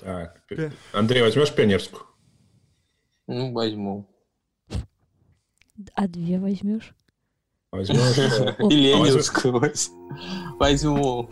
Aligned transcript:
Так. 0.00 0.42
Андрей, 0.92 1.22
возьмешь 1.22 1.54
пионерскую? 1.54 2.02
Ну, 3.26 3.52
возьму. 3.52 4.08
А 5.94 6.08
две 6.08 6.38
возьмешь? 6.38 6.94
Возьмешь? 7.70 8.16
И 8.72 8.92
а 8.92 8.96
ленинскую 8.96 9.60
воз- 9.60 9.90
возьму. 10.58 11.30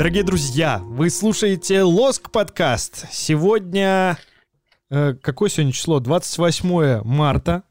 Дорогие 0.00 0.22
друзья, 0.22 0.78
вы 0.82 1.10
слушаете 1.10 1.82
Лоск 1.82 2.30
подкаст. 2.30 3.04
Сегодня... 3.12 4.16
э, 4.88 5.12
какое 5.12 5.50
сегодня 5.50 5.72
число? 5.72 6.00
28 6.00 7.02
марта. 7.04 7.64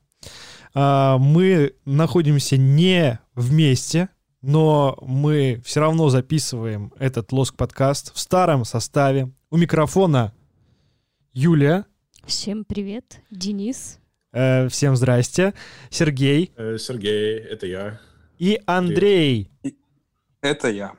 А, 0.75 1.17
Мы 1.17 1.73
находимся 1.85 2.55
не 2.55 3.17
вместе, 3.33 4.09
но 4.43 4.95
мы 5.01 5.59
все 5.65 5.79
равно 5.79 6.09
записываем 6.09 6.93
этот 6.99 7.31
Лоск 7.31 7.55
подкаст 7.55 8.13
в 8.13 8.19
старом 8.19 8.63
составе. 8.63 9.31
У 9.49 9.57
микрофона 9.57 10.31
Юлия. 11.33 11.87
Всем 12.27 12.63
привет, 12.63 13.21
Денис. 13.31 13.97
Э, 14.33 14.67
Всем 14.67 14.95
здрасте. 14.95 15.55
Сергей 15.89 16.51
Э, 16.57 16.77
Сергей, 16.77 17.39
это 17.39 17.65
я. 17.65 17.99
и 18.37 18.61
Андрей. 18.67 19.49
Это 20.41 20.69
я. 20.69 20.93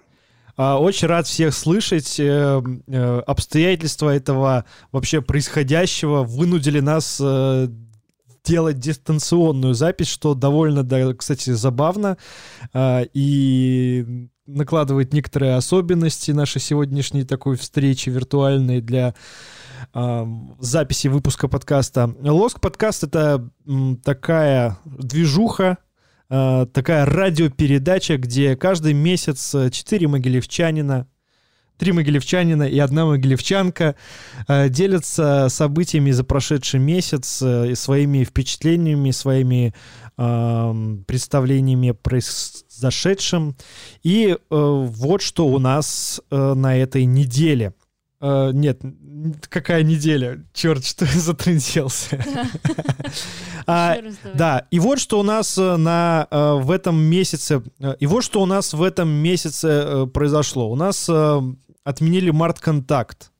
А, 0.62 0.78
Очень 0.78 1.08
рад 1.08 1.26
всех 1.26 1.54
слышать. 1.54 2.20
Э, 2.20 2.60
э, 2.86 3.20
Обстоятельства 3.20 4.14
этого 4.14 4.66
вообще 4.92 5.22
происходящего 5.22 6.22
вынудили 6.22 6.80
нас 6.80 7.18
э, 7.18 7.68
делать 8.44 8.78
дистанционную 8.78 9.72
запись, 9.72 10.08
что 10.08 10.34
довольно, 10.34 10.82
да, 10.82 11.14
кстати, 11.14 11.48
забавно 11.48 12.18
а, 12.74 13.04
и 13.14 14.28
накладывает 14.46 15.14
некоторые 15.14 15.56
особенности 15.56 16.32
нашей 16.32 16.60
сегодняшней 16.60 17.24
такой 17.24 17.56
встречи 17.56 18.10
виртуальной 18.10 18.82
для 18.82 19.14
а, 19.94 20.28
записи 20.58 21.08
выпуска 21.08 21.48
подкаста. 21.48 22.14
Лоск 22.20 22.60
подкаст 22.60 23.04
это 23.04 23.48
такая 24.04 24.76
движуха, 24.84 25.78
такая 26.30 27.06
радиопередача, 27.06 28.16
где 28.16 28.56
каждый 28.56 28.92
месяц 28.92 29.54
э, 29.54 29.70
четыре 29.70 30.06
могилевчанина, 30.06 31.08
три 31.76 31.92
могилевчанина 31.92 32.64
и 32.64 32.78
одна 32.78 33.06
могилевчанка 33.06 33.96
э, 34.46 34.68
делятся 34.68 35.48
событиями 35.48 36.12
за 36.12 36.22
прошедший 36.22 36.78
месяц, 36.78 37.42
э, 37.42 37.72
и 37.72 37.74
своими 37.74 38.22
впечатлениями, 38.24 39.10
своими 39.10 39.74
представлениями 41.06 41.90
о 41.90 41.94
произошедшем. 41.94 43.56
И 44.02 44.28
э, 44.28 44.36
вот 44.50 45.22
что 45.22 45.46
у 45.46 45.58
нас 45.58 46.20
э, 46.30 46.54
на 46.54 46.76
этой 46.76 47.06
неделе. 47.06 47.72
Э, 48.20 48.50
нет, 48.52 48.82
какая 49.48 49.82
неделя? 49.82 50.44
Черт, 50.52 50.84
что 50.84 51.06
я 51.06 51.20
раз 54.00 54.22
давай. 54.22 54.36
да, 54.36 54.66
и 54.70 54.78
вот 54.78 54.98
что 55.00 55.20
у 55.20 55.22
нас 55.22 55.56
э, 55.56 55.76
на, 55.76 56.28
э, 56.30 56.54
в 56.60 56.70
этом 56.70 57.00
месяце, 57.00 57.62
и 57.98 58.06
вот 58.06 58.22
что 58.22 58.42
у 58.42 58.46
нас 58.46 58.74
в 58.74 58.82
этом 58.82 59.08
месяце 59.08 60.06
произошло. 60.12 60.70
У 60.70 60.76
нас 60.76 61.08
отменили 61.84 62.30
март-контакт. 62.30 63.32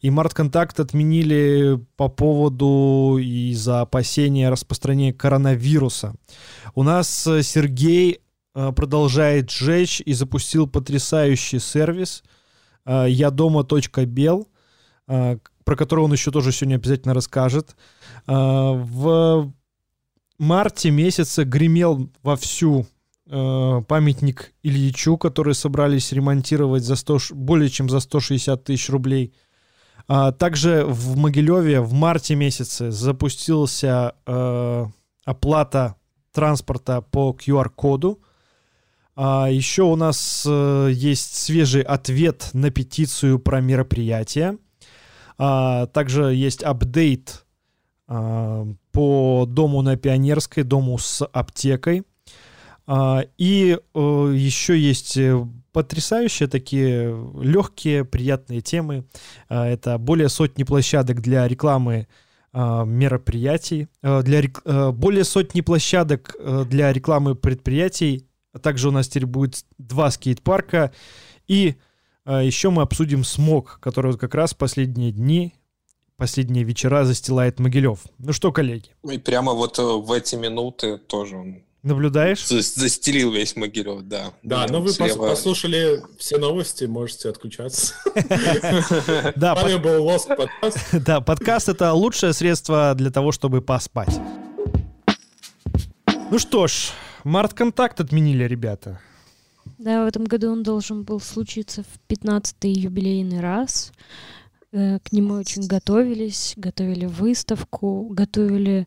И 0.00 0.10
март-контакт 0.10 0.80
отменили 0.80 1.78
по 1.96 2.08
поводу 2.08 3.18
из-за 3.20 3.82
опасения 3.82 4.50
распространения 4.50 5.12
коронавируса. 5.12 6.14
У 6.74 6.82
нас 6.82 7.22
Сергей 7.22 8.20
продолжает 8.54 9.50
жечь 9.50 10.02
и 10.04 10.14
запустил 10.14 10.66
потрясающий 10.66 11.60
сервис 11.60 12.24
я 13.08 13.30
дома.бел, 13.30 14.48
э, 15.08 15.38
про 15.64 15.76
который 15.76 16.04
он 16.04 16.12
еще 16.12 16.30
тоже 16.30 16.52
сегодня 16.52 16.76
обязательно 16.76 17.14
расскажет. 17.14 17.76
Э, 18.26 18.32
В 18.32 19.52
марте 20.38 20.90
месяце 20.90 21.44
гремел 21.44 22.10
вовсю 22.22 22.86
памятник 23.30 24.54
Ильичу, 24.62 25.18
который 25.18 25.54
собрались 25.54 26.12
ремонтировать 26.12 26.82
за 26.82 26.96
100, 26.96 27.18
ш- 27.18 27.34
более 27.34 27.68
чем 27.68 27.90
за 27.90 28.00
160 28.00 28.64
тысяч 28.64 28.88
рублей. 28.88 29.34
А, 30.06 30.32
также 30.32 30.82
в 30.86 31.14
Могилеве 31.18 31.82
в 31.82 31.92
марте 31.92 32.34
месяце 32.36 32.90
запустился 32.90 34.14
оплата 35.26 35.96
транспорта 36.32 37.02
по 37.02 37.36
QR-коду. 37.38 38.22
А, 39.20 39.48
еще 39.50 39.82
у 39.82 39.96
нас 39.96 40.46
э, 40.48 40.90
есть 40.92 41.34
свежий 41.34 41.82
ответ 41.82 42.50
на 42.52 42.70
петицию 42.70 43.40
про 43.40 43.60
мероприятие. 43.60 44.58
А, 45.36 45.86
также 45.86 46.32
есть 46.34 46.62
апдейт 46.62 47.44
а, 48.06 48.64
по 48.92 49.44
дому 49.48 49.82
на 49.82 49.96
Пионерской, 49.96 50.62
дому 50.62 50.98
с 50.98 51.26
аптекой. 51.26 52.04
А, 52.86 53.24
И 53.38 53.76
э, 53.76 54.32
еще 54.36 54.78
есть 54.78 55.16
э, 55.16 55.44
потрясающие 55.72 56.48
такие 56.48 57.12
легкие, 57.42 58.04
приятные 58.04 58.60
темы. 58.60 59.04
А, 59.48 59.66
Это 59.66 59.98
более 59.98 60.28
сотни 60.28 60.62
площадок 60.62 61.20
для 61.20 61.48
рекламы 61.48 62.06
а, 62.52 62.84
мероприятий, 62.84 63.88
для 64.00 64.42
более 64.92 65.24
сотни 65.24 65.60
площадок 65.60 66.36
для 66.68 66.92
рекламы 66.92 67.34
предприятий. 67.34 68.27
А 68.58 68.60
Также 68.60 68.88
у 68.88 68.92
нас 68.92 69.08
теперь 69.08 69.26
будет 69.26 69.64
два 69.78 70.10
скейт-парка. 70.10 70.92
И 71.46 71.76
э, 72.26 72.40
еще 72.44 72.70
мы 72.70 72.82
обсудим 72.82 73.24
смог, 73.24 73.78
который 73.80 74.10
вот 74.12 74.20
как 74.20 74.34
раз 74.34 74.52
последние 74.52 75.12
дни, 75.12 75.54
последние 76.16 76.64
вечера 76.64 77.04
застилает 77.04 77.60
Могилев. 77.60 78.00
Ну 78.18 78.32
что, 78.32 78.50
коллеги, 78.52 78.88
И 79.08 79.18
прямо 79.18 79.52
вот 79.52 79.78
э, 79.78 79.82
в 79.82 80.10
эти 80.12 80.34
минуты 80.34 80.98
тоже 80.98 81.36
он 81.36 81.62
наблюдаешь? 81.84 82.46
за- 82.46 82.60
застелил 82.60 83.30
весь 83.30 83.54
Могилев, 83.54 84.02
да. 84.02 84.32
Да, 84.42 84.66
ну 84.68 84.80
вы 84.80 84.90
слева. 84.90 85.28
послушали 85.28 86.02
все 86.18 86.36
новости, 86.38 86.84
можете 86.84 87.28
отключаться. 87.30 87.94
Да, 89.36 89.54
был 89.78 90.04
Лоск 90.04 90.28
подкаст. 90.28 90.78
Да, 90.92 91.20
подкаст 91.20 91.68
это 91.68 91.92
лучшее 91.92 92.32
средство 92.32 92.94
для 92.96 93.10
того, 93.10 93.30
чтобы 93.32 93.62
поспать. 93.62 94.18
Ну 96.30 96.38
что 96.38 96.66
ж, 96.66 96.90
март-контакт 97.24 98.00
отменили, 98.00 98.44
ребята. 98.44 99.00
Да, 99.78 100.04
в 100.04 100.08
этом 100.08 100.24
году 100.24 100.50
он 100.52 100.62
должен 100.62 101.02
был 101.04 101.20
случиться 101.20 101.82
в 101.82 102.00
15-й 102.08 102.70
юбилейный 102.72 103.40
раз. 103.40 103.92
Э, 104.72 104.98
К 104.98 105.12
нему 105.12 105.34
очень 105.34 105.66
готовились, 105.66 106.54
готовили 106.56 107.06
выставку, 107.06 108.08
готовили 108.10 108.86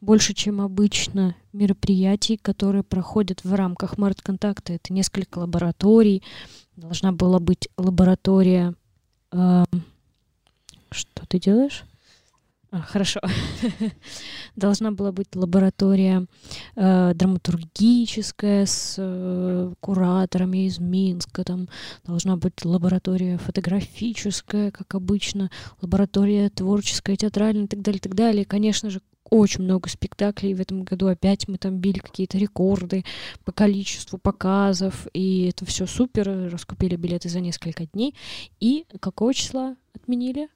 больше, 0.00 0.34
чем 0.34 0.60
обычно, 0.60 1.36
мероприятий, 1.52 2.36
которые 2.36 2.82
проходят 2.82 3.44
в 3.44 3.54
рамках 3.54 3.98
март-контакта. 3.98 4.72
Это 4.72 4.92
несколько 4.92 5.38
лабораторий. 5.38 6.22
Должна 6.76 7.12
была 7.12 7.38
быть 7.38 7.68
лаборатория... 7.76 8.74
э, 9.32 9.64
Что 10.90 11.26
ты 11.26 11.38
делаешь? 11.38 11.84
А, 12.72 12.80
хорошо. 12.80 13.20
Должна 14.56 14.92
была 14.92 15.12
быть 15.12 15.36
лаборатория 15.36 16.26
э, 16.74 17.12
драматургическая 17.14 18.64
с 18.64 18.94
э, 18.96 19.74
кураторами 19.80 20.66
из 20.66 20.78
Минска. 20.78 21.44
Там 21.44 21.68
должна 22.06 22.38
быть 22.38 22.64
лаборатория 22.64 23.36
фотографическая, 23.36 24.70
как 24.70 24.94
обычно, 24.94 25.50
лаборатория 25.82 26.48
творческая, 26.48 27.16
театральная 27.16 27.64
и 27.64 27.68
так 27.68 27.82
далее, 27.82 27.98
и 27.98 28.02
так 28.02 28.14
далее. 28.14 28.44
Конечно 28.46 28.88
же, 28.88 29.02
очень 29.28 29.64
много 29.64 29.90
спектаклей 29.90 30.54
в 30.54 30.60
этом 30.62 30.84
году. 30.84 31.08
Опять 31.08 31.48
мы 31.48 31.58
там 31.58 31.76
били 31.76 31.98
какие-то 31.98 32.38
рекорды 32.38 33.04
по 33.44 33.52
количеству 33.52 34.16
показов. 34.16 35.06
И 35.12 35.48
это 35.48 35.66
все 35.66 35.86
супер. 35.86 36.50
Раскупили 36.50 36.96
билеты 36.96 37.28
за 37.28 37.40
несколько 37.40 37.84
дней. 37.84 38.14
И 38.60 38.86
какого 38.98 39.34
числа 39.34 39.76
отменили? 39.94 40.48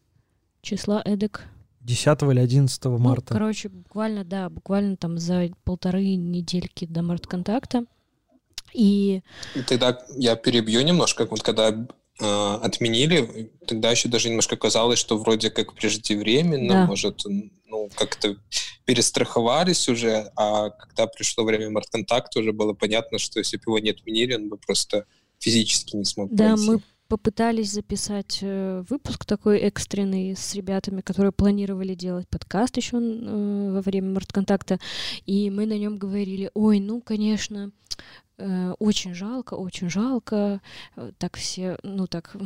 Числа 0.63 1.03
эдак 1.05 1.51
10 1.87 2.23
или 2.23 2.41
11 2.41 2.85
ну, 2.85 2.99
марта. 2.99 3.33
короче, 3.35 3.69
буквально, 3.69 4.25
да, 4.25 4.49
буквально 4.51 4.97
там 4.97 5.19
за 5.19 5.51
полторы 5.65 6.17
недельки 6.17 6.85
до 6.85 7.03
март-контакта. 7.03 7.85
И 8.73 9.23
И 9.55 9.63
Тогда 9.63 9.99
я 10.17 10.37
перебью 10.37 10.83
немножко. 10.83 11.27
Вот 11.27 11.43
когда 11.43 11.69
э, 11.71 12.55
отменили, 12.63 13.51
тогда 13.67 13.91
еще 13.93 14.09
даже 14.09 14.29
немножко 14.29 14.57
казалось, 14.57 14.99
что 14.99 15.17
вроде 15.17 15.51
как 15.51 15.75
преждевременно, 15.75 16.75
Да. 16.75 16.87
может, 16.87 17.23
ну, 17.69 17.89
как-то 17.95 18.37
перестраховались 18.85 19.89
уже, 19.89 20.31
а 20.37 20.71
когда 20.71 21.07
пришло 21.07 21.45
время 21.45 21.71
март-контакта, 21.71 22.41
уже 22.41 22.53
было 22.53 22.73
понятно, 22.75 23.19
что 23.19 23.39
если 23.39 23.57
бы 23.59 23.63
его 23.67 23.79
не 23.79 23.91
отменили, 23.91 24.35
он 24.35 24.49
бы 24.49 24.57
просто 24.59 25.07
физически 25.39 25.97
не 25.97 26.05
смог 26.05 26.35
Да, 26.35 26.51
пойти. 26.57 26.67
мы 26.71 26.81
попытались 27.09 27.73
записать 27.73 28.41
э, 28.43 28.85
выпуск 28.89 29.25
такой 29.25 29.59
экстренный 29.61 30.37
с 30.37 30.55
ребятами, 30.55 31.01
которые 31.01 31.33
планировали 31.33 31.95
делать 31.95 32.29
подкаст 32.29 32.77
еще 32.77 32.99
э, 32.99 33.73
во 33.73 33.81
время 33.81 34.13
Мартконтакта, 34.13 34.79
и 35.25 35.51
мы 35.51 35.67
на 35.67 35.79
нем 35.79 35.97
говорили, 35.99 36.51
ой, 36.55 36.81
ну, 36.81 37.01
конечно, 37.01 37.71
э, 38.39 38.73
очень 38.79 39.15
жалко, 39.15 39.55
очень 39.55 39.89
жалко, 39.89 40.61
так 41.19 41.37
все, 41.37 41.79
ну, 41.83 42.07
так 42.07 42.37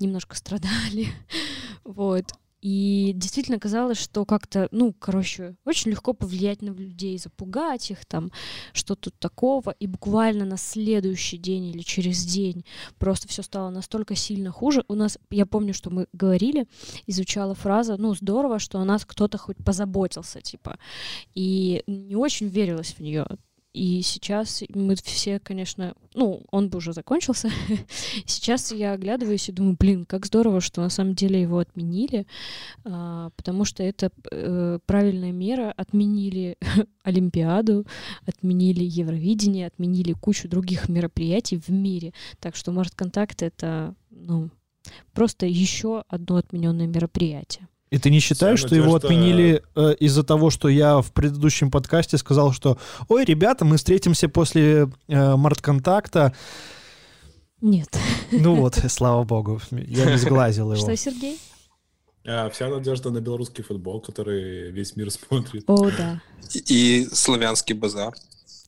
немножко 0.00 0.36
страдали, 0.36 1.08
вот. 1.84 2.24
И 2.60 3.12
действительно 3.14 3.58
казалось, 3.58 3.98
что 3.98 4.24
как-то, 4.24 4.68
ну, 4.72 4.92
короче, 4.92 5.54
очень 5.64 5.90
легко 5.90 6.12
повлиять 6.12 6.60
на 6.62 6.70
людей, 6.70 7.16
запугать 7.18 7.90
их 7.90 8.04
там, 8.04 8.32
что 8.72 8.96
тут 8.96 9.14
такого. 9.18 9.70
И 9.78 9.86
буквально 9.86 10.44
на 10.44 10.56
следующий 10.56 11.38
день 11.38 11.66
или 11.66 11.82
через 11.82 12.24
день 12.24 12.64
просто 12.98 13.28
все 13.28 13.42
стало 13.42 13.70
настолько 13.70 14.16
сильно 14.16 14.50
хуже. 14.50 14.84
У 14.88 14.94
нас, 14.94 15.18
я 15.30 15.46
помню, 15.46 15.72
что 15.72 15.90
мы 15.90 16.06
говорили, 16.12 16.66
изучала 17.06 17.54
фраза, 17.54 17.96
ну, 17.96 18.14
здорово, 18.14 18.58
что 18.58 18.80
о 18.80 18.84
нас 18.84 19.04
кто-то 19.04 19.38
хоть 19.38 19.56
позаботился, 19.64 20.40
типа. 20.40 20.78
И 21.34 21.84
не 21.86 22.16
очень 22.16 22.48
верилось 22.48 22.94
в 22.94 23.00
нее. 23.00 23.26
И 23.74 24.00
сейчас 24.02 24.64
мы 24.70 24.96
все, 24.96 25.38
конечно, 25.38 25.94
ну, 26.14 26.42
он 26.50 26.70
бы 26.70 26.78
уже 26.78 26.92
закончился. 26.92 27.50
сейчас 28.24 28.72
я 28.72 28.92
оглядываюсь 28.92 29.48
и 29.48 29.52
думаю, 29.52 29.76
блин, 29.78 30.06
как 30.06 30.26
здорово, 30.26 30.60
что 30.60 30.80
на 30.80 30.88
самом 30.88 31.14
деле 31.14 31.42
его 31.42 31.58
отменили, 31.58 32.26
а, 32.84 33.30
потому 33.36 33.64
что 33.64 33.82
это 33.82 34.10
э, 34.32 34.78
правильная 34.86 35.32
мера. 35.32 35.72
Отменили 35.76 36.56
Олимпиаду, 37.04 37.86
отменили 38.26 38.84
Евровидение, 38.84 39.66
отменили 39.66 40.12
кучу 40.12 40.48
других 40.48 40.88
мероприятий 40.88 41.58
в 41.58 41.68
мире. 41.68 42.14
Так 42.40 42.56
что 42.56 42.72
Март 42.72 42.94
Контакт 42.94 43.42
это, 43.42 43.94
ну, 44.10 44.50
просто 45.12 45.46
еще 45.46 46.04
одно 46.08 46.36
отмененное 46.36 46.86
мероприятие. 46.86 47.68
И 47.90 47.98
ты 47.98 48.10
не 48.10 48.20
считаешь, 48.20 48.60
что 48.60 48.74
его 48.74 48.94
отменили 48.94 49.62
э, 49.74 49.94
из-за 49.98 50.22
того, 50.22 50.50
что 50.50 50.68
я 50.68 51.00
в 51.00 51.12
предыдущем 51.12 51.70
подкасте 51.70 52.18
сказал, 52.18 52.52
что 52.52 52.78
«Ой, 53.08 53.24
ребята, 53.24 53.64
мы 53.64 53.76
встретимся 53.78 54.28
после 54.28 54.90
э, 55.08 55.36
мартконтакта». 55.36 56.34
Нет. 57.60 57.88
Ну 58.30 58.54
вот, 58.56 58.74
слава 58.88 59.24
богу, 59.24 59.60
я 59.70 60.04
не 60.04 60.18
сглазил 60.18 60.72
его. 60.72 60.82
Что, 60.82 60.96
Сергей? 60.96 61.38
А, 62.26 62.50
вся 62.50 62.68
надежда 62.68 63.10
на 63.10 63.20
белорусский 63.20 63.64
футбол, 63.64 64.00
который 64.00 64.70
весь 64.70 64.94
мир 64.96 65.10
смотрит. 65.10 65.64
О, 65.66 65.90
да. 65.90 66.20
И 66.52 67.08
славянский 67.10 67.74
базар. 67.74 68.14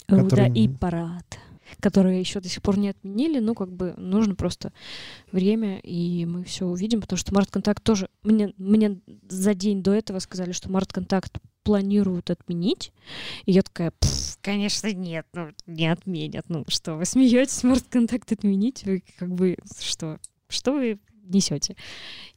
О, 0.09 0.23
да, 0.23 0.47
и 0.47 0.67
парад, 0.67 1.39
которые 1.79 2.21
еще 2.21 2.41
до 2.41 2.49
сих 2.49 2.63
пор 2.63 2.79
не 2.79 2.89
отменили. 2.91 3.39
Ну, 3.39 3.55
как 3.55 3.73
бы 3.73 3.95
нужно 3.97 4.35
просто 4.35 4.73
время, 5.33 5.79
и 5.81 6.25
мы 6.27 6.45
все 6.45 6.67
увидим, 6.67 7.01
потому 7.01 7.19
что 7.19 7.35
Март 7.35 7.51
Контакт 7.51 7.83
тоже... 7.83 8.09
Мне, 8.23 8.53
мне 8.57 9.01
за 9.29 9.55
день 9.55 9.83
до 9.83 9.93
этого 9.93 10.19
сказали, 10.19 10.53
что 10.53 10.71
Март 10.71 10.93
Контакт 10.93 11.39
планируют 11.63 12.31
отменить. 12.31 12.93
И 13.45 13.53
я 13.53 13.63
такая, 13.63 13.93
«Пф, 13.93 14.39
конечно, 14.41 14.93
нет, 14.93 15.27
ну, 15.33 15.51
не 15.67 15.87
отменят. 15.87 16.47
Ну, 16.49 16.65
что, 16.69 16.95
вы 16.95 17.05
смеетесь, 17.05 17.63
Март 17.63 17.85
Контакт 17.89 18.33
отменить? 18.33 18.85
Вы 18.85 19.03
как 19.19 19.31
бы, 19.31 19.57
что, 19.81 20.19
что 20.49 20.73
вы 20.73 20.99
несете? 21.25 21.77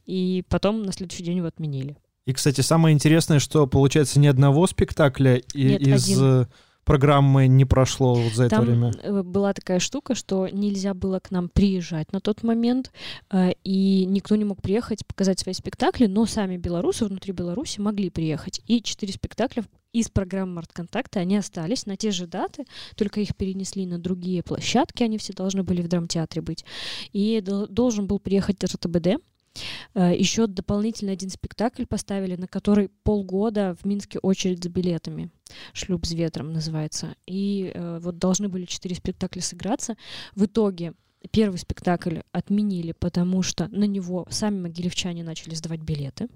И 0.06 0.44
потом 0.48 0.82
на 0.82 0.92
следующий 0.92 1.24
день 1.24 1.38
его 1.38 1.46
отменили. 1.46 1.96
И, 2.26 2.32
кстати, 2.32 2.62
самое 2.62 2.94
интересное, 2.94 3.38
что, 3.38 3.66
получается, 3.66 4.18
ни 4.18 4.26
одного 4.26 4.66
спектакля 4.66 5.42
Нет, 5.54 5.80
из 5.82 6.08
один. 6.08 6.46
Программы 6.84 7.46
не 7.46 7.64
прошло 7.64 8.14
вот 8.14 8.32
за 8.32 8.44
это 8.44 8.56
Там 8.56 8.64
время. 8.64 8.92
э, 9.02 9.22
была 9.22 9.52
такая 9.52 9.78
штука, 9.78 10.14
что 10.14 10.48
нельзя 10.48 10.94
было 10.94 11.18
к 11.20 11.30
нам 11.30 11.48
приезжать 11.48 12.12
на 12.12 12.20
тот 12.20 12.42
момент, 12.42 12.92
э, 13.30 13.52
и 13.64 14.04
никто 14.06 14.36
не 14.36 14.44
мог 14.44 14.62
приехать 14.62 15.06
показать 15.06 15.38
свои 15.40 15.54
спектакли, 15.54 16.06
но 16.06 16.26
сами 16.26 16.56
белорусы 16.56 17.04
внутри 17.06 17.32
Беларуси 17.32 17.80
могли 17.80 18.10
приехать. 18.10 18.60
И 18.66 18.82
четыре 18.82 19.12
спектакля 19.12 19.64
из 19.92 20.08
программы 20.08 20.54
Мартконтакта, 20.54 21.20
они 21.20 21.36
остались 21.36 21.86
на 21.86 21.96
те 21.96 22.10
же 22.10 22.26
даты, 22.26 22.64
только 22.96 23.20
их 23.20 23.36
перенесли 23.36 23.86
на 23.86 23.98
другие 23.98 24.42
площадки, 24.42 25.04
они 25.04 25.18
все 25.18 25.32
должны 25.32 25.62
были 25.62 25.82
в 25.82 25.88
драмтеатре 25.88 26.42
быть. 26.42 26.64
И 27.12 27.40
дол- 27.40 27.68
должен 27.68 28.06
был 28.08 28.18
приехать 28.18 28.62
РТБД, 28.62 29.20
Еще 29.94 30.46
дополнительно 30.46 31.12
один 31.12 31.30
спектакль 31.30 31.84
поставили, 31.86 32.36
на 32.36 32.48
который 32.48 32.88
полгода 33.04 33.76
в 33.80 33.84
Минске 33.84 34.18
очередь 34.18 34.62
за 34.62 34.68
билетами. 34.68 35.30
«Шлюп 35.72 36.06
с 36.06 36.12
ветром» 36.12 36.52
называется. 36.52 37.14
И 37.26 37.70
э, 37.72 37.98
вот 38.00 38.18
должны 38.18 38.48
были 38.48 38.64
четыре 38.64 38.96
спектакля 38.96 39.40
сыграться. 39.40 39.96
В 40.34 40.46
итоге 40.46 40.94
первый 41.30 41.58
спектакль 41.58 42.20
отменили, 42.32 42.92
потому 42.92 43.42
что 43.42 43.68
на 43.68 43.84
него 43.84 44.26
сами 44.30 44.60
могилевчане 44.60 45.22
начали 45.22 45.54
сдавать 45.54 45.80
билеты. 45.80 46.28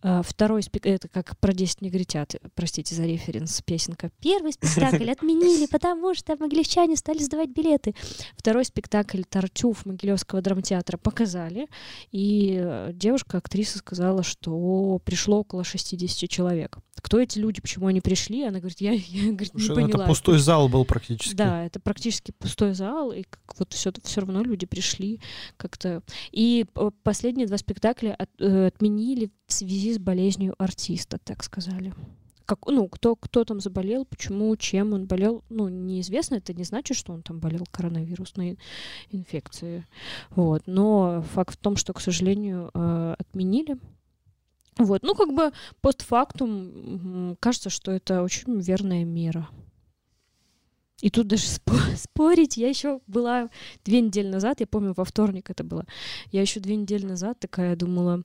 А, 0.00 0.22
Второй 0.22 0.62
спектакль, 0.62 0.94
это 0.94 1.08
как 1.08 1.36
про 1.38 1.52
10 1.52 1.82
негритят, 1.82 2.36
простите 2.54 2.94
за 2.94 3.04
референс, 3.04 3.60
песенка. 3.62 4.10
Первый 4.20 4.52
спектакль 4.52 5.10
отменили, 5.10 5.66
потому 5.70 6.14
что 6.14 6.36
могилевчане 6.36 6.96
стали 6.96 7.18
сдавать 7.18 7.50
билеты. 7.50 7.94
Второй 8.36 8.64
спектакль 8.64 9.22
«Тартюф» 9.28 9.86
Могилевского 9.86 10.40
драмтеатра 10.40 10.98
показали, 10.98 11.68
и 12.12 12.58
э, 12.60 12.90
девушка, 12.92 13.38
актриса, 13.38 13.78
сказала, 13.78 14.22
что 14.22 15.00
пришло 15.04 15.40
около 15.40 15.64
60 15.64 16.30
человек. 16.30 16.78
Кто 17.00 17.20
эти 17.20 17.38
люди, 17.38 17.60
почему 17.60 17.86
они 17.86 18.00
пришли? 18.00 18.44
Она 18.44 18.58
говорит, 18.60 18.80
я, 18.80 18.92
я 18.92 19.32
говорит, 19.32 19.54
не 19.54 19.60
Слушай, 19.60 19.68
ну, 19.68 19.74
поняла. 19.74 20.04
это 20.04 20.08
пустой 20.08 20.38
зал 20.38 20.68
был 20.68 20.84
практически. 20.84 21.34
Да, 21.34 21.64
это 21.64 21.80
практически 21.80 22.32
пустой 22.38 22.74
зал, 22.74 23.10
и 23.12 23.24
как 23.24 23.58
вот 23.58 23.72
все, 23.72 23.92
все 24.04 24.20
равно 24.20 24.42
люди 24.42 24.66
пришли 24.66 25.20
как-то. 25.56 26.02
И 26.30 26.66
э, 26.74 26.90
последние 27.02 27.48
два 27.48 27.58
спектакля 27.58 28.14
от- 28.14 28.30
э, 28.40 28.66
отменили 28.66 29.27
в 29.46 29.52
связи 29.52 29.94
с 29.94 29.98
болезнью 29.98 30.54
артиста, 30.58 31.18
так 31.18 31.42
сказали. 31.42 31.94
Как, 32.44 32.66
ну, 32.66 32.88
кто, 32.88 33.14
кто 33.14 33.44
там 33.44 33.60
заболел, 33.60 34.06
почему, 34.06 34.56
чем 34.56 34.94
он 34.94 35.06
болел, 35.06 35.44
ну, 35.50 35.68
неизвестно. 35.68 36.36
Это 36.36 36.54
не 36.54 36.64
значит, 36.64 36.96
что 36.96 37.12
он 37.12 37.22
там 37.22 37.40
болел 37.40 37.66
коронавирусной 37.70 38.58
инфекцией. 39.10 39.84
Вот. 40.30 40.62
Но 40.66 41.22
факт 41.34 41.54
в 41.54 41.58
том, 41.58 41.76
что, 41.76 41.92
к 41.92 42.00
сожалению, 42.00 42.70
э, 42.72 43.16
отменили. 43.18 43.76
Вот. 44.78 45.02
Ну, 45.02 45.14
как 45.14 45.34
бы 45.34 45.52
постфактум 45.82 47.36
кажется, 47.38 47.68
что 47.68 47.92
это 47.92 48.22
очень 48.22 48.58
верная 48.60 49.04
мера. 49.04 49.48
И 51.00 51.10
тут 51.10 51.28
даже 51.28 51.44
спо- 51.44 51.96
спорить, 51.96 52.56
я 52.56 52.68
еще 52.68 53.00
была 53.06 53.50
две 53.84 54.00
недели 54.00 54.28
назад, 54.28 54.60
я 54.60 54.66
помню, 54.66 54.94
во 54.96 55.04
вторник 55.04 55.50
это 55.50 55.64
было, 55.64 55.84
я 56.32 56.40
еще 56.40 56.60
две 56.60 56.76
недели 56.76 57.06
назад 57.06 57.38
такая 57.38 57.76
думала, 57.76 58.22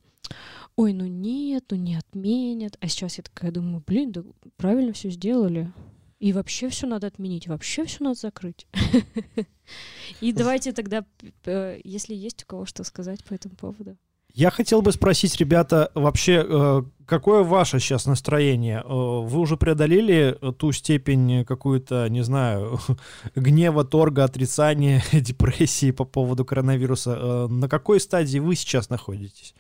ой, 0.76 0.94
ну 0.94 1.06
нет, 1.06 1.66
ну 1.70 1.78
не 1.78 1.96
отменят, 1.96 2.78
а 2.80 2.88
сейчас 2.88 3.18
я 3.18 3.24
такая 3.24 3.52
думаю, 3.52 3.84
блин, 3.86 4.12
да 4.12 4.24
правильно 4.58 4.94
все 4.94 5.10
сделали. 5.10 5.72
И 6.20 6.32
вообще 6.32 6.70
все 6.70 6.88
надо 6.88 7.08
отменить, 7.08 7.48
вообще 7.48 7.84
все 7.84 8.02
надо 8.02 8.18
закрыть. 8.18 8.66
И 10.22 10.32
давайте 10.32 10.72
тогда, 10.72 11.06
э, 11.44 11.82
если 11.84 12.16
есть 12.16 12.44
у 12.44 12.46
кого 12.46 12.66
что 12.66 12.86
сказать 12.86 13.22
по 13.26 13.34
этому 13.34 13.56
поводу. 13.56 13.98
Я 14.34 14.50
хотел 14.50 14.82
бы 14.82 14.94
спросить, 14.94 15.38
ребята, 15.38 15.92
вообще, 15.94 16.46
э, 16.48 16.84
какое 17.06 17.44
ваше 17.44 17.80
сейчас 17.80 18.06
настроение? 18.06 18.82
Э, 18.84 18.88
Вы 18.88 19.40
уже 19.40 19.58
преодолели 19.58 20.38
э, 20.42 20.52
ту 20.58 20.72
степень 20.72 21.46
какую-то, 21.46 22.08
не 22.10 22.24
знаю, 22.24 22.80
гнева, 23.36 23.84
торга, 23.84 24.24
отрицания, 24.24 25.04
депрессии 25.12 25.92
по 25.92 26.06
поводу 26.06 26.46
коронавируса? 26.46 27.18
Э, 27.20 27.48
На 27.48 27.70
какой 27.70 28.00
стадии 28.00 28.40
вы 28.40 28.56
сейчас 28.56 28.90
находитесь? 28.90 29.54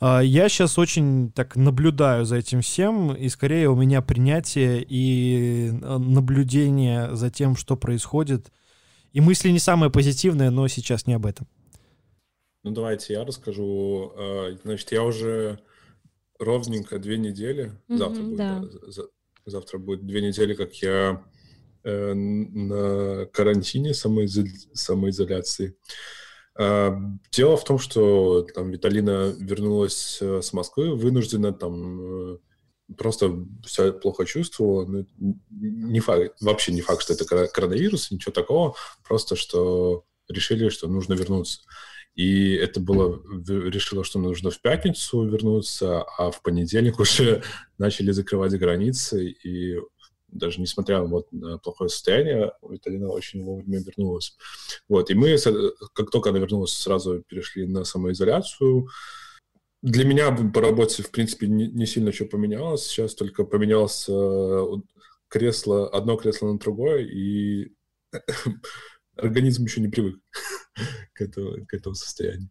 Э, 0.00 0.20
Я 0.24 0.48
сейчас 0.48 0.78
очень 0.78 1.30
так 1.32 1.56
наблюдаю 1.56 2.24
за 2.24 2.36
этим 2.36 2.60
всем, 2.60 3.12
и 3.14 3.28
скорее 3.28 3.68
у 3.68 3.76
меня 3.76 4.02
принятие 4.02 4.82
и 4.82 5.70
э, 5.70 5.98
наблюдение 5.98 7.14
за 7.16 7.30
тем, 7.30 7.56
что 7.56 7.76
происходит. 7.76 8.52
И 9.12 9.20
мысли 9.20 9.50
не 9.50 9.58
самые 9.58 9.90
позитивные, 9.90 10.50
но 10.50 10.68
сейчас 10.68 11.06
не 11.06 11.14
об 11.14 11.26
этом. 11.26 11.46
Ну, 12.64 12.72
давайте 12.72 13.14
я 13.14 13.24
расскажу. 13.24 14.12
Значит, 14.64 14.92
я 14.92 15.04
уже 15.04 15.60
ровненько 16.38 16.98
две 16.98 17.18
недели, 17.18 17.72
завтра 17.88 18.20
Мгм, 18.22 18.28
будет, 18.30 18.38
да. 18.38 18.60
да, 18.60 18.90
за- 18.90 19.08
завтра 19.46 19.78
будет 19.78 20.06
две 20.06 20.20
недели, 20.22 20.54
как 20.54 20.74
я 20.76 21.24
э, 21.84 22.14
на 22.14 23.26
карантине, 23.26 23.90
самоизо- 23.92 24.46
самоизоляции. 24.74 25.76
А, 26.58 26.98
Дело 27.30 27.56
в 27.56 27.64
том, 27.64 27.78
что 27.78 28.42
там 28.54 28.70
Виталина 28.70 29.32
вернулась 29.38 30.18
э, 30.20 30.42
с 30.42 30.52
Москвы, 30.52 30.96
вынуждена 30.96 31.52
там 31.52 32.32
э, 32.34 32.38
просто 32.96 33.46
себя 33.66 33.92
плохо 33.92 34.24
чувствовала. 34.24 34.84
Ну, 34.86 35.06
не 35.50 36.00
факт, 36.00 36.36
вообще 36.40 36.72
не 36.72 36.80
факт, 36.80 37.02
что 37.02 37.12
это 37.12 37.24
кор- 37.24 37.46
коронавирус, 37.48 38.10
ничего 38.10 38.32
такого, 38.32 38.74
просто 39.06 39.36
что 39.36 40.04
решили, 40.28 40.70
что 40.70 40.88
нужно 40.88 41.14
вернуться. 41.14 41.60
И 42.16 42.54
это 42.54 42.80
было, 42.80 43.22
решила, 43.46 44.02
что 44.02 44.18
нужно 44.18 44.50
в 44.50 44.60
пятницу 44.62 45.22
вернуться, 45.24 46.02
а 46.18 46.30
в 46.30 46.42
понедельник 46.42 46.98
уже 47.00 47.42
начали 47.78 48.10
закрывать 48.10 48.58
границы, 48.58 49.28
и 49.28 49.78
даже 50.28 50.60
несмотря 50.60 51.02
вот 51.02 51.30
на 51.30 51.58
плохое 51.58 51.88
состояние, 51.88 52.52
Виталина 52.62 53.10
очень 53.10 53.44
вовремя 53.44 53.80
вернулась. 53.80 54.36
Вот, 54.88 55.10
и 55.10 55.14
мы, 55.14 55.36
как 55.92 56.10
только 56.10 56.30
она 56.30 56.38
вернулась, 56.38 56.72
сразу 56.72 57.22
перешли 57.28 57.66
на 57.66 57.84
самоизоляцию. 57.84 58.88
Для 59.82 60.04
меня 60.04 60.32
по 60.32 60.60
работе, 60.60 61.02
в 61.02 61.10
принципе, 61.10 61.46
не, 61.46 61.68
не 61.68 61.86
сильно 61.86 62.12
что 62.12 62.24
поменялось. 62.24 62.86
Сейчас 62.86 63.14
только 63.14 63.44
поменялось 63.44 64.06
э, 64.08 64.64
кресло, 65.28 65.88
одно 65.88 66.16
кресло 66.16 66.52
на 66.52 66.58
другое, 66.58 67.04
и 67.04 67.72
организм 69.16 69.64
еще 69.64 69.80
не 69.80 69.88
привык 69.88 70.20
к, 71.12 71.20
этому, 71.20 71.66
к 71.66 71.74
этому 71.74 71.94
состоянию. 71.94 72.50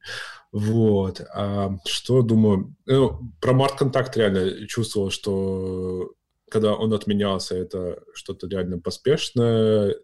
Вот. 0.51 1.21
А 1.33 1.77
что 1.85 2.21
думаю? 2.21 2.75
Ну, 2.85 3.31
про 3.41 3.53
март-контакт 3.53 4.15
реально 4.17 4.67
чувствовал, 4.67 5.09
что 5.11 6.13
когда 6.49 6.73
он 6.75 6.93
отменялся, 6.93 7.55
это 7.55 8.01
что-то 8.13 8.47
реально 8.47 8.79
поспешное. 8.79 9.95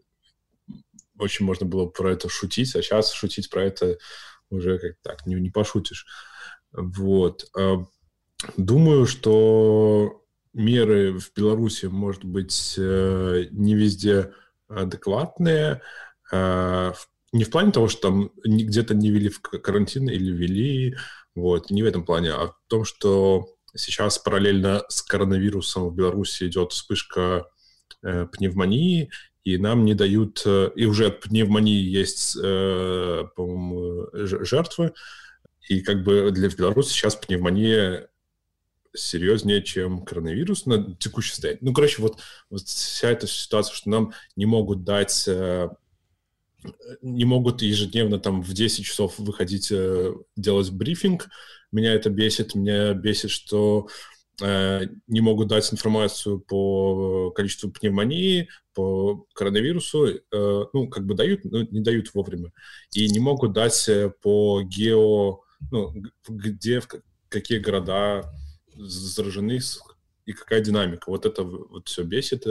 Очень 1.18 1.46
можно 1.46 1.66
было 1.66 1.86
про 1.86 2.12
это 2.12 2.30
шутить, 2.30 2.76
а 2.76 2.82
сейчас 2.82 3.12
шутить 3.14 3.50
про 3.50 3.66
это 3.66 3.98
уже 4.50 4.80
как 4.80 4.98
так 5.02 5.26
не, 5.26 5.36
не 5.36 5.50
пошутишь. 5.50 6.06
Вот. 6.74 7.50
А, 7.58 7.86
думаю, 8.58 9.06
что 9.06 10.24
меры 10.54 11.18
в 11.18 11.32
Беларуси, 11.34 11.86
может 11.86 12.26
быть, 12.26 12.76
э, 12.78 13.46
не 13.52 13.76
везде 13.76 14.34
адекватные, 14.68 15.82
не 16.32 17.44
в 17.44 17.50
плане 17.50 17.72
того, 17.72 17.88
что 17.88 18.10
там 18.10 18.32
где-то 18.44 18.94
не 18.94 19.10
ввели 19.10 19.30
в 19.30 19.42
карантин 19.42 20.10
или 20.10 20.32
ввели, 20.32 20.96
вот, 21.36 21.70
не 21.70 21.84
в 21.84 21.86
этом 21.86 22.06
плане, 22.06 22.32
а 22.32 22.48
в 22.48 22.56
том, 22.68 22.84
что 22.84 23.48
сейчас 23.76 24.20
параллельно 24.20 24.84
с 24.90 25.02
коронавирусом 25.02 25.90
в 25.90 25.96
Беларуси 25.96 26.48
идет 26.48 26.74
вспышка 26.74 27.48
э, 28.04 28.28
пневмонии, 28.28 29.12
и 29.44 29.58
нам 29.58 29.86
не 29.86 29.94
дают, 29.94 30.44
э, 30.46 30.72
и 30.76 30.86
уже 30.86 31.08
от 31.08 31.22
пневмонии 31.22 31.82
есть, 31.82 32.38
э, 32.42 33.24
по-моему, 33.36 34.08
жертвы, 34.14 34.94
и 35.70 35.82
как 35.82 36.04
бы 36.04 36.32
для 36.32 36.50
Беларуси 36.50 36.90
сейчас 36.90 37.16
пневмония 37.16 38.10
серьезнее, 38.94 39.64
чем 39.64 40.04
коронавирус 40.04 40.66
на 40.66 40.96
текущий 40.96 41.32
состояние. 41.32 41.60
Ну, 41.62 41.74
короче, 41.74 42.02
вот, 42.02 42.20
вот 42.50 42.62
вся 42.64 43.10
эта 43.10 43.26
ситуация, 43.26 43.74
что 43.74 43.90
нам 43.90 44.14
не 44.36 44.46
могут 44.46 44.84
дать 44.84 45.26
э, 45.28 45.70
не 47.02 47.26
могут 47.26 47.62
ежедневно 47.62 48.20
там 48.20 48.42
в 48.42 48.54
10 48.54 48.86
часов 48.86 49.18
выходить 49.18 49.72
э, 49.72 50.14
делать 50.36 50.72
брифинг. 50.72 51.30
Меня 51.72 51.94
это 51.94 52.10
бесит. 52.10 52.56
Меня 52.56 52.94
бесит, 52.94 53.32
что 53.32 53.88
э, 54.42 54.88
не 55.08 55.22
могут 55.22 55.48
дать 55.48 55.72
информацию 55.74 56.40
по 56.40 57.32
количеству 57.32 57.72
пневмонии, 57.72 58.50
по 58.74 59.26
коронавирусу. 59.34 60.08
Э, 60.08 60.20
ну, 60.32 60.88
как 60.90 61.06
бы 61.06 61.16
дают, 61.16 61.44
но 61.46 61.64
не 61.64 61.82
дают 61.82 62.14
вовремя. 62.14 62.52
И 62.94 63.08
не 63.10 63.20
могут 63.20 63.54
дать 63.54 63.90
по 64.22 64.62
гео... 64.62 65.42
Ну, 65.72 65.94
где, 66.28 66.80
в 66.80 66.88
какие 67.30 67.60
города 67.60 68.34
заражены 68.76 69.60
и 70.26 70.34
какая 70.34 70.62
динамика. 70.62 71.12
Вот 71.12 71.28
это 71.28 71.44
вот 71.44 71.88
все 71.88 72.04
бесит. 72.04 72.48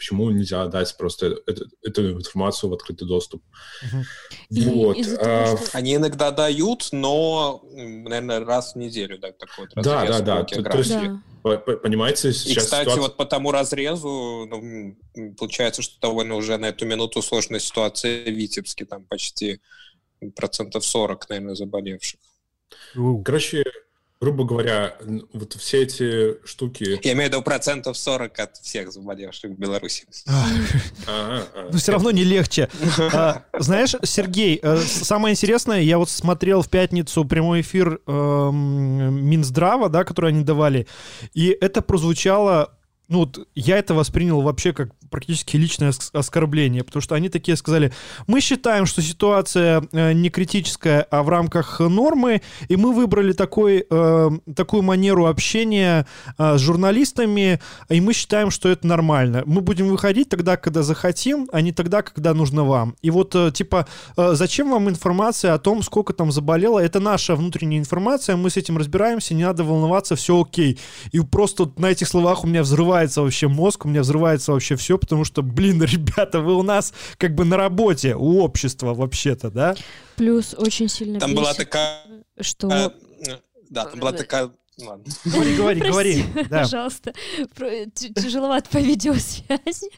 Почему 0.00 0.30
нельзя 0.30 0.66
дать 0.66 0.96
просто 0.96 1.26
эту, 1.46 1.66
эту 1.82 2.12
информацию 2.12 2.70
в 2.70 2.72
открытый 2.72 3.06
доступ. 3.06 3.42
Угу. 3.82 4.70
Вот. 4.70 4.96
И 4.96 5.02
а... 5.02 5.44
того, 5.44 5.56
что... 5.58 5.76
Они 5.76 5.96
иногда 5.96 6.30
дают, 6.30 6.88
но, 6.90 7.62
наверное, 7.70 8.42
раз 8.42 8.72
в 8.72 8.78
неделю 8.78 9.18
да, 9.18 9.32
такой 9.32 9.66
вот 9.66 9.84
Да, 9.84 10.06
да, 10.06 10.20
да. 10.20 10.44
То, 10.44 10.62
то 10.62 10.78
есть, 10.78 10.90
да. 10.90 11.58
Понимаете, 11.82 12.32
сейчас 12.32 12.46
И, 12.46 12.54
кстати, 12.56 12.80
ситуация... 12.84 13.02
вот 13.02 13.18
по 13.18 13.26
тому 13.26 13.52
разрезу, 13.52 14.46
ну, 14.48 14.96
получается, 15.36 15.82
что 15.82 16.00
довольно 16.00 16.36
уже 16.36 16.56
на 16.56 16.70
эту 16.70 16.86
минуту 16.86 17.20
сложная 17.20 17.60
ситуация 17.60 18.24
в 18.24 18.34
Витебске, 18.34 18.86
там 18.86 19.04
почти 19.04 19.60
процентов 20.34 20.86
40, 20.86 21.28
наверное, 21.28 21.54
заболевших. 21.56 22.20
Короче, 23.22 23.64
грубо 24.20 24.44
говоря, 24.44 24.96
вот 25.32 25.54
все 25.54 25.82
эти 25.82 26.46
штуки... 26.46 27.00
Я 27.02 27.12
имею 27.12 27.30
в 27.30 27.32
виду 27.32 27.42
процентов 27.42 27.96
40 27.96 28.38
от 28.38 28.56
всех 28.58 28.92
заболевших 28.92 29.52
в 29.52 29.54
Беларуси. 29.58 30.04
Но 31.06 31.78
все 31.78 31.92
равно 31.92 32.10
не 32.10 32.24
легче. 32.24 32.68
А, 33.12 33.44
знаешь, 33.58 33.94
Сергей, 34.04 34.60
э, 34.62 34.78
самое 34.78 35.32
интересное, 35.32 35.80
я 35.80 35.98
вот 35.98 36.10
смотрел 36.10 36.62
в 36.62 36.68
пятницу 36.68 37.24
прямой 37.24 37.62
эфир 37.62 38.00
эм, 38.06 39.24
Минздрава, 39.26 39.88
да, 39.88 40.04
который 40.04 40.30
они 40.30 40.44
давали, 40.44 40.86
и 41.34 41.48
это 41.60 41.82
прозвучало 41.82 42.72
ну 43.10 43.18
вот 43.18 43.46
я 43.54 43.76
это 43.76 43.92
воспринял 43.92 44.40
вообще 44.40 44.72
как 44.72 44.90
практически 45.10 45.56
личное 45.56 45.92
оскорбление, 46.12 46.84
потому 46.84 47.02
что 47.02 47.16
они 47.16 47.28
такие 47.28 47.56
сказали, 47.56 47.92
мы 48.26 48.40
считаем, 48.40 48.86
что 48.86 49.02
ситуация 49.02 49.82
э, 49.92 50.12
не 50.12 50.30
критическая, 50.30 51.06
а 51.10 51.22
в 51.22 51.28
рамках 51.28 51.80
нормы, 51.80 52.40
и 52.68 52.76
мы 52.76 52.92
выбрали 52.92 53.32
такой, 53.32 53.84
э, 53.90 54.30
такую 54.54 54.82
манеру 54.82 55.26
общения 55.26 56.06
э, 56.38 56.56
с 56.56 56.60
журналистами, 56.60 57.60
и 57.88 58.00
мы 58.00 58.12
считаем, 58.12 58.50
что 58.50 58.68
это 58.68 58.86
нормально. 58.86 59.42
Мы 59.44 59.60
будем 59.60 59.88
выходить 59.88 60.28
тогда, 60.28 60.56
когда 60.56 60.82
захотим, 60.82 61.48
а 61.52 61.60
не 61.60 61.72
тогда, 61.72 62.02
когда 62.02 62.32
нужно 62.32 62.64
вам. 62.64 62.94
И 63.02 63.10
вот, 63.10 63.34
э, 63.34 63.50
типа, 63.52 63.88
зачем 64.16 64.70
вам 64.70 64.88
информация 64.88 65.54
о 65.54 65.58
том, 65.58 65.82
сколько 65.82 66.12
там 66.12 66.30
заболело? 66.30 66.78
Это 66.78 67.00
наша 67.00 67.34
внутренняя 67.34 67.80
информация, 67.80 68.36
мы 68.36 68.50
с 68.50 68.56
этим 68.56 68.78
разбираемся, 68.78 69.34
не 69.34 69.44
надо 69.44 69.64
волноваться, 69.64 70.14
все 70.14 70.40
окей. 70.40 70.78
И 71.10 71.18
просто 71.18 71.72
на 71.76 71.86
этих 71.86 72.06
словах 72.06 72.44
у 72.44 72.46
меня 72.46 72.62
взрывается 72.62 72.99
вообще 73.08 73.48
мозг, 73.48 73.84
у 73.84 73.88
меня 73.88 74.02
взрывается 74.02 74.52
вообще 74.52 74.76
все, 74.76 74.98
потому 74.98 75.24
что, 75.24 75.42
блин, 75.42 75.82
ребята, 75.84 76.40
вы 76.40 76.54
у 76.54 76.62
нас 76.62 76.92
как 77.16 77.34
бы 77.34 77.44
на 77.44 77.56
работе, 77.56 78.14
у 78.14 78.40
общества 78.40 78.94
вообще-то, 78.94 79.50
да? 79.50 79.76
Плюс 80.16 80.54
очень 80.56 80.88
сильно 80.88 81.20
Там 81.20 81.34
была 81.34 81.54
такая... 81.54 82.04
Что... 82.40 82.68
А, 82.70 82.92
да, 83.70 83.86
там 83.86 84.00
была 84.00 84.12
такая 84.12 84.50
Ладно. 84.86 85.04
Говори, 85.24 85.56
говори, 85.56 85.80
говори. 85.80 86.24
Да. 86.48 86.60
Пожалуйста. 86.60 87.12
Тяжеловато 88.14 88.70
по 88.70 88.78
видеосвязи. 88.78 89.90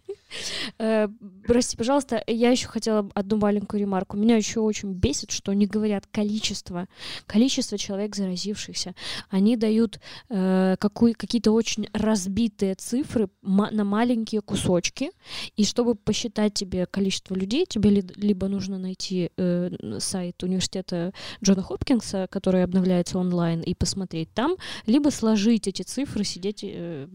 Э, 0.78 1.08
прости, 1.46 1.76
пожалуйста, 1.76 2.22
я 2.26 2.50
еще 2.50 2.68
хотела 2.68 3.08
одну 3.14 3.36
маленькую 3.36 3.80
ремарку. 3.80 4.16
Меня 4.16 4.36
еще 4.36 4.60
очень 4.60 4.92
бесит, 4.92 5.30
что 5.30 5.52
они 5.52 5.66
говорят 5.66 6.06
количество, 6.06 6.88
количество 7.26 7.78
человек 7.78 8.16
заразившихся. 8.16 8.94
Они 9.30 9.56
дают 9.56 10.00
э, 10.30 10.76
какие-то 10.78 11.52
очень 11.52 11.88
разбитые 11.92 12.74
цифры 12.74 13.28
на 13.42 13.84
маленькие 13.84 14.40
кусочки, 14.40 15.10
и 15.56 15.64
чтобы 15.64 15.94
посчитать 15.94 16.54
тебе 16.54 16.86
количество 16.86 17.34
людей, 17.34 17.66
тебе 17.66 17.90
либо 17.90 18.48
нужно 18.48 18.78
найти 18.78 19.30
э, 19.36 19.70
сайт 19.98 20.42
университета 20.42 21.12
Джона 21.42 21.62
Хопкинса, 21.62 22.26
который 22.30 22.64
обновляется 22.64 23.18
онлайн, 23.18 23.60
и 23.60 23.74
посмотреть 23.74 24.32
там, 24.34 24.56
либо 24.86 25.10
сложить 25.10 25.68
эти 25.68 25.82
цифры, 25.82 26.24
сидеть, 26.24 26.64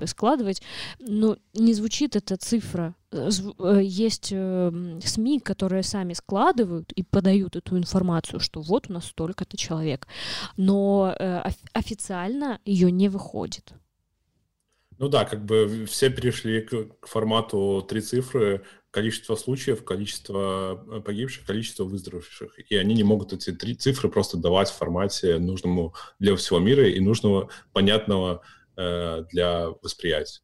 складывать. 0.06 0.62
Но 1.00 1.38
не 1.54 1.74
звучит 1.74 2.16
эта 2.16 2.38
цифра 2.38 2.96
Э, 3.12 3.30
э, 3.60 3.80
есть 3.84 4.32
эм, 4.34 5.00
СМИ, 5.02 5.40
которые 5.40 5.84
сами 5.84 6.14
складывают 6.14 6.92
и 6.92 7.04
подают 7.04 7.56
эту 7.56 7.78
информацию, 7.78 8.40
что 8.40 8.62
вот 8.62 8.90
у 8.90 8.94
нас 8.94 9.06
столько-то 9.06 9.56
человек, 9.56 10.08
но 10.58 11.16
э, 11.18 11.44
официально 11.74 12.60
ее 12.66 12.92
не 12.92 13.08
выходит. 13.08 13.74
Ну 14.98 15.10
да, 15.10 15.26
как 15.26 15.46
бы 15.46 15.86
все 15.86 16.10
перешли 16.10 16.62
к 16.62 17.08
формату 17.08 17.86
три 17.88 18.02
цифры, 18.02 18.66
количество 18.92 19.36
случаев, 19.36 19.84
количество 19.84 21.02
погибших, 21.06 21.46
количество 21.46 21.84
выздоровевших. 21.84 22.60
И 22.72 22.76
они 22.76 22.96
не 22.96 23.04
могут 23.04 23.34
эти 23.34 23.52
три 23.52 23.76
цифры 23.76 24.10
просто 24.10 24.38
давать 24.38 24.70
в 24.70 24.76
формате 24.76 25.38
нужному 25.38 25.94
для 26.20 26.36
всего 26.36 26.60
мира 26.60 26.90
и 26.90 27.00
нужного, 27.00 27.50
понятного 27.74 28.42
э, 28.76 29.26
для 29.32 29.70
восприятия. 29.82 30.42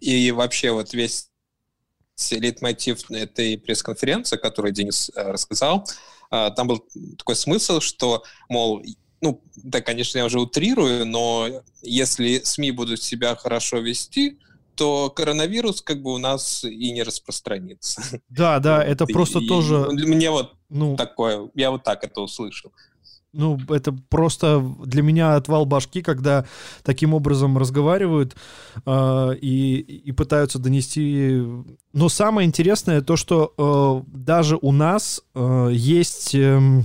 И 0.00 0.30
вообще 0.30 0.72
вот 0.72 0.92
весь 0.92 1.30
лейтмотив 2.30 3.10
этой 3.10 3.58
пресс-конференции, 3.58 4.36
которую 4.36 4.72
Денис 4.72 5.10
э, 5.14 5.22
рассказал, 5.22 5.88
э, 6.30 6.50
там 6.56 6.68
был 6.68 6.86
такой 7.18 7.36
смысл, 7.36 7.80
что, 7.80 8.24
мол, 8.48 8.82
ну, 9.20 9.42
да, 9.56 9.80
конечно, 9.80 10.18
я 10.18 10.26
уже 10.26 10.40
утрирую, 10.40 11.06
но 11.06 11.62
если 11.82 12.40
СМИ 12.44 12.72
будут 12.72 13.02
себя 13.02 13.34
хорошо 13.36 13.78
вести, 13.78 14.38
то 14.76 15.10
коронавирус 15.10 15.82
как 15.82 16.02
бы 16.02 16.12
у 16.12 16.18
нас 16.18 16.64
и 16.64 16.92
не 16.92 17.02
распространится. 17.02 18.02
Да, 18.28 18.58
да, 18.60 18.84
это 18.84 19.04
и, 19.04 19.12
просто 19.12 19.40
и, 19.40 19.48
тоже... 19.48 19.88
Мне 19.90 20.30
вот 20.30 20.54
ну, 20.68 20.96
такое, 20.96 21.50
я 21.54 21.70
вот 21.70 21.82
так 21.84 22.04
это 22.04 22.20
услышал 22.20 22.72
ну, 23.36 23.58
это 23.68 23.92
просто 23.92 24.60
для 24.84 25.02
меня 25.02 25.36
отвал 25.36 25.66
башки, 25.66 26.02
когда 26.02 26.46
таким 26.82 27.12
образом 27.12 27.58
разговаривают 27.58 28.34
э, 28.84 29.34
и, 29.40 29.76
и 29.78 30.12
пытаются 30.12 30.58
донести. 30.58 31.42
Но 31.92 32.08
самое 32.08 32.46
интересное 32.46 33.02
то, 33.02 33.16
что 33.16 33.52
э, 33.58 34.10
даже 34.16 34.58
у 34.60 34.72
нас 34.72 35.20
э, 35.34 35.68
есть, 35.72 36.34
э, 36.34 36.82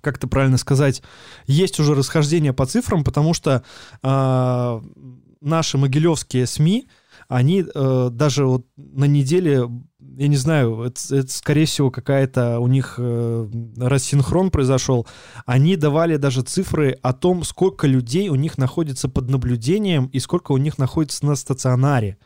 как 0.00 0.18
это 0.18 0.28
правильно 0.28 0.56
сказать, 0.56 1.02
есть 1.46 1.80
уже 1.80 1.94
расхождение 1.96 2.52
по 2.52 2.64
цифрам, 2.66 3.02
потому 3.02 3.34
что 3.34 3.64
э, 4.04 4.80
наши 5.40 5.78
могилевские 5.78 6.46
СМИ 6.46 6.88
они 7.28 7.64
э, 7.64 8.08
даже 8.12 8.46
вот 8.46 8.66
на 8.76 9.04
неделе, 9.04 9.68
я 9.98 10.28
не 10.28 10.36
знаю, 10.36 10.82
это, 10.82 11.16
это 11.16 11.32
скорее 11.32 11.66
всего 11.66 11.90
какая-то 11.90 12.60
у 12.60 12.68
них 12.68 12.96
э, 12.98 13.48
рассинхрон 13.78 14.50
произошел, 14.50 15.06
они 15.44 15.76
давали 15.76 16.16
даже 16.16 16.42
цифры 16.42 16.98
о 17.02 17.12
том, 17.12 17.42
сколько 17.42 17.86
людей 17.86 18.28
у 18.28 18.36
них 18.36 18.58
находится 18.58 19.08
под 19.08 19.28
наблюдением 19.28 20.06
и 20.06 20.20
сколько 20.20 20.52
у 20.52 20.56
них 20.56 20.78
находится 20.78 21.26
на 21.26 21.34
стационаре. 21.34 22.18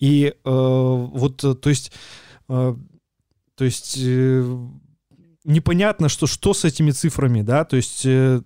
И 0.00 0.26
э, 0.26 0.34
вот, 0.44 1.36
то 1.36 1.68
есть, 1.68 1.92
э, 2.48 2.74
то 3.54 3.64
есть 3.64 3.96
э, 3.98 4.58
непонятно, 5.44 6.08
что, 6.08 6.26
что 6.26 6.52
с 6.52 6.64
этими 6.64 6.90
цифрами, 6.90 7.42
да, 7.42 7.64
то 7.64 7.76
есть 7.76 8.04
э, 8.04 8.42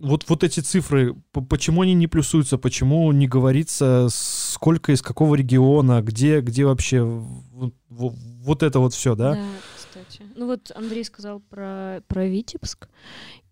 вот, 0.00 0.28
вот 0.28 0.44
эти 0.44 0.60
цифры, 0.60 1.14
почему 1.48 1.82
они 1.82 1.94
не 1.94 2.06
плюсуются, 2.06 2.58
почему 2.58 3.10
не 3.12 3.26
говорится, 3.26 4.08
сколько 4.10 4.92
из 4.92 5.02
какого 5.02 5.34
региона, 5.34 6.02
где, 6.02 6.40
где 6.40 6.64
вообще 6.64 7.02
вот, 7.02 7.74
вот 7.88 8.62
это 8.62 8.78
вот 8.78 8.94
все, 8.94 9.14
да? 9.14 9.34
Да, 9.34 9.44
кстати. 9.76 10.22
Ну 10.34 10.46
вот 10.46 10.70
Андрей 10.74 11.04
сказал 11.04 11.40
про, 11.40 12.02
про 12.08 12.26
Витебск, 12.26 12.88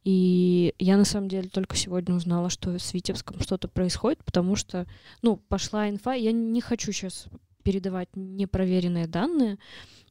и 0.05 0.75
я 0.79 0.97
на 0.97 1.05
самом 1.05 1.29
деле 1.29 1.49
только 1.49 1.77
сегодня 1.77 2.15
узнала, 2.15 2.51
что 2.51 2.79
с 2.79 2.93
Витебском 2.93 3.41
что-то 3.41 3.69
происходит, 3.69 4.23
потому 4.25 4.55
что, 4.55 4.87
ну, 5.23 5.37
пошла 5.37 5.89
инфа, 5.89 6.13
я 6.13 6.33
не 6.33 6.61
хочу 6.61 6.93
сейчас 6.93 7.27
передавать 7.63 8.11
непроверенные 8.15 9.07
данные, 9.07 9.59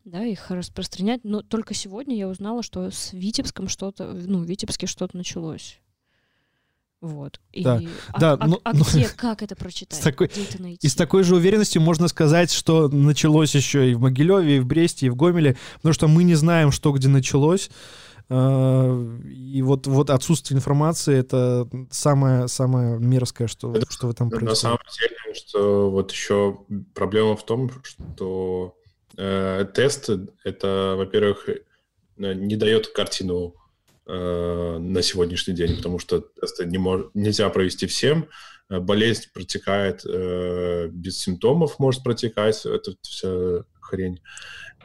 да, 0.03 0.25
их 0.25 0.49
распространять, 0.49 1.23
но 1.23 1.43
только 1.43 1.75
сегодня 1.75 2.17
я 2.17 2.27
узнала, 2.27 2.63
что 2.63 2.89
с 2.89 3.13
Витебском 3.13 3.67
что-то, 3.67 4.13
ну, 4.13 4.39
в 4.39 4.45
Витебске 4.45 4.87
что-то 4.87 5.15
началось. 5.15 5.79
Вот. 7.03 7.41
И, 7.51 7.65
да, 7.65 7.81
а, 8.13 8.19
да, 8.19 8.37
а, 8.39 8.47
но, 8.47 8.61
а 8.63 8.71
но, 8.71 8.85
где, 8.85 9.09
как 9.17 9.43
это 9.43 9.57
прочитать? 9.57 9.99
С 9.99 10.01
такой, 10.01 10.27
где 10.27 10.43
это 10.43 10.61
найти? 10.61 10.87
И 10.87 10.89
с 10.89 10.95
такой 10.95 11.23
же 11.23 11.35
уверенностью 11.35 11.81
можно 11.81 12.07
сказать, 12.07 12.49
что 12.49 12.87
началось 12.87 13.53
еще 13.53 13.91
и 13.91 13.93
в 13.93 13.99
Могилеве, 13.99 14.55
и 14.55 14.59
в 14.61 14.65
Бресте, 14.65 15.07
и 15.07 15.09
в 15.09 15.17
Гомеле, 15.17 15.57
потому 15.75 15.91
что 15.91 16.07
мы 16.07 16.23
не 16.23 16.35
знаем, 16.35 16.71
что 16.71 16.93
где 16.93 17.09
началось. 17.09 17.69
А, 18.29 19.17
и 19.25 19.61
вот, 19.61 19.85
вот 19.85 20.09
отсутствие 20.11 20.55
информации 20.55 21.17
это 21.17 21.67
самое, 21.91 22.47
самое 22.47 22.97
мерзкое, 22.99 23.49
что, 23.49 23.75
это, 23.75 23.85
что 23.91 24.07
в 24.07 24.11
этом 24.11 24.29
происходит. 24.29 24.49
На 24.49 24.55
самом 24.55 24.79
деле, 24.97 25.35
что 25.35 25.91
вот 25.91 26.09
еще 26.13 26.59
проблема 26.93 27.35
в 27.35 27.45
том, 27.45 27.69
что 27.83 28.77
э, 29.17 29.65
тест 29.75 30.09
это, 30.45 30.95
во-первых, 30.97 31.49
э, 31.49 31.63
не 32.15 32.55
дает 32.55 32.87
картину 32.87 33.55
Э, 34.05 34.77
на 34.79 35.01
сегодняшний 35.01 35.53
день, 35.53 35.77
потому 35.77 35.97
что 35.97 36.19
тесты 36.19 36.65
не 36.65 36.77
мож, 36.77 37.05
нельзя 37.13 37.49
провести 37.49 37.87
всем. 37.87 38.27
Э, 38.69 38.79
болезнь 38.79 39.29
протекает 39.33 40.05
э, 40.05 40.89
без 40.89 41.19
симптомов, 41.19 41.79
может 41.79 42.03
протекать, 42.03 42.65
это 42.65 42.95
вся 43.01 43.63
хрень. 43.79 44.21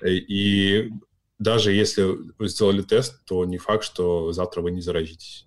Э, 0.02 0.10
и 0.10 0.92
даже 1.38 1.72
если 1.72 2.02
вы 2.38 2.48
сделали 2.48 2.82
тест, 2.82 3.24
то 3.24 3.44
не 3.44 3.58
факт, 3.58 3.84
что 3.84 4.32
завтра 4.32 4.62
вы 4.62 4.70
не 4.70 4.80
заразитесь. 4.80 5.46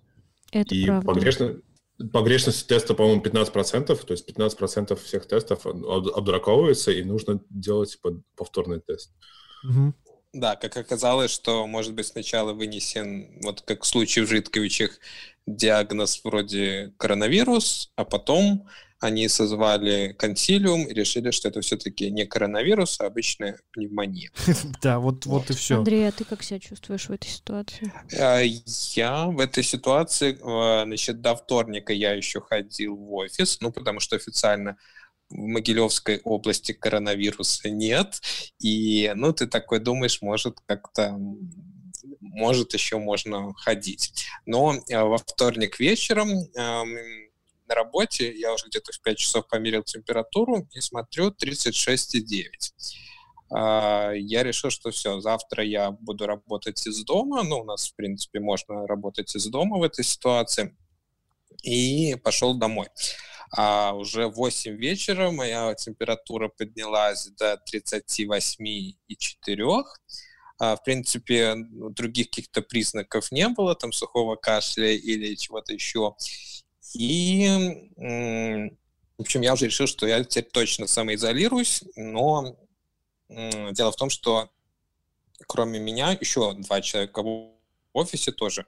Это 0.52 0.74
и 0.74 0.84
правда. 0.84 1.06
Погрешно, 1.06 1.56
погрешность 2.12 2.66
теста, 2.66 2.92
по-моему, 2.92 3.22
15%, 3.22 3.96
то 4.04 4.12
есть 4.12 4.28
15% 4.28 4.96
всех 4.96 5.26
тестов 5.26 5.66
обдраковывается, 5.66 6.92
и 6.92 7.02
нужно 7.04 7.40
делать 7.48 7.98
повторный 8.36 8.80
тест. 8.80 9.14
Угу. 9.64 9.94
Да, 10.32 10.56
как 10.56 10.76
оказалось, 10.76 11.30
что 11.30 11.66
может 11.66 11.94
быть 11.94 12.06
сначала 12.06 12.52
вынесен, 12.54 13.38
вот 13.42 13.60
как 13.62 13.82
в 13.82 13.86
случае 13.86 14.24
в 14.24 14.28
Житковичах, 14.28 14.98
диагноз 15.46 16.20
вроде 16.24 16.92
коронавирус, 16.96 17.90
а 17.96 18.04
потом 18.04 18.66
они 19.02 19.26
созвали 19.26 20.14
консилиум 20.16 20.84
и 20.84 20.94
решили, 20.94 21.32
что 21.32 21.48
это 21.48 21.60
все-таки 21.60 22.08
не 22.08 22.24
коронавирус, 22.24 23.00
а 23.00 23.06
обычная 23.06 23.58
пневмония. 23.72 24.30
Да, 24.80 25.00
вот, 25.00 25.26
вот 25.26 25.50
и 25.50 25.54
все. 25.54 25.78
Андрей, 25.78 26.08
а 26.08 26.12
ты 26.12 26.24
как 26.24 26.42
себя 26.42 26.60
чувствуешь 26.60 27.08
в 27.08 27.12
этой 27.12 27.28
ситуации? 27.28 27.92
А, 28.16 28.40
я 28.40 29.26
в 29.26 29.40
этой 29.40 29.64
ситуации, 29.64 30.38
а, 30.40 30.84
значит, 30.84 31.20
до 31.20 31.34
вторника 31.34 31.92
я 31.92 32.12
еще 32.12 32.40
ходил 32.40 32.96
в 32.96 33.12
офис, 33.14 33.60
ну, 33.60 33.72
потому 33.72 33.98
что 33.98 34.14
официально 34.14 34.76
в 35.32 35.46
Могилевской 35.46 36.20
области 36.24 36.72
коронавируса 36.72 37.70
нет. 37.70 38.20
И, 38.58 39.12
ну, 39.14 39.32
ты 39.32 39.46
такой 39.46 39.80
думаешь, 39.80 40.22
может, 40.22 40.58
как-то 40.66 41.18
может, 42.20 42.72
еще 42.74 42.98
можно 42.98 43.52
ходить. 43.54 44.26
Но 44.46 44.74
э, 44.88 45.02
во 45.02 45.18
вторник 45.18 45.78
вечером 45.78 46.28
э, 46.30 46.44
на 46.54 47.74
работе 47.74 48.32
я 48.32 48.52
уже 48.52 48.66
где-то 48.68 48.92
в 48.92 49.00
5 49.02 49.18
часов 49.18 49.48
померил 49.48 49.82
температуру 49.82 50.68
и 50.72 50.80
смотрю 50.80 51.30
36,9. 51.30 52.44
Э, 53.54 54.12
я 54.16 54.42
решил, 54.42 54.70
что 54.70 54.90
все, 54.90 55.20
завтра 55.20 55.64
я 55.64 55.90
буду 55.90 56.26
работать 56.26 56.86
из 56.86 57.04
дома. 57.04 57.42
Ну, 57.42 57.60
у 57.60 57.64
нас, 57.64 57.88
в 57.88 57.94
принципе, 57.94 58.40
можно 58.40 58.86
работать 58.86 59.34
из 59.36 59.46
дома 59.46 59.78
в 59.78 59.82
этой 59.82 60.04
ситуации. 60.04 60.76
И 61.62 62.16
пошел 62.24 62.54
домой 62.54 62.88
а 63.54 63.92
уже 63.92 64.28
в 64.28 64.34
8 64.34 64.76
вечера 64.76 65.30
моя 65.30 65.74
температура 65.74 66.48
поднялась 66.48 67.28
до 67.38 67.60
38,4. 67.70 69.84
А, 70.58 70.76
в 70.76 70.84
принципе, 70.84 71.54
ну, 71.54 71.90
других 71.90 72.30
каких-то 72.30 72.62
признаков 72.62 73.30
не 73.30 73.46
было, 73.48 73.74
там 73.74 73.92
сухого 73.92 74.36
кашля 74.36 74.92
или 74.92 75.34
чего-то 75.34 75.74
еще. 75.74 76.14
И, 76.94 77.46
в 77.96 79.20
общем, 79.20 79.42
я 79.42 79.52
уже 79.52 79.66
решил, 79.66 79.86
что 79.86 80.06
я 80.06 80.24
теперь 80.24 80.50
точно 80.50 80.86
самоизолируюсь, 80.86 81.84
но 81.94 82.56
дело 83.28 83.92
в 83.92 83.96
том, 83.96 84.08
что 84.08 84.48
кроме 85.46 85.78
меня 85.78 86.12
еще 86.12 86.54
два 86.54 86.80
человека 86.80 87.22
в 87.22 87.52
офисе 87.92 88.32
тоже 88.32 88.64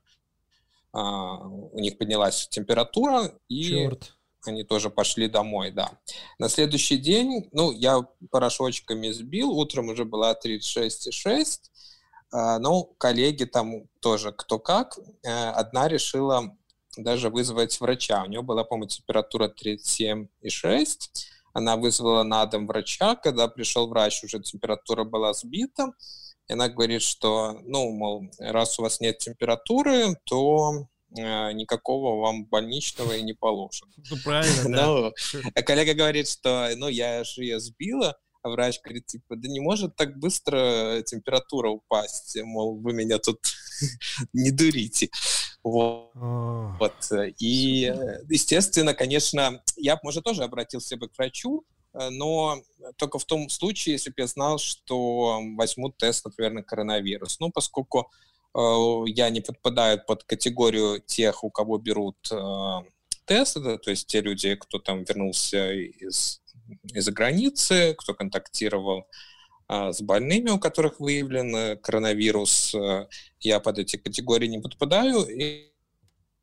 а, 0.93 1.39
у 1.39 1.79
них 1.79 1.97
поднялась 1.97 2.49
температура, 2.49 3.33
и 3.49 3.63
Черт 3.63 4.15
они 4.49 4.65
тоже 4.65 4.91
пошли 4.91 5.29
домой, 5.29 5.71
да. 5.71 5.99
На 6.39 6.49
следующий 6.49 6.97
день, 6.97 7.49
ну, 7.53 7.73
я 7.73 8.01
порошочками 8.31 9.11
сбил, 9.11 9.51
утром 9.51 9.89
уже 9.89 10.05
была 10.05 10.35
36,6, 10.35 11.71
а, 12.35 12.59
ну, 12.59 12.95
коллеги 12.99 13.45
там 13.45 13.85
тоже 14.01 14.33
кто 14.33 14.59
как. 14.59 14.99
Э, 15.23 15.51
одна 15.51 15.87
решила 15.87 16.57
даже 16.97 17.31
вызвать 17.31 17.81
врача. 17.81 18.25
У 18.25 18.27
нее 18.29 18.43
была, 18.43 18.65
по-моему, 18.65 18.89
температура 18.89 19.49
37,6. 19.49 20.97
Она 21.53 21.77
вызвала 21.77 22.25
на 22.25 22.45
дом 22.47 22.67
врача. 22.67 23.15
Когда 23.15 23.47
пришел 23.47 23.87
врач, 23.87 24.25
уже 24.25 24.41
температура 24.41 25.05
была 25.05 25.33
сбита. 25.33 25.93
И 26.49 26.53
она 26.53 26.69
говорит, 26.69 27.03
что, 27.03 27.61
ну, 27.63 27.91
мол, 27.91 28.25
раз 28.39 28.81
у 28.81 28.83
вас 28.83 29.01
нет 29.01 29.19
температуры, 29.19 30.17
то 30.25 30.89
никакого 31.15 32.21
вам 32.21 32.47
больничного 32.47 33.17
и 33.17 33.23
не 33.23 33.33
положено. 33.33 33.91
Ну, 34.11 34.17
правильно, 34.23 34.77
да. 34.77 34.87
Ну, 34.87 35.13
а 35.55 35.63
коллега 35.63 35.95
говорит, 35.95 36.29
что, 36.29 36.71
ну, 36.77 36.89
я 36.89 37.25
же 37.25 37.43
ее 37.43 37.61
сбила, 37.61 38.17
а 38.43 38.51
врач 38.51 38.81
говорит, 38.83 39.07
типа, 39.07 39.37
да 39.37 39.49
не 39.49 39.61
может 39.61 39.97
так 39.97 40.19
быстро 40.19 41.03
температура 41.07 41.71
упасть, 41.71 42.37
мол, 42.43 42.79
вы 42.79 42.93
меня 42.93 43.19
тут 43.19 43.39
не 44.33 44.51
дурите. 44.51 45.09
Вот. 45.63 46.11
вот. 46.15 46.95
И, 47.39 47.93
естественно, 48.29 48.93
конечно, 48.93 49.63
я, 49.77 49.99
может, 50.03 50.25
тоже 50.25 50.45
обратился 50.45 50.97
бы 50.99 51.09
к 51.09 51.17
врачу, 51.17 51.65
э, 51.95 52.11
но 52.11 52.61
только 52.99 53.19
в 53.19 53.25
том 53.25 53.49
случае, 53.49 53.95
если 53.95 54.11
бы 54.11 54.17
я 54.19 54.27
знал, 54.27 54.59
что 54.59 55.41
возьму 55.57 55.91
тест, 55.91 56.27
например, 56.27 56.53
на 56.53 56.63
коронавирус. 56.63 57.41
Ну, 57.41 57.51
поскольку 57.51 58.11
Э, 58.11 58.34
я 58.55 59.31
не 59.31 59.41
подпадаю 59.41 60.01
под 60.07 60.25
категорию 60.25 61.01
тех, 61.01 61.43
у 61.43 61.51
кого 61.51 61.79
берут 61.79 62.17
э, 62.31 62.37
тест, 63.25 63.55
то 63.55 63.91
есть 63.91 64.07
те 64.07 64.21
люди, 64.21 64.55
кто 64.55 64.79
там 64.79 65.03
вернулся 65.05 65.73
из, 65.73 66.41
из-за 66.93 67.13
границы, 67.13 67.95
кто 67.99 68.15
контактировал 68.15 69.09
э, 69.69 69.93
с 69.93 70.01
больными, 70.01 70.51
у 70.51 70.59
которых 70.59 71.01
выявлен 71.01 71.79
коронавирус. 71.79 72.77
Я 73.41 73.61
под 73.61 73.79
эти 73.79 73.97
категории 73.97 74.47
не 74.47 74.61
подпадаю, 74.61 75.27
и, 75.27 75.73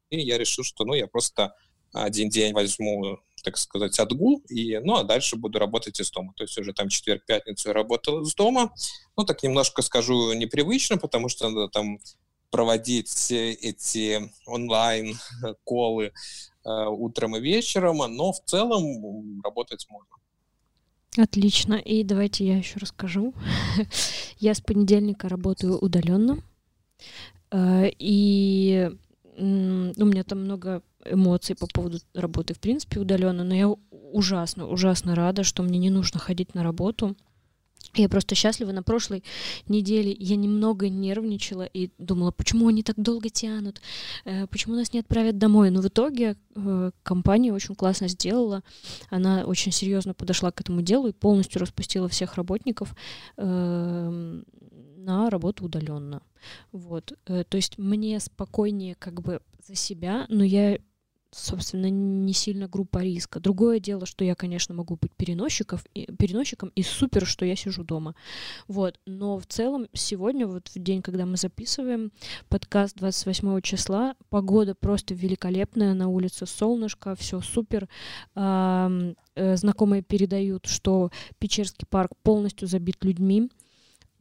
и 0.10 0.20
я 0.20 0.38
решил, 0.38 0.66
что 0.66 0.84
ну, 0.84 0.94
я 0.94 1.08
просто 1.08 1.56
один 1.94 2.30
день 2.30 2.54
возьму 2.54 3.20
так 3.44 3.58
сказать, 3.58 4.00
отгул, 4.00 4.44
и, 4.50 4.80
ну, 4.80 4.96
а 4.96 5.04
дальше 5.04 5.36
буду 5.36 5.60
работать 5.60 6.00
из 6.00 6.12
дома. 6.12 6.34
То 6.36 6.44
есть 6.44 6.58
уже 6.58 6.74
там 6.74 6.90
четверг-пятницу 6.90 7.70
я 7.70 7.74
работал 7.74 8.22
из 8.22 8.34
дома. 8.36 8.74
Ну, 9.18 9.24
так 9.24 9.44
немножко 9.44 9.82
скажу 9.82 10.34
непривычно, 10.34 10.98
потому 10.98 11.30
что 11.30 11.50
надо 11.50 11.68
там 11.70 12.00
проводить 12.50 13.32
эти 13.32 14.30
онлайн-колы 14.46 16.12
э, 16.66 16.86
утром 16.88 17.38
и 17.38 17.40
вечером, 17.40 17.98
но 17.98 18.34
в 18.34 18.44
целом 18.46 19.42
работать 19.42 19.88
можно. 19.90 20.16
Отлично. 21.18 21.76
И 21.76 22.04
давайте 22.04 22.46
я 22.46 22.58
еще 22.58 22.80
расскажу. 22.80 23.34
я 24.38 24.54
с 24.54 24.62
понедельника 24.62 25.28
работаю 25.28 25.78
удаленно. 25.78 26.42
Э, 27.52 27.90
и 27.98 28.90
у 29.38 29.44
меня 29.44 30.24
там 30.24 30.44
много 30.44 30.84
эмоций 31.06 31.56
по 31.56 31.68
поводу 31.68 32.00
работы, 32.14 32.54
в 32.54 32.60
принципе, 32.60 33.00
удаленно, 33.00 33.44
но 33.44 33.56
я 33.56 33.70
ужасно, 34.12 34.68
ужасно 34.68 35.16
рада, 35.16 35.44
что 35.44 35.64
мне 35.64 35.80
не 35.80 35.90
нужно 35.90 36.20
ходить 36.20 36.54
на 36.56 36.64
работу. 36.64 37.16
Я 37.94 38.08
просто 38.08 38.36
счастлива. 38.36 38.72
На 38.72 38.84
прошлой 38.84 39.24
неделе 39.68 40.16
я 40.18 40.38
немного 40.38 40.88
нервничала 40.88 41.64
и 41.64 41.90
думала, 41.98 42.32
почему 42.32 42.68
они 42.70 42.84
так 42.84 42.96
долго 42.98 43.30
тянут, 43.30 43.82
э, 44.24 44.48
почему 44.48 44.76
нас 44.76 44.94
не 44.94 45.00
отправят 45.00 45.38
домой. 45.38 45.72
Но 45.72 45.82
в 45.82 45.88
итоге 45.88 46.38
э, 46.56 46.92
компания 47.04 47.52
очень 47.52 47.76
классно 47.76 48.08
сделала. 48.08 48.64
Она 49.10 49.44
очень 49.44 49.74
серьезно 49.74 50.14
подошла 50.14 50.52
к 50.52 50.62
этому 50.62 50.82
делу 50.82 51.08
и 51.08 51.14
полностью 51.14 51.60
распустила 51.60 52.08
всех 52.08 52.36
работников 52.36 52.96
эм, 53.36 54.46
на 54.98 55.30
работу 55.30 55.66
удаленно. 55.66 56.22
Вот. 56.72 57.14
Э, 57.26 57.44
то 57.44 57.58
есть 57.58 57.78
мне 57.78 58.22
спокойнее 58.22 58.96
как 58.96 59.22
бы 59.22 59.42
за 59.68 59.76
себя, 59.76 60.26
но 60.30 60.46
я 60.46 60.78
собственно, 61.32 61.90
не 61.90 62.34
сильно 62.34 62.68
группа 62.68 63.00
риска. 63.00 63.40
Другое 63.40 63.80
дело, 63.80 64.06
что 64.06 64.24
я, 64.24 64.36
конечно, 64.36 64.76
могу 64.76 64.98
быть 64.98 65.12
переносчиков, 65.14 65.84
переносчиком, 65.94 66.72
и 66.76 66.84
супер, 66.84 67.26
что 67.26 67.46
я 67.46 67.56
сижу 67.56 67.84
дома. 67.84 68.16
Вот. 68.68 69.00
Но 69.06 69.40
в 69.40 69.46
целом 69.46 69.88
сегодня, 69.94 70.46
вот 70.46 70.70
в 70.70 70.80
день, 70.80 71.02
когда 71.02 71.26
мы 71.26 71.38
записываем 71.38 72.12
подкаст 72.50 72.98
28 72.98 73.62
числа, 73.62 74.16
погода 74.30 74.76
просто 74.76 75.14
великолепная, 75.14 75.94
на 75.94 76.08
улице 76.10 76.46
солнышко, 76.46 77.16
все 77.16 77.42
супер. 77.42 77.88
Э, 78.36 79.56
знакомые 79.56 80.02
передают, 80.02 80.66
что 80.66 81.12
Печерский 81.40 81.88
парк 81.90 82.12
полностью 82.22 82.68
забит 82.68 83.04
людьми, 83.04 83.50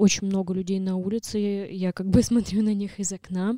очень 0.00 0.26
много 0.26 0.54
людей 0.54 0.80
на 0.80 0.96
улице, 0.96 1.38
я 1.70 1.92
как 1.92 2.08
бы 2.08 2.22
смотрю 2.22 2.62
на 2.62 2.74
них 2.74 2.98
из 2.98 3.12
окна. 3.12 3.56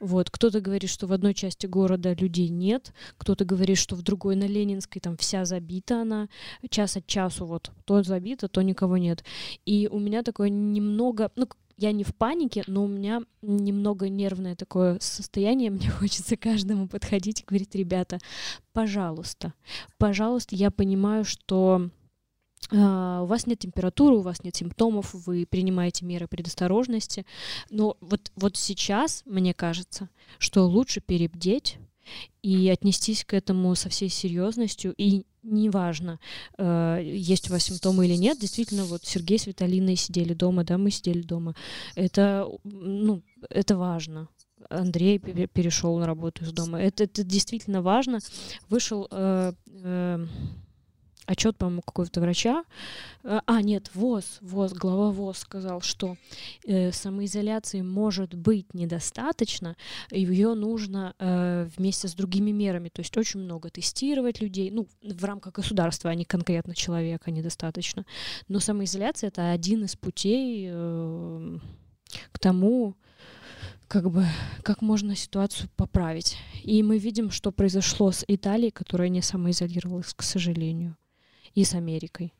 Вот, 0.00 0.30
кто-то 0.30 0.60
говорит, 0.60 0.90
что 0.90 1.06
в 1.06 1.12
одной 1.12 1.34
части 1.34 1.66
города 1.66 2.12
людей 2.12 2.48
нет, 2.48 2.92
кто-то 3.16 3.44
говорит, 3.44 3.78
что 3.78 3.94
в 3.94 4.02
другой 4.02 4.36
на 4.36 4.44
Ленинской 4.44 5.00
там 5.00 5.16
вся 5.16 5.44
забита 5.44 6.02
она, 6.02 6.28
час 6.68 6.96
от 6.96 7.06
часу 7.06 7.46
вот 7.46 7.70
то 7.84 8.02
забито, 8.02 8.48
то 8.48 8.62
никого 8.62 8.96
нет. 8.96 9.24
И 9.64 9.88
у 9.90 9.98
меня 9.98 10.22
такое 10.22 10.48
немного, 10.48 11.30
ну, 11.36 11.48
я 11.76 11.92
не 11.92 12.04
в 12.04 12.14
панике, 12.14 12.64
но 12.66 12.84
у 12.84 12.88
меня 12.88 13.22
немного 13.42 14.08
нервное 14.08 14.56
такое 14.56 14.98
состояние. 15.00 15.70
Мне 15.70 15.90
хочется 15.90 16.36
каждому 16.36 16.88
подходить 16.88 17.40
и 17.40 17.44
говорить, 17.44 17.74
ребята, 17.74 18.18
пожалуйста, 18.72 19.54
пожалуйста, 19.98 20.56
я 20.56 20.70
понимаю, 20.70 21.24
что 21.24 21.90
у 22.70 23.26
вас 23.26 23.46
нет 23.46 23.58
температуры, 23.58 24.16
у 24.16 24.22
вас 24.22 24.42
нет 24.42 24.56
симптомов, 24.56 25.12
вы 25.12 25.46
принимаете 25.46 26.04
меры 26.04 26.26
предосторожности. 26.26 27.26
Но 27.70 27.96
вот, 28.00 28.32
вот 28.36 28.56
сейчас, 28.56 29.22
мне 29.26 29.54
кажется, 29.54 30.08
что 30.38 30.66
лучше 30.66 31.00
перебдеть 31.00 31.78
и 32.42 32.68
отнестись 32.68 33.24
к 33.24 33.34
этому 33.34 33.74
со 33.74 33.88
всей 33.88 34.08
серьезностью. 34.08 34.94
И 34.96 35.24
неважно, 35.42 36.20
э, 36.58 37.00
есть 37.02 37.48
у 37.48 37.52
вас 37.52 37.64
симптомы 37.64 38.06
или 38.06 38.14
нет, 38.14 38.38
действительно, 38.38 38.84
вот 38.84 39.04
Сергей 39.04 39.38
с 39.38 39.46
Виталиной 39.46 39.96
сидели 39.96 40.34
дома, 40.34 40.64
да, 40.64 40.78
мы 40.78 40.90
сидели 40.90 41.22
дома. 41.22 41.54
Это, 41.94 42.48
ну, 42.64 43.22
это 43.50 43.76
важно. 43.76 44.28
Андрей 44.70 45.18
перешел 45.18 45.98
на 45.98 46.06
работу 46.06 46.44
из 46.44 46.52
дома. 46.52 46.80
Это, 46.80 47.04
это 47.04 47.22
действительно 47.22 47.82
важно. 47.82 48.20
Вышел 48.68 49.06
э, 49.10 49.52
э, 49.66 50.26
отчет, 51.26 51.56
по-моему, 51.56 51.82
какого-то 51.82 52.20
врача. 52.20 52.64
Э, 53.22 53.40
а, 53.46 53.62
нет, 53.62 53.90
ВОЗ, 53.94 54.38
ВОЗ, 54.40 54.72
глава 54.72 55.10
ВОЗ 55.10 55.38
сказал, 55.38 55.80
что 55.80 56.16
э, 56.66 56.92
самоизоляции 56.92 57.80
может 57.80 58.34
быть 58.34 58.74
недостаточно, 58.74 59.76
и 60.10 60.20
ее 60.20 60.54
нужно 60.54 61.14
э, 61.18 61.68
вместе 61.76 62.08
с 62.08 62.14
другими 62.14 62.50
мерами, 62.50 62.88
то 62.88 63.00
есть 63.00 63.16
очень 63.16 63.40
много 63.40 63.70
тестировать 63.70 64.40
людей, 64.40 64.70
ну, 64.70 64.86
в 65.02 65.24
рамках 65.24 65.54
государства, 65.54 66.10
а 66.10 66.14
не 66.14 66.24
конкретно 66.24 66.74
человека 66.74 67.30
недостаточно. 67.30 68.04
Но 68.48 68.60
самоизоляция— 68.60 69.28
это 69.28 69.50
один 69.50 69.84
из 69.84 69.96
путей 69.96 70.68
э, 70.70 71.58
к 72.32 72.38
тому, 72.38 72.96
как 73.88 74.10
бы, 74.10 74.26
как 74.62 74.82
можно 74.82 75.14
ситуацию 75.14 75.68
поправить. 75.76 76.36
И 76.62 76.82
мы 76.82 76.98
видим, 76.98 77.30
что 77.30 77.52
произошло 77.52 78.10
с 78.10 78.24
Италией, 78.26 78.70
которая 78.70 79.08
не 79.08 79.22
самоизолировалась, 79.22 80.14
к 80.14 80.22
сожалению 80.22 80.96
и 81.54 81.64
с 81.64 81.74
Америкой. 81.74 82.32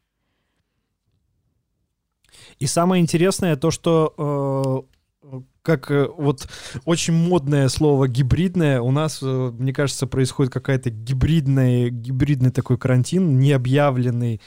И 2.58 2.66
самое 2.66 3.00
интересное 3.00 3.56
то, 3.56 3.70
что 3.70 4.86
э, 5.22 5.40
как 5.62 5.90
э, 5.90 6.08
вот 6.16 6.46
очень 6.84 7.14
модное 7.14 7.68
слово 7.68 8.06
гибридное, 8.06 8.80
у 8.80 8.90
нас, 8.90 9.20
э, 9.22 9.26
мне 9.26 9.72
кажется, 9.72 10.06
происходит 10.06 10.52
какая-то 10.52 10.90
гибридная, 10.90 11.88
гибридный 11.88 12.50
такой 12.50 12.76
карантин, 12.76 13.38
необъявленный, 13.38 14.40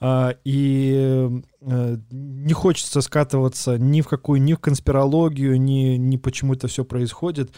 э, 0.00 0.34
и 0.44 1.40
э, 1.60 1.96
не 2.10 2.52
хочется 2.52 3.00
скатываться 3.00 3.78
ни 3.78 4.02
в 4.02 4.08
какую, 4.08 4.42
ни 4.42 4.52
в 4.52 4.58
конспирологию, 4.58 5.60
ни, 5.60 5.96
ни 5.96 6.16
почему 6.16 6.52
это 6.54 6.68
все 6.68 6.84
происходит. 6.84 7.52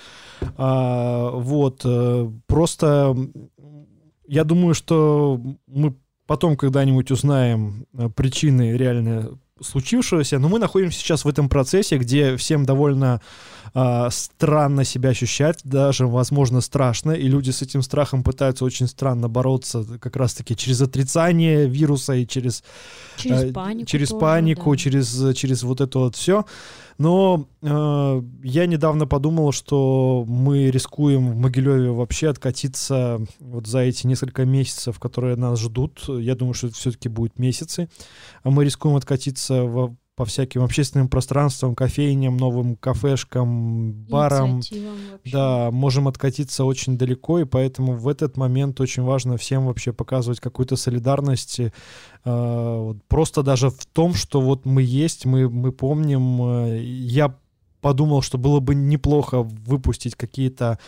А, 0.56 1.30
вот, 1.30 1.82
э, 1.84 2.30
просто 2.46 3.16
я 4.28 4.44
думаю, 4.44 4.74
что 4.74 5.40
мы 5.66 5.96
потом 6.30 6.56
когда-нибудь 6.56 7.10
узнаем 7.10 7.86
э, 7.92 8.08
причины 8.08 8.76
реально 8.76 9.36
случившегося, 9.60 10.38
но 10.38 10.48
мы 10.48 10.60
находимся 10.60 11.00
сейчас 11.00 11.24
в 11.24 11.28
этом 11.28 11.48
процессе, 11.48 11.98
где 11.98 12.36
всем 12.36 12.64
довольно 12.64 13.20
э, 13.74 14.08
странно 14.10 14.84
себя 14.84 15.10
ощущать, 15.10 15.60
даже, 15.64 16.06
возможно, 16.06 16.60
страшно, 16.60 17.12
и 17.12 17.28
люди 17.28 17.50
с 17.50 17.62
этим 17.62 17.82
страхом 17.82 18.22
пытаются 18.22 18.64
очень 18.64 18.86
странно 18.86 19.28
бороться 19.28 19.84
как 20.00 20.16
раз-таки 20.16 20.56
через 20.56 20.80
отрицание 20.80 21.66
вируса 21.66 22.14
и 22.14 22.26
через, 22.26 22.62
через 23.16 23.44
э, 23.44 23.52
панику, 23.52 23.86
через, 23.86 24.08
тоже, 24.08 24.20
панику 24.20 24.70
да. 24.70 24.76
через, 24.76 25.36
через 25.36 25.62
вот 25.62 25.80
это 25.80 25.98
вот 25.98 26.16
все. 26.16 26.44
Но 27.00 27.46
э, 27.62 28.22
я 28.42 28.66
недавно 28.66 29.06
подумал, 29.06 29.52
что 29.52 30.26
мы 30.28 30.70
рискуем 30.70 31.30
в 31.30 31.36
Могилеве 31.36 31.92
вообще 31.92 32.28
откатиться 32.28 33.18
вот 33.38 33.66
за 33.66 33.78
эти 33.78 34.06
несколько 34.06 34.44
месяцев, 34.44 34.98
которые 34.98 35.36
нас 35.36 35.58
ждут. 35.58 36.04
Я 36.08 36.34
думаю, 36.34 36.52
что 36.52 36.66
это 36.66 36.76
все-таки 36.76 37.08
будут 37.08 37.38
месяцы. 37.38 37.88
А 38.42 38.50
мы 38.50 38.66
рискуем 38.66 38.96
откатиться 38.96 39.62
в 39.62 39.96
по 40.20 40.26
всяким 40.26 40.62
общественным 40.62 41.08
пространствам, 41.08 41.74
кофейням, 41.74 42.36
новым 42.36 42.76
кафешкам, 42.76 43.92
барам. 44.04 44.60
Да, 45.32 45.70
можем 45.70 46.08
откатиться 46.08 46.66
очень 46.66 46.98
далеко, 46.98 47.38
и 47.38 47.46
поэтому 47.46 47.94
в 47.94 48.06
этот 48.06 48.36
момент 48.36 48.82
очень 48.82 49.02
важно 49.02 49.38
всем 49.38 49.64
вообще 49.64 49.94
показывать 49.94 50.38
какую-то 50.38 50.76
солидарность. 50.76 51.58
Э, 52.26 52.94
просто 53.08 53.42
даже 53.42 53.70
в 53.70 53.86
том, 53.86 54.12
что 54.12 54.42
вот 54.42 54.66
мы 54.66 54.82
есть, 54.82 55.24
мы, 55.24 55.48
мы 55.48 55.72
помним. 55.72 56.42
Э, 56.42 56.82
я 56.82 57.34
подумал, 57.80 58.20
что 58.20 58.36
было 58.36 58.60
бы 58.60 58.74
неплохо 58.74 59.42
выпустить 59.42 60.16
какие-то... 60.16 60.78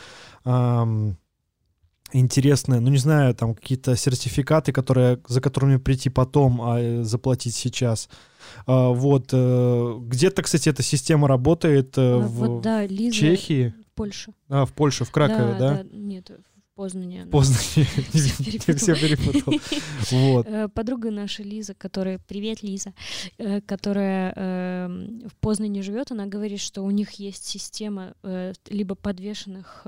Интересные, 2.14 2.81
ну 2.81 2.90
не 2.90 2.99
знаю, 2.99 3.35
там 3.35 3.55
какие-то 3.55 3.97
сертификаты, 3.97 4.71
которые, 4.71 5.21
за 5.29 5.40
которыми 5.40 5.79
прийти 5.79 6.11
потом, 6.11 6.61
а 6.61 6.79
э, 6.79 7.03
заплатить 7.05 7.55
сейчас. 7.55 8.11
А, 8.11 8.32
вот. 8.66 9.31
Э, 9.33 9.98
где-то, 10.00 10.42
кстати, 10.42 10.68
эта 10.68 10.83
система 10.83 11.28
работает 11.28 11.96
э, 11.98 12.00
а, 12.00 12.18
в 12.18 12.31
вот, 12.31 12.62
да, 12.62 12.87
Лиза, 12.87 13.14
Чехии. 13.14 13.74
В 13.90 13.94
Польше. 13.94 14.33
А, 14.48 14.64
в 14.64 14.72
Польше, 14.72 15.05
в 15.05 15.11
Кракове, 15.11 15.52
да? 15.52 15.59
да? 15.59 15.74
да 15.83 15.88
нет, 15.92 16.31
в 16.31 16.74
Познане. 16.74 17.26
Познане. 17.26 17.87
Все 18.12 18.94
перепутал. 18.94 19.55
Вот. 20.11 20.72
Подруга 20.74 21.11
наша 21.11 21.42
Лиза, 21.42 21.74
которая... 21.74 22.18
Привет, 22.26 22.62
Лиза. 22.62 22.94
Которая 23.66 24.88
в 25.28 25.37
Познане 25.40 25.83
живет, 25.83 26.11
она 26.12 26.26
говорит, 26.26 26.61
что 26.61 26.83
у 26.83 26.90
них 26.90 27.12
есть 27.12 27.44
система 27.44 28.14
либо 28.68 28.94
подвешенных 28.94 29.87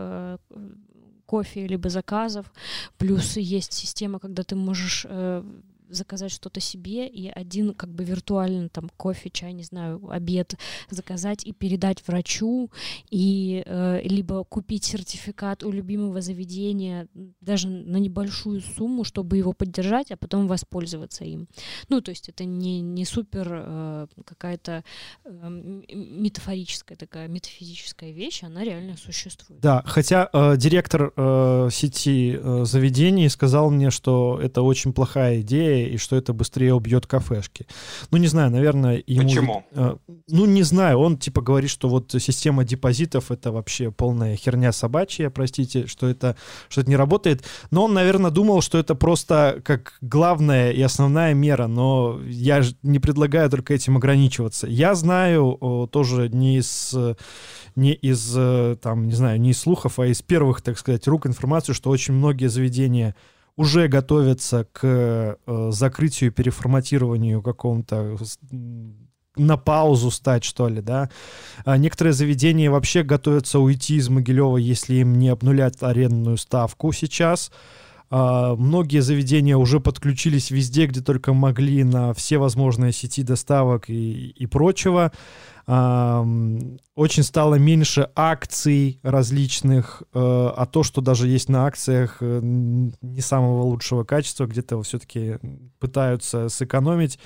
кофе 1.27 1.67
либо 1.67 1.89
заказов. 1.89 2.53
Плюс 2.99 3.37
есть 3.37 3.73
система, 3.73 4.19
когда 4.19 4.43
ты 4.43 4.55
можешь 4.57 5.07
э, 5.09 5.43
заказать 5.89 6.31
что-то 6.31 6.61
себе 6.61 7.07
и 7.07 7.29
один 7.29 7.75
как 7.75 7.91
бы 7.91 8.05
виртуально 8.05 8.69
там 8.69 8.91
кофе, 8.97 9.31
чай, 9.31 9.53
не 9.53 9.63
знаю, 9.63 10.01
обед 10.11 10.55
заказать 10.91 11.47
и 11.47 11.53
передать 11.53 12.07
врачу, 12.07 12.71
и 13.11 13.63
э, 13.65 14.01
либо 14.05 14.45
купить 14.45 14.85
сертификат 14.85 15.63
у 15.63 15.71
любимого 15.71 16.21
заведения 16.21 17.09
даже 17.41 17.69
на 17.69 17.97
небольшую 17.97 18.61
сумму, 18.61 19.05
чтобы 19.05 19.37
его 19.37 19.53
поддержать, 19.53 20.11
а 20.11 20.17
потом 20.17 20.47
воспользоваться 20.47 21.25
им. 21.25 21.49
Ну, 21.89 22.01
то 22.01 22.11
есть 22.11 22.29
это 22.29 22.45
не, 22.45 22.81
не 22.81 23.05
супер 23.05 23.49
э, 23.51 24.07
какая-то 24.25 24.85
э, 25.25 25.83
метафорическая 25.95 26.97
такая, 26.97 27.29
метафизическая 27.29 28.13
вещь, 28.13 28.43
она 28.43 28.65
реально 28.65 28.97
существует. 28.97 29.61
Да, 29.61 29.83
хотя 29.87 30.29
э, 30.33 30.57
директор 30.57 31.13
э, 31.17 31.69
сети 31.73 32.39
э, 32.39 32.65
заведений 32.65 33.29
сказал 33.29 33.71
мне, 33.71 33.91
что 33.91 34.39
это 34.43 34.63
очень 34.63 34.93
плохая 34.93 35.41
идея, 35.41 35.74
быстрее, 35.75 35.95
и 35.95 35.99
что 35.99 36.17
это 36.17 36.33
быстрее 36.33 36.75
убьет 36.75 37.07
кафешки. 37.07 37.67
Ну, 38.11 38.19
не 38.19 38.27
знаю, 38.27 38.51
наверное, 38.51 39.03
ему... 39.07 39.29
Почему? 39.29 39.65
Э, 39.73 39.97
ну, 40.29 40.47
не 40.47 40.63
знаю, 40.63 40.99
он 40.99 41.17
типа 41.17 41.41
говорит, 41.41 41.71
что 41.71 41.89
вот 41.89 42.15
система 42.19 42.65
депозитов 42.65 43.31
это 43.31 43.53
вообще 43.53 43.91
полная 43.91 44.37
херня 44.37 44.73
собачья, 44.73 45.31
простите, 45.31 45.87
что 45.87 46.09
это, 46.09 46.37
что 46.69 46.81
это 46.81 46.91
не 46.91 46.97
работает. 46.97 47.45
Но 47.71 47.85
он, 47.85 47.95
наверное, 47.95 48.31
думал, 48.31 48.63
что 48.63 48.79
это 48.79 48.95
просто 48.95 49.61
как 49.65 49.95
главная 50.01 50.73
и 50.73 50.83
основная 50.83 51.35
мера, 51.35 51.67
но 51.67 52.21
я 52.27 52.63
не 52.83 52.99
предлагаю 52.99 53.51
только 53.51 53.75
этим 53.75 53.97
ограничиваться. 53.97 54.67
Я 54.67 54.95
знаю 54.95 55.89
тоже 55.91 56.29
не 56.29 56.59
из 56.59 56.95
не 57.77 57.93
из, 57.93 58.35
э, 58.37 58.77
там, 58.81 59.09
не 59.09 59.15
знаю, 59.15 59.41
не 59.41 59.51
из 59.51 59.59
слухов, 59.59 59.99
а 59.99 60.07
из 60.07 60.23
первых, 60.23 60.63
так 60.63 60.79
сказать, 60.79 61.09
рук 61.09 61.27
информацию, 61.27 61.75
что 61.75 61.91
очень 61.91 62.15
многие 62.15 62.47
заведения 62.47 63.17
уже 63.57 63.89
готовятся 63.89 64.67
к 64.73 64.81
э, 64.83 65.37
закрытию, 65.71 66.33
переформатированию 66.33 67.43
какому-то 67.43 68.17
на 69.37 69.57
паузу 69.57 70.11
стать, 70.11 70.45
что 70.45 70.69
ли, 70.69 70.81
да. 70.81 71.11
А 71.65 71.77
некоторые 71.77 72.13
заведения 72.13 72.71
вообще 72.71 73.03
готовятся 73.03 73.59
уйти 73.59 73.97
из 73.97 74.09
Могилева, 74.09 74.57
если 74.57 74.95
им 74.95 75.19
не 75.19 75.29
обнулят 75.29 75.83
арендную 75.83 76.37
ставку 76.37 76.93
сейчас. 76.93 77.51
А, 78.11 78.55
многие 78.55 79.01
заведения 79.01 79.57
уже 79.57 79.81
подключились 79.81 80.51
везде, 80.51 80.87
где 80.87 81.01
только 81.01 81.33
могли, 81.33 81.83
на 81.85 82.13
все 82.15 82.39
возможные 82.39 82.93
сети 82.93 83.23
доставок 83.23 83.91
и, 83.91 84.29
и 84.29 84.47
прочего 84.47 85.11
очень 85.67 87.23
стало 87.23 87.55
меньше 87.55 88.11
акций 88.15 89.01
различных, 89.03 90.03
э, 90.13 90.19
а 90.19 90.67
то, 90.67 90.83
что 90.83 91.01
даже 91.01 91.27
есть 91.27 91.49
на 91.49 91.67
акциях 91.67 92.19
э, 92.21 92.41
не 92.43 93.21
самого 93.21 93.63
лучшего 93.63 94.05
качества, 94.05 94.47
где-то 94.47 94.81
все-таки 94.83 95.39
пытаются 95.79 96.49
сэкономить. 96.51 97.19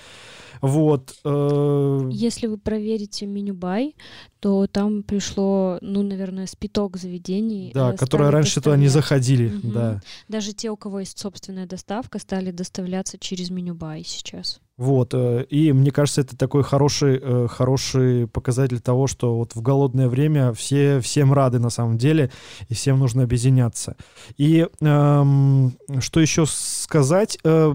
Вот. 0.60 1.16
Э, 1.24 2.08
Если 2.10 2.46
вы 2.46 2.58
проверите 2.58 3.26
меню 3.26 3.54
бай, 3.54 3.96
то 4.40 4.66
там 4.66 5.02
пришло, 5.02 5.78
ну, 5.80 6.02
наверное, 6.02 6.46
спиток 6.46 6.96
заведений. 6.96 7.72
Да, 7.74 7.92
которые 7.92 8.30
раньше 8.30 8.60
туда 8.60 8.76
не 8.76 8.88
заходили, 8.88 9.48
угу. 9.48 9.72
да. 9.72 10.02
Даже 10.28 10.52
те, 10.52 10.70
у 10.70 10.76
кого 10.76 11.00
есть 11.00 11.18
собственная 11.18 11.66
доставка, 11.66 12.18
стали 12.18 12.52
доставляться 12.52 13.18
через 13.18 13.50
меню 13.50 13.74
бай 13.74 14.04
сейчас. 14.06 14.60
Вот, 14.78 15.12
и 15.12 15.72
мне 15.72 15.90
кажется, 15.90 16.22
это 16.22 16.36
такой 16.36 16.62
хороший, 16.62 17.48
хороший 17.48 18.26
показатель 18.28 18.80
того, 18.80 19.06
что 19.06 19.36
вот 19.36 19.54
в 19.54 19.60
голодное 19.60 20.08
время 20.08 20.52
все 20.52 21.00
всем 21.00 21.32
рады 21.32 21.58
на 21.58 21.68
самом 21.68 21.98
деле, 21.98 22.30
и 22.68 22.74
всем 22.74 22.98
нужно 22.98 23.24
объединяться. 23.24 23.96
И 24.36 24.66
эм, 24.80 25.76
что 26.00 26.20
еще 26.20 26.46
сказать? 26.46 27.38
Э, 27.44 27.74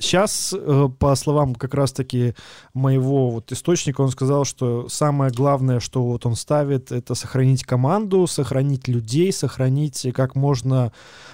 Сейчас, 0.00 0.54
э, 0.56 0.88
по 1.00 1.14
словам 1.16 1.56
как 1.56 1.74
раз-таки 1.74 2.34
моего 2.72 3.30
вот 3.30 3.50
источника, 3.50 4.00
он 4.00 4.10
сказал, 4.10 4.44
что 4.44 4.88
самое 4.88 5.32
главное, 5.32 5.80
что 5.80 6.04
вот 6.04 6.24
он 6.24 6.36
ставит, 6.36 6.92
это 6.92 7.16
сохранить 7.16 7.64
команду, 7.64 8.28
сохранить 8.28 8.86
людей, 8.86 9.32
сохранить 9.32 10.06
как 10.14 10.36
можно 10.36 10.92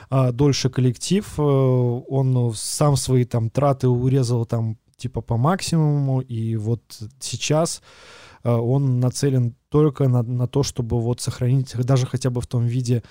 а, 0.08 0.32
дольше 0.32 0.70
коллектив. 0.70 1.30
Э, 1.36 1.42
он 1.42 2.54
сам 2.54 2.96
свои 2.96 3.26
там 3.26 3.50
траты 3.50 3.88
урезал 3.88 4.46
там 4.46 4.78
типа 4.96 5.20
по 5.20 5.36
максимуму, 5.36 6.20
и 6.20 6.56
вот 6.56 6.82
сейчас 7.20 7.82
Э, 8.44 8.52
он 8.52 9.00
нацелен 9.00 9.56
только 9.68 10.08
на, 10.08 10.22
на 10.22 10.46
то, 10.46 10.62
чтобы 10.62 11.00
вот 11.00 11.20
сохранить 11.20 11.74
даже 11.76 12.06
хотя 12.06 12.30
бы 12.30 12.40
в 12.40 12.46
том 12.46 12.64
виде 12.66 13.02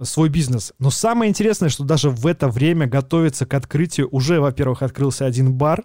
свой 0.00 0.28
бизнес. 0.28 0.72
Но 0.78 0.90
самое 0.90 1.28
интересное, 1.28 1.68
что 1.68 1.82
даже 1.82 2.08
в 2.08 2.24
это 2.28 2.48
время 2.48 2.86
готовится 2.86 3.46
к 3.46 3.54
открытию, 3.54 4.08
уже, 4.12 4.40
во-первых, 4.40 4.82
открылся 4.82 5.26
один 5.26 5.52
бар, 5.52 5.84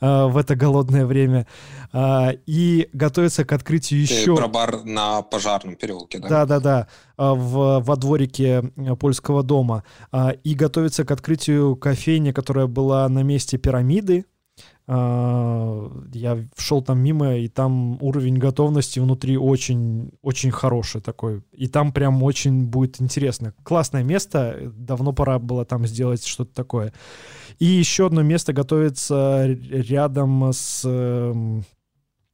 э, 0.00 0.24
в 0.26 0.36
это 0.36 0.54
голодное 0.54 1.06
время. 1.06 1.46
Э, 1.92 2.32
и 2.46 2.88
готовится 2.92 3.44
к 3.44 3.52
открытию 3.52 4.02
еще... 4.02 4.34
Ты 4.34 4.36
про 4.36 4.48
бар 4.48 4.84
на 4.84 5.22
Пожарном 5.22 5.76
переулке, 5.76 6.18
да? 6.18 6.28
Да-да-да, 6.28 6.86
э, 7.18 7.32
в, 7.32 7.80
во 7.80 7.96
дворике 7.96 8.62
Польского 8.98 9.42
дома. 9.42 9.84
Э, 10.12 10.32
и 10.44 10.54
готовится 10.54 11.04
к 11.04 11.10
открытию 11.10 11.76
кофейни, 11.76 12.32
которая 12.32 12.66
была 12.66 13.08
на 13.08 13.22
месте 13.22 13.58
пирамиды, 13.58 14.26
я 14.86 16.44
шел 16.56 16.82
там 16.82 16.98
мимо, 16.98 17.36
и 17.36 17.46
там 17.46 18.02
уровень 18.02 18.38
готовности 18.38 18.98
внутри 18.98 19.36
очень, 19.36 20.10
очень 20.20 20.50
хороший 20.50 21.00
такой. 21.00 21.44
И 21.52 21.68
там 21.68 21.92
прям 21.92 22.20
очень 22.24 22.66
будет 22.66 23.00
интересно. 23.00 23.54
Классное 23.62 24.02
место, 24.02 24.72
давно 24.74 25.12
пора 25.12 25.38
было 25.38 25.64
там 25.64 25.86
сделать 25.86 26.26
что-то 26.26 26.52
такое. 26.54 26.92
И 27.60 27.66
еще 27.66 28.06
одно 28.06 28.22
место 28.22 28.52
готовится 28.52 29.46
рядом 29.46 30.50
с, 30.52 30.82
эм, 30.84 31.64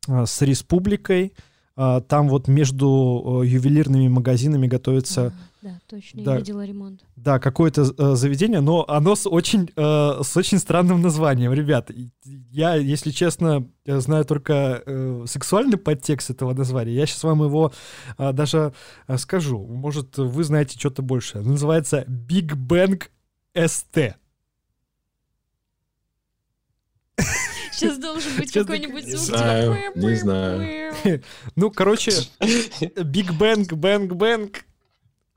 с 0.08 0.40
республикой. 0.40 1.34
А, 1.78 2.00
там 2.00 2.28
вот 2.28 2.48
между 2.48 3.42
э, 3.42 3.46
ювелирными 3.46 4.08
магазинами 4.08 4.66
готовится... 4.66 5.34
Да, 5.60 5.78
точно, 5.86 6.22
да, 6.22 6.32
я 6.32 6.38
видела 6.38 6.64
ремонт. 6.64 7.04
Да, 7.16 7.38
какое-то 7.38 7.82
э, 7.82 8.14
заведение, 8.14 8.60
но 8.60 8.86
оно 8.88 9.14
с 9.14 9.28
очень, 9.28 9.68
э, 9.76 10.22
с 10.22 10.36
очень 10.36 10.58
странным 10.58 11.02
названием. 11.02 11.52
Ребят, 11.52 11.90
я, 12.24 12.76
если 12.76 13.10
честно, 13.10 13.68
я 13.84 14.00
знаю 14.00 14.24
только 14.24 14.82
э, 14.86 15.24
сексуальный 15.26 15.76
подтекст 15.76 16.30
этого 16.30 16.54
названия. 16.54 16.94
Я 16.94 17.04
сейчас 17.04 17.24
вам 17.24 17.42
его 17.42 17.72
э, 18.16 18.32
даже 18.32 18.72
э, 19.06 19.18
скажу. 19.18 19.66
Может, 19.66 20.16
вы 20.16 20.44
знаете 20.44 20.78
что-то 20.78 21.02
больше. 21.02 21.40
называется 21.40 22.04
Big 22.08 22.54
Bang 22.56 23.02
ST. 23.54 24.14
Сейчас 27.76 27.98
должен 27.98 28.36
быть 28.36 28.52
какой-нибудь 28.52 29.04
звук. 29.04 29.20
Не 29.20 29.26
знаю, 29.26 29.92
не 29.94 30.14
знаю. 30.14 30.94
Ну, 31.56 31.70
короче, 31.70 32.10
Big 32.40 33.30
Bang, 33.38 33.66
Bang, 33.68 34.08
Bang. 34.08 34.54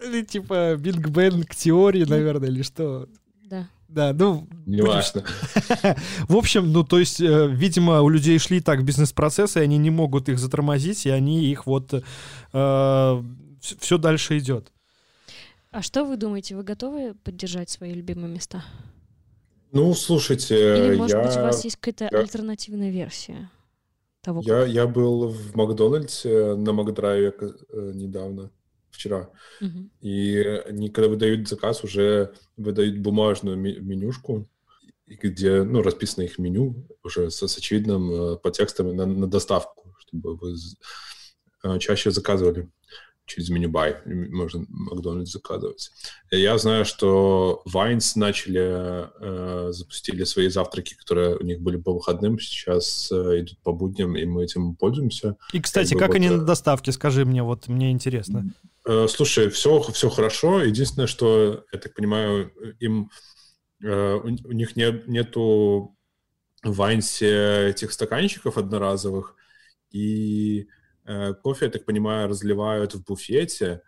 Или 0.02 0.24
типа 0.24 0.76
Big 0.76 1.02
Bang 1.02 1.46
теории, 1.56 2.06
наверное, 2.06 2.50
или 2.50 2.62
что. 2.62 3.08
Да. 3.44 3.68
Да, 3.88 4.14
ну... 4.14 4.48
Неважно. 4.66 5.26
В 6.28 6.36
общем, 6.36 6.72
ну, 6.72 6.84
то 6.84 7.00
есть, 7.00 7.20
э, 7.20 7.48
видимо, 7.50 8.02
у 8.02 8.10
людей 8.10 8.38
шли 8.38 8.62
так 8.62 8.84
бизнес-процессы, 8.86 9.60
и 9.60 9.64
они 9.64 9.78
не 9.78 9.90
могут 9.90 10.30
их 10.30 10.40
затормозить, 10.40 11.06
и 11.06 11.10
они 11.10 11.46
их 11.46 11.66
вот... 11.66 12.04
Э, 12.54 13.24
все 13.62 13.98
дальше 13.98 14.38
идет. 14.38 14.72
А 15.72 15.82
что 15.82 16.06
вы 16.06 16.18
думаете, 16.18 16.56
вы 16.56 16.64
готовы 16.64 17.14
поддержать 17.14 17.70
свои 17.70 17.94
любимые 17.94 18.34
места? 18.34 18.64
Ну, 19.72 19.94
слушайте, 19.94 20.56
Или, 20.56 20.96
может 20.96 21.16
я... 21.16 21.24
быть, 21.24 21.38
у 21.38 21.42
вас 21.42 21.64
есть 21.64 21.78
какая-то 21.78 22.16
я... 22.16 22.22
альтернативная 22.22 22.90
версия 22.90 23.52
того? 24.22 24.42
Я, 24.44 24.66
я 24.66 24.88
был 24.88 25.30
в 25.30 25.56
Макдональдсе 25.56 26.56
на 26.56 26.74
Макдрайве 26.74 27.34
э, 27.40 27.92
недавно, 27.94 28.52
вчера. 28.90 29.30
Угу. 29.62 29.90
И 30.02 30.38
они, 30.68 30.90
когда 30.90 31.10
выдают 31.10 31.48
заказ, 31.48 31.84
уже 31.84 32.34
выдают 32.58 32.98
бумажную 33.00 33.58
менюшку, 33.58 34.48
где 35.06 35.64
ну, 35.64 35.82
расписано 35.82 36.24
их 36.24 36.40
меню 36.40 36.88
уже 37.04 37.30
с, 37.30 37.48
с 37.48 37.58
очевидным 37.58 38.12
э, 38.12 38.38
подтекстом 38.38 38.96
на, 38.96 39.06
на 39.06 39.28
доставку, 39.28 39.94
чтобы 40.00 40.36
вы 40.36 40.56
э, 41.64 41.80
чаще 41.80 42.12
заказывали 42.12 42.70
через 43.30 43.50
меню-бай, 43.50 43.98
можно 44.06 44.66
Макдональдс 44.68 45.32
заказывать. 45.32 45.92
Я 46.32 46.58
знаю, 46.58 46.84
что 46.84 47.62
Вайнс 47.66 48.16
начали, 48.16 49.08
э, 49.22 49.72
запустили 49.72 50.24
свои 50.24 50.50
завтраки, 50.50 50.96
которые 50.96 51.38
у 51.38 51.44
них 51.44 51.62
были 51.62 51.78
по 51.78 51.94
выходным, 51.94 52.40
сейчас 52.40 53.12
э, 53.12 53.42
идут 53.42 53.60
по 53.60 53.72
будням, 53.72 54.18
и 54.18 54.26
мы 54.26 54.44
этим 54.44 54.76
пользуемся. 54.76 55.38
И, 55.54 55.62
кстати, 55.62 55.94
как, 55.94 56.00
как 56.00 56.08
вот, 56.10 56.16
они 56.16 56.30
на 56.30 56.44
доставке, 56.44 56.92
скажи 56.92 57.24
мне, 57.24 57.44
вот 57.44 57.68
мне 57.68 57.92
интересно. 57.92 58.52
Э, 58.86 59.08
слушай, 59.08 59.50
все, 59.50 59.80
все 59.82 60.10
хорошо. 60.10 60.64
Единственное, 60.64 61.08
что, 61.08 61.64
я 61.72 61.80
так 61.80 61.94
понимаю, 61.94 62.52
им 62.80 63.12
э, 63.84 64.14
у, 64.16 64.28
у 64.28 64.52
них 64.52 64.76
не, 64.76 65.04
нету 65.08 65.96
в 66.64 66.76
Вайнсе 66.76 67.70
этих 67.70 67.92
стаканчиков 67.94 68.58
одноразовых, 68.58 69.36
и 69.92 70.68
кофе, 71.42 71.66
я 71.66 71.72
так 71.72 71.86
понимаю, 71.86 72.28
разливают 72.28 72.94
в 72.96 73.04
буфете, 73.04 73.82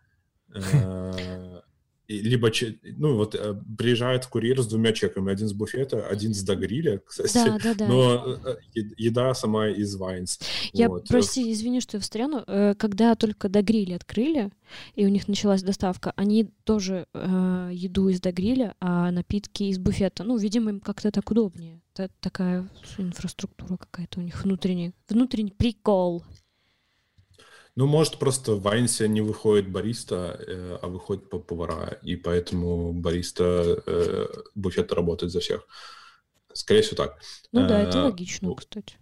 э, 0.54 1.62
либо, 2.08 2.52
ну, 2.98 3.16
вот 3.16 3.36
э, 3.36 3.56
приезжает 3.78 4.26
курьер 4.26 4.62
с 4.62 4.68
двумя 4.68 4.92
чеками, 4.92 5.32
один 5.32 5.48
с 5.48 5.54
буфета, 5.54 6.08
один 6.08 6.34
с 6.34 6.44
догриля, 6.44 7.00
кстати, 7.06 7.34
да, 7.34 7.58
да, 7.64 7.74
да. 7.74 7.88
но 7.88 8.38
еда 8.74 9.34
сама 9.34 9.70
из 9.70 9.96
Вайнс. 9.96 10.40
Я, 10.74 10.90
вот. 10.90 11.08
прости, 11.08 11.52
извини, 11.52 11.80
что 11.80 11.98
я 11.98 12.02
встряну, 12.02 12.44
когда 12.78 13.16
только 13.16 13.48
догрили 13.50 13.94
открыли, 13.94 14.52
и 14.96 15.06
у 15.06 15.10
них 15.10 15.28
началась 15.28 15.64
доставка, 15.64 16.14
они 16.16 16.50
тоже 16.64 17.06
э, 17.14 17.70
еду 17.74 18.10
из 18.10 18.20
догриля, 18.20 18.76
а 18.80 19.12
напитки 19.12 19.64
из 19.64 19.78
буфета. 19.78 20.24
Ну, 20.24 20.38
видимо, 20.38 20.72
им 20.72 20.80
как-то 20.80 21.12
так 21.12 21.30
удобнее. 21.32 21.82
Это 21.94 22.10
такая 22.20 22.70
инфраструктура 22.98 23.78
какая-то 23.78 24.20
у 24.20 24.24
них 24.24 24.44
внутренняя. 24.44 24.94
Внутренний 25.10 25.52
прикол. 25.52 26.24
Ну, 27.76 27.88
может, 27.88 28.18
просто 28.18 28.56
в 28.56 28.62
Вайнсе 28.62 29.08
не 29.08 29.22
выходит 29.22 29.72
бариста, 29.72 30.38
э, 30.46 30.78
а 30.82 30.88
выходит 30.88 31.30
повара, 31.30 31.98
и 32.04 32.16
поэтому 32.18 32.92
бариста 32.92 33.82
э, 33.86 34.28
буфет 34.56 34.92
работает 34.92 35.32
за 35.32 35.40
всех. 35.40 35.66
скорее 36.54 36.82
всего, 36.82 36.98
так. 36.98 37.18
Ну 37.52 37.68
да, 37.68 37.82
это 37.82 38.04
логично, 38.04 38.54
кстати. 38.56 38.96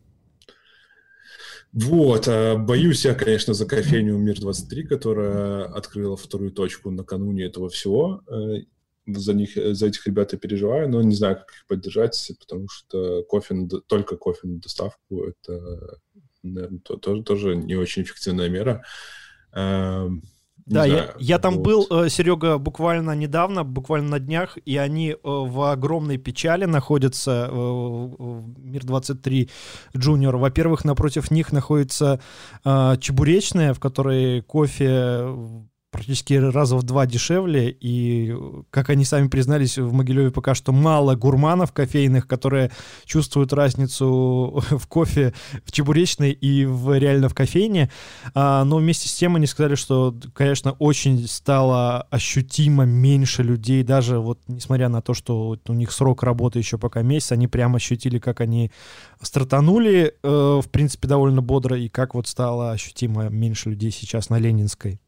Вот, 1.71 2.27
боюсь 2.27 3.05
я, 3.05 3.13
конечно, 3.13 3.53
за 3.53 3.65
кофейню 3.67 4.17
Мир-23, 4.17 4.83
которая 4.83 5.65
открыла 5.65 6.17
вторую 6.17 6.51
точку 6.51 6.89
накануне 6.89 7.45
этого 7.45 7.69
всего 7.69 8.23
за 9.15 9.33
них, 9.33 9.51
за 9.55 9.87
этих 9.87 10.05
ребят 10.07 10.33
я 10.33 10.39
переживаю, 10.39 10.89
но 10.89 11.01
не 11.01 11.15
знаю, 11.15 11.37
как 11.37 11.49
их 11.51 11.65
поддержать, 11.67 12.31
потому 12.39 12.67
что 12.69 13.23
кофе, 13.23 13.67
только 13.87 14.17
кофе 14.17 14.47
на 14.47 14.59
доставку, 14.59 15.23
это, 15.23 15.99
наверное, 16.43 16.79
то, 16.79 16.95
тоже, 16.97 17.23
тоже 17.23 17.55
не 17.55 17.75
очень 17.75 18.03
эффективная 18.03 18.49
мера. 18.49 18.83
Эм, 19.53 20.23
не 20.69 20.75
да, 20.75 20.85
знаю, 20.85 20.93
я, 20.93 21.15
я 21.17 21.39
там 21.39 21.55
вот. 21.55 21.63
был, 21.63 21.87
э, 21.89 22.09
Серега, 22.09 22.59
буквально 22.59 23.15
недавно, 23.15 23.63
буквально 23.63 24.09
на 24.09 24.19
днях, 24.19 24.55
и 24.65 24.77
они 24.77 25.11
э, 25.11 25.17
в 25.23 25.71
огромной 25.71 26.17
печали 26.17 26.65
находятся, 26.65 27.49
э, 27.49 27.55
Мир-23 27.55 29.49
Junior. 29.95 30.37
Во-первых, 30.37 30.85
напротив 30.85 31.31
них 31.31 31.51
находится 31.51 32.19
чебуречная, 32.63 33.73
в 33.73 33.79
которой 33.79 34.41
кофе 34.41 35.27
практически 35.91 36.33
раза 36.33 36.75
в 36.75 36.83
два 36.83 37.05
дешевле, 37.05 37.69
и, 37.69 38.35
как 38.69 38.89
они 38.89 39.05
сами 39.05 39.27
признались, 39.27 39.77
в 39.77 39.91
Могилеве 39.91 40.31
пока 40.31 40.53
что 40.53 40.71
мало 40.71 41.15
гурманов 41.15 41.71
кофейных, 41.73 42.27
которые 42.27 42.71
чувствуют 43.05 43.53
разницу 43.53 44.63
в 44.69 44.87
кофе 44.87 45.33
в 45.65 45.71
чебуречной 45.71 46.31
и 46.31 46.65
в, 46.65 46.97
реально 46.97 47.29
в 47.29 47.33
кофейне, 47.33 47.89
а, 48.33 48.63
но 48.63 48.77
вместе 48.77 49.09
с 49.09 49.13
тем 49.15 49.35
они 49.35 49.47
сказали, 49.47 49.75
что, 49.75 50.15
конечно, 50.33 50.73
очень 50.73 51.27
стало 51.27 52.03
ощутимо 52.11 52.85
меньше 52.85 53.43
людей, 53.43 53.83
даже 53.83 54.19
вот 54.19 54.39
несмотря 54.47 54.89
на 54.89 55.01
то, 55.01 55.13
что 55.13 55.57
у 55.67 55.73
них 55.73 55.91
срок 55.91 56.23
работы 56.23 56.59
еще 56.59 56.77
пока 56.77 57.01
месяц, 57.01 57.31
они 57.31 57.47
прямо 57.47 57.77
ощутили, 57.77 58.19
как 58.19 58.41
они 58.41 58.71
стартанули, 59.21 60.13
э, 60.21 60.27
в 60.63 60.69
принципе, 60.69 61.07
довольно 61.07 61.41
бодро, 61.41 61.77
и 61.77 61.89
как 61.89 62.13
вот 62.13 62.27
стало 62.27 62.71
ощутимо 62.71 63.29
меньше 63.29 63.69
людей 63.69 63.91
сейчас 63.91 64.29
на 64.29 64.37
Ленинской. 64.37 64.99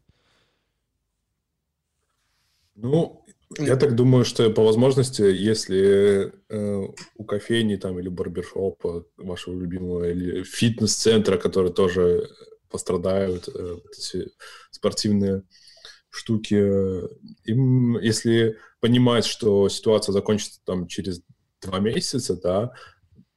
Ну, 2.82 3.24
я 3.58 3.76
так 3.76 3.94
думаю, 3.94 4.24
что 4.24 4.50
по 4.50 4.64
возможности, 4.64 5.22
если 5.22 6.32
э, 6.48 6.86
у 7.16 7.24
кофейни 7.24 7.76
там 7.76 7.98
или 8.00 8.08
барбершопа 8.08 9.06
вашего 9.16 9.58
любимого, 9.58 10.10
или 10.10 10.42
фитнес-центра, 10.42 11.38
которые 11.38 11.72
тоже 11.72 12.28
пострадают, 12.68 13.48
э, 13.48 13.76
эти 13.92 14.32
спортивные 14.72 15.44
штуки, 16.08 16.54
им, 17.44 17.98
если 17.98 18.58
понимать, 18.80 19.26
что 19.26 19.68
ситуация 19.68 20.12
закончится 20.12 20.60
там 20.64 20.88
через 20.88 21.22
два 21.60 21.78
месяца, 21.78 22.34
да, 22.34 22.72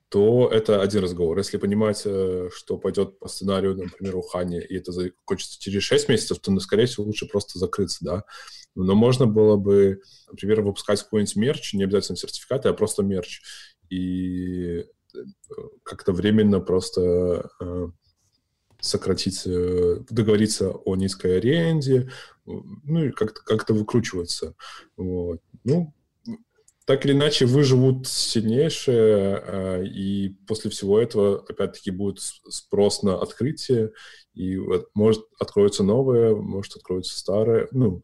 то 0.09 0.49
это 0.51 0.81
один 0.81 1.03
разговор. 1.03 1.37
Если 1.37 1.57
понимать, 1.57 2.01
э, 2.05 2.49
что 2.51 2.77
пойдет 2.79 3.19
по 3.19 3.27
сценарию, 3.27 3.75
например, 3.77 4.15
у 4.15 4.23
Хани, 4.23 4.59
и 4.59 4.77
это 4.77 4.91
закончится 4.91 5.61
через 5.61 5.83
6 5.83 6.09
месяцев, 6.09 6.39
то, 6.39 6.51
ну, 6.51 6.59
скорее 6.59 6.87
всего, 6.87 7.05
лучше 7.05 7.27
просто 7.27 7.59
закрыться, 7.59 7.99
да. 8.01 8.23
Но 8.75 8.93
можно 8.93 9.25
было 9.25 9.55
бы, 9.55 10.01
например, 10.29 10.61
выпускать 10.61 11.01
какой-нибудь 11.01 11.35
мерч, 11.37 11.73
не 11.73 11.83
обязательно 11.83 12.17
сертификаты, 12.17 12.69
а 12.69 12.73
просто 12.73 13.03
мерч. 13.03 13.41
И 13.89 14.79
э, 14.79 14.85
как-то 15.83 16.11
временно 16.11 16.59
просто 16.59 17.49
э, 17.61 17.87
сократить, 18.81 19.43
э, 19.45 20.01
договориться 20.09 20.71
о 20.71 20.95
низкой 20.95 21.37
аренде, 21.37 22.11
ну 22.45 23.05
и 23.05 23.11
как-то 23.11 23.41
как 23.41 23.69
выкручиваться. 23.69 24.55
Вот. 24.97 25.39
Ну, 25.63 25.93
так 26.85 27.05
или 27.05 27.13
иначе 27.13 27.47
выживут 27.47 28.07
сильнейшие, 28.07 29.89
и 29.89 30.35
после 30.47 30.69
всего 30.69 30.99
этого, 30.99 31.43
опять-таки, 31.49 31.89
будет 31.89 32.19
спрос 32.19 33.01
на 33.01 33.19
открытие, 33.19 33.91
и 34.35 34.59
может 34.93 35.25
откроются 35.39 35.83
новые, 35.83 36.35
может 36.35 36.75
откроются 36.75 37.17
старые. 37.17 37.67
Ну, 37.71 38.03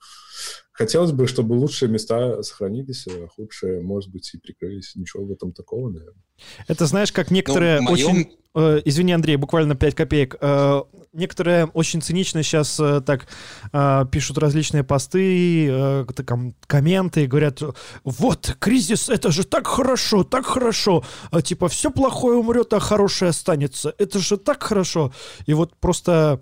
хотелось 0.72 1.12
бы, 1.12 1.28
чтобы 1.28 1.54
лучшие 1.54 1.90
места 1.90 2.42
сохранились, 2.44 3.08
а 3.08 3.28
худшие, 3.28 3.82
может 3.82 4.12
быть, 4.12 4.34
и 4.34 4.38
прикрылись. 4.38 4.96
Ничего 4.96 5.26
в 5.26 5.32
этом 5.32 5.52
такого, 5.52 5.90
наверное. 5.90 6.24
Это 6.68 6.86
знаешь, 6.86 7.12
как 7.12 7.32
некоторые 7.32 7.82
ну, 7.82 7.92
моем... 7.92 8.10
очень... 8.10 8.32
Э, 8.54 8.82
извини, 8.84 9.14
Андрей, 9.14 9.36
буквально 9.38 9.76
5 9.76 9.96
копеек. 9.96 10.36
Э, 10.42 10.82
некоторые 11.14 11.66
очень 11.66 12.02
цинично 12.02 12.44
сейчас 12.44 12.80
э, 12.80 13.02
так 13.02 13.28
э, 13.72 14.06
пишут 14.12 14.38
различные 14.38 14.84
посты, 14.84 15.68
э, 15.70 16.06
ком- 16.26 16.56
комменты, 16.68 17.28
говорят, 17.28 17.62
вот, 18.04 18.56
кризис, 18.60 19.10
это 19.10 19.32
же 19.32 19.44
так 19.44 19.68
хорошо, 19.68 20.24
так 20.24 20.46
хорошо. 20.46 21.04
А, 21.32 21.42
типа, 21.42 21.68
все 21.68 21.92
плохое 21.92 22.38
умрет, 22.38 22.74
а 22.74 22.80
хорошее 22.80 23.30
останется. 23.30 23.94
Это 23.98 24.20
же 24.20 24.38
так 24.38 24.64
хорошо. 24.64 25.14
И 25.46 25.54
вот 25.54 25.76
просто 25.76 26.40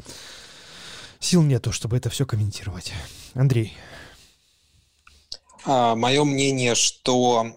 сил 1.20 1.44
нету, 1.44 1.72
чтобы 1.72 1.98
это 1.98 2.10
все 2.10 2.26
комментировать. 2.26 2.94
Андрей. 3.34 3.78
А, 5.65 5.95
мое 5.95 6.24
мнение, 6.24 6.76
что 6.76 7.54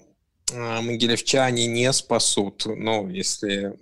а, 0.52 0.80
могилевчане 0.80 1.66
не 1.66 1.92
спасут, 1.92 2.64
ну, 2.66 3.08
если 3.08 3.78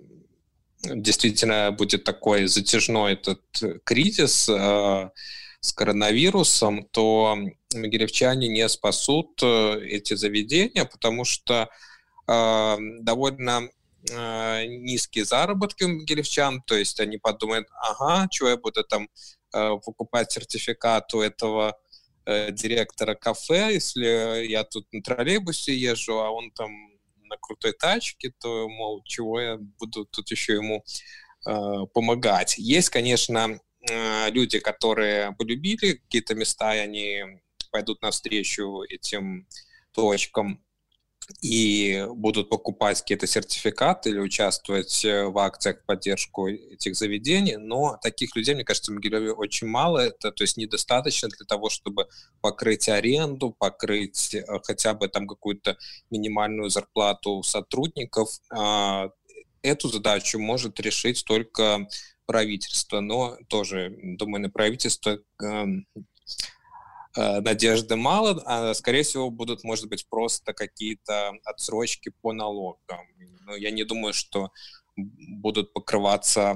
действительно 0.83 1.71
будет 1.71 2.03
такой 2.03 2.47
затяжной 2.47 3.13
этот 3.13 3.41
кризис 3.83 4.49
э, 4.49 5.09
с 5.59 5.73
коронавирусом, 5.73 6.85
то 6.85 7.37
могилевчане 7.75 8.47
не 8.47 8.67
спасут 8.67 9.39
э, 9.43 9.79
эти 9.85 10.15
заведения, 10.15 10.85
потому 10.85 11.23
что 11.23 11.69
э, 12.27 12.77
довольно 13.01 13.69
э, 14.09 14.65
низкие 14.65 15.25
заработки 15.25 15.83
у 15.83 15.89
могилевчан, 15.89 16.63
то 16.63 16.75
есть 16.75 16.99
они 16.99 17.17
подумают, 17.17 17.67
ага, 17.73 18.27
что 18.31 18.49
я 18.49 18.57
буду 18.57 18.83
там 18.83 19.07
э, 19.53 19.71
покупать 19.85 20.31
сертификат 20.31 21.13
у 21.13 21.21
этого 21.21 21.77
э, 22.25 22.51
директора 22.51 23.15
кафе, 23.15 23.73
если 23.73 24.45
я 24.45 24.63
тут 24.63 24.87
на 24.91 25.01
троллейбусе 25.01 25.75
езжу, 25.75 26.19
а 26.19 26.29
он 26.31 26.51
там 26.51 26.71
на 27.23 27.37
крутой 27.37 27.73
тачке, 27.73 28.33
то, 28.39 28.67
мол, 28.69 29.03
чего 29.05 29.39
я 29.39 29.57
буду 29.57 30.05
тут 30.05 30.29
еще 30.31 30.53
ему 30.53 30.83
э, 31.47 31.85
помогать. 31.93 32.57
Есть, 32.57 32.89
конечно, 32.89 33.59
э, 33.89 34.29
люди, 34.31 34.59
которые 34.59 35.33
полюбили 35.37 35.93
какие-то 35.93 36.35
места, 36.35 36.75
и 36.75 36.79
они 36.79 37.23
пойдут 37.71 38.01
навстречу 38.01 38.83
этим 38.83 39.47
точкам 39.93 40.63
и 41.41 42.05
будут 42.09 42.49
покупать 42.49 43.01
какие-то 43.01 43.27
сертификаты 43.27 44.09
или 44.09 44.19
участвовать 44.19 45.03
э, 45.05 45.25
в 45.25 45.37
акциях 45.37 45.79
в 45.79 45.85
поддержку 45.85 46.47
этих 46.47 46.95
заведений, 46.95 47.57
но 47.57 47.97
таких 48.01 48.35
людей, 48.35 48.55
мне 48.55 48.63
кажется, 48.63 48.91
в 48.91 48.95
Могилеве 48.95 49.31
очень 49.31 49.67
мало, 49.67 49.99
это 49.99 50.31
то 50.31 50.43
есть 50.43 50.57
недостаточно 50.57 51.29
для 51.29 51.45
того, 51.45 51.69
чтобы 51.69 52.07
покрыть 52.41 52.89
аренду, 52.89 53.55
покрыть 53.57 54.35
э, 54.35 54.43
хотя 54.63 54.93
бы 54.93 55.07
там 55.07 55.27
какую-то 55.27 55.77
минимальную 56.09 56.69
зарплату 56.69 57.43
сотрудников. 57.43 58.29
А, 58.51 59.09
эту 59.61 59.89
задачу 59.89 60.39
может 60.39 60.79
решить 60.79 61.23
только 61.25 61.87
правительство, 62.25 62.99
но 62.99 63.37
тоже, 63.47 63.93
думаю, 64.03 64.43
на 64.43 64.49
правительство 64.49 65.19
эм, 65.41 65.85
надежды 67.15 67.95
мало, 67.95 68.41
а, 68.45 68.73
скорее 68.73 69.03
всего, 69.03 69.29
будут, 69.29 69.63
может 69.63 69.89
быть, 69.89 70.07
просто 70.09 70.53
какие-то 70.53 71.33
отсрочки 71.43 72.11
по 72.21 72.33
налогам. 72.33 72.99
Но 73.45 73.55
я 73.55 73.71
не 73.71 73.83
думаю, 73.83 74.13
что 74.13 74.51
будут 74.95 75.73
покрываться 75.73 76.55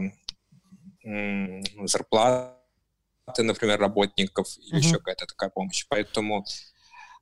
зарплаты, 1.84 2.56
например, 3.38 3.80
работников 3.80 4.48
или 4.58 4.76
mm-hmm. 4.76 4.78
еще 4.78 4.98
какая-то 4.98 5.26
такая 5.26 5.50
помощь. 5.50 5.86
Поэтому, 5.90 6.46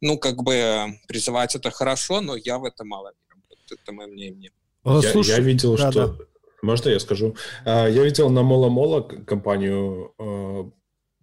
ну, 0.02 0.18
как 0.18 0.44
бы 0.44 1.00
призывать 1.08 1.56
это 1.56 1.72
хорошо, 1.72 2.22
но 2.22 2.36
я 2.36 2.58
в 2.58 2.66
это 2.66 2.84
мало 2.84 3.14
верю. 3.28 3.80
Это 3.82 3.92
мое 3.92 4.08
мнение. 4.08 4.52
Я, 4.86 5.02
Слушай, 5.02 5.32
я 5.32 5.40
видел, 5.40 5.78
да, 5.78 5.92
что... 5.92 6.08
Да. 6.08 6.26
Можно 6.62 6.90
я 6.90 7.00
скажу? 7.00 7.36
А, 7.66 7.88
я 7.88 8.04
видел 8.04 8.30
на 8.30 8.42
Мола-Мола 8.42 9.02
компанию, 9.02 10.14
э, 10.18 10.64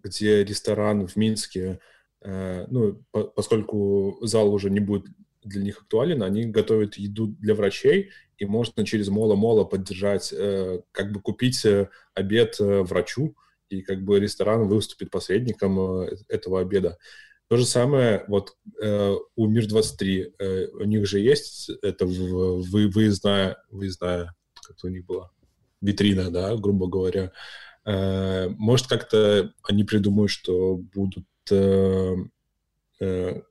где 0.03 0.43
ресторан 0.43 1.07
в 1.07 1.15
Минске 1.15 1.79
Э, 2.23 2.65
ну, 2.69 3.03
поскольку 3.35 4.17
зал 4.21 4.53
уже 4.53 4.69
не 4.69 4.79
будет 4.79 5.05
для 5.43 5.63
них 5.63 5.79
актуален, 5.79 6.21
они 6.21 6.45
готовят 6.45 6.95
еду 6.95 7.27
для 7.27 7.55
врачей, 7.55 8.11
и 8.37 8.45
можно 8.45 8.85
через 8.85 9.09
Мола-Мола 9.09 9.65
поддержать, 9.65 10.31
э, 10.31 10.81
как 10.91 11.11
бы 11.11 11.19
купить 11.19 11.65
э, 11.65 11.89
обед 12.13 12.57
врачу, 12.59 13.35
и 13.69 13.81
как 13.81 14.03
бы 14.03 14.19
ресторан 14.19 14.67
выступит 14.67 15.09
посредником 15.09 15.79
этого 16.27 16.59
обеда. 16.59 16.97
То 17.47 17.57
же 17.57 17.65
самое 17.65 18.25
вот 18.27 18.57
у 19.35 19.47
Мир-23. 19.47 20.71
у 20.73 20.83
них 20.83 21.05
же 21.05 21.19
есть 21.19 21.69
это 21.81 22.05
вы, 22.05 22.89
выездная, 22.89 23.57
выездная, 23.69 24.35
как 24.61 24.75
у 24.83 24.87
них 24.89 25.05
была, 25.05 25.31
витрина, 25.81 26.29
да, 26.31 26.55
грубо 26.57 26.87
говоря. 26.87 27.31
может, 27.85 28.87
как-то 28.87 29.53
они 29.63 29.85
придумают, 29.85 30.31
что 30.31 30.75
будут 30.75 31.25
Э, 31.51 32.15
э, 32.99 33.41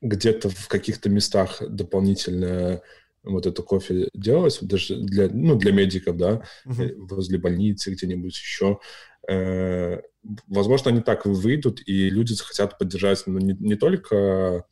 где-то 0.00 0.50
в 0.50 0.68
каких-то 0.68 1.08
местах 1.08 1.62
дополнительно 1.66 2.82
вот 3.22 3.46
это 3.46 3.62
кофе 3.62 4.08
делалось, 4.12 4.58
даже 4.60 4.96
для, 4.96 5.28
ну, 5.30 5.56
для 5.56 5.72
медиков, 5.72 6.16
да, 6.18 6.42
uh-huh. 6.66 6.94
возле 6.98 7.38
больницы, 7.38 7.90
где-нибудь 7.90 8.36
еще. 8.36 8.80
Э, 9.28 10.00
возможно, 10.46 10.90
они 10.90 11.00
так 11.00 11.24
выйдут, 11.24 11.80
и 11.86 12.10
люди 12.10 12.34
захотят 12.34 12.78
поддержать 12.78 13.22
ну, 13.26 13.38
не, 13.38 13.54
не 13.58 13.76
только 13.76 14.66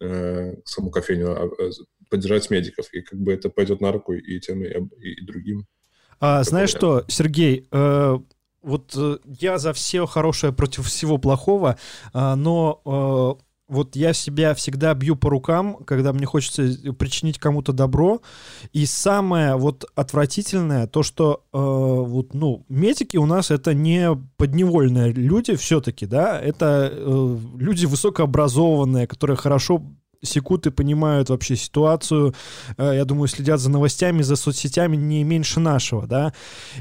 э, 0.00 0.56
саму 0.64 0.90
кофейню, 0.90 1.30
а 1.30 1.50
поддержать 2.10 2.50
медиков. 2.50 2.92
И 2.92 3.02
как 3.02 3.20
бы 3.20 3.32
это 3.32 3.50
пойдет 3.50 3.80
на 3.80 3.92
руку 3.92 4.12
и 4.12 4.40
тем, 4.40 4.64
и, 4.64 4.68
и 5.00 5.24
другим. 5.24 5.66
А, 6.20 6.42
знаешь 6.44 6.70
что, 6.70 7.04
Сергей, 7.08 7.68
э, 7.70 8.18
вот 8.62 8.94
э, 8.96 9.18
я 9.40 9.58
за 9.58 9.72
все 9.72 10.06
хорошее 10.06 10.52
против 10.52 10.86
всего 10.86 11.18
плохого, 11.18 11.76
э, 12.12 12.34
но 12.34 12.80
э, 12.84 13.44
вот 13.72 13.96
я 13.96 14.12
себя 14.12 14.54
всегда 14.54 14.92
бью 14.92 15.16
по 15.16 15.30
рукам, 15.30 15.78
когда 15.86 16.12
мне 16.12 16.26
хочется 16.26 16.92
причинить 16.92 17.38
кому-то 17.38 17.72
добро. 17.72 18.20
И 18.72 18.84
самое 18.84 19.56
вот 19.56 19.86
отвратительное, 19.94 20.86
то, 20.86 21.02
что 21.02 21.44
э, 21.52 21.56
вот, 21.58 22.34
ну, 22.34 22.66
медики 22.68 23.16
у 23.16 23.24
нас 23.24 23.50
это 23.50 23.72
не 23.72 24.10
подневольные 24.36 25.12
люди 25.12 25.56
все-таки, 25.56 26.04
да, 26.04 26.38
это 26.38 26.92
э, 26.92 27.38
люди 27.56 27.86
высокообразованные, 27.86 29.06
которые 29.06 29.38
хорошо 29.38 29.82
секут 30.22 30.66
и 30.66 30.70
понимают 30.70 31.30
вообще 31.30 31.56
ситуацию, 31.56 32.34
э, 32.76 32.92
я 32.94 33.04
думаю, 33.06 33.28
следят 33.28 33.58
за 33.58 33.70
новостями, 33.70 34.20
за 34.20 34.36
соцсетями 34.36 34.96
не 34.96 35.24
меньше 35.24 35.60
нашего, 35.60 36.06
да, 36.06 36.34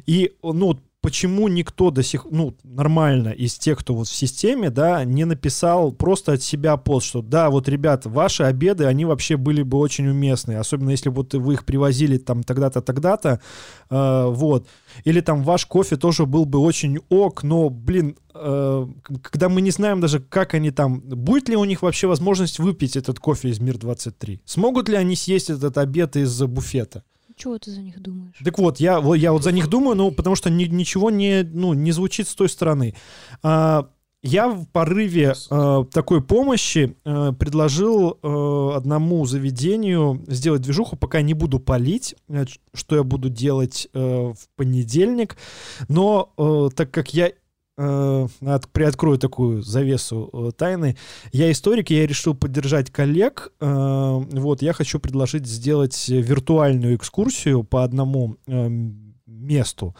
и, 0.05 0.33
ну, 0.43 0.77
почему 1.01 1.47
никто 1.47 1.89
до 1.89 2.03
сих, 2.03 2.25
ну, 2.29 2.55
нормально 2.63 3.29
из 3.29 3.55
тех, 3.55 3.79
кто 3.79 3.95
вот 3.95 4.07
в 4.07 4.15
системе, 4.15 4.69
да, 4.69 5.03
не 5.03 5.25
написал 5.25 5.91
просто 5.91 6.33
от 6.33 6.43
себя 6.43 6.77
пост, 6.77 7.07
что 7.07 7.21
да, 7.21 7.49
вот, 7.49 7.67
ребят, 7.67 8.05
ваши 8.05 8.43
обеды, 8.43 8.85
они 8.85 9.05
вообще 9.05 9.35
были 9.35 9.63
бы 9.63 9.79
очень 9.79 10.07
уместные, 10.07 10.59
особенно 10.59 10.91
если 10.91 11.09
вот 11.09 11.33
вы 11.33 11.53
их 11.53 11.65
привозили 11.65 12.17
там 12.17 12.43
тогда-то, 12.43 12.81
тогда-то, 12.81 13.41
э, 13.89 14.25
вот. 14.29 14.67
Или 15.03 15.21
там 15.21 15.43
ваш 15.43 15.65
кофе 15.65 15.97
тоже 15.97 16.25
был 16.25 16.45
бы 16.45 16.59
очень 16.59 16.99
ок, 17.09 17.43
но, 17.43 17.69
блин, 17.69 18.15
э, 18.35 18.87
когда 19.23 19.49
мы 19.49 19.61
не 19.61 19.71
знаем 19.71 20.01
даже, 20.01 20.19
как 20.19 20.53
они 20.53 20.69
там, 20.69 21.01
будет 21.01 21.49
ли 21.49 21.55
у 21.55 21.65
них 21.65 21.81
вообще 21.81 22.07
возможность 22.07 22.59
выпить 22.59 22.95
этот 22.95 23.19
кофе 23.19 23.49
из 23.49 23.59
Мир-23? 23.59 24.41
Смогут 24.45 24.87
ли 24.87 24.95
они 24.95 25.15
съесть 25.15 25.49
этот 25.49 25.77
обед 25.79 26.15
из 26.15 26.41
буфета? 26.43 27.03
Чего 27.35 27.57
ты 27.57 27.71
за 27.71 27.81
них 27.81 27.99
думаешь? 28.01 28.35
Так 28.43 28.57
вот, 28.59 28.79
я, 28.79 29.01
я 29.15 29.31
вот 29.31 29.43
за 29.43 29.51
них 29.51 29.67
думаю, 29.67 29.95
ну, 29.95 30.11
потому 30.11 30.35
что 30.35 30.49
ни, 30.49 30.65
ничего 30.65 31.09
не, 31.09 31.43
ну, 31.43 31.73
не 31.73 31.91
звучит 31.91 32.27
с 32.27 32.35
той 32.35 32.49
стороны. 32.49 32.95
А, 33.43 33.89
я 34.23 34.49
в 34.49 34.67
порыве 34.67 35.33
э, 35.49 35.85
такой 35.91 36.21
помощи 36.21 36.95
э, 37.03 37.33
предложил 37.39 38.19
э, 38.21 38.71
одному 38.75 39.25
заведению 39.25 40.23
сделать 40.27 40.61
движуху, 40.61 40.95
пока 40.95 41.23
не 41.23 41.33
буду 41.33 41.59
палить, 41.59 42.15
э, 42.29 42.45
что 42.73 42.97
я 42.97 43.03
буду 43.03 43.29
делать 43.29 43.87
э, 43.93 43.99
в 43.99 44.37
понедельник. 44.55 45.37
Но 45.87 46.33
э, 46.37 46.69
так 46.75 46.91
как 46.91 47.15
я 47.15 47.31
от, 47.81 48.69
приоткрою 48.69 49.17
такую 49.17 49.61
завесу 49.61 50.29
э, 50.33 50.51
тайны. 50.57 50.97
Я 51.31 51.51
историк, 51.51 51.89
я 51.89 52.05
решил 52.05 52.35
поддержать 52.35 52.91
коллег. 52.91 53.51
Э, 53.59 54.19
вот, 54.31 54.61
я 54.61 54.73
хочу 54.73 54.99
предложить 54.99 55.47
сделать 55.47 56.09
виртуальную 56.09 56.95
экскурсию 56.95 57.63
по 57.63 57.83
одному 57.83 58.37
э, 58.47 58.69
месту. 59.25 59.95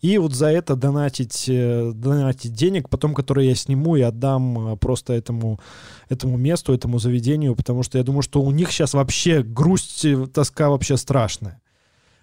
И 0.00 0.18
вот 0.18 0.34
за 0.34 0.46
это 0.46 0.76
донатить, 0.76 1.48
э, 1.48 1.92
донатить 1.94 2.52
денег, 2.52 2.88
потом, 2.88 3.14
которые 3.14 3.48
я 3.48 3.54
сниму 3.54 3.96
и 3.96 4.00
отдам 4.00 4.72
э, 4.72 4.76
просто 4.76 5.12
этому, 5.12 5.60
этому 6.08 6.36
месту, 6.36 6.72
этому 6.72 6.98
заведению, 6.98 7.54
потому 7.54 7.82
что 7.82 7.98
я 7.98 8.04
думаю, 8.04 8.22
что 8.22 8.42
у 8.42 8.50
них 8.50 8.70
сейчас 8.70 8.94
вообще 8.94 9.42
грусть, 9.42 10.04
э, 10.04 10.26
тоска 10.26 10.70
вообще 10.70 10.96
страшная. 10.96 11.60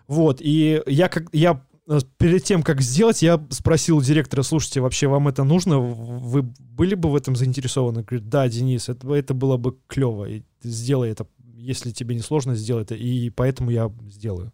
Вот, 0.07 0.39
и 0.41 0.81
я, 0.85 1.07
как, 1.07 1.29
я 1.31 1.53
Э, 1.53 1.72
перед 2.17 2.43
тем, 2.43 2.63
как 2.63 2.81
сделать, 2.81 3.21
я 3.21 3.45
спросил 3.49 4.01
директора, 4.01 4.43
слушайте, 4.43 4.79
вообще 4.79 5.07
вам 5.07 5.27
это 5.27 5.43
нужно? 5.43 5.79
Вы 5.79 6.41
были 6.41 6.95
бы 6.95 7.09
в 7.09 7.15
этом 7.15 7.35
заинтересованы? 7.35 8.03
Говорит, 8.03 8.29
да, 8.29 8.47
Денис, 8.47 8.87
это, 8.89 9.13
это 9.13 9.33
было 9.33 9.57
бы 9.57 9.77
клево. 9.87 10.25
И 10.25 10.43
сделай 10.61 11.11
это, 11.11 11.27
если 11.55 11.91
тебе 11.91 12.15
не 12.15 12.21
сложно, 12.21 12.55
сделай 12.55 12.83
это. 12.83 12.95
И 12.95 13.29
поэтому 13.29 13.69
я 13.69 13.91
сделаю. 14.09 14.53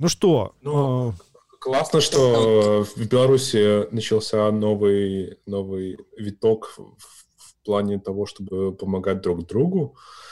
Ну 0.00 0.08
что? 0.08 0.54
Ну, 0.62 1.10
а, 1.10 1.14
классно, 1.60 2.00
что 2.00 2.86
в 2.96 3.06
Беларуси 3.06 3.92
начался 3.94 4.50
новый, 4.50 5.38
новый 5.44 5.98
виток 6.16 6.74
в 6.78 7.54
плане 7.66 8.00
того, 8.00 8.24
чтобы 8.24 8.72
помогать 8.72 9.20
друг 9.20 9.46
другу. 9.46 9.94
Э, 9.94 10.29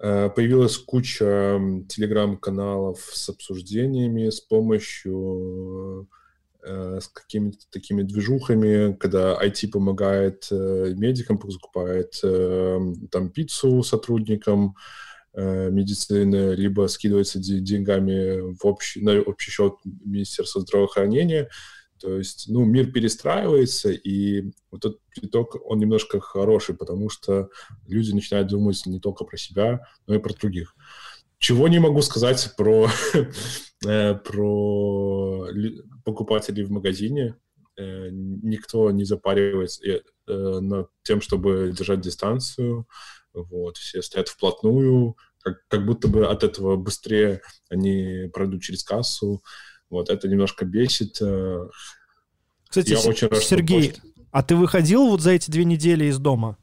появилась 0.00 0.78
куча 0.78 1.60
телеграм-каналов 1.88 3.00
с 3.12 3.28
обсуждениями, 3.28 4.30
с 4.30 4.40
помощью 4.40 6.08
э, 6.62 7.00
с 7.02 7.08
какими-то 7.08 7.58
такими 7.70 8.02
движухами, 8.02 8.94
когда 8.94 9.38
IT 9.38 9.68
помогает 9.70 10.48
э, 10.50 10.94
медикам, 10.96 11.38
закупает 11.50 12.18
там 13.10 13.28
пиццу 13.30 13.82
сотрудникам 13.82 14.74
медицины, 15.32 16.54
либо 16.56 16.88
скидывается 16.88 17.38
деньгами 17.38 18.52
в 18.56 18.66
общий, 18.66 19.00
на 19.00 19.20
общий 19.20 19.52
счет 19.52 19.74
Министерства 19.84 20.60
здравоохранения. 20.60 21.48
То 22.00 22.16
есть, 22.16 22.46
ну, 22.48 22.64
мир 22.64 22.90
перестраивается, 22.90 23.90
и 23.90 24.52
вот 24.70 24.84
этот 24.84 25.00
приток, 25.14 25.56
он 25.64 25.78
немножко 25.78 26.18
хороший, 26.18 26.74
потому 26.74 27.10
что 27.10 27.50
люди 27.86 28.12
начинают 28.12 28.48
думать 28.48 28.84
не 28.86 29.00
только 29.00 29.24
про 29.24 29.36
себя, 29.36 29.86
но 30.06 30.14
и 30.14 30.18
про 30.18 30.32
других. 30.32 30.74
Чего 31.38 31.68
не 31.68 31.78
могу 31.78 32.00
сказать 32.02 32.54
про, 32.56 32.88
э, 33.86 34.14
про 34.14 35.46
покупателей 36.04 36.64
в 36.64 36.70
магазине. 36.70 37.36
Э, 37.76 38.08
никто 38.10 38.90
не 38.90 39.04
запаривается 39.04 39.82
э, 39.86 40.00
над 40.26 40.90
тем, 41.02 41.20
чтобы 41.20 41.72
держать 41.76 42.00
дистанцию. 42.00 42.86
Вот, 43.32 43.76
все 43.76 44.02
стоят 44.02 44.28
вплотную, 44.28 45.16
как, 45.42 45.66
как 45.68 45.86
будто 45.86 46.08
бы 46.08 46.26
от 46.26 46.44
этого 46.44 46.76
быстрее 46.76 47.42
они 47.68 48.28
пройдут 48.32 48.62
через 48.62 48.82
кассу. 48.82 49.42
Вот 49.90 50.08
это 50.08 50.28
немножко 50.28 50.64
бесит. 50.64 51.18
Э, 51.20 51.68
Кстати, 52.68 52.90
я 52.90 53.00
очень 53.00 53.28
рад, 53.28 53.42
Сергей, 53.42 53.94
а 54.30 54.42
ты 54.42 54.56
выходил 54.56 55.08
вот 55.08 55.20
за 55.20 55.32
эти 55.32 55.50
две 55.50 55.64
недели 55.64 56.04
из 56.06 56.18
дома? 56.18 56.56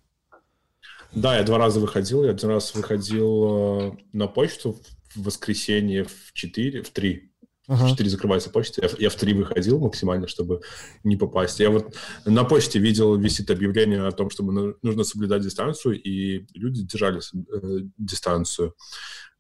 Да, 1.14 1.38
я 1.38 1.44
два 1.44 1.58
раза 1.58 1.80
выходил. 1.80 2.24
Я 2.24 2.32
один 2.32 2.50
раз 2.50 2.74
выходил 2.74 3.46
э, 3.46 3.92
на 4.14 4.28
почту 4.28 4.80
в 5.16 5.24
воскресенье 5.24 6.06
в 6.06 6.34
4, 6.34 6.84
в 6.84 6.90
3. 6.90 7.32
Ага. 7.68 7.86
В 7.86 7.90
4 7.90 8.10
закрывается 8.10 8.50
почта. 8.50 8.82
Я, 8.82 8.90
я 8.98 9.10
в 9.10 9.16
3 9.16 9.34
выходил 9.34 9.80
максимально, 9.80 10.28
чтобы 10.28 10.62
не 11.04 11.18
попасть. 11.18 11.60
Я 11.60 11.70
вот 11.70 11.96
на 12.26 12.46
почте 12.46 12.80
видел, 12.80 13.16
висит 13.18 13.52
объявление 13.52 14.08
о 14.08 14.12
том, 14.12 14.30
чтобы 14.30 14.78
нужно 14.82 15.04
соблюдать 15.04 15.44
дистанцию, 15.44 16.02
и 16.02 16.46
люди 16.54 16.84
держали 16.84 17.20
э, 17.20 17.88
дистанцию. 17.98 18.74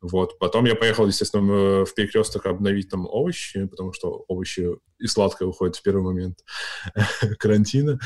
Вот. 0.01 0.37
Потом 0.39 0.65
я 0.65 0.75
поехал, 0.75 1.07
естественно, 1.07 1.85
в 1.85 1.93
перекресток 1.95 2.45
обновить 2.45 2.89
там 2.89 3.07
овощи, 3.07 3.65
потому 3.65 3.93
что 3.93 4.25
овощи 4.27 4.69
и 4.99 5.07
сладкое 5.07 5.47
уходят 5.47 5.77
в 5.77 5.81
первый 5.81 6.03
момент 6.03 6.43
карантина. 7.39 7.97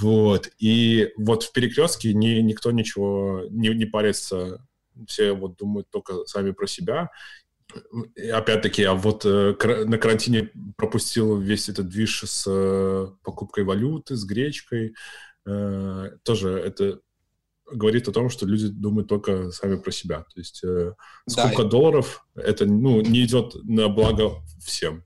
Вот. 0.00 0.50
И 0.58 1.10
вот 1.16 1.44
в 1.44 1.52
перекрестке 1.52 2.12
ни, 2.12 2.40
никто 2.40 2.70
ничего 2.70 3.44
не, 3.50 3.70
не 3.70 3.86
парится. 3.86 4.64
Все 5.06 5.32
вот 5.32 5.56
думают 5.56 5.88
только 5.90 6.26
сами 6.26 6.50
про 6.50 6.66
себя. 6.66 7.10
Опять-таки, 8.32 8.82
а 8.84 8.94
вот 8.94 9.24
э, 9.24 9.54
на 9.84 9.98
карантине 9.98 10.50
пропустил 10.76 11.38
весь 11.38 11.68
этот 11.68 11.88
движ 11.88 12.24
с 12.24 12.44
э, 12.46 13.08
покупкой 13.22 13.64
валюты, 13.64 14.16
с 14.16 14.24
гречкой. 14.24 14.94
Э, 15.46 16.10
тоже 16.22 16.50
это 16.50 17.00
говорит 17.70 18.08
о 18.08 18.12
том, 18.12 18.28
что 18.28 18.46
люди 18.46 18.68
думают 18.68 19.08
только 19.08 19.50
сами 19.50 19.76
про 19.76 19.90
себя. 19.90 20.20
То 20.20 20.40
есть 20.40 20.62
э, 20.64 20.94
сколько 21.28 21.64
да. 21.64 21.68
долларов, 21.68 22.26
это 22.34 22.66
ну, 22.66 23.00
не 23.00 23.24
идет 23.24 23.54
на 23.64 23.88
благо 23.88 24.32
всем. 24.64 25.04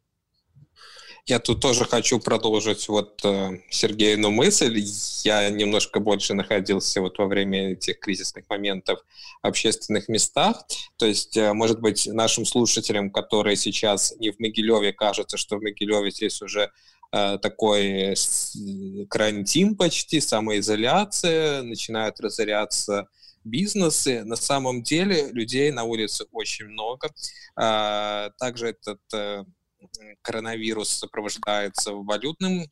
Я 1.27 1.41
тут 1.41 1.61
тоже 1.61 1.85
хочу 1.85 2.21
продолжить 2.21 2.89
вот 2.89 3.21
э, 3.25 3.59
Сергею 3.69 4.31
мысль. 4.31 4.81
Я 5.25 5.51
немножко 5.51 5.99
больше 5.99 6.35
находился 6.35 7.01
вот 7.01 7.19
во 7.19 7.27
время 7.27 7.73
этих 7.73 7.99
кризисных 7.99 8.49
моментов 8.49 9.01
в 9.43 9.47
общественных 9.47 10.09
местах. 10.09 10.65
То 10.97 11.07
есть, 11.07 11.37
э, 11.37 11.53
может 11.53 11.81
быть, 11.81 12.07
нашим 12.07 12.45
слушателям, 12.45 13.11
которые 13.11 13.57
сейчас 13.57 14.15
не 14.19 14.31
в 14.31 14.39
Могилеве, 14.39 14.93
кажется, 14.93 15.37
что 15.37 15.57
в 15.57 15.63
Могилеве 15.63 16.11
здесь 16.11 16.41
уже 16.43 16.71
Э, 17.13 17.39
такой 17.41 18.15
карантин 19.09 19.77
почти, 19.77 20.21
самоизоляция, 20.21 21.63
начинают 21.63 22.21
разоряться 22.21 23.09
бизнесы. 23.45 24.25
На 24.25 24.37
самом 24.37 24.83
деле 24.83 25.29
людей 25.31 25.71
на 25.71 25.85
улице 25.85 26.25
очень 26.33 26.67
много. 26.67 27.11
А, 27.55 28.31
также 28.39 28.69
этот 28.69 29.01
э, 29.15 29.45
коронавирус 30.23 30.89
сопровождается 30.89 31.93
валютным 31.93 32.67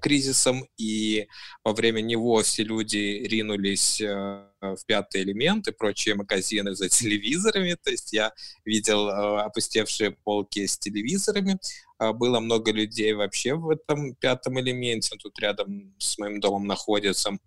кризисом, 0.00 0.66
и 0.76 1.28
во 1.64 1.72
время 1.72 2.00
него 2.00 2.42
все 2.42 2.64
люди 2.64 3.26
ринулись 3.26 4.00
э, 4.00 4.48
в 4.60 4.78
пятый 4.86 5.22
элемент 5.22 5.68
и 5.68 5.72
прочие 5.72 6.14
магазины 6.14 6.74
за 6.74 6.88
телевизорами. 6.88 7.76
То 7.82 7.90
есть 7.90 8.12
я 8.12 8.32
видел 8.64 9.08
э, 9.08 9.42
опустевшие 9.42 10.12
полки 10.24 10.66
с 10.66 10.78
телевизорами. 10.78 11.58
А, 11.98 12.12
было 12.12 12.40
много 12.40 12.72
людей 12.72 13.12
вообще 13.12 13.54
в 13.54 13.70
этом 13.70 14.14
пятом 14.14 14.58
элементе. 14.60 15.16
Тут 15.16 15.38
рядом 15.38 15.94
с 15.98 16.18
моим 16.18 16.40
домом 16.40 16.66
находится. 16.66 17.38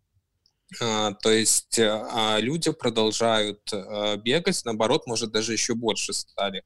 А, 0.81 1.13
то 1.13 1.31
есть 1.31 1.79
а, 1.79 2.37
люди 2.39 2.71
продолжают 2.71 3.61
бегать, 4.23 4.61
наоборот, 4.65 5.07
может, 5.07 5.31
даже 5.31 5.53
еще 5.53 5.73
больше 5.73 6.13
стали 6.13 6.63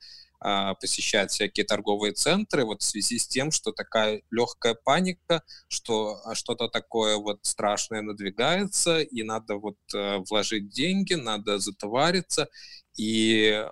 посещать 0.80 1.32
всякие 1.32 1.66
торговые 1.66 2.14
центры 2.14 2.66
вот 2.66 2.82
в 2.82 2.86
связи 2.86 3.18
с 3.18 3.28
тем, 3.28 3.52
что 3.52 3.72
такая 3.72 4.22
легкая 4.32 4.74
паника, 4.74 5.44
что 5.68 6.22
а, 6.26 6.36
что-то 6.36 6.68
такое 6.68 7.18
вот 7.18 7.40
страшное 7.44 8.02
надвигается, 8.02 9.00
и 9.02 9.24
надо 9.24 9.56
вот 9.56 9.78
э, 9.94 10.18
вложить 10.30 10.70
деньги, 10.70 11.14
надо 11.14 11.60
затовариться, 11.60 12.50
и 12.98 13.66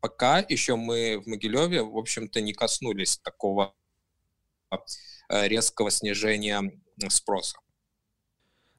пока 0.00 0.40
еще 0.40 0.76
мы 0.76 1.22
в 1.24 1.28
Могилеве, 1.28 1.82
в 1.82 1.96
общем-то, 1.96 2.40
не 2.40 2.52
коснулись 2.52 3.18
такого 3.18 3.74
резкого 5.28 5.90
снижения 5.90 6.72
спроса. 7.08 7.61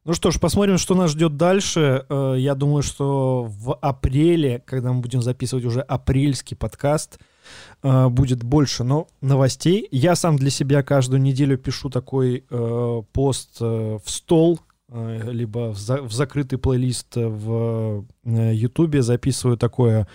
Ну 0.06 0.14
что 0.14 0.32
ж, 0.32 0.40
посмотрим, 0.40 0.78
что 0.78 0.96
нас 0.96 1.12
ждет 1.12 1.38
дальше. 1.38 2.06
Э, 2.10 2.36
я 2.38 2.56
думаю, 2.56 2.84
что 2.84 3.48
в 3.48 3.74
апреле, 3.76 4.62
когда 4.66 4.92
мы 4.92 5.00
будем 5.00 5.22
записывать 5.22 5.64
уже 5.64 5.80
апрельский 5.80 6.58
подкаст, 6.58 7.20
э, 7.84 8.10
будет 8.10 8.44
больше 8.44 8.84
но 8.84 9.08
новостей. 9.22 9.88
Я 9.92 10.16
сам 10.18 10.36
для 10.36 10.50
себя 10.50 10.84
каждую 10.84 11.22
неделю 11.22 11.58
пишу 11.58 11.90
такой 11.90 12.44
э, 12.50 13.02
пост 13.14 13.62
в 13.62 14.04
стол, 14.06 14.60
либо 14.92 15.72
в, 15.72 15.78
за, 15.78 16.02
в 16.02 16.12
закрытый 16.12 16.60
плейлист 16.60 17.16
в 17.16 18.06
Ютубе, 18.26 19.02
записываю 19.02 19.58
такое 19.58 20.08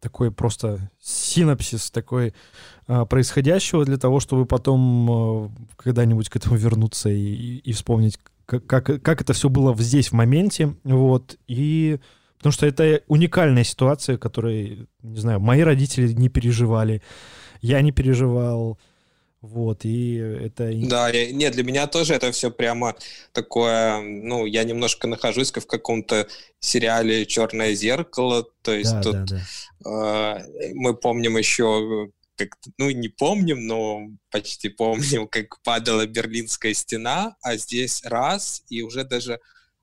такой 0.00 0.30
просто 0.30 0.90
синапсис 1.00 1.90
такой 1.90 2.32
происходящего 2.88 3.84
для 3.84 3.98
того, 3.98 4.18
чтобы 4.18 4.46
потом 4.46 5.10
а, 5.10 5.50
когда-нибудь 5.76 6.30
к 6.30 6.36
этому 6.36 6.56
вернуться 6.56 7.10
и, 7.10 7.20
и, 7.20 7.58
и 7.58 7.72
вспомнить, 7.72 8.18
как, 8.46 8.64
как, 8.66 9.02
как 9.02 9.20
это 9.20 9.34
все 9.34 9.50
было 9.50 9.76
здесь 9.78 10.08
в 10.08 10.12
моменте, 10.14 10.74
вот, 10.84 11.36
и 11.46 11.98
потому 12.38 12.52
что 12.52 12.66
это 12.66 13.02
уникальная 13.06 13.64
ситуация, 13.64 14.16
которой, 14.16 14.88
не 15.02 15.20
знаю, 15.20 15.38
мои 15.38 15.60
родители 15.60 16.10
не 16.12 16.30
переживали, 16.30 17.02
я 17.60 17.82
не 17.82 17.92
переживал, 17.92 18.78
вот, 19.42 19.84
и 19.84 20.14
это... 20.14 20.72
Да, 20.88 21.10
я, 21.10 21.30
нет, 21.30 21.52
для 21.52 21.64
меня 21.64 21.86
тоже 21.88 22.14
это 22.14 22.32
все 22.32 22.50
прямо 22.50 22.96
такое, 23.32 24.00
ну, 24.00 24.46
я 24.46 24.64
немножко 24.64 25.06
нахожусь 25.06 25.52
в 25.52 25.66
каком-то 25.66 26.26
сериале 26.58 27.26
«Черное 27.26 27.74
зеркало», 27.74 28.46
то 28.62 28.72
есть 28.72 28.92
да, 28.92 29.02
тут 29.02 29.24
да, 29.26 29.40
да. 29.84 30.38
Э, 30.40 30.72
мы 30.74 30.94
помним 30.94 31.36
еще, 31.36 32.10
как, 32.38 32.56
ну, 32.78 32.90
не 32.90 33.08
помним, 33.08 33.66
но 33.66 34.08
почти 34.30 34.68
помним, 34.68 35.28
как 35.28 35.60
падала 35.62 36.06
Берлинская 36.06 36.72
стена, 36.74 37.36
а 37.42 37.56
здесь 37.56 38.02
раз, 38.04 38.62
и 38.68 38.82
уже 38.82 39.04
даже 39.04 39.40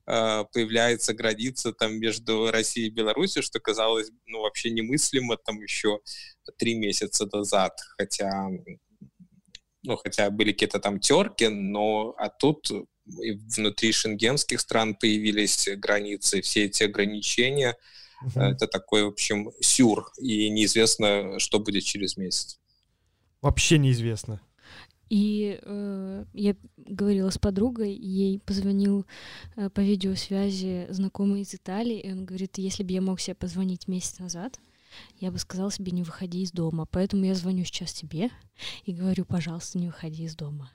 э, 0.08 0.44
появляется 0.54 1.14
граница 1.14 1.74
там 1.74 2.00
между 2.00 2.50
Россией 2.52 2.88
и 2.88 2.94
Беларусью, 2.94 3.44
что 3.44 3.60
казалось, 3.60 4.10
ну, 4.26 4.42
вообще 4.42 4.72
немыслимо 4.72 5.38
там 5.38 5.62
еще 5.62 6.00
три 6.58 6.76
месяца 6.76 7.28
назад, 7.32 7.78
хотя 7.98 8.50
ну, 9.84 9.98
хотя 9.98 10.32
были 10.32 10.52
какие-то 10.52 10.80
там 10.80 11.00
терки, 11.00 11.48
но 11.48 12.16
а 12.18 12.30
тут 12.30 12.72
внутри 13.06 13.92
шенгенских 13.92 14.60
стран 14.60 14.96
появились 14.96 15.70
границы, 15.78 16.42
все 16.42 16.66
эти 16.66 16.84
ограничения. 16.84 17.78
Угу. 18.22 18.40
Это 18.40 18.68
такой, 18.68 19.04
в 19.04 19.08
общем, 19.08 19.52
сюр, 19.62 20.12
и 20.18 20.50
неизвестно, 20.50 21.40
что 21.40 21.60
будет 21.60 21.84
через 21.84 22.18
месяц. 22.18 22.60
Вообще 23.42 23.78
неизвестно. 23.78 24.42
И 25.10 25.60
э, 25.62 26.26
я 26.34 26.56
говорила 26.78 27.30
с 27.30 27.38
подругой, 27.38 27.94
ей 27.94 28.40
позвонил 28.40 29.06
э, 29.56 29.70
по 29.70 29.82
видеосвязи 29.82 30.88
знакомый 30.90 31.42
из 31.42 31.54
Италии, 31.54 32.00
и 32.00 32.12
он 32.12 32.26
говорит, 32.26 32.58
если 32.58 32.84
бы 32.84 32.92
я 32.92 33.02
мог 33.02 33.20
себе 33.20 33.36
позвонить 33.36 33.88
месяц 33.88 34.18
назад, 34.18 34.60
я 35.20 35.32
бы 35.32 35.38
сказала 35.38 35.72
себе, 35.72 35.92
не 35.92 36.04
выходи 36.04 36.42
из 36.42 36.52
дома. 36.52 36.88
Поэтому 36.90 37.26
я 37.26 37.36
звоню 37.36 37.66
сейчас 37.66 37.94
тебе 37.94 38.32
и 38.86 38.94
говорю, 38.94 39.26
пожалуйста, 39.26 39.78
не 39.78 39.88
выходи 39.88 40.24
из 40.24 40.36
дома. 40.36 40.72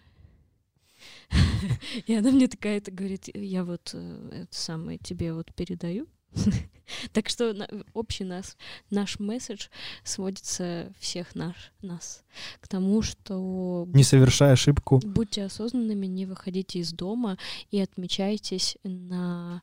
И 2.07 2.15
она 2.15 2.31
мне 2.31 2.47
такая 2.47 2.79
это 2.79 2.91
говорит, 2.91 3.29
я 3.35 3.65
вот 3.65 3.91
э, 3.95 4.45
это 4.45 4.57
самое 4.57 4.99
тебе 4.99 5.33
вот 5.33 5.53
передаю. 5.55 6.07
Так 7.13 7.29
что 7.29 7.55
общий 7.95 8.25
нас, 8.25 8.57
наш 8.91 9.21
месседж 9.21 9.69
сводится 10.03 10.93
всех 10.99 11.37
наш, 11.37 11.55
нас 11.83 12.25
к 12.61 12.67
тому, 12.67 13.01
что... 13.01 13.87
Не 13.95 14.03
совершая 14.03 14.55
ошибку. 14.55 15.01
Будьте 15.05 15.45
осознанными, 15.45 16.07
не 16.07 16.27
выходите 16.27 16.81
из 16.81 16.93
дома 16.93 17.39
и 17.71 17.81
отмечайтесь 17.81 18.77
на 18.83 19.63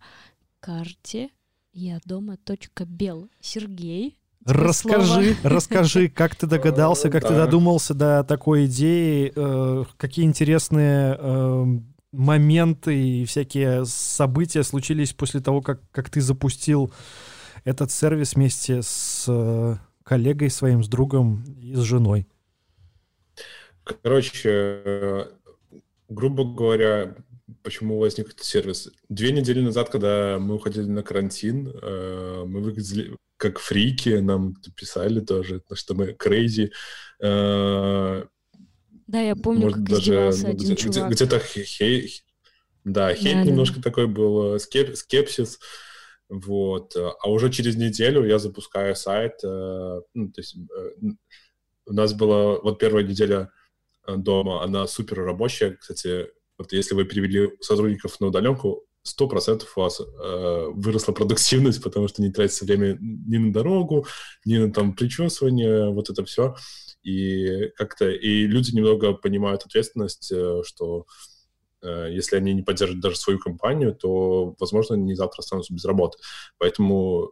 карте 0.62 1.30
я 1.74 2.00
дома. 2.06 2.38
Бел. 2.86 3.30
Сергей 3.42 4.18
Расскажи, 4.48 5.36
расскажи, 5.44 6.08
как 6.08 6.36
ты 6.36 6.48
догадался, 6.48 7.10
как 7.10 7.28
ты 7.28 7.36
додумался 7.36 7.94
до 7.94 8.24
такой 8.24 8.66
идеи, 8.68 9.34
э, 9.36 9.84
какие 9.98 10.26
интересные 10.26 11.18
э, 11.20 11.66
моменты 12.12 12.96
и 12.96 13.26
всякие 13.26 13.86
события 13.86 14.64
случились 14.64 15.14
после 15.14 15.42
того, 15.42 15.62
как, 15.62 15.82
как 15.92 16.10
ты 16.10 16.22
запустил 16.22 16.92
этот 17.64 17.92
сервис 17.92 18.36
вместе 18.36 18.82
с 18.82 19.26
э, 19.28 19.76
коллегой 20.04 20.50
своим, 20.50 20.84
с 20.84 20.88
другом 20.88 21.44
и 21.60 21.76
с 21.76 21.82
женой. 21.82 22.28
Короче, 23.84 25.28
грубо 26.10 26.44
говоря, 26.44 27.16
почему 27.64 28.00
возник 28.00 28.30
этот 28.30 28.44
сервис. 28.44 28.90
Две 29.10 29.32
недели 29.32 29.62
назад, 29.62 29.90
когда 29.90 30.38
мы 30.40 30.56
уходили 30.56 30.86
на 30.86 31.04
карантин, 31.04 31.74
мы 31.82 32.62
выглядели 32.62 33.16
как 33.38 33.60
фрики, 33.60 34.18
нам 34.18 34.56
писали 34.76 35.20
тоже, 35.20 35.62
что 35.74 35.94
мы 35.94 36.12
crazy. 36.12 36.72
Э, 39.08 39.12
да, 39.12 39.22
я 39.22 39.36
помню, 39.36 39.64
Может, 39.64 39.78
как 39.78 39.90
даже, 39.90 40.14
ну, 40.14 40.50
один 40.50 40.56
где, 40.56 40.76
чувак. 40.76 41.12
Где-то 41.12 41.40
хей, 41.40 42.24
да, 42.84 43.14
хейт 43.14 43.36
да, 43.36 43.44
немножко 43.44 43.78
да. 43.78 43.82
такой 43.84 44.08
был, 44.08 44.56
э, 44.56 44.60
скеп, 44.60 44.96
скепсис. 44.96 45.60
Вот. 46.30 46.96
А 46.96 47.30
уже 47.30 47.50
через 47.50 47.78
неделю 47.78 48.26
я 48.26 48.38
запускаю 48.40 48.96
сайт. 48.96 49.44
Э, 49.44 50.02
ну, 50.14 50.32
то 50.32 50.42
есть 50.42 50.58
у 51.86 51.94
нас 51.94 52.14
была 52.14 52.60
вот 52.60 52.80
первая 52.80 53.04
неделя 53.04 53.52
дома, 54.08 54.64
она 54.64 54.88
супер 54.88 55.24
рабочая. 55.24 55.78
Кстати, 55.80 56.28
вот 56.58 56.72
если 56.74 56.96
вы 56.96 57.06
перевели 57.06 57.52
сотрудников 57.62 58.20
на 58.20 58.28
удаленку, 58.28 58.88
сто 59.08 59.28
процентов 59.28 59.78
у 59.78 59.82
вас 59.82 60.00
э, 60.02 60.66
выросла 60.74 61.14
продуктивность, 61.14 61.82
потому 61.84 62.08
что 62.08 62.22
не 62.22 62.32
тратится 62.32 62.66
время 62.66 62.98
ни 63.00 63.38
на 63.38 63.54
дорогу, 63.54 64.06
ни 64.46 64.58
на 64.58 64.72
там 64.72 64.94
причесывание, 64.94 65.90
вот 65.92 66.10
это 66.10 66.24
все. 66.26 66.56
И 67.08 67.70
как-то 67.78 68.10
и 68.10 68.46
люди 68.48 68.76
немного 68.76 69.14
понимают 69.14 69.64
ответственность, 69.64 70.30
э, 70.30 70.62
что 70.66 71.06
э, 71.82 72.10
если 72.12 72.36
они 72.36 72.54
не 72.54 72.64
поддержат 72.64 73.00
даже 73.00 73.16
свою 73.16 73.40
компанию, 73.40 73.96
то, 73.96 74.56
возможно, 74.60 74.96
они 74.96 75.16
завтра 75.16 75.40
останутся 75.40 75.74
без 75.74 75.86
работы. 75.86 76.18
Поэтому 76.58 77.32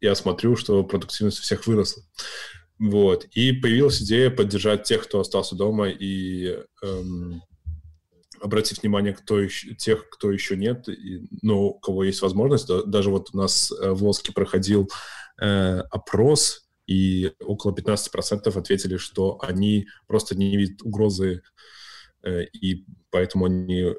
я 0.00 0.14
смотрю, 0.14 0.54
что 0.54 0.84
продуктивность 0.84 1.40
у 1.40 1.42
всех 1.42 1.66
выросла. 1.66 2.04
Вот. 2.78 3.24
И 3.32 3.52
появилась 3.52 4.00
идея 4.00 4.30
поддержать 4.30 4.84
тех, 4.84 5.02
кто 5.02 5.18
остался 5.18 5.56
дома 5.56 5.88
и 5.88 6.56
эм, 6.82 7.42
обратить 8.40 8.82
внимание 8.82 9.14
кто 9.14 9.40
еще, 9.40 9.74
тех, 9.74 10.08
кто 10.08 10.30
еще 10.30 10.56
нет, 10.56 10.88
и, 10.88 11.26
ну, 11.42 11.68
у 11.68 11.78
кого 11.80 12.04
есть 12.04 12.22
возможность. 12.22 12.68
Даже 12.86 13.10
вот 13.10 13.30
у 13.32 13.38
нас 13.38 13.72
э, 13.72 13.90
в 13.90 14.04
Лоске 14.04 14.32
проходил 14.32 14.88
э, 15.40 15.80
опрос, 15.90 16.63
и 16.86 17.32
около 17.40 17.72
15% 17.72 18.58
ответили, 18.58 18.96
что 18.96 19.38
они 19.42 19.86
просто 20.06 20.36
не 20.36 20.56
видят 20.56 20.82
угрозы, 20.82 21.42
э, 22.22 22.44
и 22.44 22.84
поэтому 23.10 23.46
они 23.46 23.94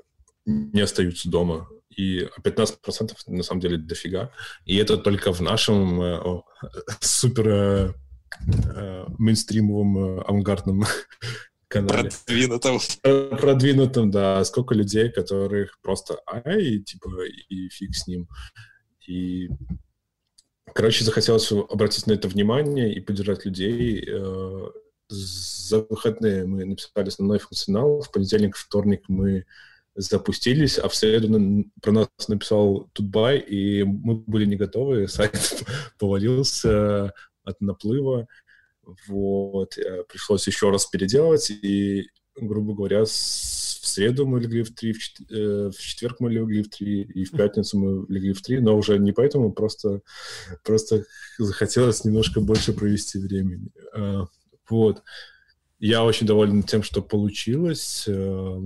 не 0.45 0.81
остаются 0.81 1.29
дома. 1.29 1.67
И 1.95 2.27
15% 2.43 3.13
на 3.27 3.43
самом 3.43 3.61
деле 3.61 3.77
дофига. 3.77 4.31
И 4.65 4.75
это 4.77 4.97
только 4.97 5.31
в 5.31 5.41
нашем 5.41 6.01
э, 6.01 6.19
о, 6.19 6.43
супер 6.99 7.47
э, 7.47 9.05
мейнстримовом, 9.17 10.19
авангардном 10.19 10.83
канале. 11.67 12.11
Продвинутым. 12.25 12.79
Продвинутым, 13.01 14.11
да. 14.11 14.43
Сколько 14.43 14.75
людей, 14.75 15.09
которых 15.09 15.79
просто 15.81 16.19
ай, 16.27 16.79
типа, 16.79 17.09
и 17.49 17.69
фиг 17.69 17.95
с 17.95 18.07
ним. 18.07 18.27
И, 19.07 19.49
короче, 20.75 21.05
захотелось 21.05 21.51
обратить 21.51 22.05
на 22.05 22.13
это 22.13 22.27
внимание 22.27 22.93
и 22.93 22.99
поддержать 22.99 23.45
людей. 23.45 24.05
Э, 24.07 24.67
за 25.07 25.79
выходные 25.89 26.45
мы 26.45 26.65
написали 26.65 27.07
основной 27.07 27.39
функционал, 27.39 28.01
в 28.01 28.11
понедельник, 28.11 28.57
вторник 28.57 29.03
мы 29.07 29.45
запустились, 29.95 30.77
а 30.77 30.89
в 30.89 30.95
среду 30.95 31.65
про 31.81 31.91
нас 31.93 32.09
написал 32.27 32.89
Тутбай, 32.91 33.39
и 33.39 33.83
мы 33.83 34.15
были 34.15 34.45
не 34.45 34.57
готовы, 34.57 35.07
сайт 35.07 35.63
повалился 35.97 37.13
от 37.45 37.61
наплыва, 37.61 38.27
вот, 39.07 39.77
э, 39.77 40.03
пришлось 40.09 40.45
еще 40.45 40.71
раз 40.71 40.85
переделать, 40.87 41.49
и, 41.51 42.09
грубо 42.35 42.73
говоря, 42.73 43.05
с, 43.05 43.79
в 43.81 43.87
среду 43.87 44.25
мы 44.25 44.39
легли 44.39 44.63
в 44.63 44.73
три, 44.73 44.93
в, 44.93 44.99
чет, 44.99 45.31
э, 45.31 45.69
в 45.69 45.79
четверг 45.79 46.19
мы 46.19 46.31
легли 46.31 46.63
в 46.63 46.69
три, 46.69 47.03
и 47.03 47.23
в 47.23 47.31
пятницу 47.31 47.77
мы 47.77 48.05
легли 48.13 48.33
в 48.33 48.41
три, 48.41 48.59
но 48.59 48.77
уже 48.77 48.97
не 48.97 49.11
поэтому, 49.11 49.51
просто, 49.51 50.01
просто 50.63 51.05
захотелось 51.37 52.03
немножко 52.03 52.41
больше 52.41 52.73
провести 52.73 53.19
времени. 53.19 53.69
Э, 53.95 54.25
вот. 54.69 55.03
Я 55.79 56.03
очень 56.03 56.25
доволен 56.25 56.63
тем, 56.63 56.83
что 56.83 57.01
получилось. 57.01 58.05
Э, 58.07 58.59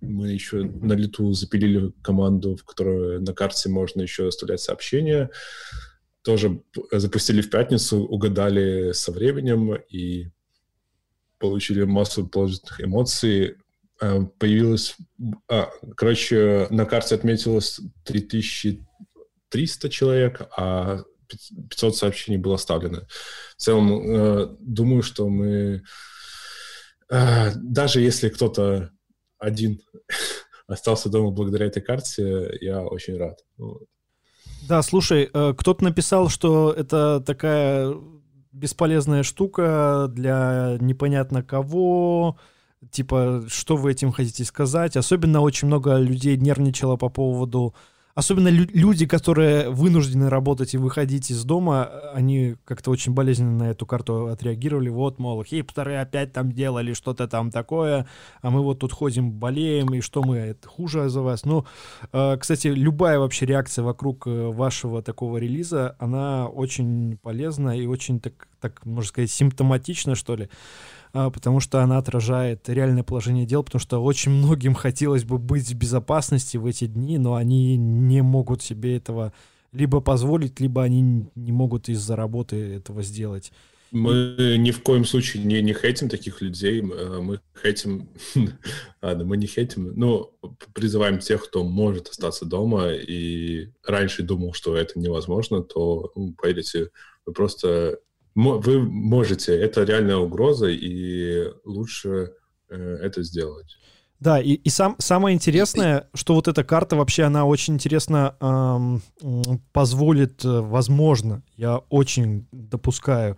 мы 0.00 0.28
еще 0.28 0.64
на 0.64 0.94
лету 0.94 1.32
запилили 1.32 1.92
команду, 2.02 2.56
в 2.56 2.64
которой 2.64 3.20
на 3.20 3.32
карте 3.32 3.68
можно 3.68 4.02
еще 4.02 4.28
оставлять 4.28 4.60
сообщения. 4.60 5.30
Тоже 6.22 6.62
запустили 6.90 7.40
в 7.40 7.50
пятницу, 7.50 7.98
угадали 7.98 8.92
со 8.92 9.12
временем 9.12 9.74
и 9.74 10.28
получили 11.38 11.84
массу 11.84 12.26
положительных 12.26 12.80
эмоций. 12.80 13.56
Э, 14.00 14.20
появилось... 14.38 14.96
А, 15.48 15.70
короче, 15.96 16.66
на 16.70 16.84
карте 16.86 17.14
отметилось 17.14 17.80
3300 18.04 19.88
человек, 19.90 20.42
а 20.56 21.00
500 21.70 21.96
сообщений 21.96 22.38
было 22.38 22.54
оставлено. 22.56 23.06
В 23.56 23.62
целом, 23.62 23.92
э, 23.92 24.48
думаю, 24.60 25.02
что 25.02 25.28
мы... 25.28 25.82
Даже 27.10 28.00
если 28.00 28.30
кто-то 28.30 28.90
один 29.38 29.80
остался 30.66 31.08
дома 31.10 31.30
благодаря 31.30 31.66
этой 31.66 31.82
карте, 31.82 32.56
я 32.60 32.82
очень 32.82 33.16
рад. 33.16 33.38
Да, 34.66 34.82
слушай, 34.82 35.28
э, 35.32 35.54
кто-то 35.56 35.84
написал, 35.84 36.30
что 36.30 36.72
это 36.72 37.22
такая 37.24 37.94
бесполезная 38.54 39.24
штука 39.24 40.06
для 40.08 40.76
непонятно 40.80 41.42
кого, 41.42 42.38
типа, 42.90 43.44
что 43.48 43.76
вы 43.76 43.90
этим 43.90 44.12
хотите 44.12 44.44
сказать. 44.44 44.96
Особенно 44.96 45.40
очень 45.40 45.66
много 45.66 45.98
людей 45.98 46.36
нервничало 46.36 46.96
по 46.96 47.08
поводу 47.08 47.74
Особенно 48.14 48.46
лю- 48.46 48.68
люди, 48.72 49.06
которые 49.06 49.70
вынуждены 49.70 50.30
работать 50.30 50.74
и 50.74 50.78
выходить 50.78 51.30
из 51.30 51.44
дома, 51.44 51.90
они 52.12 52.54
как-то 52.64 52.92
очень 52.92 53.12
болезненно 53.12 53.64
на 53.64 53.70
эту 53.70 53.86
карту 53.86 54.26
отреагировали. 54.28 54.88
Вот, 54.88 55.18
мол, 55.18 55.42
хипстеры 55.42 55.96
опять 55.96 56.32
там 56.32 56.52
делали 56.52 56.92
что-то 56.92 57.26
там 57.26 57.50
такое, 57.50 58.06
а 58.40 58.50
мы 58.50 58.62
вот 58.62 58.78
тут 58.78 58.92
ходим, 58.92 59.32
болеем, 59.32 59.92
и 59.94 60.00
что 60.00 60.22
мы, 60.22 60.36
это 60.36 60.68
хуже 60.68 61.08
за 61.08 61.22
вас. 61.22 61.44
Ну, 61.44 61.66
э, 62.12 62.36
кстати, 62.38 62.68
любая 62.68 63.18
вообще 63.18 63.46
реакция 63.46 63.82
вокруг 63.82 64.28
э, 64.28 64.48
вашего 64.48 65.02
такого 65.02 65.38
релиза, 65.38 65.96
она 65.98 66.46
очень 66.46 67.18
полезна 67.20 67.76
и 67.76 67.86
очень, 67.86 68.20
так, 68.20 68.46
так 68.60 68.86
можно 68.86 69.08
сказать, 69.08 69.30
симптоматична, 69.32 70.14
что 70.14 70.36
ли. 70.36 70.48
А, 71.16 71.30
потому 71.30 71.60
что 71.60 71.80
она 71.80 71.98
отражает 71.98 72.68
реальное 72.68 73.04
положение 73.04 73.46
дел, 73.46 73.62
потому 73.62 73.80
что 73.80 74.02
очень 74.02 74.32
многим 74.32 74.74
хотелось 74.74 75.22
бы 75.22 75.38
быть 75.38 75.70
в 75.70 75.74
безопасности 75.74 76.56
в 76.56 76.66
эти 76.66 76.86
дни, 76.86 77.18
но 77.18 77.36
они 77.36 77.76
не 77.76 78.20
могут 78.20 78.62
себе 78.62 78.96
этого 78.96 79.32
либо 79.70 80.00
позволить, 80.00 80.58
либо 80.58 80.82
они 80.82 81.30
не 81.36 81.52
могут 81.52 81.88
из-за 81.88 82.16
работы 82.16 82.56
этого 82.56 83.04
сделать. 83.04 83.52
Мы 83.92 84.56
ни 84.58 84.72
в 84.72 84.82
коем 84.82 85.04
случае 85.04 85.44
не, 85.44 85.62
не 85.62 85.72
хейтим 85.72 86.08
таких 86.08 86.40
людей, 86.40 86.80
э, 86.80 87.20
мы 87.20 87.38
хейтим, 87.62 88.08
ладно, 89.02 89.24
мы 89.24 89.36
не 89.36 89.46
хейтим, 89.46 89.92
но 89.94 90.32
призываем 90.72 91.20
тех, 91.20 91.44
кто 91.44 91.62
может 91.62 92.08
остаться 92.08 92.44
дома 92.44 92.88
и 92.88 93.68
раньше 93.84 94.24
думал, 94.24 94.52
что 94.52 94.76
это 94.76 94.98
невозможно, 94.98 95.62
то, 95.62 96.10
ну, 96.16 96.34
поверьте, 96.36 96.90
вы 97.24 97.32
просто 97.32 98.00
вы 98.34 98.80
можете, 98.80 99.56
это 99.56 99.84
реальная 99.84 100.16
угроза, 100.16 100.68
и 100.68 101.50
лучше 101.64 102.32
э, 102.68 102.96
это 103.02 103.22
сделать. 103.22 103.76
Да, 104.20 104.40
и, 104.40 104.52
и 104.54 104.70
сам, 104.70 104.96
самое 104.98 105.34
интересное, 105.34 106.08
что 106.14 106.34
вот 106.34 106.48
эта 106.48 106.64
карта 106.64 106.96
вообще, 106.96 107.24
она 107.24 107.44
очень 107.44 107.74
интересно 107.74 108.34
эм, 108.40 109.02
позволит, 109.72 110.44
э, 110.44 110.60
возможно, 110.60 111.42
я 111.56 111.78
очень 111.90 112.46
допускаю, 112.50 113.36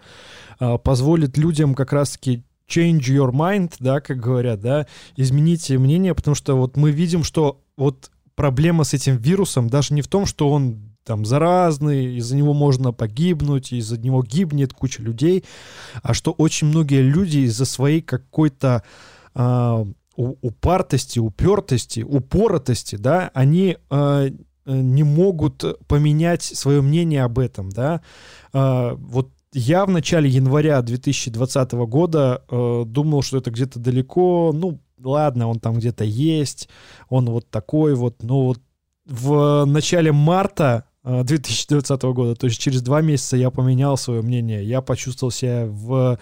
э, 0.61 0.79
позволит 0.79 1.37
людям 1.39 1.75
как 1.75 1.93
раз-таки 1.93 2.45
change 2.69 3.01
your 3.01 3.33
mind, 3.33 3.75
да, 3.81 4.01
как 4.01 4.19
говорят, 4.19 4.61
да, 4.61 4.87
измените 5.17 5.77
мнение, 5.79 6.15
потому 6.15 6.35
что 6.35 6.57
вот 6.57 6.77
мы 6.77 6.91
видим, 6.91 7.25
что 7.25 7.65
вот 7.77 8.11
проблема 8.37 8.85
с 8.85 8.95
этим 8.95 9.17
вирусом 9.17 9.69
даже 9.69 9.95
не 9.95 10.03
в 10.03 10.09
том, 10.09 10.27
что 10.27 10.51
он 10.51 10.86
там 11.07 11.25
заразный, 11.25 12.17
из-за 12.17 12.37
него 12.37 12.53
можно 12.53 12.93
погибнуть, 12.93 13.73
из-за 13.73 13.99
него 13.99 14.25
гибнет 14.25 14.73
куча 14.73 15.03
людей, 15.03 15.45
а 16.03 16.13
что 16.13 16.33
очень 16.33 16.67
многие 16.67 17.01
люди 17.01 17.39
из-за 17.39 17.65
своей 17.65 18.03
какой-то 18.03 18.83
э, 19.35 19.85
упартости, 20.17 21.21
упертости, 21.21 22.01
упоротости, 22.01 22.97
да, 22.97 23.31
они 23.35 23.77
э, 23.89 24.31
не 24.67 25.05
могут 25.05 25.65
поменять 25.87 26.43
свое 26.43 26.83
мнение 26.83 27.23
об 27.23 27.39
этом, 27.39 27.71
да. 27.71 28.01
Э, 28.53 28.95
вот 28.99 29.31
я 29.53 29.87
в 29.87 29.91
начале 29.91 30.29
января 30.29 30.83
2020 30.83 31.73
года 31.73 32.43
э, 32.51 32.83
думал, 32.85 33.23
что 33.23 33.39
это 33.39 33.53
где-то 33.53 33.79
далеко, 33.79 34.51
ну, 34.53 34.81
ладно, 35.01 35.47
он 35.49 35.61
там 35.61 35.77
где-то 35.77 36.03
есть, 36.03 36.69
он 37.09 37.27
вот 37.27 37.49
такой 37.49 37.95
вот, 37.95 38.25
но 38.25 38.47
вот 38.47 38.61
в 39.07 39.65
начале 39.67 40.13
марта 40.13 40.85
2020 41.07 42.03
года. 42.03 42.35
То 42.35 42.47
есть 42.47 42.61
через 42.61 42.83
два 42.83 43.01
месяца 43.01 43.37
я 43.37 43.51
поменял 43.51 43.97
свое 43.97 44.23
мнение. 44.23 44.65
Я 44.65 44.81
почувствовал 44.81 45.31
себя 45.31 45.67
в 45.67 46.19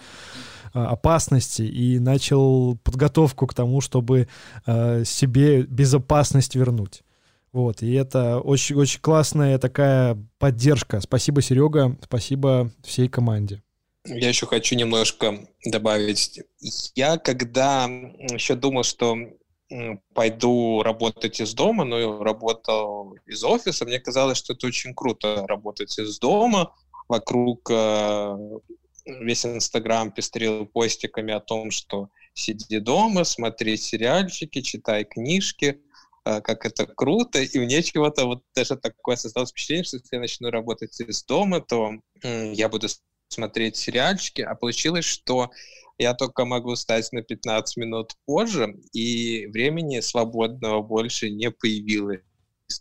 а, 0.73 0.87
опасности 0.87 1.63
и 1.63 1.99
начал 1.99 2.77
подготовку 2.83 3.47
к 3.47 3.53
тому, 3.53 3.81
чтобы 3.81 4.27
а, 4.65 5.03
себе 5.03 5.63
безопасность 5.63 6.55
вернуть. 6.55 7.01
Вот, 7.51 7.81
и 7.81 7.93
это 7.93 8.39
очень-очень 8.39 8.99
классная 8.99 9.57
такая 9.57 10.17
поддержка. 10.37 10.99
Спасибо, 10.99 11.41
Серега, 11.41 11.97
спасибо 12.03 12.69
всей 12.83 13.07
команде. 13.07 13.63
Я 14.05 14.27
еще 14.27 14.45
хочу 14.45 14.75
немножко 14.75 15.47
добавить. 15.65 16.41
Я 16.95 17.17
когда 17.17 17.85
еще 17.85 18.55
думал, 18.55 18.83
что 18.83 19.17
пойду 20.13 20.83
работать 20.83 21.39
из 21.39 21.53
дома, 21.53 21.85
но 21.85 22.23
работал 22.23 23.15
из 23.25 23.43
офиса. 23.43 23.85
Мне 23.85 23.99
казалось, 23.99 24.37
что 24.37 24.53
это 24.53 24.67
очень 24.67 24.93
круто 24.93 25.45
работать 25.47 25.97
из 25.97 26.19
дома. 26.19 26.75
Вокруг 27.07 27.69
э, 27.71 28.37
весь 29.05 29.45
Инстаграм 29.45 30.11
пестрил 30.11 30.65
постиками 30.65 31.33
о 31.33 31.39
том, 31.39 31.71
что 31.71 32.09
сиди 32.33 32.79
дома, 32.79 33.23
смотри 33.23 33.77
сериальчики, 33.77 34.61
читай 34.61 35.03
книжки, 35.03 35.81
э, 36.25 36.41
как 36.41 36.65
это 36.65 36.85
круто. 36.85 37.39
И 37.41 37.59
мне 37.59 37.81
чего-то 37.81 38.25
вот 38.25 38.43
даже 38.55 38.75
такое 38.75 39.15
создалось 39.15 39.51
впечатление, 39.51 39.83
что 39.83 39.97
если 39.97 40.15
я 40.15 40.19
начну 40.19 40.49
работать 40.51 40.99
из 40.99 41.23
дома, 41.23 41.61
то 41.61 41.93
э, 42.21 42.53
я 42.53 42.69
буду 42.69 42.87
смотреть 43.29 43.77
сериальчики. 43.77 44.41
А 44.41 44.55
получилось, 44.55 45.05
что 45.05 45.51
я 45.97 46.13
только 46.13 46.45
могу 46.45 46.75
стать 46.75 47.11
на 47.11 47.21
15 47.21 47.77
минут 47.77 48.13
позже, 48.25 48.75
и 48.93 49.47
времени 49.47 49.99
свободного 50.01 50.81
больше 50.81 51.29
не 51.29 51.51
появилось. 51.51 52.21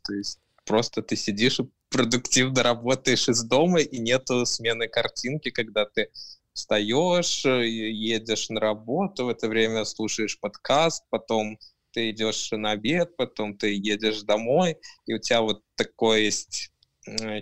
То 0.06 0.14
есть 0.14 0.40
просто 0.64 1.02
ты 1.02 1.16
сидишь 1.16 1.60
и 1.60 1.68
продуктивно 1.90 2.62
работаешь 2.62 3.28
из 3.28 3.44
дома, 3.44 3.80
и 3.80 3.98
нету 3.98 4.44
смены 4.46 4.88
картинки, 4.88 5.50
когда 5.50 5.86
ты 5.86 6.10
встаешь, 6.52 7.44
едешь 7.44 8.48
на 8.48 8.60
работу, 8.60 9.26
в 9.26 9.28
это 9.28 9.48
время 9.48 9.84
слушаешь 9.84 10.38
подкаст, 10.40 11.04
потом 11.10 11.58
ты 11.92 12.10
идешь 12.10 12.50
на 12.50 12.72
обед, 12.72 13.16
потом 13.16 13.56
ты 13.56 13.74
едешь 13.74 14.22
домой, 14.22 14.76
и 15.06 15.14
у 15.14 15.18
тебя 15.18 15.42
вот 15.42 15.62
такое 15.76 16.20
есть 16.20 16.72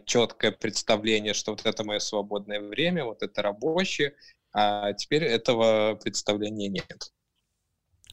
четкое 0.04 0.50
представление, 0.50 1.34
что 1.34 1.52
вот 1.52 1.64
это 1.64 1.84
мое 1.84 2.00
свободное 2.00 2.60
время, 2.60 3.04
вот 3.04 3.22
это 3.22 3.42
рабочее, 3.42 4.14
а 4.52 4.92
теперь 4.92 5.24
этого 5.24 5.94
представления 5.96 6.68
нет. 6.68 7.12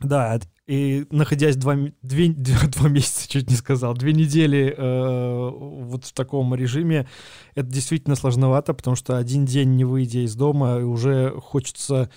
Да, 0.01 0.39
и 0.65 1.05
находясь 1.09 1.57
два, 1.57 1.75
две, 2.01 2.29
два 2.33 2.89
месяца, 2.89 3.27
чуть 3.27 3.49
не 3.49 3.55
сказал, 3.55 3.95
две 3.95 4.13
недели 4.13 4.73
э, 4.77 5.49
вот 5.49 6.05
в 6.05 6.13
таком 6.13 6.55
режиме, 6.55 7.07
это 7.55 7.67
действительно 7.67 8.15
сложновато, 8.15 8.73
потому 8.73 8.95
что 8.95 9.17
один 9.17 9.45
день 9.45 9.75
не 9.75 9.83
выйдя 9.83 10.19
из 10.19 10.35
дома, 10.35 10.77
уже 10.77 11.31
хочется 11.41 12.09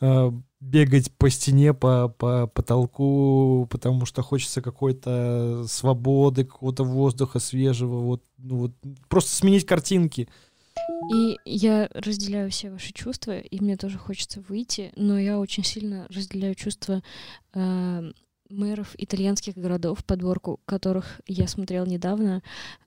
э, 0.00 0.32
бегать 0.58 1.12
по 1.16 1.30
стене, 1.30 1.74
по, 1.74 2.08
по 2.08 2.48
потолку, 2.48 3.68
потому 3.70 4.04
что 4.04 4.22
хочется 4.22 4.60
какой-то 4.60 5.64
свободы, 5.68 6.44
какого-то 6.44 6.82
воздуха 6.82 7.38
свежего, 7.38 8.00
вот, 8.00 8.24
ну, 8.38 8.56
вот 8.56 8.72
просто 9.08 9.30
сменить 9.30 9.64
картинки. 9.64 10.28
И 11.12 11.36
я 11.44 11.88
разделяю 11.92 12.50
все 12.50 12.70
ваши 12.70 12.92
чувства, 12.92 13.38
и 13.38 13.60
мне 13.60 13.76
тоже 13.76 13.98
хочется 13.98 14.40
выйти, 14.40 14.92
но 14.96 15.18
я 15.18 15.38
очень 15.38 15.64
сильно 15.64 16.06
разделяю 16.10 16.54
чувства 16.54 17.02
э, 17.54 18.12
мэров 18.50 18.94
итальянских 18.98 19.54
городов, 19.54 20.04
подборку 20.04 20.60
которых 20.64 21.20
я 21.26 21.48
смотрел 21.48 21.86
недавно, 21.86 22.42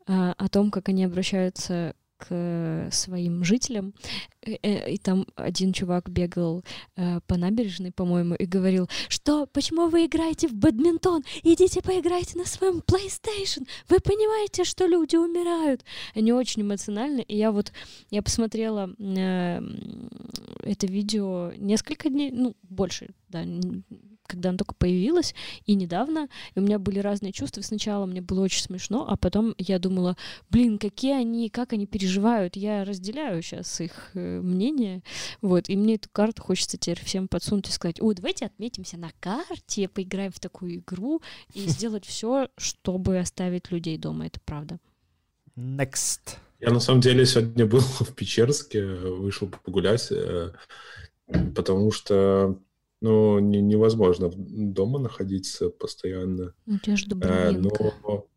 э, 0.08 0.34
о 0.38 0.50
том, 0.50 0.72
как 0.72 0.90
они 0.90 1.04
обращаются 1.04 1.96
к 2.22 2.90
своим 2.92 3.44
жителям, 3.44 3.94
э, 4.46 4.58
э, 4.62 4.92
и 4.94 4.98
там 4.98 5.26
один 5.36 5.74
чувак 5.74 6.10
бегал 6.10 6.64
э, 6.96 7.20
по 7.28 7.38
набережной, 7.38 7.92
по-моему, 7.92 8.36
и 8.36 8.46
говорил, 8.46 8.88
что 9.10 9.48
почему 9.48 9.88
вы 9.90 10.06
играете 10.06 10.48
в 10.48 10.54
бадминтон? 10.54 11.24
Идите 11.44 11.82
поиграйте 11.82 12.38
на 12.38 12.46
своем 12.46 12.78
PlayStation. 12.78 13.68
Вы 13.90 14.00
понимаете, 14.00 14.64
что 14.64 14.86
люди 14.86 15.16
умирают? 15.16 15.84
Они 16.16 16.32
очень 16.32 16.62
эмоциональны, 16.62 17.22
и 17.22 17.38
я 17.38 17.52
вот 17.52 17.72
я 18.12 18.22
посмотрела 18.22 18.92
это 20.64 20.88
видео 20.88 21.52
несколько 21.58 22.10
дней, 22.10 22.32
ну 22.32 22.56
больше, 22.62 23.10
да, 23.30 23.44
когда 24.28 24.50
она 24.50 24.58
только 24.58 24.76
появилась, 24.76 25.36
и 25.66 25.76
недавно, 25.76 26.30
и 26.56 26.60
у 26.60 26.62
меня 26.62 26.80
были 26.80 27.00
разные 27.00 27.32
чувства. 27.32 27.62
Сначала 27.62 28.06
мне 28.06 28.22
было 28.22 28.42
очень 28.42 28.62
смешно, 28.62 29.06
а 29.08 29.18
потом 29.18 29.56
я 29.58 29.80
думала, 29.80 30.16
блин, 30.50 30.78
какие 30.78 31.14
они, 31.14 31.50
как 31.50 31.74
они 31.74 31.86
переживают. 31.86 32.56
Я 32.56 32.86
разделяю 32.86 33.42
сейчас 33.42 33.82
их 33.82 34.12
э, 34.14 34.40
мнение, 34.42 35.04
вот, 35.42 35.70
и 35.70 35.76
мне 35.76 35.96
эту 35.96 36.10
карту 36.12 36.42
хочется 36.42 36.78
теперь 36.78 37.04
всем 37.04 37.28
подсунуть 37.28 37.70
и 37.70 37.72
сказать, 37.72 38.02
ой, 38.02 38.16
давайте 38.16 38.46
отметимся 38.46 38.98
на 38.98 39.12
карте, 39.20 39.88
поиграем 39.88 40.32
в 40.32 40.40
такую 40.40 40.76
игру 40.76 41.22
и 41.54 41.68
сделать 41.68 42.06
все, 42.06 42.50
чтобы 42.58 43.20
оставить 43.20 43.72
людей 43.72 43.98
дома, 43.98 44.28
это 44.28 44.40
правда. 44.46 44.80
Next. 45.58 46.38
Я 46.60 46.72
на 46.72 46.80
самом 46.80 47.02
деле 47.02 47.26
сегодня 47.26 47.66
был 47.66 47.80
в 48.00 48.14
Печерске, 48.14 48.86
вышел 48.86 49.50
погулять, 49.50 50.12
э, 50.12 50.54
потому 51.56 51.92
что 51.92 52.60
ну, 53.02 53.40
не, 53.40 53.62
невозможно 53.62 54.32
дома 54.36 55.00
находиться 55.00 55.70
постоянно. 55.70 56.54
У 56.68 56.78
тебя 56.78 56.96
же 56.96 57.06
а, 57.24 57.52
но, 57.52 58.28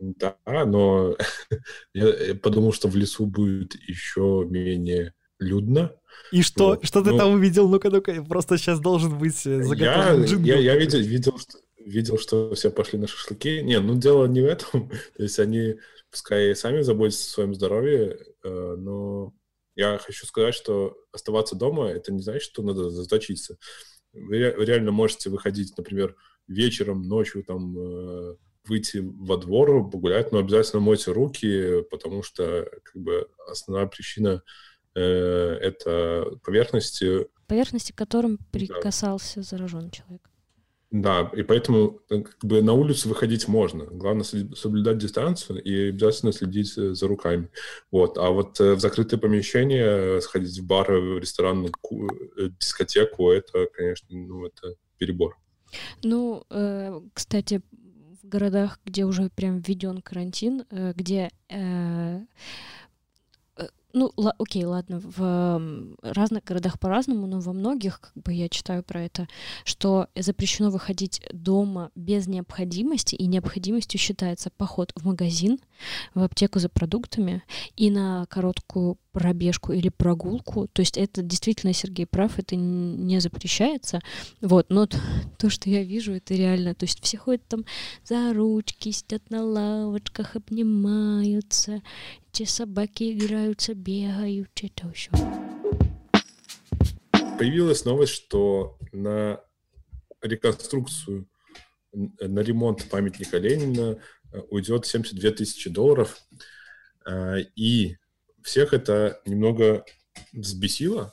Да, 0.00 0.36
но 0.46 1.16
я 1.94 2.34
подумал, 2.36 2.72
что 2.72 2.88
в 2.88 2.96
лесу 2.96 3.26
будет 3.26 3.74
еще 3.74 4.46
менее 4.48 5.14
людно. 5.40 5.92
И 6.30 6.42
что? 6.42 6.68
Вот. 6.68 6.86
Что 6.86 7.02
ты 7.02 7.10
ну, 7.10 7.18
там 7.18 7.32
увидел? 7.32 7.68
Ну-ка, 7.68 7.90
ну-ка, 7.90 8.22
просто 8.22 8.56
сейчас 8.56 8.78
должен 8.78 9.18
быть 9.18 9.44
э, 9.46 9.62
заготовлен 9.62 10.44
я, 10.44 10.54
я, 10.54 10.72
я 10.72 10.76
видел, 10.76 11.00
видел, 11.00 11.38
что, 11.38 11.58
видел, 11.84 12.18
что 12.18 12.54
все 12.54 12.70
пошли 12.70 13.00
на 13.00 13.08
шашлыки. 13.08 13.62
Не, 13.62 13.80
ну 13.80 13.96
дело 13.96 14.26
не 14.26 14.42
в 14.42 14.46
этом. 14.46 14.90
То 15.16 15.22
есть 15.22 15.40
они, 15.40 15.74
пускай 16.10 16.54
сами 16.54 16.82
заботятся 16.82 17.24
о 17.24 17.34
своем 17.34 17.54
здоровье, 17.54 18.16
э, 18.44 18.76
но 18.78 19.32
я 19.74 19.98
хочу 19.98 20.26
сказать, 20.26 20.54
что 20.54 20.96
оставаться 21.12 21.56
дома, 21.56 21.88
это 21.88 22.12
не 22.12 22.20
значит, 22.20 22.42
что 22.42 22.62
надо 22.62 22.90
заточиться. 22.90 23.58
Вы 24.12 24.38
реально 24.38 24.92
можете 24.92 25.30
выходить, 25.30 25.76
например, 25.76 26.16
вечером, 26.46 27.02
ночью, 27.02 27.44
там, 27.44 27.76
э, 27.76 28.36
выйти 28.66 28.98
во 29.02 29.36
двор, 29.36 29.90
погулять, 29.90 30.32
но 30.32 30.38
обязательно 30.38 30.80
мойте 30.80 31.12
руки, 31.12 31.82
потому 31.90 32.22
что 32.22 32.68
как 32.82 33.02
бы 33.02 33.28
основная 33.48 33.86
причина 33.86 34.42
э, 34.94 35.00
это 35.00 36.38
поверхности. 36.44 37.26
Поверхности, 37.46 37.92
к 37.92 37.96
которым 37.96 38.38
прикасался 38.52 39.36
да. 39.36 39.42
зараженный 39.42 39.90
человек. 39.90 40.30
Да, 40.94 41.28
и 41.34 41.42
поэтому 41.42 41.98
э, 42.08 42.20
как 42.20 42.38
бы 42.44 42.62
на 42.62 42.72
улицу 42.72 43.08
выходить 43.08 43.48
можно. 43.48 43.84
Главное 43.84 44.22
соблюдать 44.22 44.98
дистанцию 44.98 45.60
и 45.60 45.88
обязательно 45.88 46.32
следить 46.32 46.78
э, 46.78 46.94
за 46.94 47.08
руками. 47.08 47.50
Вот. 47.90 48.16
А 48.16 48.30
вот 48.30 48.60
э, 48.60 48.74
в 48.74 48.78
закрытое 48.78 49.18
помещение 49.18 50.20
сходить 50.20 50.56
в 50.56 50.64
бар, 50.64 50.92
в 50.92 51.18
ресторан, 51.18 51.66
дискотеку, 52.60 53.32
это, 53.32 53.66
конечно, 53.74 54.06
ну, 54.08 54.46
это 54.46 54.76
перебор. 54.96 55.36
Ну, 56.04 56.44
кстати, 57.12 57.60
в 58.22 58.28
городах, 58.28 58.78
где 58.84 59.04
уже 59.04 59.30
прям 59.30 59.58
введен 59.58 60.00
карантин, 60.00 60.64
где 60.70 61.32
ну, 63.94 64.12
л- 64.16 64.34
окей, 64.38 64.64
ладно, 64.64 65.00
в 65.02 65.96
разных 66.02 66.44
городах 66.44 66.78
по-разному, 66.78 67.26
но 67.26 67.40
во 67.40 67.52
многих, 67.52 68.00
как 68.00 68.22
бы 68.22 68.32
я 68.32 68.48
читаю 68.48 68.82
про 68.82 69.02
это, 69.02 69.28
что 69.64 70.08
запрещено 70.16 70.70
выходить 70.70 71.22
дома 71.32 71.90
без 71.94 72.26
необходимости, 72.26 73.14
и 73.14 73.26
необходимостью 73.26 73.98
считается 74.00 74.50
поход 74.50 74.92
в 74.96 75.06
магазин, 75.06 75.58
в 76.14 76.22
аптеку 76.22 76.58
за 76.58 76.68
продуктами 76.68 77.42
и 77.76 77.90
на 77.90 78.26
короткую 78.26 78.98
пробежку 79.14 79.72
или 79.72 79.88
прогулку. 79.88 80.66
То 80.66 80.82
есть 80.82 80.98
это 80.98 81.22
действительно, 81.22 81.72
Сергей 81.72 82.04
прав, 82.04 82.38
это 82.38 82.56
не 82.56 83.20
запрещается. 83.20 84.00
Вот, 84.40 84.66
но 84.70 84.88
то, 85.38 85.48
что 85.48 85.70
я 85.70 85.84
вижу, 85.84 86.12
это 86.12 86.34
реально. 86.34 86.74
То 86.74 86.84
есть 86.84 87.02
все 87.02 87.16
ходят 87.16 87.46
там 87.46 87.64
за 88.04 88.34
ручки, 88.34 88.90
сидят 88.90 89.30
на 89.30 89.44
лавочках, 89.44 90.34
обнимаются, 90.34 91.80
те 92.32 92.44
собаки 92.44 93.12
играются, 93.12 93.74
бегают, 93.74 94.50
это 94.60 94.90
все. 94.92 95.10
Появилась 97.38 97.84
новость, 97.84 98.14
что 98.14 98.76
на 98.92 99.40
реконструкцию, 100.22 101.28
на 101.92 102.40
ремонт 102.40 102.88
памятника 102.90 103.38
Ленина 103.38 103.98
э, 104.32 104.40
уйдет 104.50 104.86
72 104.86 105.30
тысячи 105.30 105.70
долларов. 105.70 106.20
Э, 107.06 107.36
и 107.54 107.96
всех 108.44 108.72
это 108.72 109.20
немного 109.26 109.84
взбесило, 110.32 111.12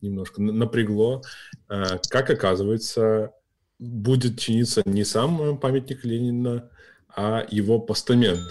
немножко 0.00 0.42
напрягло. 0.42 1.22
Э, 1.68 1.98
как 2.10 2.30
оказывается, 2.30 3.32
будет 3.78 4.40
чиниться 4.40 4.82
не 4.84 5.04
сам 5.04 5.58
памятник 5.58 6.04
Ленина, 6.04 6.70
а 7.14 7.46
его 7.48 7.78
постамент– 7.78 8.40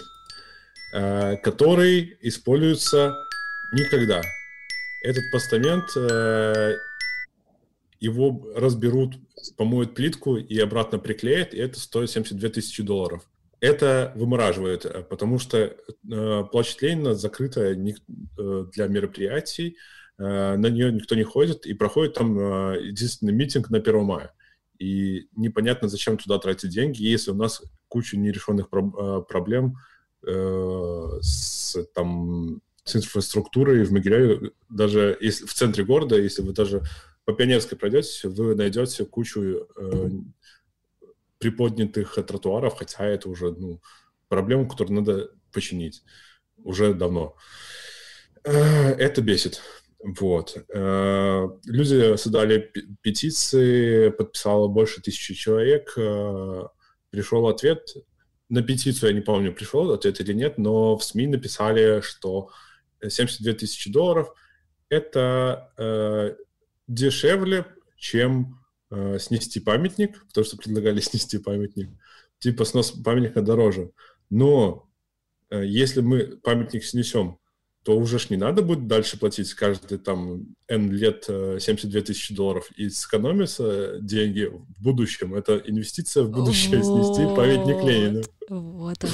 Э, 0.92 1.36
который 1.36 2.16
используется 2.22 3.14
никогда. 3.72 4.22
Этот 5.02 5.24
постамент, 5.30 5.84
э, 5.94 6.76
его 8.00 8.52
разберут, 8.54 9.16
помоют 9.58 9.94
плитку 9.94 10.36
и 10.36 10.58
обратно 10.58 10.98
приклеят, 10.98 11.52
и 11.52 11.58
это 11.58 11.78
стоит 11.78 12.10
72 12.10 12.48
тысячи 12.48 12.82
долларов. 12.82 13.28
Это 13.66 14.12
вымораживает, 14.14 14.84
э, 14.86 15.02
потому 15.02 15.38
что 15.38 15.76
площадь 16.52 16.82
Ленина 16.82 17.14
закрыта 17.14 17.74
для 17.74 18.86
мероприятий, 18.86 19.76
на 20.18 20.56
нее 20.56 20.92
никто 20.92 21.14
не 21.14 21.24
ходит, 21.24 21.66
и 21.66 21.74
проходит 21.74 22.14
там 22.14 22.38
единственный 22.72 23.34
митинг 23.34 23.68
на 23.68 23.78
1 23.78 24.02
мая. 24.02 24.32
И 24.78 25.28
непонятно, 25.36 25.88
зачем 25.88 26.16
туда 26.16 26.38
тратить 26.38 26.70
деньги, 26.70 27.02
если 27.02 27.32
у 27.32 27.34
нас 27.34 27.62
куча 27.88 28.16
нерешенных 28.16 28.70
проблем 28.70 29.76
Э, 30.26 31.18
с, 31.20 31.76
там, 31.94 32.60
с 32.82 32.96
инфраструктурой 32.96 33.84
в 33.84 33.92
Могилеве, 33.92 34.50
даже 34.68 35.16
если 35.20 35.46
в 35.46 35.54
центре 35.54 35.84
города, 35.84 36.18
если 36.18 36.42
вы 36.42 36.52
даже 36.52 36.82
по 37.24 37.32
Пионерской 37.32 37.78
пройдете, 37.78 38.28
вы 38.28 38.56
найдете 38.56 39.04
кучу 39.04 39.68
э, 39.76 40.10
приподнятых 41.38 42.14
тротуаров, 42.26 42.76
хотя 42.78 43.04
это 43.04 43.28
уже 43.28 43.52
ну, 43.52 43.80
проблема, 44.28 44.68
которую 44.68 44.96
надо 44.96 45.30
починить 45.52 46.02
уже 46.56 46.94
давно. 46.94 47.36
Э, 48.44 48.52
это 48.52 49.22
бесит. 49.22 49.62
Вот. 50.02 50.56
Э, 50.72 51.48
люди 51.64 52.16
создали 52.16 52.72
петиции, 53.02 54.10
подписало 54.10 54.68
больше 54.68 55.02
тысячи 55.02 55.34
человек. 55.34 55.94
Пришел 57.10 57.46
ответ, 57.48 57.94
на 58.48 58.62
петицию, 58.62 59.10
я 59.10 59.14
не 59.14 59.22
помню, 59.22 59.52
пришел 59.52 59.90
ответ 59.92 60.20
или 60.20 60.32
нет, 60.32 60.58
но 60.58 60.96
в 60.96 61.04
СМИ 61.04 61.26
написали, 61.26 62.00
что 62.00 62.50
72 63.06 63.52
тысячи 63.54 63.90
долларов– 63.90 64.32
это 64.88 65.72
э, 65.76 66.36
дешевле, 66.86 67.66
чем 67.96 68.60
э, 68.96 69.18
снести 69.18 69.60
памятник, 69.60 70.26
потому 70.28 70.44
что 70.44 70.56
предлагали 70.56 71.00
снести 71.00 71.38
памятник. 71.38 71.90
Типа 72.38 72.64
снос 72.64 72.90
памятника 72.90 73.42
дороже. 73.42 73.90
Но 74.30 74.88
э, 75.50 75.64
если 75.66 76.00
мы 76.00 76.38
памятник 76.42 76.84
снесем, 76.84 77.38
то 77.86 77.96
уже 77.96 78.18
ж 78.18 78.30
не 78.30 78.36
надо 78.36 78.62
будет 78.62 78.88
дальше 78.88 79.16
платить 79.16 79.54
каждый 79.54 79.98
там 79.98 80.56
N 80.66 80.90
лет 80.90 81.24
72 81.26 82.00
э, 82.00 82.02
тысячи 82.02 82.34
долларов 82.34 82.68
и 82.72 82.88
сэкономятся 82.88 84.00
деньги 84.00 84.50
в 84.50 84.82
будущем. 84.82 85.34
Это 85.36 85.58
инвестиция 85.58 86.24
в 86.24 86.30
будущее, 86.30 86.82
снести 86.82 87.22
памятник 87.36 87.84
Ленину. 87.84 88.22
Вот 88.48 89.04
оно. 89.04 89.12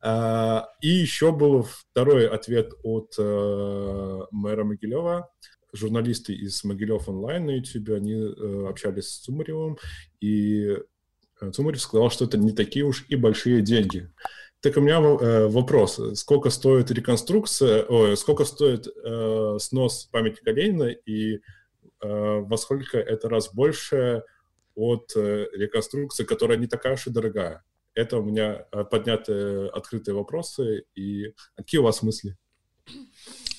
А, 0.00 0.68
и 0.80 0.88
еще 0.88 1.32
был 1.32 1.64
второй 1.64 2.28
ответ 2.28 2.72
от 2.84 3.14
э, 3.18 4.20
мэра 4.30 4.62
Могилева. 4.62 5.28
Журналисты 5.74 6.32
из 6.34 6.64
Могилев 6.64 7.08
онлайн 7.08 7.46
на 7.46 7.56
YouTube, 7.56 7.90
они 7.90 8.14
э, 8.14 8.66
общались 8.68 9.08
с 9.08 9.18
Цумаревым, 9.18 9.76
и 10.20 10.78
Цумарев 11.52 11.80
сказал, 11.80 12.10
что 12.10 12.24
это 12.24 12.38
не 12.38 12.52
такие 12.52 12.84
уж 12.84 13.04
и 13.08 13.16
большие 13.16 13.60
деньги. 13.60 14.10
Так 14.64 14.78
у 14.78 14.80
меня 14.80 14.98
э, 14.98 15.46
вопрос. 15.46 16.00
Сколько 16.14 16.48
стоит 16.48 16.90
реконструкция, 16.90 17.84
ой, 17.84 18.16
сколько 18.16 18.46
стоит 18.46 18.86
э, 18.86 19.58
снос 19.60 20.08
памятника 20.10 20.52
Ленина 20.52 20.84
и 20.84 21.34
э, 21.34 21.40
во 22.00 22.56
сколько 22.56 22.98
это 22.98 23.28
раз 23.28 23.52
больше 23.52 24.22
от 24.74 25.12
э, 25.16 25.48
реконструкции, 25.52 26.24
которая 26.24 26.56
не 26.56 26.66
такая 26.66 26.94
уж 26.94 27.06
и 27.06 27.10
дорогая? 27.10 27.62
Это 27.94 28.16
у 28.16 28.22
меня 28.24 28.66
э, 28.72 28.84
подняты 28.84 29.66
открытые 29.66 30.14
вопросы. 30.14 30.84
И 30.94 31.34
какие 31.56 31.80
у 31.80 31.84
вас 31.84 32.02
мысли? 32.02 32.34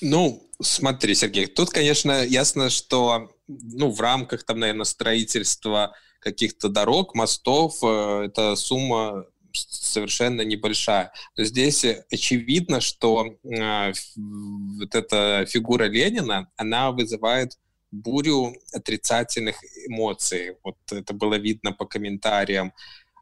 Ну, 0.08 0.47
смотри, 0.62 1.16
Сергей, 1.16 1.47
тут, 1.47 1.72
конечно, 1.72 2.24
ясно, 2.24 2.70
что 2.70 3.32
ну, 3.47 3.89
в 3.89 3.99
рамках, 3.99 4.43
там, 4.43 4.60
наверное, 4.60 4.86
строительства 4.86 5.95
каких-то 6.20 6.70
дорог, 6.70 7.16
мостов, 7.16 7.80
э, 7.82 8.26
эта 8.28 8.56
сумма 8.56 9.26
совершенно 9.51 10.41
небольшая. 10.41 11.12
То 11.36 11.43
здесь 11.43 11.84
очевидно, 12.12 12.82
что 12.82 13.26
э, 13.26 13.93
вот 14.16 14.93
эта 14.93 15.47
фигура 15.47 15.86
Ленина, 15.86 16.51
она 16.56 16.91
вызывает 16.91 17.58
бурю 17.89 18.53
отрицательных 18.74 19.56
эмоций. 19.88 20.58
Вот 20.64 20.78
это 20.91 21.16
было 21.16 21.34
видно 21.34 21.72
по 21.72 21.86
комментариям 21.88 22.74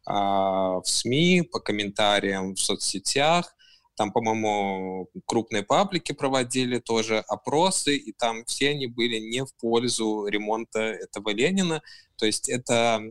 э, 0.06 0.12
в 0.12 0.84
СМИ, 0.84 1.44
по 1.44 1.62
комментариям 1.62 2.56
в 2.56 2.60
соцсетях. 2.60 3.56
Там, 3.96 4.12
по-моему, 4.12 5.10
крупные 5.26 5.64
паблики 5.64 6.14
проводили 6.14 6.80
тоже 6.80 7.20
опросы, 7.20 7.96
и 7.96 8.12
там 8.12 8.44
все 8.46 8.70
они 8.70 8.88
были 8.88 9.20
не 9.20 9.46
в 9.46 9.54
пользу 9.56 10.26
ремонта 10.26 10.80
этого 10.80 11.30
Ленина. 11.30 11.82
То 12.18 12.26
есть 12.26 12.50
это 12.50 13.02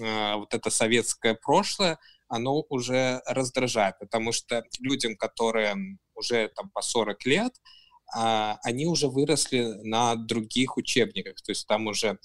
э, 0.00 0.34
вот 0.36 0.54
это 0.54 0.70
советское 0.70 1.34
прошлое, 1.34 1.98
оно 2.28 2.64
уже 2.68 3.22
раздражает, 3.26 3.98
потому 3.98 4.32
что 4.32 4.64
людям, 4.80 5.16
которые 5.16 5.98
уже 6.14 6.48
там 6.54 6.70
по 6.70 6.82
40 6.82 7.24
лет, 7.26 7.54
а, 8.14 8.58
они 8.62 8.86
уже 8.86 9.08
выросли 9.08 9.62
на 9.82 10.14
других 10.14 10.76
учебниках, 10.76 11.36
то 11.42 11.52
есть 11.52 11.66
там 11.66 11.86
уже 11.86 12.08
э, 12.08 12.16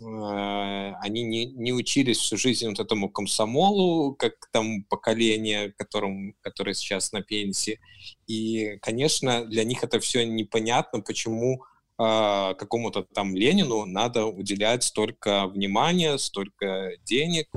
они 0.00 1.22
не, 1.22 1.46
не 1.46 1.72
учились 1.72 2.18
всю 2.18 2.36
жизнь 2.36 2.68
вот 2.68 2.80
этому 2.80 3.08
комсомолу, 3.08 4.14
как 4.14 4.34
там 4.52 4.84
поколение, 4.84 5.72
которым, 5.76 6.34
которое 6.40 6.74
сейчас 6.74 7.12
на 7.12 7.22
пенсии. 7.22 7.80
И, 8.26 8.78
конечно, 8.82 9.44
для 9.44 9.64
них 9.64 9.82
это 9.82 10.00
все 10.00 10.26
непонятно, 10.26 11.00
почему 11.00 11.64
э, 11.98 12.54
какому-то 12.54 13.02
там 13.02 13.34
Ленину 13.34 13.84
надо 13.86 14.26
уделять 14.26 14.84
столько 14.84 15.46
внимания, 15.46 16.18
столько 16.18 16.92
денег. 17.04 17.48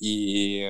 И 0.00 0.66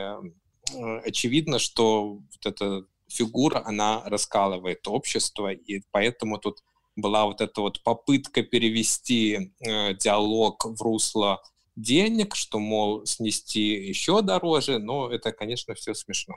Э, 0.75 1.01
очевидно, 1.05 1.59
что 1.59 2.15
вот 2.15 2.47
эта 2.47 2.85
фигура, 3.09 3.63
она 3.65 4.03
раскалывает 4.05 4.87
общество, 4.87 5.53
и 5.53 5.83
поэтому 5.91 6.39
тут 6.39 6.63
была 7.01 7.27
вот 7.27 7.41
эта 7.41 7.61
вот 7.61 7.83
попытка 7.83 8.43
перевести 8.43 9.53
э, 9.61 9.95
диалог 9.95 10.65
в 10.65 10.83
русло 10.83 11.41
денег, 11.77 12.35
что, 12.35 12.59
мол, 12.59 13.07
снести 13.07 13.89
еще 13.89 14.21
дороже, 14.23 14.79
но 14.79 15.11
это, 15.11 15.33
конечно, 15.33 15.75
все 15.75 15.95
смешно. 15.95 16.35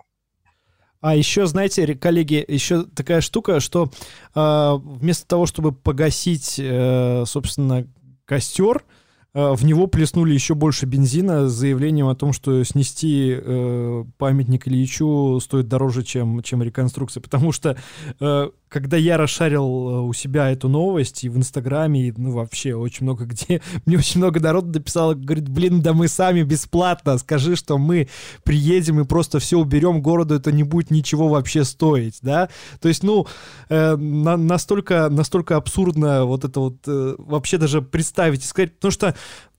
А 0.99 1.16
еще, 1.16 1.47
знаете, 1.47 1.95
коллеги, 1.95 2.45
еще 2.47 2.84
такая 2.84 3.22
штука, 3.22 3.59
что 3.59 3.89
э, 4.36 4.74
вместо 4.84 5.28
того, 5.28 5.47
чтобы 5.47 5.72
погасить, 5.72 6.59
э, 6.59 7.24
собственно, 7.26 7.88
костер, 8.26 8.84
Э, 8.84 9.00
в 9.34 9.63
него 9.63 9.88
плеснули 9.88 10.34
еще 10.34 10.55
больше 10.55 10.86
бензина 10.86 11.47
с 11.47 11.53
заявлением 11.53 12.07
о 12.07 12.15
том, 12.15 12.34
что 12.34 12.63
снести 12.65 13.34
э, 13.34 14.03
памятник 14.17 14.67
Ильичу 14.67 15.39
стоит 15.41 15.69
дороже, 15.69 16.03
чем, 16.03 16.41
чем 16.43 16.61
реконструкция. 16.61 17.21
Потому 17.21 17.53
что 17.53 17.77
э, 18.19 18.49
когда 18.71 18.95
я 18.95 19.17
расшарил 19.17 19.63
э, 19.63 20.01
у 20.01 20.13
себя 20.13 20.49
эту 20.49 20.69
новость 20.69 21.25
и 21.25 21.29
в 21.29 21.38
Инстаграме, 21.38 22.07
и, 22.07 22.13
ну, 22.15 22.32
вообще 22.32 22.73
очень 22.73 23.03
много 23.03 23.25
где, 23.25 23.61
мне 23.86 23.97
очень 23.97 24.19
много 24.19 24.39
народу 24.39 24.79
написало, 24.79 25.13
говорит, 25.13 25.49
блин, 25.49 25.82
да 25.82 25.93
мы 25.93 26.07
сами 26.07 26.43
бесплатно, 26.43 27.17
скажи, 27.17 27.55
что 27.55 27.77
мы 27.77 28.07
приедем 28.43 29.01
и 29.01 29.05
просто 29.05 29.39
все 29.39 29.57
уберем, 29.57 30.01
городу 30.01 30.36
это 30.36 30.51
не 30.53 30.63
будет 30.63 30.89
ничего 30.89 31.27
вообще 31.27 31.65
стоить, 31.65 32.19
да? 32.21 32.49
То 32.79 32.88
есть, 32.88 33.03
ну, 33.03 33.27
э, 33.69 33.95
на, 33.97 34.38
настолько, 34.38 35.09
настолько 35.09 35.57
абсурдно 35.57 36.25
вот 36.25 36.45
это 36.45 36.59
вот 36.61 36.77
э, 36.88 37.15
вообще 37.17 37.57
даже 37.57 37.82
представить 37.82 38.43
и 38.43 38.47
сказать, 38.47 38.75
потому 38.75 38.91
что 38.91 39.07
э, 39.07 39.13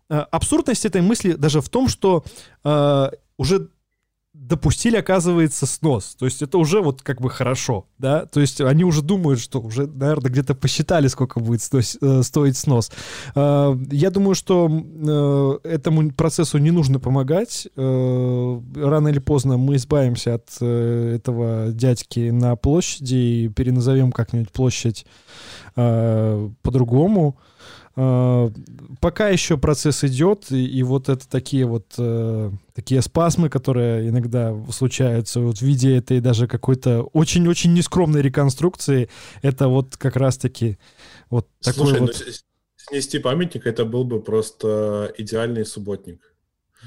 абсурдность 0.09 0.85
этой 0.85 1.01
мысли 1.01 1.33
даже 1.33 1.61
в 1.61 1.69
том, 1.69 1.89
что 1.89 2.25
э, 2.65 3.11
уже 3.39 3.69
допустили, 4.35 4.97
оказывается, 4.97 5.67
снос. 5.67 6.15
То 6.19 6.25
есть 6.25 6.41
это 6.41 6.57
уже 6.57 6.81
вот 6.81 7.03
как 7.03 7.21
бы 7.21 7.29
хорошо, 7.29 7.87
да? 7.99 8.25
То 8.25 8.41
есть 8.41 8.61
они 8.63 8.83
уже 8.83 9.03
думают, 9.03 9.41
что 9.41 9.61
уже, 9.61 9.87
наверное, 9.87 10.31
где-то 10.31 10.55
посчитали, 10.55 11.09
сколько 11.09 11.39
будет 11.39 11.61
стоить, 11.61 11.99
э, 12.01 12.23
стоить 12.23 12.57
снос. 12.57 12.91
Э, 13.35 13.77
я 13.91 14.11
думаю, 14.11 14.35
что 14.35 14.71
э, 14.71 15.69
этому 15.69 16.11
процессу 16.13 16.59
не 16.59 16.71
нужно 16.71 16.99
помогать. 16.99 17.69
Рано 17.77 19.09
или 19.09 19.19
поздно 19.19 19.59
мы 19.59 19.77
избавимся 19.77 20.35
от 20.35 20.63
этого 20.63 21.69
дядьки 21.73 22.31
на 22.31 22.57
площади 22.57 23.15
и 23.15 23.49
переназовем 23.49 24.13
как-нибудь 24.13 24.51
площадь 24.51 25.07
по-другому. 25.75 27.37
А, 27.95 28.51
пока 29.01 29.28
еще 29.28 29.59
процесс 29.59 30.03
идет, 30.05 30.51
и, 30.51 30.64
и 30.64 30.82
вот 30.82 31.09
это 31.09 31.28
такие 31.28 31.66
вот 31.66 31.86
э, 31.99 32.51
такие 32.74 33.03
спасмы, 33.03 33.51
которые 33.51 34.09
иногда 34.09 34.57
случаются 34.70 35.40
вот 35.40 35.59
в 35.59 35.62
виде 35.62 35.97
этой 35.97 36.20
даже 36.20 36.47
какой-то 36.47 37.03
очень-очень 37.03 37.74
нескромной 37.74 38.22
реконструкции, 38.22 39.11
это 39.43 39.68
вот 39.68 39.97
как 39.97 40.16
раз-таки 40.16 40.78
вот 41.28 41.49
Слушай, 41.61 41.76
такой 41.76 41.93
ну, 41.93 42.07
вот... 42.07 42.24
снести 42.76 43.18
памятник, 43.18 43.66
это 43.66 43.84
был 43.84 44.05
бы 44.05 44.22
просто 44.22 45.12
идеальный 45.18 45.66
субботник. 45.66 46.20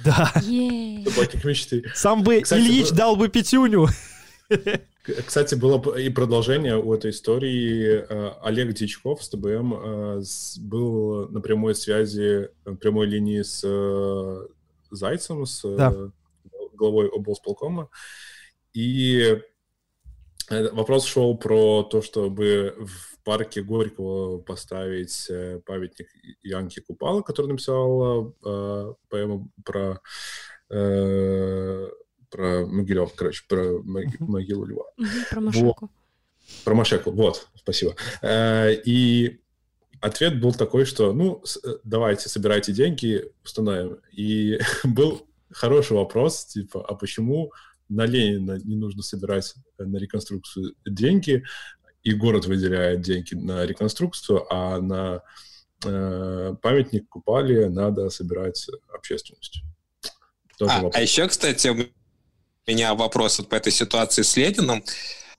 Да. 0.03 0.31
Субботник 0.35 1.45
мечты. 1.45 1.83
Сам 1.93 2.23
бы 2.23 2.41
Кстати, 2.41 2.61
Ильич 2.61 2.89
был... 2.89 2.97
дал 2.97 3.15
бы 3.15 3.29
пятюню. 3.29 3.87
Кстати, 5.25 5.55
было 5.55 5.97
и 5.97 6.09
продолжение 6.09 6.77
у 6.77 6.93
этой 6.93 7.11
истории. 7.11 8.05
Э, 8.09 8.31
Олег 8.41 8.73
Дичков 8.73 9.23
с 9.23 9.29
ТБМ 9.29 9.73
э, 9.73 10.21
был 10.61 11.29
на 11.29 11.41
прямой 11.41 11.75
связи, 11.75 12.49
э, 12.65 12.75
прямой 12.75 13.05
линии 13.05 13.43
с 13.43 13.63
Зайцем, 14.89 15.45
с 15.45 15.61
да. 15.75 15.93
главой 16.73 17.07
облсполкома. 17.09 17.89
И 18.73 19.39
вопрос 20.49 21.05
шел 21.05 21.37
про 21.37 21.83
то, 21.83 22.01
чтобы 22.01 22.75
в 22.79 23.23
парке 23.23 23.61
Горького 23.61 24.39
поставить 24.39 25.29
памятник 25.65 26.07
Янки 26.41 26.79
Купала, 26.79 27.21
который 27.21 27.47
написал 27.47 28.35
поэму 29.09 29.51
про 29.63 30.01
про 32.29 32.65
Могилев, 32.65 33.13
короче, 33.15 33.43
про 33.47 33.79
могилу 33.83 34.65
льва. 34.65 34.85
Про 35.29 35.41
Машеку. 35.41 35.91
Про 36.63 36.75
Машеку, 36.75 37.11
вот, 37.11 37.47
спасибо. 37.55 37.95
Э, 38.21 38.73
и 38.73 39.39
ответ 40.01 40.39
был 40.39 40.53
такой, 40.53 40.85
что, 40.85 41.13
ну, 41.13 41.43
э, 41.63 41.67
давайте, 41.83 42.29
собирайте 42.29 42.71
деньги, 42.71 43.31
установим. 43.43 43.99
И 44.11 44.59
был 44.83 45.27
хороший 45.51 45.93
вопрос, 45.93 46.45
типа, 46.45 46.85
а 46.87 46.95
почему 46.95 47.51
на 47.89 48.05
Ленина 48.05 48.59
не 48.63 48.75
нужно 48.75 49.03
собирать 49.03 49.55
на 49.77 49.97
реконструкцию 49.97 50.75
деньги, 50.85 51.43
и 52.03 52.13
город 52.13 52.45
выделяет 52.45 53.01
деньги 53.01 53.33
на 53.33 53.65
реконструкцию, 53.65 54.45
а 54.53 54.79
на 54.79 55.23
э, 55.83 56.55
памятник 56.61 57.09
Купали 57.09 57.65
надо 57.65 58.09
собирать 58.09 58.67
общественностью. 58.93 59.63
а, 60.61 60.89
а 60.93 61.01
еще, 61.01 61.27
кстати, 61.27 61.69
меня 62.67 62.93
вопрос 62.95 63.39
вот 63.39 63.49
по 63.49 63.55
этой 63.55 63.71
ситуации 63.71 64.21
с 64.21 64.35
Лениным, 64.37 64.83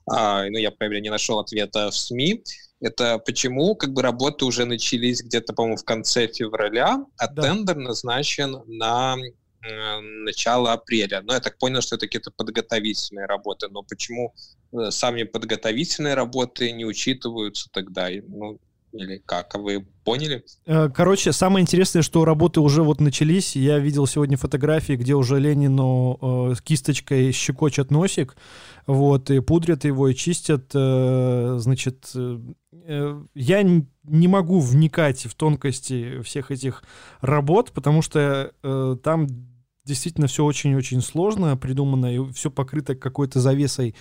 а, 0.09 0.45
ну, 0.45 0.57
я, 0.57 0.71
правильно, 0.71 1.03
не 1.03 1.09
нашел 1.09 1.39
ответа 1.39 1.91
в 1.91 1.95
СМИ, 1.95 2.43
это 2.79 3.17
почему 3.19 3.75
как 3.75 3.93
бы 3.93 4.01
работы 4.01 4.45
уже 4.45 4.65
начались 4.65 5.21
где-то, 5.21 5.53
по-моему, 5.53 5.77
в 5.77 5.83
конце 5.83 6.27
февраля, 6.27 7.03
а 7.17 7.27
да. 7.27 7.41
тендер 7.41 7.75
назначен 7.75 8.61
на 8.67 9.15
э, 9.17 9.99
начало 9.99 10.73
апреля. 10.73 11.21
Но 11.23 11.33
я 11.33 11.39
так 11.39 11.57
понял, 11.57 11.81
что 11.81 11.95
это 11.95 12.05
какие-то 12.05 12.31
подготовительные 12.31 13.25
работы. 13.25 13.67
Но 13.69 13.81
почему 13.81 14.35
э, 14.73 14.91
сами 14.91 15.23
подготовительные 15.23 16.13
работы 16.13 16.71
не 16.71 16.85
учитываются 16.85 17.67
тогда? 17.71 18.09
Ну, 18.27 18.59
или 18.91 19.21
как? 19.25 19.55
А 19.55 19.59
вы 19.59 19.85
поняли? 20.03 20.43
Э, 20.65 20.89
короче, 20.89 21.31
самое 21.31 21.61
интересное, 21.61 22.01
что 22.01 22.25
работы 22.25 22.59
уже 22.61 22.83
вот 22.83 23.01
начались. 23.01 23.55
Я 23.55 23.79
видел 23.79 24.07
сегодня 24.07 24.37
фотографии, 24.37 24.93
где 24.93 25.13
уже 25.13 25.39
Ленину 25.39 26.51
э, 26.51 26.55
кисточкой 26.63 27.31
щекочет 27.31 27.91
носик, 27.91 28.35
вот, 28.85 29.29
и 29.29 29.39
пудрят 29.39 29.85
его, 29.85 30.07
и 30.07 30.15
чистят. 30.15 30.71
Э, 30.73 31.57
значит, 31.59 32.11
э, 32.15 33.21
я 33.35 33.63
не 33.63 34.27
могу 34.27 34.59
вникать 34.59 35.25
в 35.25 35.35
тонкости 35.35 36.21
всех 36.21 36.51
этих 36.51 36.83
работ, 37.21 37.71
потому 37.73 38.01
что 38.01 38.53
там 39.03 39.27
действительно 39.87 40.27
все 40.27 40.43
очень-очень 40.43 41.01
сложно 41.01 41.57
придумано, 41.57 42.13
и 42.13 42.31
все 42.33 42.51
покрыто 42.51 42.95
какой-то 42.95 43.39
завесой, 43.39 43.95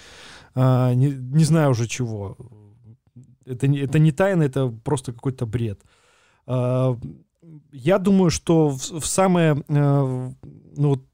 а, 0.54 0.92
не, 0.94 1.08
не 1.08 1.44
знаю 1.44 1.70
уже 1.70 1.86
чего. 1.86 2.36
Это 3.46 3.68
не, 3.68 3.78
это 3.78 3.98
не 3.98 4.12
тайна, 4.12 4.42
это 4.42 4.68
просто 4.68 5.12
какой-то 5.12 5.46
бред. 5.46 5.80
А, 6.46 6.98
я 7.72 7.98
думаю, 7.98 8.30
что 8.30 8.70
в, 8.70 9.00
в 9.00 9.06
самое, 9.06 9.62
а, 9.68 10.32
ну, 10.76 11.06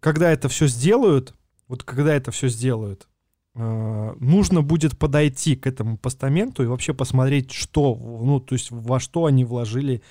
когда 0.00 0.30
это 0.30 0.48
все 0.48 0.66
сделают, 0.66 1.34
вот 1.68 1.82
когда 1.82 2.14
это 2.14 2.30
все 2.30 2.48
сделают, 2.48 3.08
а, 3.54 4.14
нужно 4.20 4.62
будет 4.62 4.98
подойти 4.98 5.56
к 5.56 5.66
этому 5.66 5.96
постаменту 5.96 6.62
и 6.62 6.66
вообще 6.66 6.92
посмотреть, 6.92 7.52
что, 7.52 7.94
ну, 7.94 8.40
то 8.40 8.54
есть 8.54 8.70
во 8.70 9.00
что 9.00 9.24
они 9.24 9.44
вложили 9.44 10.02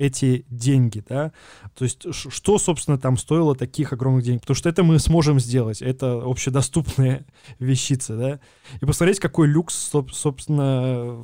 эти 0.00 0.46
деньги, 0.48 1.04
да, 1.06 1.30
то 1.74 1.84
есть 1.84 2.06
что, 2.14 2.58
собственно, 2.58 2.98
там 2.98 3.18
стоило 3.18 3.54
таких 3.54 3.92
огромных 3.92 4.24
денег, 4.24 4.40
потому 4.40 4.54
что 4.54 4.70
это 4.70 4.82
мы 4.82 4.98
сможем 4.98 5.38
сделать, 5.38 5.82
это 5.82 6.22
общедоступная 6.24 7.26
вещица, 7.58 8.16
да, 8.16 8.40
и 8.80 8.86
посмотреть, 8.86 9.20
какой 9.20 9.46
люкс, 9.46 9.74
собственно, 10.10 11.22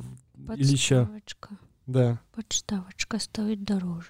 Ильича. 0.55 1.09
Да. 1.87 2.19
Подставочка 2.35 3.17
стоит 3.17 3.63
дороже. 3.63 4.09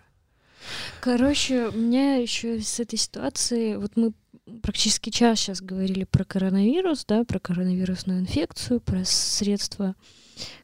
Короче, 0.99 1.69
у 1.69 1.77
меня 1.77 2.15
еще 2.15 2.59
с 2.59 2.79
этой 2.81 2.97
ситуации, 2.97 3.77
вот 3.77 3.95
мы 3.95 4.11
практически 4.61 5.11
час 5.11 5.39
сейчас 5.39 5.61
говорили 5.61 6.03
про 6.03 6.25
коронавирус, 6.25 7.05
да, 7.05 7.23
про 7.23 7.39
коронавирусную 7.39 8.19
инфекцию, 8.19 8.81
про 8.81 9.05
средства 9.05 9.95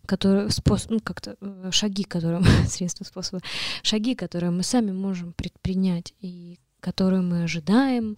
которые 0.06 0.50
способ, 0.50 0.92
ну 0.92 1.00
как-то 1.00 1.36
э, 1.40 1.70
шаги, 1.72 2.04
которые 2.04 2.44
средства, 2.68 3.04
способы, 3.04 3.42
шаги, 3.82 4.16
которые 4.16 4.52
мы 4.52 4.64
сами 4.64 4.92
можем 4.92 5.34
предпринять 5.34 6.14
и 6.20 6.60
которые 6.80 7.22
мы 7.22 7.44
ожидаем 7.44 8.18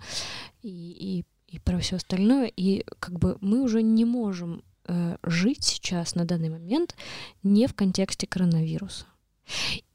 и, 0.64 1.24
и, 1.50 1.56
и 1.56 1.60
про 1.60 1.80
все 1.80 1.98
остальное. 1.98 2.52
И 2.56 2.84
как 3.00 3.20
бы 3.20 3.38
мы 3.42 3.62
уже 3.62 3.84
не 3.84 4.06
можем 4.06 4.64
э, 4.88 5.18
жить 5.24 5.64
сейчас 5.64 6.16
на 6.16 6.26
данный 6.26 6.50
момент 6.50 6.96
не 7.44 7.68
в 7.68 7.76
контексте 7.76 8.28
коронавируса. 8.28 9.06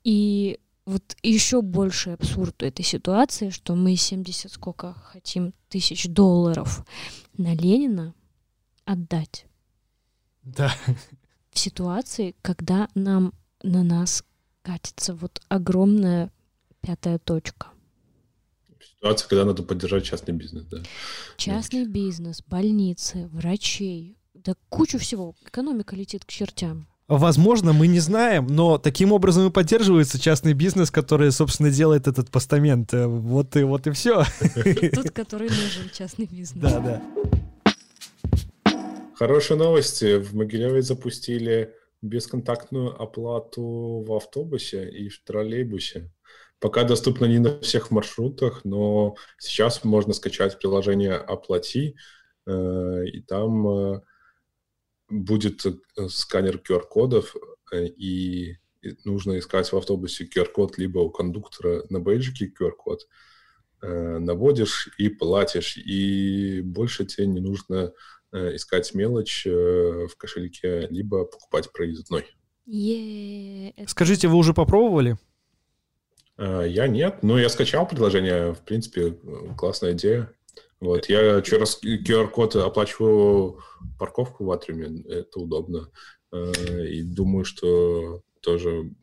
И 0.05 0.61
вот 0.87 1.17
еще 1.23 1.63
больше 1.63 2.11
абсурд 2.11 2.63
этой 2.63 2.85
ситуации, 2.85 3.51
что 3.51 3.75
мы 3.75 3.97
70 3.97 4.51
сколько 4.51 4.95
хотим 4.95 5.53
тысяч 5.69 6.07
долларов 6.09 6.87
на 7.37 7.55
Ленина 7.55 8.15
отдать. 8.85 9.47
Да 10.43 10.73
в 11.53 11.59
ситуации, 11.59 12.35
когда 12.43 12.89
нам 12.95 13.33
на 13.63 13.83
нас 13.83 14.25
катится 14.63 15.15
вот 15.15 15.41
огромная 15.49 16.31
пятая 16.81 17.19
точка. 17.19 17.69
Ситуация, 18.81 19.29
когда 19.29 19.45
надо 19.45 19.63
поддержать 19.63 20.05
частный 20.05 20.35
бизнес, 20.35 20.65
да. 20.65 20.79
Частный 21.37 21.87
бизнес, 21.87 22.43
больницы, 22.47 23.29
врачей, 23.33 24.17
да 24.35 24.55
кучу 24.69 24.99
всего. 24.99 25.35
Экономика 25.47 25.97
летит 25.97 26.25
к 26.25 26.29
чертям. 26.29 26.87
Возможно, 27.09 27.73
мы 27.73 27.89
не 27.89 27.99
знаем, 27.99 28.47
но 28.47 28.79
таким 28.79 29.11
образом 29.11 29.49
и 29.49 29.51
поддерживается 29.51 30.21
частный 30.21 30.53
бизнес, 30.53 30.93
который, 30.93 31.33
собственно, 31.33 31.71
делает 31.71 32.07
этот 32.07 32.31
постамент. 32.31 32.93
Вот 32.93 33.57
и 33.57 33.65
вот 33.65 33.89
и 33.89 33.91
все. 33.91 34.25
Тот, 34.95 35.11
который 35.11 35.49
нужен, 35.49 35.91
частный 35.93 36.27
бизнес. 36.31 36.63
Да, 36.63 36.79
да. 36.79 37.03
Хорошие 39.21 39.59
новости. 39.59 40.17
В 40.17 40.35
Могилеве 40.35 40.81
запустили 40.81 41.75
бесконтактную 42.01 42.99
оплату 42.99 44.03
в 44.09 44.15
автобусе 44.15 44.89
и 44.89 45.11
в 45.11 45.23
троллейбусе. 45.25 46.11
Пока 46.59 46.85
доступно 46.85 47.27
не 47.27 47.39
на 47.39 47.61
всех 47.61 47.91
маршрутах, 47.91 48.65
но 48.65 49.17
сейчас 49.39 49.85
можно 49.85 50.15
скачать 50.15 50.59
приложение 50.59 51.17
«Оплати», 51.17 51.97
э, 52.47 53.07
и 53.13 53.21
там 53.21 53.69
э, 53.69 54.01
будет 55.11 55.67
э, 55.67 56.09
сканер 56.09 56.57
QR-кодов, 56.57 57.37
и 57.75 58.57
нужно 59.05 59.39
искать 59.39 59.71
в 59.71 59.77
автобусе 59.77 60.25
QR-код 60.35 60.79
либо 60.79 61.01
у 61.01 61.11
кондуктора 61.11 61.85
на 61.91 62.01
бейджике 62.01 62.51
QR-код, 62.59 63.07
наводишь 63.83 64.89
и 64.97 65.11
платишь, 65.11 65.77
и 65.77 66.63
больше 66.63 67.05
тебе 67.05 67.27
не 67.27 67.41
нужно 67.41 67.93
искать 68.33 68.95
мелочь 68.95 69.47
э, 69.47 70.07
в 70.07 70.17
кошельке, 70.17 70.87
либо 70.89 71.25
покупать 71.25 71.73
проездной. 71.73 72.27
Yeah, 72.67 73.73
Скажите, 73.87 74.29
вы 74.29 74.37
уже 74.37 74.55
попробовали? 74.55 75.17
Э, 76.39 76.65
я 76.69 76.87
нет, 76.87 77.23
но 77.23 77.39
я 77.39 77.49
скачал 77.49 77.89
приложение. 77.89 78.55
В 78.55 78.61
принципе, 78.61 79.17
классная 79.57 79.93
идея. 79.93 80.33
Вот, 80.79 81.07
я 81.11 81.43
через 81.43 81.79
QR-код 81.83 82.57
оплачиваю 82.57 83.61
парковку 83.99 84.45
в 84.45 84.51
Атриуме, 84.51 85.03
это 85.11 85.39
удобно. 85.39 85.91
И 86.33 87.03
думаю, 87.03 87.45
что 87.45 88.23
тоже 88.41 88.95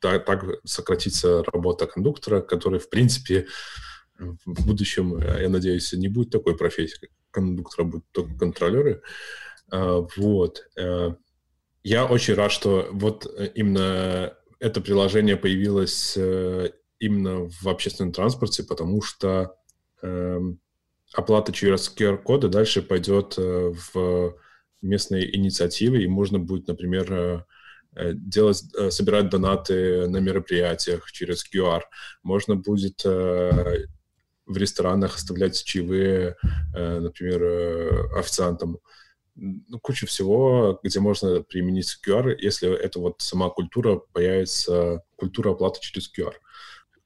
так, 0.00 0.24
так 0.24 0.44
сократится 0.64 1.44
работа 1.44 1.86
кондуктора, 1.86 2.40
который, 2.40 2.80
в 2.80 2.88
принципе, 2.88 3.46
в 4.18 4.66
будущем, 4.66 5.18
я 5.18 5.48
надеюсь, 5.48 5.92
не 5.92 6.08
будет 6.08 6.30
такой 6.30 6.56
профессии, 6.56 7.10
кондуктора 7.38 7.84
будут 7.84 8.04
только 8.12 8.34
контролеры. 8.36 9.02
А, 9.70 10.06
вот. 10.16 10.62
Э, 10.76 11.14
я 11.82 12.06
очень 12.06 12.34
рад, 12.34 12.52
что 12.52 12.88
вот 12.90 13.26
э, 13.26 13.50
именно 13.54 14.34
это 14.60 14.80
приложение 14.80 15.36
появилось 15.36 16.16
э, 16.16 16.70
именно 16.98 17.48
в 17.48 17.68
общественном 17.68 18.12
транспорте, 18.12 18.64
потому 18.64 19.02
что 19.02 19.54
эм, 20.02 20.58
оплата 21.14 21.52
через 21.52 21.94
QR-коды 21.96 22.48
дальше 22.48 22.82
пойдет 22.82 23.36
в 23.36 24.34
местные 24.82 25.36
инициативы, 25.36 26.02
и 26.02 26.08
можно 26.08 26.40
будет, 26.40 26.66
например, 26.66 27.46
делать, 27.94 28.64
собирать 28.90 29.30
донаты 29.30 30.08
на 30.08 30.16
мероприятиях 30.18 31.10
через 31.12 31.44
QR. 31.44 31.82
Можно 32.24 32.56
будет 32.56 33.04
в 34.48 34.56
ресторанах 34.56 35.16
оставлять 35.16 35.62
чаевые, 35.62 36.36
э, 36.74 36.98
например, 37.00 37.42
э, 37.42 38.18
официантам. 38.18 38.78
Ну, 39.36 39.78
куча 39.80 40.06
всего, 40.06 40.80
где 40.82 40.98
можно 40.98 41.42
применить 41.42 41.98
QR, 42.04 42.34
если 42.36 42.74
это 42.76 42.98
вот 42.98 43.16
сама 43.20 43.50
культура 43.50 44.00
появится, 44.12 45.02
культура 45.16 45.52
оплаты 45.52 45.80
через 45.80 46.10
QR. 46.12 46.34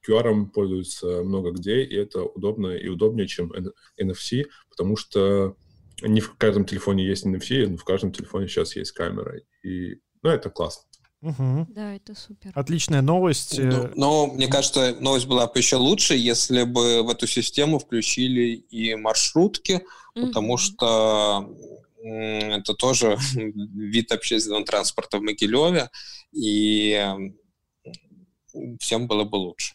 QR 0.09 0.47
пользуются 0.47 1.23
много 1.23 1.51
где, 1.51 1.83
и 1.83 1.95
это 1.95 2.23
удобно 2.23 2.69
и 2.69 2.89
удобнее, 2.89 3.27
чем 3.27 3.53
NFC, 4.01 4.47
потому 4.71 4.97
что 4.97 5.57
не 6.01 6.21
в 6.21 6.37
каждом 6.37 6.65
телефоне 6.65 7.07
есть 7.07 7.27
NFC, 7.27 7.67
но 7.67 7.77
в 7.77 7.85
каждом 7.85 8.13
телефоне 8.13 8.49
сейчас 8.49 8.77
есть 8.77 8.93
камера. 8.93 9.41
И, 9.63 10.01
ну, 10.23 10.31
это 10.31 10.49
классно. 10.49 10.85
Угу. 11.23 11.69
Да, 11.71 11.95
это 11.95 12.15
супер. 12.15 12.51
Отличная 12.55 13.01
новость. 13.01 13.57
Но, 13.59 13.65
ну, 13.65 13.91
но 13.95 14.27
мне 14.27 14.49
кажется, 14.49 14.97
новость 14.99 15.27
была 15.27 15.47
бы 15.47 15.57
еще 15.57 15.77
лучше, 15.77 16.15
если 16.17 16.65
бы 16.65 17.03
в 17.03 17.11
эту 17.11 17.29
систему 17.29 17.79
включили 17.79 18.57
и 18.57 18.97
маршрутки, 18.97 19.85
угу. 20.15 20.27
потому 20.27 20.57
что 20.57 21.49
это 22.03 22.75
тоже 22.75 23.17
вид 23.35 24.11
общественного 24.11 24.65
транспорта 24.65 25.19
в 25.19 25.23
Могилеве, 25.23 25.91
и 26.33 27.31
всем 28.81 29.07
было 29.07 29.23
бы 29.23 29.37
лучше. 29.37 29.75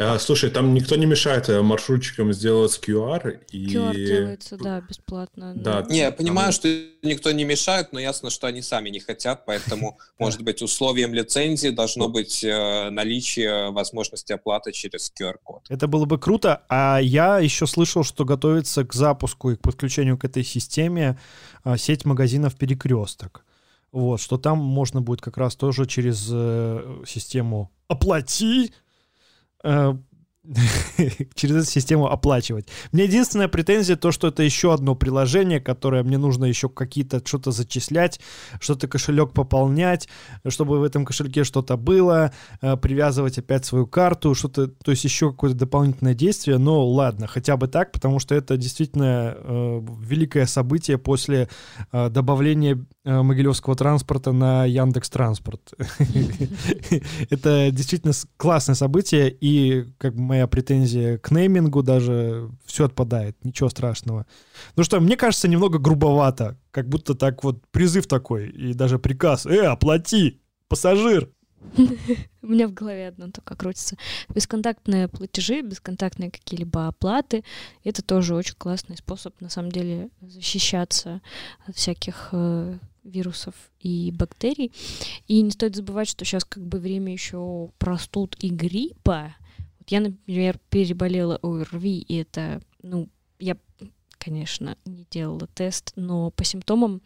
А, 0.00 0.16
слушай, 0.20 0.48
там 0.48 0.74
никто 0.74 0.94
не 0.94 1.06
мешает 1.06 1.48
э, 1.48 1.60
маршрутчикам 1.60 2.32
сделать 2.32 2.78
QR. 2.80 3.40
И... 3.50 3.66
QR 3.66 3.94
делается, 3.94 4.56
да, 4.56 4.80
бесплатно. 4.80 5.54
Да. 5.56 5.84
Не, 5.90 5.98
я 5.98 6.12
понимаю, 6.12 6.52
что 6.52 6.68
никто 7.02 7.32
не 7.32 7.44
мешает, 7.44 7.92
но 7.92 7.98
ясно, 7.98 8.30
что 8.30 8.46
они 8.46 8.62
сами 8.62 8.90
не 8.90 9.00
хотят, 9.00 9.44
поэтому, 9.44 9.98
может 10.20 10.42
быть, 10.42 10.62
условием 10.62 11.12
лицензии 11.12 11.70
должно 11.70 12.08
быть 12.08 12.44
э, 12.44 12.90
наличие 12.90 13.72
возможности 13.72 14.32
оплаты 14.32 14.70
через 14.70 15.12
QR-код. 15.18 15.64
Это 15.68 15.88
было 15.88 16.04
бы 16.04 16.16
круто. 16.18 16.62
А 16.68 17.00
я 17.00 17.40
еще 17.40 17.66
слышал, 17.66 18.04
что 18.04 18.24
готовится 18.24 18.84
к 18.84 18.94
запуску 18.94 19.50
и 19.50 19.56
к 19.56 19.60
подключению 19.60 20.16
к 20.16 20.24
этой 20.24 20.44
системе 20.44 21.18
а, 21.64 21.76
сеть 21.76 22.04
магазинов 22.04 22.54
«Перекресток». 22.54 23.44
Вот, 23.90 24.20
что 24.20 24.38
там 24.38 24.58
можно 24.58 25.00
будет 25.00 25.22
как 25.22 25.38
раз 25.38 25.56
тоже 25.56 25.86
через 25.86 26.28
э, 26.30 27.02
систему 27.04 27.72
«Оплати», 27.88 28.72
Э, 29.64 29.94
через 31.34 31.56
эту 31.56 31.66
систему 31.66 32.06
оплачивать. 32.06 32.68
Мне 32.92 33.04
единственная 33.04 33.48
претензия 33.48 33.96
то, 33.96 34.12
что 34.12 34.28
это 34.28 34.42
еще 34.42 34.72
одно 34.72 34.94
приложение, 34.94 35.60
которое 35.60 36.02
мне 36.02 36.18
нужно 36.18 36.46
еще 36.46 36.68
какие-то 36.68 37.22
что-то 37.24 37.50
зачислять, 37.50 38.20
что-то 38.60 38.88
кошелек 38.88 39.32
пополнять, 39.32 40.08
чтобы 40.46 40.78
в 40.78 40.82
этом 40.82 41.04
кошельке 41.04 41.44
что-то 41.44 41.76
было, 41.76 42.32
э, 42.60 42.76
привязывать 42.76 43.38
опять 43.38 43.64
свою 43.64 43.86
карту, 43.86 44.34
что-то, 44.34 44.68
то 44.68 44.90
есть 44.90 45.04
еще 45.04 45.30
какое-то 45.30 45.56
дополнительное 45.56 46.14
действие. 46.14 46.58
Но 46.58 46.86
ладно, 46.86 47.26
хотя 47.26 47.56
бы 47.56 47.68
так, 47.68 47.92
потому 47.92 48.18
что 48.18 48.34
это 48.34 48.56
действительно 48.56 49.34
э, 49.36 49.80
великое 50.00 50.46
событие 50.46 50.98
после 50.98 51.48
э, 51.92 52.08
добавления 52.08 52.84
э, 53.04 53.22
могилевского 53.22 53.76
транспорта 53.76 54.32
на 54.32 54.64
Яндекс 54.64 55.10
Транспорт. 55.10 55.74
Это 57.30 57.70
действительно 57.70 58.12
классное 58.36 58.74
событие 58.74 59.30
и 59.30 59.86
как 59.98 60.14
моя 60.14 60.37
моя 60.38 60.46
претензия 60.46 61.18
к 61.18 61.32
неймингу 61.32 61.82
даже, 61.82 62.48
все 62.64 62.84
отпадает, 62.84 63.36
ничего 63.44 63.68
страшного. 63.68 64.24
Ну 64.76 64.84
что, 64.84 65.00
мне 65.00 65.16
кажется, 65.16 65.48
немного 65.48 65.78
грубовато, 65.78 66.56
как 66.70 66.88
будто 66.88 67.14
так 67.14 67.42
вот 67.42 67.66
призыв 67.72 68.06
такой, 68.06 68.48
и 68.48 68.72
даже 68.72 68.98
приказ, 68.98 69.46
э, 69.46 69.66
оплати, 69.66 70.40
пассажир. 70.68 71.28
У 72.42 72.46
меня 72.46 72.68
в 72.68 72.72
голове 72.72 73.08
одно 73.08 73.32
только 73.32 73.56
крутится. 73.56 73.96
Бесконтактные 74.28 75.08
платежи, 75.08 75.60
бесконтактные 75.60 76.30
какие-либо 76.30 76.86
оплаты— 76.86 77.42
это 77.84 78.00
тоже 78.02 78.36
очень 78.36 78.54
классный 78.56 78.96
способ, 78.96 79.40
на 79.40 79.48
самом 79.48 79.72
деле, 79.72 80.10
защищаться 80.20 81.20
от 81.66 81.74
всяких 81.76 82.28
э, 82.30 82.78
вирусов 83.02 83.54
и 83.80 84.12
бактерий. 84.16 84.70
И 85.26 85.42
не 85.42 85.50
стоит 85.50 85.74
забывать, 85.74 86.08
что 86.08 86.24
сейчас 86.24 86.44
как 86.44 86.64
бы 86.64 86.78
время 86.78 87.12
еще 87.12 87.70
простуд 87.78 88.36
и 88.38 88.50
гриппа. 88.50 89.34
Я, 89.88 90.00
например, 90.00 90.58
переболела 90.70 91.38
ОРВИ, 91.42 92.00
и 92.00 92.16
это, 92.16 92.60
ну, 92.82 93.08
я 93.38 93.56
конечно, 94.18 94.76
не 94.84 95.06
делала 95.10 95.46
тест, 95.46 95.92
но 95.96 96.30
по 96.30 96.44
симптомам 96.44 97.00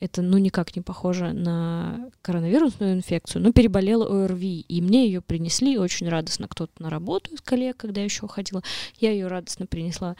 это 0.00 0.20
ну 0.20 0.36
никак 0.36 0.74
не 0.76 0.82
похоже 0.82 1.32
на 1.32 2.10
коронавирусную 2.22 2.94
инфекцию, 2.94 3.42
но 3.42 3.52
переболела 3.52 4.24
ОРВИ, 4.24 4.60
и 4.60 4.82
мне 4.82 5.06
ее 5.06 5.22
принесли 5.22 5.78
очень 5.78 6.08
радостно 6.08 6.48
кто-то 6.48 6.82
на 6.82 6.90
работу 6.90 7.32
из 7.32 7.40
коллег, 7.40 7.76
когда 7.76 8.00
я 8.00 8.04
еще 8.04 8.24
уходила, 8.24 8.62
я 8.98 9.10
ее 9.10 9.28
радостно 9.28 9.66
принесла 9.66 10.16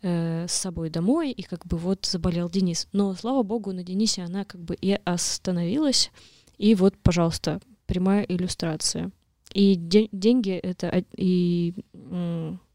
э, 0.00 0.46
с 0.48 0.52
собой 0.52 0.90
домой, 0.90 1.30
и 1.30 1.42
как 1.42 1.66
бы 1.66 1.76
вот 1.76 2.06
заболел 2.06 2.50
Денис. 2.50 2.88
Но, 2.92 3.14
слава 3.14 3.42
богу, 3.42 3.72
на 3.72 3.84
Денисе 3.84 4.22
она 4.22 4.44
как 4.44 4.60
бы 4.60 4.74
и 4.74 4.98
остановилась, 5.04 6.10
и 6.58 6.74
вот, 6.74 6.96
пожалуйста, 7.02 7.60
прямая 7.86 8.24
иллюстрация. 8.24 9.12
И 9.54 9.74
де- 9.76 10.08
деньги 10.12 10.52
это 10.52 11.04
и 11.16 11.74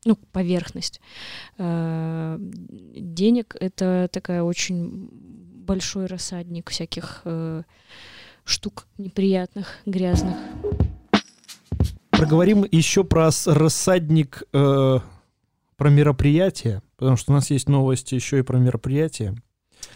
ну, 0.07 0.15
поверхность. 0.32 1.01
Э, 1.57 2.38
денег— 2.39 3.55
это 3.59 4.09
такая 4.11 4.41
очень 4.43 5.09
большой 5.11 6.05
рассадник 6.05 6.69
всяких 6.69 7.21
э, 7.25 7.63
штук 8.45 8.88
неприятных, 8.97 9.67
грязных. 9.86 10.38
Проговорим 12.11 12.65
еще 12.71 13.03
про 13.03 13.30
рассадник, 13.45 14.43
э, 14.53 14.99
про 15.75 15.89
мероприятия, 15.89 16.82
потому 16.95 17.17
что 17.17 17.32
у 17.32 17.36
нас 17.36 17.51
есть 17.51 17.67
новости 17.67 18.15
еще 18.15 18.39
и 18.39 18.43
про 18.43 18.57
мероприятия. 18.57 19.36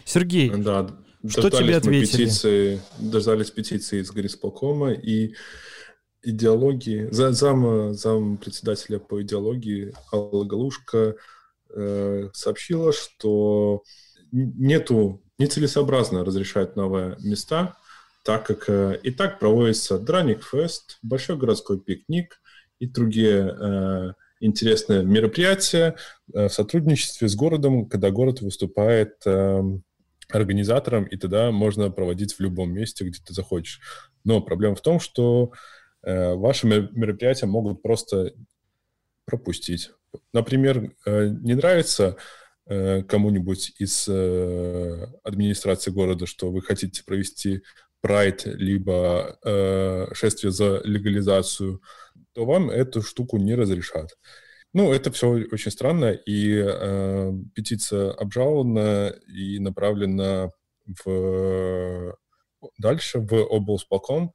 Сергей, 0.04 0.50
да, 0.50 0.90
что 1.28 1.50
тебе 1.50 1.78
ответили? 1.78 2.26
Петиции, 2.26 2.82
дождались 3.00 3.52
петиции 3.52 4.02
из 4.02 4.12
горисполкома, 4.12 4.92
и 4.92 5.36
идеологии, 6.24 7.08
зам, 7.12 7.94
зам 7.94 8.38
председателя 8.38 9.00
по 9.00 9.22
идеологии 9.22 9.94
Алла 10.12 10.46
Галушка 10.46 11.16
э, 11.74 12.30
сообщила, 12.34 12.94
что 12.94 13.84
нету 14.32 15.22
нецелесообразно 15.38 16.24
разрешать 16.24 16.76
новые 16.76 17.18
места, 17.22 17.76
так 18.24 18.46
как 18.46 18.70
э, 18.70 19.00
и 19.04 19.12
так 19.12 19.40
проводится 19.40 19.98
Драник 19.98 20.44
Фест, 20.44 21.00
Большой 21.02 21.38
городской 21.38 21.80
пикник 21.80 22.40
и 22.80 22.86
другие 22.88 23.56
э, 23.60 24.14
мероприятия 24.42 25.96
э, 26.34 26.48
в 26.48 26.54
сотрудничестве 26.54 27.28
с 27.28 27.36
городом, 27.36 27.88
когда 27.88 28.12
город 28.12 28.42
выступает 28.42 29.16
э, 29.26 29.62
организатором, 30.30 31.06
и 31.06 31.18
тогда 31.18 31.52
можно 31.52 31.90
проводить 31.92 32.34
в 32.34 32.40
любом 32.40 32.72
месте, 32.72 33.06
где 33.06 33.20
ты 33.24 33.34
захочешь. 33.34 33.82
Но 34.24 34.42
проблема 34.42 34.76
в 34.76 34.82
том, 34.82 35.00
что 35.00 35.52
ваши 36.04 36.68
мероприятия 36.68 37.46
могут 37.46 37.82
просто 37.82 38.34
пропустить. 39.26 39.92
Например, 40.34 40.94
э, 41.06 41.28
не 41.28 41.54
нравится 41.54 42.18
э, 42.68 43.04
кому-нибудь 43.04 43.74
из 43.78 44.08
администрации 45.24 45.92
города, 45.92 46.26
что 46.26 46.52
вы 46.52 46.62
хотите 46.62 47.04
провести 47.04 47.62
прайд, 48.02 48.46
либо 48.46 49.38
шествие 50.14 50.52
за 50.52 50.82
легализацию, 50.84 51.82
то 52.34 52.46
вам 52.46 52.70
эту 52.70 53.02
штуку 53.04 53.38
не 53.38 53.54
разрешат. 53.56 54.10
Ну, 54.74 54.94
это 54.94 55.12
все 55.12 55.28
очень 55.52 55.72
странно, 55.72 56.12
и 56.12 56.64
э, 56.64 57.34
петиция 57.54 58.12
обжалована 58.12 59.14
и 59.28 59.60
направлена 59.60 60.50
в 61.04 62.16
дальше 62.78 63.20
в 63.20 63.34
облсполком, 63.34 64.34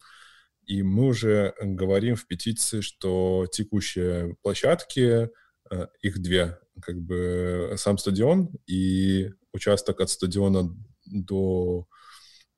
и 0.66 0.82
мы 0.82 1.06
уже 1.06 1.54
говорим 1.60 2.16
в 2.16 2.26
петиции, 2.26 2.80
что 2.80 3.46
текущие 3.50 4.36
площадки, 4.42 5.30
э, 5.70 5.86
их 6.02 6.20
две, 6.20 6.58
как 6.82 7.00
бы 7.00 7.74
сам 7.76 7.98
стадион 7.98 8.50
и 8.66 9.30
участок 9.52 10.00
от 10.00 10.10
стадиона 10.10 10.74
до 11.06 11.86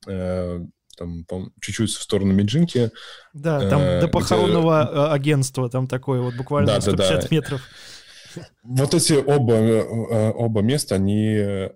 э, 0.07 0.59
там, 0.97 1.25
чуть-чуть 1.61 1.91
в 1.91 2.01
сторону 2.01 2.33
Меджинки. 2.33 2.91
Да, 3.33 3.69
там 3.69 3.81
э, 3.81 4.01
до 4.01 4.07
похоронного 4.07 4.83
где... 4.83 4.99
Э, 4.99 5.13
агентства, 5.13 5.69
там 5.69 5.87
такое 5.87 6.19
вот 6.19 6.35
буквально 6.35 6.73
да, 6.73 6.81
150 6.81 7.09
да, 7.09 7.21
да. 7.21 7.27
метров. 7.31 7.61
Вот 8.63 8.93
эти 8.93 9.13
оба, 9.13 9.53
оба 10.33 10.61
места, 10.61 10.95
они 10.95 11.69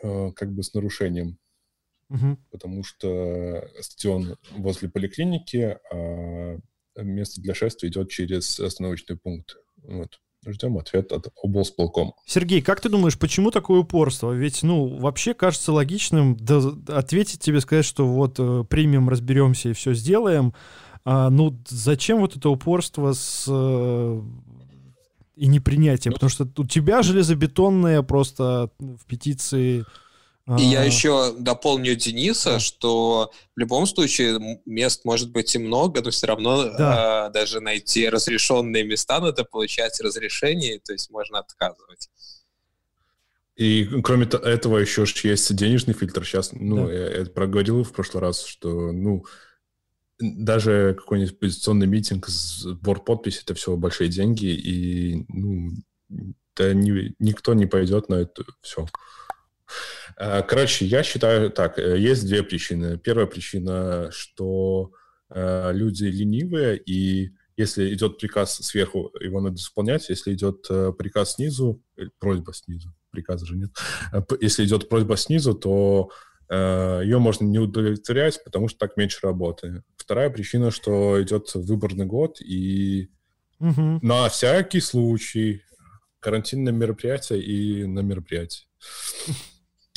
как 0.00 0.52
бы 0.52 0.62
с 0.62 0.72
нарушением 0.72 1.38
угу. 2.08 2.38
потому 2.50 2.84
что 2.84 3.68
стадион 3.80 4.36
возле 4.50 4.88
поликлиники, 4.88 5.78
а 5.92 6.58
место 6.96 7.40
для 7.40 7.54
шествия 7.54 7.88
идет 7.88 8.10
через 8.10 8.58
остановочный 8.58 9.16
пункт. 9.16 9.56
Вот. 9.82 10.18
Ждем 10.46 10.78
ответ 10.78 11.12
от 11.12 11.28
облсполком. 11.42 12.14
Сергей, 12.24 12.62
как 12.62 12.80
ты 12.80 12.88
думаешь, 12.88 13.18
почему 13.18 13.50
такое 13.50 13.80
упорство? 13.80 14.32
Ведь, 14.32 14.62
ну, 14.62 14.98
вообще 14.98 15.34
кажется 15.34 15.72
логичным 15.72 16.36
да, 16.36 16.60
ответить 16.88 17.40
тебе, 17.40 17.60
сказать, 17.60 17.84
что 17.84 18.06
вот 18.06 18.36
э, 18.38 18.64
примем, 18.68 19.08
разберемся 19.08 19.70
и 19.70 19.72
все 19.72 19.94
сделаем. 19.94 20.54
А, 21.04 21.28
ну, 21.28 21.58
зачем 21.68 22.20
вот 22.20 22.36
это 22.36 22.50
упорство 22.50 23.12
с 23.12 23.46
э, 23.48 24.22
и 25.36 25.46
непринятие? 25.48 26.12
Потому 26.12 26.30
что 26.30 26.48
у 26.56 26.64
тебя 26.64 27.02
железобетонная 27.02 28.02
просто 28.02 28.70
в 28.78 29.04
петиции 29.06 29.84
и 30.56 30.62
я 30.62 30.82
еще 30.84 31.34
дополню 31.38 31.94
Дениса, 31.94 32.52
да. 32.52 32.58
что 32.60 33.32
в 33.54 33.58
любом 33.58 33.86
случае 33.86 34.60
мест 34.64 35.04
может 35.04 35.30
быть 35.30 35.54
и 35.54 35.58
много, 35.58 36.00
но 36.02 36.10
все 36.10 36.26
равно 36.26 36.64
да. 36.76 37.26
э, 37.26 37.32
даже 37.32 37.60
найти 37.60 38.08
разрешенные 38.08 38.84
места 38.84 39.20
надо 39.20 39.44
получать 39.44 40.00
разрешение, 40.00 40.80
то 40.80 40.92
есть 40.92 41.10
можно 41.10 41.40
отказывать. 41.40 42.08
И 43.56 43.86
кроме 44.02 44.24
этого 44.24 44.78
еще 44.78 45.04
есть 45.24 45.54
денежный 45.56 45.92
фильтр. 45.92 46.24
Сейчас, 46.24 46.52
ну, 46.52 46.86
да. 46.86 46.92
я, 46.92 47.18
я 47.18 47.24
проговорил 47.26 47.82
в 47.82 47.92
прошлый 47.92 48.22
раз, 48.22 48.44
что, 48.44 48.92
ну, 48.92 49.24
даже 50.20 50.94
какой-нибудь 50.96 51.38
позиционный 51.38 51.88
митинг, 51.88 52.28
сбор 52.28 53.02
подписи, 53.02 53.42
это 53.42 53.54
все 53.54 53.76
большие 53.76 54.08
деньги, 54.08 54.46
и, 54.46 55.24
ну, 55.28 55.72
да, 56.56 56.72
не, 56.72 57.14
никто 57.18 57.54
не 57.54 57.66
пойдет 57.66 58.08
на 58.08 58.14
это 58.14 58.44
все. 58.62 58.86
Э, 60.18 60.42
короче, 60.42 60.84
я 60.84 61.02
считаю 61.02 61.50
так, 61.50 61.78
э, 61.78 61.98
есть 61.98 62.26
две 62.26 62.42
причины. 62.42 62.98
Первая 62.98 63.26
причина, 63.26 64.10
что 64.10 64.90
э, 65.30 65.70
люди 65.72 66.04
ленивые, 66.04 66.76
и 66.76 67.30
если 67.56 67.92
идет 67.94 68.18
приказ 68.18 68.56
сверху, 68.56 69.12
его 69.20 69.40
надо 69.40 69.56
исполнять. 69.56 70.08
Если 70.08 70.32
идет 70.32 70.62
приказ 70.96 71.34
снизу, 71.34 71.82
просьба 72.20 72.52
снизу, 72.52 72.94
приказа 73.10 73.46
же 73.46 73.56
нет. 73.56 73.70
Если 74.40 74.64
идет 74.64 74.88
просьба 74.88 75.16
снизу, 75.16 75.54
то 75.54 76.10
ее 76.48 77.18
можно 77.18 77.44
не 77.44 77.58
удовлетворять, 77.58 78.42
потому 78.44 78.68
что 78.68 78.78
так 78.78 78.96
меньше 78.96 79.18
работы. 79.22 79.82
Вторая 79.96 80.30
причина, 80.30 80.70
что 80.70 81.20
идет 81.20 81.52
выборный 81.52 82.06
год, 82.06 82.40
и 82.40 83.10
угу. 83.58 83.98
на 84.02 84.28
всякий 84.28 84.80
случай 84.80 85.62
карантинное 86.20 86.72
мероприятие 86.72 87.42
и 87.42 87.86
на 87.86 88.00
мероприятие. 88.00 88.68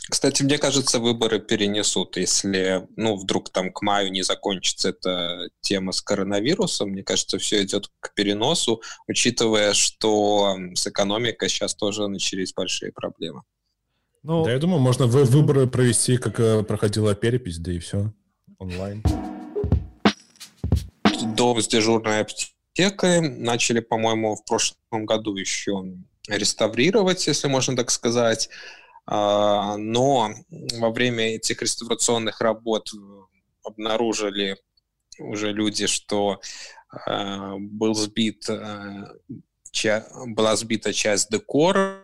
Кстати, 0.09 0.43
мне 0.43 0.57
кажется, 0.57 0.99
выборы 0.99 1.39
перенесут, 1.39 2.17
если, 2.17 2.87
ну, 2.95 3.15
вдруг 3.15 3.49
там 3.51 3.71
к 3.71 3.81
маю 3.81 4.11
не 4.11 4.23
закончится 4.23 4.89
эта 4.89 5.49
тема 5.61 5.91
с 5.91 6.01
коронавирусом. 6.01 6.89
Мне 6.89 7.03
кажется, 7.03 7.37
все 7.37 7.63
идет 7.63 7.89
к 7.99 8.13
переносу, 8.13 8.81
учитывая, 9.07 9.73
что 9.73 10.57
с 10.73 10.87
экономикой 10.87 11.49
сейчас 11.49 11.75
тоже 11.75 12.07
начались 12.07 12.53
большие 12.53 12.91
проблемы. 12.91 13.43
Ну, 14.23 14.43
да, 14.43 14.51
я 14.51 14.59
думаю, 14.59 14.79
можно 14.79 15.07
выборы 15.07 15.67
провести, 15.67 16.17
как 16.17 16.39
э, 16.39 16.63
проходила 16.63 17.15
перепись, 17.15 17.57
да 17.57 17.71
и 17.71 17.79
все, 17.79 18.13
онлайн. 18.59 19.03
Дом 21.35 21.61
с 21.61 21.67
дежурной 21.67 22.21
аптекой 22.21 23.21
начали, 23.21 23.79
по-моему, 23.79 24.35
в 24.35 24.45
прошлом 24.45 25.05
году 25.05 25.35
еще 25.35 25.83
реставрировать, 26.27 27.25
если 27.27 27.47
можно 27.47 27.75
так 27.75 27.89
сказать. 27.91 28.49
А, 29.05 29.77
но 29.77 30.33
во 30.73 30.91
время 30.91 31.35
этих 31.35 31.61
реставрационных 31.61 32.41
работ 32.41 32.91
обнаружили 33.63 34.57
уже 35.19 35.51
люди, 35.51 35.87
что 35.87 36.39
а, 36.89 37.55
был 37.57 37.93
сбит 37.93 38.49
а, 38.49 39.13
была 40.25 40.55
сбита 40.55 40.93
часть 40.93 41.29
декора, 41.29 42.03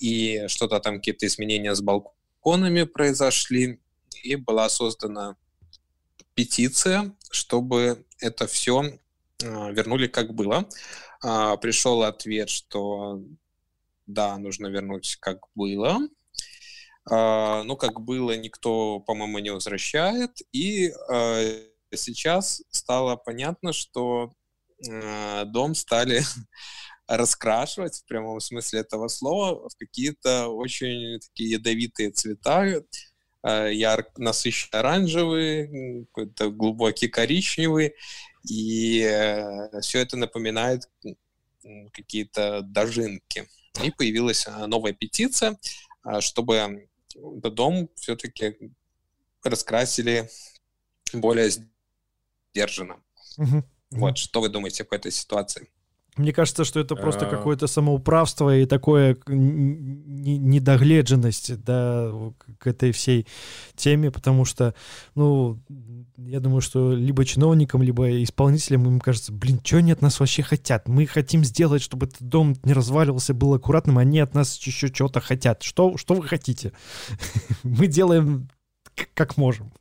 и 0.00 0.44
что-то 0.48 0.80
там 0.80 0.96
какие-то 0.96 1.26
изменения 1.26 1.74
с 1.74 1.80
балконами 1.80 2.82
произошли, 2.82 3.80
и 4.24 4.34
была 4.34 4.68
создана 4.68 5.36
петиция, 6.34 7.14
чтобы 7.30 8.04
это 8.18 8.48
все 8.48 8.98
вернули 9.40 10.08
как 10.08 10.34
было. 10.34 10.68
Пришел 11.20 12.02
ответ, 12.02 12.50
что 12.50 13.22
да, 14.06 14.36
нужно 14.38 14.66
вернуть 14.68 15.16
как 15.20 15.46
было. 15.54 16.00
Ну, 17.10 17.76
как 17.76 18.00
было, 18.00 18.36
никто, 18.36 19.00
по-моему, 19.00 19.40
не 19.40 19.50
возвращает. 19.50 20.30
И 20.52 20.92
сейчас 21.96 22.62
стало 22.70 23.16
понятно, 23.16 23.72
что 23.72 24.32
э, 24.88 25.44
дом 25.46 25.74
стали 25.74 26.22
раскрашивать 27.06 27.96
в 27.96 28.06
прямом 28.06 28.40
смысле 28.40 28.80
этого 28.80 29.08
слова 29.08 29.68
в 29.68 29.76
какие-то 29.76 30.48
очень 30.48 31.20
такие 31.20 31.52
ядовитые 31.52 32.10
цвета, 32.10 32.82
э, 33.42 33.70
ярко 33.72 34.10
насыщенно 34.20 34.80
оранжевые, 34.80 36.06
какой-то 36.06 36.50
глубокий 36.50 37.08
коричневый, 37.08 37.94
и 38.48 39.00
все 39.82 40.00
это 40.00 40.16
напоминает 40.16 40.82
какие-то 41.92 42.62
дожинки. 42.62 43.48
И 43.82 43.90
появилась 43.90 44.46
э, 44.46 44.66
новая 44.66 44.92
петиция, 44.92 45.58
э, 46.04 46.20
чтобы 46.20 46.88
дом 47.50 47.88
все-таки 47.94 48.56
раскрасили 49.42 50.28
более 51.12 51.50
сдержанно. 52.52 53.02
Угу. 53.38 53.64
Вот, 53.92 54.18
что 54.18 54.40
вы 54.40 54.48
думаете 54.48 54.84
по 54.84 54.94
этой 54.94 55.10
ситуации? 55.10 55.68
Мне 56.16 56.32
кажется, 56.34 56.64
что 56.64 56.78
это 56.78 56.94
просто 56.94 57.26
а... 57.26 57.30
какое-то 57.30 57.66
самоуправство 57.66 58.54
и 58.54 58.66
такое 58.66 59.16
недогледженность 59.26 61.58
да, 61.64 62.12
к 62.58 62.66
этой 62.66 62.92
всей 62.92 63.26
теме, 63.76 64.10
потому 64.10 64.44
что, 64.44 64.74
ну, 65.14 65.58
я 66.18 66.40
думаю, 66.40 66.60
что 66.60 66.92
либо 66.92 67.24
чиновникам, 67.24 67.80
либо 67.82 68.22
исполнителям 68.22 68.86
им 68.86 69.00
кажется, 69.00 69.32
блин, 69.32 69.58
что 69.64 69.78
они 69.78 69.92
от 69.92 70.02
нас 70.02 70.20
вообще 70.20 70.42
хотят? 70.42 70.86
Мы 70.86 71.06
хотим 71.06 71.44
сделать, 71.44 71.80
чтобы 71.80 72.04
этот 72.06 72.22
дом 72.22 72.56
не 72.62 72.74
разваливался, 72.74 73.32
был 73.32 73.54
аккуратным, 73.54 73.96
они 73.96 74.18
от 74.18 74.34
нас 74.34 74.58
еще 74.58 74.90
чего-то 74.90 75.20
хотят. 75.20 75.62
Что, 75.62 75.96
что 75.96 76.12
вы 76.14 76.28
хотите? 76.28 76.72
Мы 77.62 77.86
делаем 77.86 78.50
как 79.14 79.38
можем. 79.38 79.72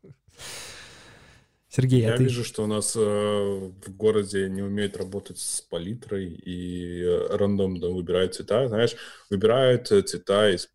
Сергей, 1.73 2.03
а 2.05 2.09
Я 2.09 2.13
а 2.15 2.17
ты... 2.17 2.23
вижу, 2.23 2.43
что 2.43 2.65
у 2.65 2.67
нас 2.67 2.97
э, 2.97 2.99
в 2.99 3.95
городе 3.95 4.49
не 4.49 4.61
умеют 4.61 4.97
работать 4.97 5.39
с 5.39 5.61
палитрой 5.61 6.27
и 6.27 7.01
э, 7.01 7.27
рандомно 7.37 7.87
выбирают 7.87 8.35
цвета. 8.35 8.67
Знаешь, 8.67 8.97
выбирают 9.29 9.89
э, 9.89 10.01
цвета 10.01 10.49
из, 10.49 10.67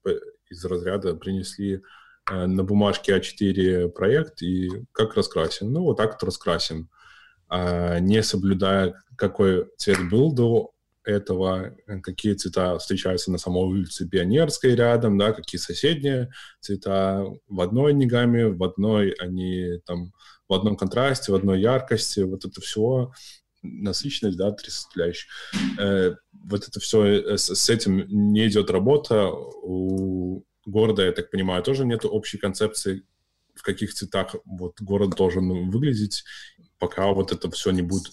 из 0.48 0.64
разряда, 0.64 1.14
принесли 1.14 1.82
э, 2.30 2.46
на 2.46 2.64
бумажке 2.64 3.14
А4 3.14 3.90
проект 3.90 4.40
и 4.40 4.70
как 4.92 5.16
раскрасим. 5.16 5.70
Ну, 5.70 5.82
вот 5.82 5.98
так 5.98 6.12
вот 6.12 6.22
раскрасим. 6.22 6.88
А, 7.48 7.98
не 7.98 8.22
соблюдая, 8.22 8.94
какой 9.16 9.68
цвет 9.76 9.98
был 10.08 10.32
до 10.32 10.72
этого, 11.04 11.76
какие 12.02 12.32
цвета 12.32 12.78
встречаются 12.78 13.30
на 13.30 13.38
самой 13.38 13.64
улице 13.64 14.08
Пионерской 14.08 14.74
рядом, 14.74 15.18
да, 15.18 15.32
какие 15.32 15.60
соседние 15.60 16.30
цвета 16.60 17.22
в 17.48 17.60
одной 17.60 17.92
нигами, 17.92 18.44
в 18.44 18.64
одной 18.64 19.10
они 19.20 19.78
там 19.84 20.12
в 20.48 20.54
одном 20.54 20.76
контрасте, 20.76 21.32
в 21.32 21.34
одной 21.34 21.60
яркости, 21.60 22.20
вот 22.20 22.44
это 22.44 22.60
все 22.60 23.12
насыщенность, 23.62 24.36
да, 24.36 24.54
составляющие. 24.56 25.28
Э, 25.78 26.14
вот 26.44 26.68
это 26.68 26.80
все, 26.80 27.04
э, 27.04 27.36
с, 27.36 27.54
с 27.54 27.70
этим 27.70 28.06
не 28.08 28.46
идет 28.46 28.70
работа. 28.70 29.28
У 29.30 30.44
города, 30.64 31.04
я 31.04 31.12
так 31.12 31.30
понимаю, 31.30 31.62
тоже 31.62 31.84
нет 31.84 32.04
общей 32.04 32.38
концепции, 32.38 33.04
в 33.54 33.62
каких 33.62 33.94
цветах 33.94 34.34
вот 34.44 34.80
город 34.80 35.10
должен 35.16 35.70
выглядеть, 35.70 36.24
пока 36.78 37.12
вот 37.12 37.32
это 37.32 37.50
все 37.50 37.70
не 37.70 37.82
будет 37.82 38.12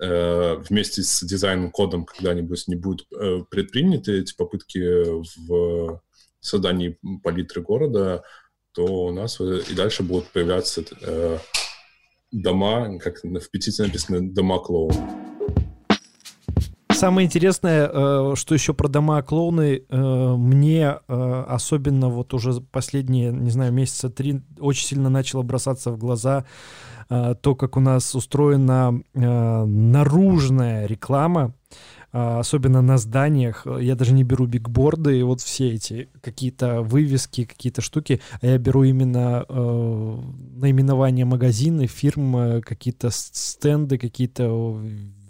э, 0.00 0.56
вместе 0.68 1.02
с 1.02 1.22
дизайн-кодом 1.22 2.06
когда-нибудь 2.06 2.68
не 2.68 2.76
будут 2.76 3.06
э, 3.12 3.40
предприняты 3.50 4.20
эти 4.20 4.34
попытки 4.34 4.78
в 5.46 6.00
создании 6.40 6.98
палитры 7.22 7.62
города, 7.62 8.22
то 8.72 8.84
у 8.84 9.12
нас 9.12 9.40
и 9.40 9.74
дальше 9.74 10.02
будут 10.02 10.28
появляться 10.28 10.84
э, 11.00 11.38
дома, 12.32 12.98
как 12.98 13.16
в 13.22 13.50
петиции 13.50 13.84
написано, 13.84 14.28
дома 14.32 14.58
клоун. 14.58 14.92
Самое 16.98 17.26
интересное, 17.26 17.88
э, 17.88 18.32
что 18.34 18.54
еще 18.54 18.74
про 18.74 18.88
дома 18.88 19.22
клоуны, 19.22 19.84
э, 19.88 20.34
мне 20.36 20.98
э, 21.06 21.44
особенно 21.48 22.08
вот 22.08 22.34
уже 22.34 22.60
последние, 22.60 23.30
не 23.30 23.50
знаю, 23.50 23.72
месяца 23.72 24.10
три 24.10 24.42
очень 24.58 24.84
сильно 24.84 25.08
начало 25.08 25.42
бросаться 25.42 25.92
в 25.92 25.98
глаза 25.98 26.44
то, 27.08 27.54
как 27.54 27.78
у 27.78 27.80
нас 27.80 28.14
устроена 28.14 29.02
наружная 29.14 30.84
реклама 30.84 31.54
особенно 32.12 32.82
на 32.82 32.98
зданиях. 32.98 33.66
Я 33.80 33.94
даже 33.94 34.12
не 34.12 34.24
беру 34.24 34.46
бигборды 34.46 35.18
и 35.18 35.22
вот 35.22 35.40
все 35.40 35.70
эти 35.74 36.08
какие-то 36.20 36.82
вывески, 36.82 37.44
какие-то 37.44 37.82
штуки, 37.82 38.20
а 38.40 38.46
я 38.46 38.58
беру 38.58 38.84
именно 38.84 39.44
э, 39.48 40.20
наименование 40.56 41.24
магазины, 41.24 41.86
фирм, 41.86 42.62
какие-то 42.62 43.10
стенды, 43.10 43.98
какие-то 43.98 44.80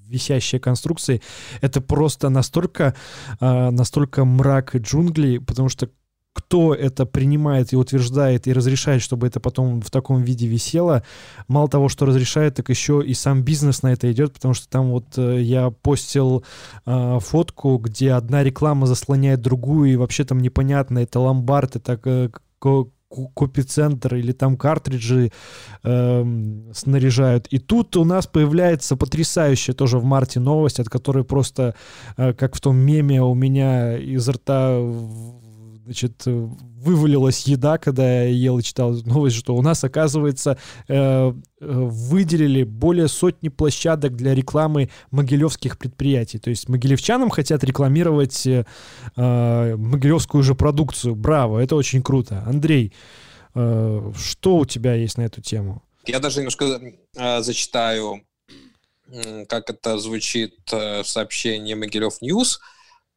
висящие 0.09 0.61
конструкции. 0.61 1.21
Это 1.61 1.81
просто 1.81 2.29
настолько, 2.31 2.95
э, 3.41 3.71
настолько 3.71 4.25
мрак 4.25 4.75
и 4.75 4.79
джунгли, 4.79 5.39
потому 5.39 5.69
что 5.69 5.91
кто 6.33 6.75
это 6.75 7.05
принимает 7.05 7.73
и 7.73 7.77
утверждает 7.77 8.47
и 8.47 8.53
разрешает, 8.53 9.03
чтобы 9.03 9.27
это 9.27 9.41
потом 9.41 9.81
в 9.81 9.91
таком 9.91 10.23
виде 10.23 10.47
висело, 10.47 11.03
мало 11.49 11.69
того, 11.69 11.89
что 11.89 12.07
разрешает, 12.07 12.55
так 12.55 12.69
еще 12.69 13.03
и 13.05 13.13
сам 13.15 13.43
бизнес 13.43 13.83
на 13.83 13.93
это 13.93 14.11
идет, 14.13 14.33
потому 14.33 14.55
что 14.55 14.69
там 14.69 14.91
вот 14.91 15.19
э, 15.19 15.41
я 15.43 15.71
постил 15.71 16.45
э, 16.87 17.19
фотку, 17.21 17.79
где 17.79 18.13
одна 18.13 18.45
реклама 18.45 18.87
заслоняет 18.87 19.41
другую, 19.41 19.93
и 19.93 19.97
вообще 19.97 20.25
там 20.25 20.39
непонятно, 20.39 21.01
это 21.01 21.19
ломбард, 21.19 21.77
это 21.77 22.01
э, 22.05 22.29
копицентр 23.35 24.17
или 24.17 24.33
там 24.33 24.57
картриджи 24.57 25.33
э, 25.83 26.25
снаряжают. 26.75 27.47
И 27.49 27.59
тут 27.59 27.97
у 27.97 28.05
нас 28.05 28.27
появляется 28.27 28.97
потрясающая 28.97 29.75
тоже 29.75 29.99
в 29.99 30.05
марте 30.05 30.41
новость, 30.41 30.81
от 30.81 30.89
которой 30.89 31.25
просто, 31.25 31.75
э, 32.17 32.35
как 32.35 32.55
в 32.55 32.61
том 32.61 32.77
меме 32.77 33.23
у 33.23 33.35
меня 33.35 33.97
из 33.97 34.29
рта 34.29 34.79
значит, 35.89 36.23
вывалилась 36.27 37.47
еда, 37.47 37.79
когда 37.79 38.25
я 38.25 38.29
ел 38.29 38.59
и 38.59 38.63
читал 38.63 38.93
новость, 39.07 39.37
что 39.37 39.57
у 39.57 39.63
нас, 39.63 39.83
оказывается, 39.85 40.59
э, 40.87 40.95
э, 40.95 41.33
выделили 41.61 42.63
более 42.63 43.09
сотни 43.09 43.49
площадок 43.49 44.15
для 44.15 44.35
рекламы 44.35 44.91
могилевских 45.11 45.79
предприятий. 45.79 46.39
То 46.39 46.51
есть 46.51 46.69
могилевчанам 46.69 47.31
хотят 47.31 47.65
рекламировать 47.65 48.47
э, 48.47 48.67
э 49.17 49.77
могилевскую 49.77 50.43
же 50.43 50.55
продукцию. 50.55 51.15
Браво, 51.15 51.59
это 51.59 51.75
очень 51.75 52.03
круто. 52.03 52.45
Андрей, 52.47 52.93
э, 53.55 54.13
что 54.15 54.57
у 54.59 54.67
тебя 54.67 54.93
есть 54.93 55.17
на 55.17 55.23
эту 55.23 55.41
тему? 55.41 55.83
Я 56.05 56.21
даже 56.21 56.41
немножко 56.41 56.81
э, 57.17 57.41
зачитаю, 57.41 58.21
как 59.49 59.71
это 59.71 59.99
звучит 59.99 60.55
э, 60.71 61.03
в 61.03 61.09
сообщении 61.09 61.73
Могилев 61.73 62.21
News. 62.21 62.61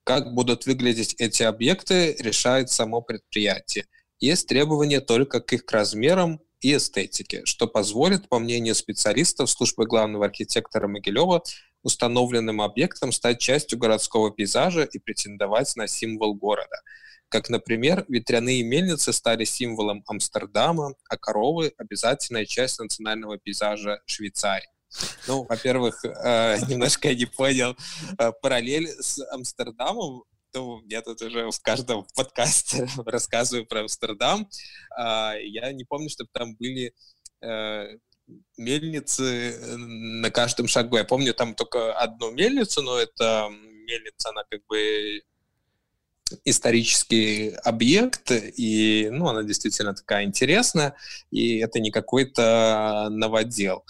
Как 0.03 0.34
будут 0.34 0.65
выглядеть 0.65 1.15
эти 1.19 1.44
объекты, 1.44 2.15
решает 2.19 2.69
само 2.69 3.02
предприятие. 3.02 3.86
Есть 4.19 4.48
требования 4.48 4.99
только 4.99 5.41
к 5.41 5.53
их 5.53 5.64
размерам 5.72 6.41
и 6.60 6.76
эстетике, 6.76 7.41
что 7.45 7.68
позволит, 7.68 8.28
по 8.28 8.40
мнению 8.40 8.76
специалистов 8.76 9.49
службы 9.49 9.86
главного 9.86 10.26
архитектора 10.26 10.88
Могилева, 10.88 11.44
установленным 11.84 12.61
объектом 12.61 13.11
стать 13.11 13.40
частью 13.40 13.78
городского 13.80 14.32
пейзажа 14.32 14.84
и 14.84 14.99
претендовать 14.99 15.76
на 15.76 15.88
символ 15.88 16.36
города. 16.36 16.82
Как, 17.30 17.49
например, 17.49 18.06
ветряные 18.07 18.64
мельницы 18.64 19.14
стали 19.14 19.45
символом 19.45 20.03
Амстердама, 20.07 20.95
а 21.10 21.18
коровы– 21.18 21.73
обязательная 21.78 22.45
часть 22.45 22.80
национального 22.80 23.38
пейзажа 23.38 24.02
Швейцарии. 24.06 24.68
Ну, 25.27 25.45
во-первых, 25.47 26.03
э, 26.03 26.57
немножко 26.68 27.09
я 27.09 27.15
не 27.15 27.26
понял 27.26 27.76
э, 28.18 28.31
параллель 28.41 28.88
с 28.88 29.19
Амстердамом. 29.31 30.23
Ну, 30.53 30.81
я 30.88 31.01
тут 31.01 31.22
уже 31.22 31.49
в 31.49 31.61
каждом 31.61 32.05
подкасте 32.15 32.88
рассказываю 33.05 33.65
про 33.65 33.81
Амстердам. 33.81 34.49
А, 34.97 35.34
я 35.35 35.72
не 35.72 35.85
помню, 35.85 36.09
чтобы 36.09 36.30
там 36.34 36.55
были 36.55 36.93
э, 37.41 37.97
мельницы 38.57 39.57
на 39.77 40.30
каждом 40.30 40.68
шагу. 40.68 40.97
Я 40.97 41.03
помню 41.03 41.34
там 41.34 41.55
только 41.55 41.93
одну 41.93 42.31
мельницу, 42.31 42.81
но 42.81 42.97
это 42.97 43.49
мельница, 43.49 44.30
она 44.30 44.43
как 44.49 44.61
бы 44.68 45.22
исторический 46.45 47.49
объект, 47.63 48.31
и 48.31 49.09
ну, 49.11 49.27
она 49.27 49.43
действительно 49.43 49.93
такая 49.93 50.23
интересная, 50.23 50.95
и 51.30 51.57
это 51.57 51.80
не 51.80 51.91
какой-то 51.91 53.07
новодел. 53.09 53.84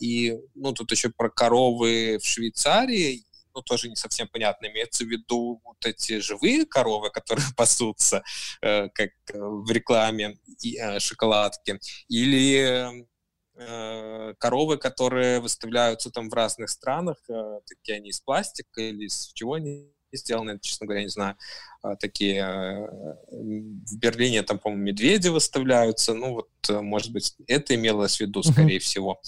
И, 0.00 0.38
ну, 0.54 0.72
тут 0.72 0.90
еще 0.90 1.10
про 1.10 1.30
коровы 1.30 2.18
в 2.20 2.26
Швейцарии. 2.26 3.24
ну, 3.54 3.62
тоже 3.62 3.88
не 3.88 3.96
совсем 3.96 4.28
понятно. 4.28 4.66
Имеется 4.66 5.04
в 5.04 5.08
виду 5.08 5.60
вот 5.64 5.84
эти 5.84 6.20
живые 6.20 6.64
коровы, 6.66 7.10
которые 7.14 7.46
пасутся, 7.56 8.22
э, 8.62 8.88
как 8.88 9.10
в 9.32 9.70
рекламе 9.70 10.38
и, 10.62 10.78
э, 10.78 10.98
шоколадки, 11.00 11.78
или 12.08 13.06
э, 13.54 14.34
коровы, 14.38 14.78
которые 14.78 15.40
выставляются 15.40 16.10
там 16.10 16.30
в 16.30 16.34
разных 16.34 16.70
странах, 16.70 17.18
э, 17.28 17.60
такие 17.66 17.98
они 17.98 18.10
из 18.10 18.20
пластика 18.20 18.80
или 18.80 19.04
из 19.04 19.32
чего 19.34 19.54
они 19.54 19.92
сделаны, 20.16 20.58
честно 20.60 20.86
говоря, 20.86 21.02
не 21.02 21.08
знаю. 21.08 21.36
А, 21.82 21.96
такие 21.96 22.42
э, 22.42 23.14
в 23.30 23.98
Берлине 23.98 24.42
там, 24.42 24.58
по-моему, 24.58 24.84
медведи 24.84 25.28
выставляются. 25.28 26.14
Ну 26.14 26.34
вот, 26.34 26.48
э, 26.68 26.80
может 26.80 27.12
быть, 27.12 27.34
это 27.46 27.74
имелось 27.74 28.16
в 28.16 28.20
виду, 28.20 28.42
скорее 28.42 28.76
uh-huh. 28.76 28.80
всего. 28.80 29.20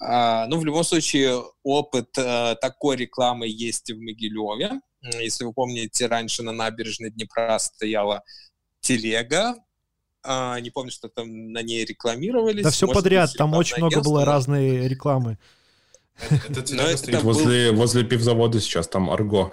А, 0.00 0.46
ну, 0.46 0.58
в 0.58 0.64
любом 0.64 0.82
случае, 0.82 1.42
опыт 1.62 2.16
а, 2.16 2.54
такой 2.54 2.96
рекламы 2.96 3.46
есть 3.48 3.90
и 3.90 3.92
в 3.92 4.00
Могилеве. 4.00 4.80
Если 5.20 5.44
вы 5.44 5.52
помните, 5.52 6.06
раньше 6.06 6.42
на 6.42 6.52
набережной 6.52 7.10
Днепра 7.10 7.58
стояла 7.58 8.22
телега, 8.80 9.56
а, 10.22 10.58
не 10.60 10.70
помню, 10.70 10.90
что 10.90 11.08
там 11.08 11.52
на 11.52 11.62
ней 11.62 11.84
рекламировались. 11.84 12.62
Да 12.62 12.70
все 12.70 12.86
Может 12.86 13.02
подряд, 13.02 13.30
быть, 13.30 13.38
там 13.38 13.54
очень 13.54 13.76
много 13.76 14.02
было 14.02 14.24
разной 14.24 14.88
рекламы. 14.88 15.38
Это 16.48 16.62
телега 16.62 16.96
стоит 16.96 17.22
возле, 17.22 17.72
возле 17.72 18.04
пивзавода 18.04 18.60
сейчас, 18.60 18.88
там 18.88 19.10
Арго. 19.10 19.52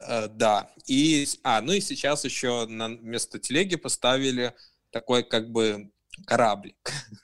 Uh, 0.00 0.28
да. 0.28 0.70
И, 0.86 1.26
а, 1.42 1.60
ну 1.60 1.72
и 1.72 1.80
сейчас 1.80 2.24
еще 2.24 2.66
на 2.66 2.88
место 2.88 3.38
телеги 3.38 3.76
поставили 3.76 4.54
такой 4.90 5.24
как 5.24 5.50
бы 5.50 5.90
кораблик. 6.26 6.76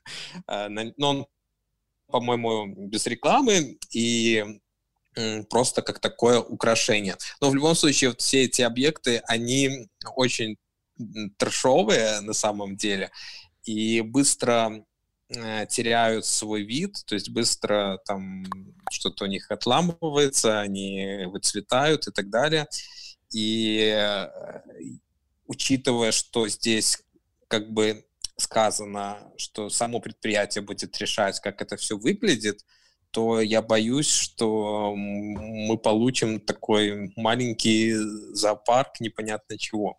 uh, 0.49 0.93
но 0.97 1.09
он 1.09 1.27
по-моему, 2.09 2.73
без 2.87 3.07
рекламы 3.07 3.79
и 3.91 4.61
просто 5.49 5.83
как 5.83 5.99
такое 6.01 6.39
украшение. 6.39 7.17
Но 7.41 7.51
в 7.51 7.55
любом 7.55 7.75
случае 7.75 8.11
вот 8.11 8.21
все 8.21 8.43
эти 8.43 8.63
объекты, 8.63 9.23
они 9.27 9.89
очень 10.15 10.57
трешовые 11.39 12.21
на 12.21 12.33
самом 12.33 12.77
деле 12.77 13.11
и 13.65 14.01
быстро 14.01 14.71
э, 14.71 14.85
теряют 15.29 16.27
свой 16.27 16.63
вид, 16.63 17.03
то 17.07 17.15
есть 17.15 17.31
быстро 17.31 17.99
там 18.07 18.45
что-то 18.91 19.25
у 19.25 19.27
них 19.27 19.51
отламывается, 19.51 20.61
они 20.61 21.25
выцветают 21.27 22.07
и 22.07 22.13
так 22.13 22.29
далее. 22.31 22.67
И 23.33 23.93
э, 23.93 24.29
учитывая, 25.47 26.13
что 26.13 26.47
здесь 26.49 27.03
как 27.49 27.73
бы 27.73 28.05
сказано, 28.37 29.19
что 29.37 29.71
само 29.71 30.01
предприятие 30.01 30.63
будет 30.63 30.97
решать, 30.99 31.41
как 31.41 31.63
это 31.63 31.77
все 31.77 31.97
выглядит, 31.97 32.65
то 33.11 33.41
я 33.41 33.63
боюсь, 33.63 34.11
что 34.11 34.95
мы 34.97 35.79
получим 35.79 36.41
такой 36.41 37.13
маленький 37.17 37.95
зоопарк 38.35 38.99
непонятно 38.99 39.57
чего. 39.57 39.97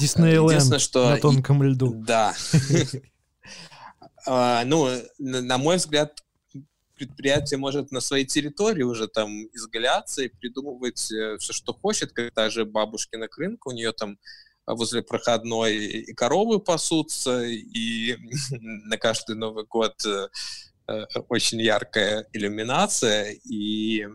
Диснейленд 0.00 0.80
что... 0.80 1.10
на 1.10 1.18
тонком 1.18 1.62
льду. 1.62 1.92
Да. 1.94 2.34
А, 4.26 4.64
ну, 4.64 4.88
на 5.18 5.58
мой 5.58 5.76
взгляд, 5.76 6.24
предприятие 6.94 7.58
может 7.58 7.90
на 7.90 8.00
своей 8.00 8.24
территории 8.24 8.82
уже 8.82 9.08
там 9.08 9.46
изгаляться 9.52 10.22
и 10.22 10.28
придумывать 10.28 11.10
э, 11.12 11.36
все, 11.38 11.52
что 11.52 11.72
хочет, 11.72 12.12
как 12.12 12.32
та 12.32 12.50
же 12.50 12.64
бабушкина 12.64 13.28
крынка, 13.28 13.68
у 13.68 13.72
нее 13.72 13.92
там 13.92 14.18
возле 14.66 15.02
проходной 15.02 15.76
и 15.76 16.14
коровы 16.14 16.60
пасутся, 16.60 17.42
и 17.44 18.16
на 18.50 18.96
каждый 18.96 19.36
Новый 19.36 19.64
год 19.64 19.94
э, 20.06 20.28
э, 20.88 21.04
очень 21.28 21.60
яркая 21.60 22.26
иллюминация, 22.32 23.32
и 23.44 24.06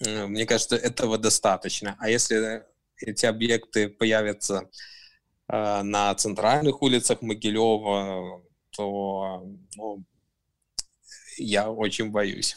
мне 0.00 0.46
кажется, 0.46 0.76
этого 0.76 1.18
достаточно. 1.18 1.96
А 1.98 2.08
если 2.08 2.62
эти 2.98 3.26
объекты 3.26 3.88
появятся 3.88 4.70
на 5.48 6.14
центральных 6.14 6.82
улицах 6.82 7.20
Могилева, 7.20 8.44
то 8.78 9.44
ну, 9.76 10.04
я 11.36 11.70
очень 11.70 12.10
боюсь. 12.12 12.56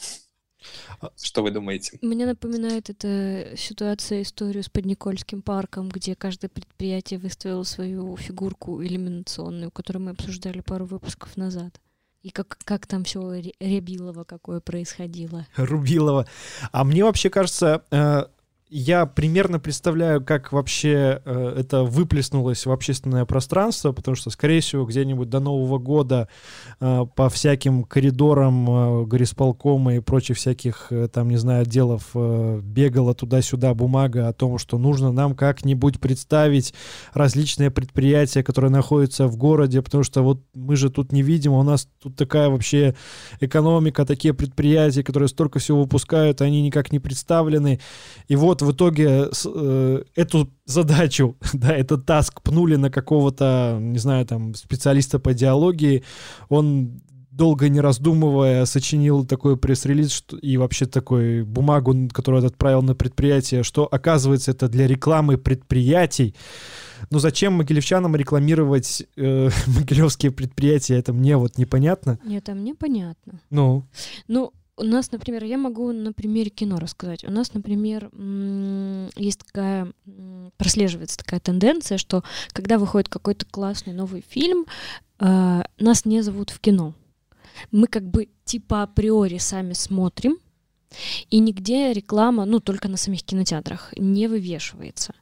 А 1.00 1.10
Что 1.20 1.42
вы 1.42 1.50
думаете? 1.50 1.98
Мне 2.04 2.28
напоминает 2.28 2.92
эта 2.92 3.58
ситуация 3.58 4.22
историю 4.22 4.64
с 4.64 4.70
Подникольским 4.70 5.42
парком, 5.42 5.90
где 5.90 6.16
каждое 6.16 6.50
предприятие 6.50 7.18
выставило 7.18 7.64
свою 7.64 8.16
фигурку 8.18 8.84
иллюминационную, 8.84 9.72
которую 9.72 10.04
мы 10.04 10.12
обсуждали 10.12 10.62
пару 10.62 10.86
выпусков 10.86 11.36
назад. 11.38 11.82
И 12.22 12.30
как, 12.30 12.60
как 12.66 12.86
там 12.86 13.04
все 13.04 13.42
Рябилово 13.60 14.24
какое 14.24 14.60
происходило. 14.60 15.48
Рубилово. 15.56 16.28
А 16.72 16.84
мне 16.84 17.04
вообще 17.04 17.32
кажется, 17.32 17.84
э, 17.90 18.26
я 18.74 19.06
примерно 19.06 19.60
представляю, 19.60 20.24
как 20.24 20.54
вообще 20.54 21.22
э, 21.26 21.56
это 21.60 21.84
выплеснулось 21.84 22.66
в 22.66 22.72
общественное 22.72 23.26
пространство, 23.26 23.92
потому 23.92 24.16
что, 24.16 24.30
скорее 24.30 24.62
всего, 24.62 24.86
где-нибудь 24.86 25.30
до 25.30 25.42
Нового 25.42 25.78
года 25.78 26.30
э, 26.80 27.06
по 27.14 27.30
всяким 27.30 27.84
коридорам 27.84 28.70
э, 28.70 29.06
горисполкома 29.08 29.96
и 29.96 30.00
прочих 30.00 30.38
всяких, 30.38 30.88
э, 30.90 31.10
там, 31.10 31.30
не 31.30 31.36
знаю, 31.36 31.64
отделов 31.64 32.12
э, 32.14 32.62
бегала 32.64 33.14
туда-сюда 33.14 33.74
бумага 33.74 34.30
о 34.30 34.34
том, 34.34 34.58
что 34.58 34.78
нужно 34.78 35.12
нам 35.12 35.36
как-нибудь 35.36 36.00
представить 36.00 36.74
различные 37.14 37.72
предприятия, 37.72 38.42
которые 38.42 38.72
находятся 38.72 39.28
в 39.28 39.36
городе, 39.36 39.82
потому 39.82 40.06
что 40.06 40.22
вот 40.22 40.44
мы 40.54 40.78
же 40.78 40.90
тут 40.90 41.12
не 41.12 41.24
видим, 41.24 41.52
а 41.56 41.60
у 41.60 41.64
нас 41.64 41.90
тут 42.02 42.16
такая 42.16 42.50
вообще 42.50 42.96
экономика, 43.42 44.06
такие 44.06 44.34
предприятия, 44.34 45.04
которые 45.04 45.28
столько 45.28 45.60
всего 45.60 45.82
выпускают, 45.82 46.40
они 46.40 46.62
никак 46.62 46.94
не 46.94 47.00
представлены. 47.00 47.82
И 48.30 48.38
вот 48.38 48.61
в 48.66 48.72
итоге 48.72 49.30
э, 49.46 50.04
эту 50.16 50.50
задачу, 50.66 51.36
да, 51.54 51.74
этот 51.76 52.06
таск 52.06 52.42
пнули 52.42 52.76
на 52.76 52.90
какого-то, 52.90 53.78
не 53.80 54.00
знаю, 54.00 54.26
там, 54.26 54.54
специалиста 54.56 55.20
по 55.20 55.34
диалогии, 55.34 56.04
он 56.50 57.02
долго 57.32 57.70
не 57.70 57.80
раздумывая, 57.80 58.66
сочинил 58.66 59.26
такой 59.26 59.58
пресс-релиз 59.58 60.26
и 60.42 60.58
вообще 60.58 60.86
такой 60.86 61.44
бумагу, 61.44 62.10
которую 62.12 62.46
отправил 62.46 62.82
на 62.82 62.94
предприятие, 62.94 63.64
что, 63.64 63.88
оказывается, 63.90 64.52
это 64.52 64.68
для 64.68 64.86
рекламы 64.86 65.38
предприятий. 65.38 66.36
Но 67.10 67.20
зачем 67.20 67.54
могилевчанам 67.54 68.16
рекламировать 68.16 69.04
э, 69.16 69.50
могилевские 69.68 70.32
предприятия, 70.32 70.96
это 70.96 71.14
мне 71.14 71.38
вот 71.38 71.58
непонятно. 71.58 72.20
Нет, 72.24 72.50
а 72.50 72.54
мне 72.54 72.76
понятно. 72.76 73.42
Ну? 73.50 73.88
Ну, 74.28 74.54
у 74.82 74.84
нас, 74.84 75.12
например, 75.12 75.44
я 75.44 75.58
могу 75.58 75.92
на 75.92 76.12
примере 76.12 76.50
кино 76.50 76.80
рассказать. 76.80 77.24
У 77.24 77.32
нас, 77.32 77.54
например, 77.54 78.10
есть 79.16 79.40
такая, 79.46 79.94
прослеживается 80.58 81.18
такая 81.18 81.40
тенденция, 81.40 81.98
что 81.98 82.24
когда 82.52 82.78
выходит 82.78 83.08
какой-то 83.08 83.46
классный 83.46 83.94
новый 83.94 84.24
фильм, 84.28 84.66
э, 85.20 85.62
нас 85.80 86.06
не 86.06 86.22
зовут 86.22 86.50
в 86.50 86.60
кино. 86.60 86.94
Мы 87.72 87.88
как 87.88 88.10
бы 88.10 88.30
типа 88.44 88.84
априори 88.84 89.38
сами 89.38 89.74
смотрим, 89.74 90.38
и 91.30 91.40
нигде 91.40 91.94
реклама, 91.94 92.46
ну, 92.46 92.60
только 92.60 92.90
на 92.90 92.98
самих 92.98 93.24
кинотеатрах, 93.24 93.94
не 93.98 94.28
вывешивается. 94.28 95.14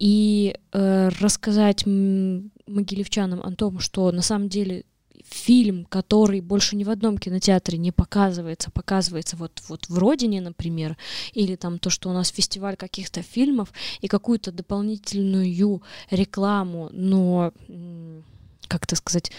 И 0.00 0.56
э, 0.72 1.08
рассказать 1.20 1.86
могилевчанам 1.86 3.40
о 3.40 3.52
том, 3.52 3.78
что 3.78 4.10
на 4.10 4.22
самом 4.22 4.48
деле 4.48 4.84
фильм, 5.24 5.84
который 5.84 6.40
больше 6.40 6.76
ни 6.76 6.84
в 6.84 6.90
одном 6.90 7.18
кинотеатре 7.18 7.78
не 7.78 7.92
показывается, 7.92 8.70
показывается 8.70 9.36
вот, 9.36 9.62
вот 9.68 9.88
в 9.88 9.98
«Родине», 9.98 10.40
например, 10.40 10.96
или 11.32 11.56
там 11.56 11.78
то, 11.78 11.90
что 11.90 12.10
у 12.10 12.12
нас 12.12 12.28
фестиваль 12.28 12.76
каких-то 12.76 13.22
фильмов 13.22 13.72
и 14.00 14.08
какую-то 14.08 14.52
дополнительную 14.52 15.82
рекламу, 16.10 16.90
но 16.92 17.52
как 18.68 18.84
это 18.84 18.96
сказать, 18.96 19.30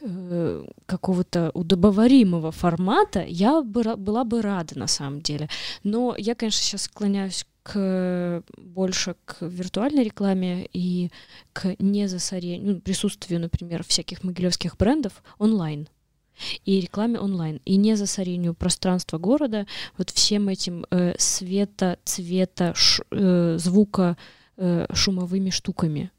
э, 0.00 0.64
какого-то 0.86 1.50
удобоваримого 1.54 2.52
формата, 2.52 3.24
я 3.26 3.62
бы, 3.62 3.96
была 3.96 4.24
бы 4.24 4.42
рада 4.42 4.78
на 4.78 4.86
самом 4.86 5.20
деле. 5.22 5.48
Но 5.82 6.14
я, 6.16 6.34
конечно, 6.34 6.62
сейчас 6.62 6.82
склоняюсь 6.82 7.44
к 7.66 8.44
больше 8.56 9.16
к 9.24 9.38
виртуальной 9.40 10.04
рекламе 10.04 10.68
и 10.72 11.10
к 11.52 11.74
незасорению, 11.80 12.74
ну, 12.74 12.80
присутствию, 12.80 13.40
например, 13.40 13.82
всяких 13.82 14.22
могилевских 14.22 14.76
брендов 14.76 15.24
онлайн 15.38 15.88
и 16.64 16.80
рекламе 16.80 17.18
онлайн, 17.18 17.60
и 17.64 17.76
не 17.76 17.96
засорению 17.96 18.54
пространства 18.54 19.18
города 19.18 19.66
вот 19.98 20.10
всем 20.10 20.48
этим 20.48 20.86
э, 20.90 21.14
света, 21.18 21.98
цвета, 22.04 22.72
ш, 22.74 23.02
э, 23.10 23.56
звука, 23.58 24.16
э, 24.56 24.86
шумовыми 24.92 25.50
штуками. 25.50 26.10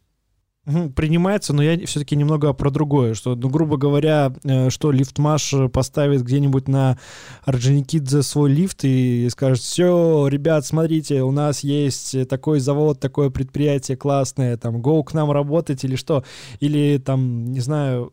Принимается, 0.96 1.54
но 1.54 1.64
я 1.64 1.86
все-таки 1.86 2.16
немного 2.16 2.52
про 2.52 2.70
другое, 2.70 3.14
что, 3.14 3.36
ну, 3.36 3.50
грубо 3.50 3.78
говоря, 3.78 4.34
э, 4.44 4.70
что 4.70 4.92
лифтмаш 4.92 5.54
поставит 5.72 6.24
где-нибудь 6.24 6.68
на 6.68 6.98
Орджоникидзе 7.46 8.22
свой 8.22 8.52
лифт 8.52 8.84
и 8.84 9.30
скажет, 9.30 9.64
все, 9.64 10.28
ребят, 10.28 10.66
смотрите, 10.66 11.24
у 11.24 11.32
нас 11.32 11.62
есть 11.62 12.28
такой 12.28 12.60
завод, 12.60 13.00
такое 13.00 13.30
предприятие 13.30 13.96
классное, 13.96 14.58
там, 14.58 14.78
go 14.78 15.04
к 15.04 15.14
нам 15.14 15.32
работать 15.32 15.86
или 15.86 15.96
что, 15.96 16.26
или 16.60 16.98
там, 16.98 17.46
не 17.46 17.62
знаю, 17.62 18.12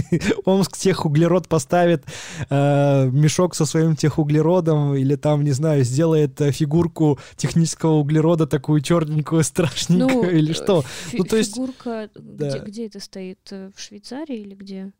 Омск 0.44 0.76
техуглерод 0.76 1.48
поставит 1.48 2.04
э, 2.48 3.10
мешок 3.10 3.56
со 3.56 3.66
своим 3.66 3.96
техуглеродом 3.96 4.94
или 4.94 5.16
там, 5.16 5.42
не 5.42 5.52
знаю, 5.52 5.82
сделает 5.82 6.40
фигурку 6.52 7.18
технического 7.36 7.94
углерода 7.94 8.46
такую 8.46 8.80
черненькую, 8.80 9.42
страшненькую 9.44 10.22
ну, 10.22 10.30
или 10.30 10.52
что. 10.52 10.84
ну, 11.12 11.24
то 11.24 11.36
есть... 11.36 11.56
Фигурка 11.56 11.95
да. 12.14 12.48
где, 12.48 12.58
где 12.58 12.86
это 12.86 13.00
стоит? 13.00 13.38
Э, 13.50 13.70
в 13.74 13.80
Швейцарии 13.80 14.36
или 14.36 14.54
где? 14.54 14.92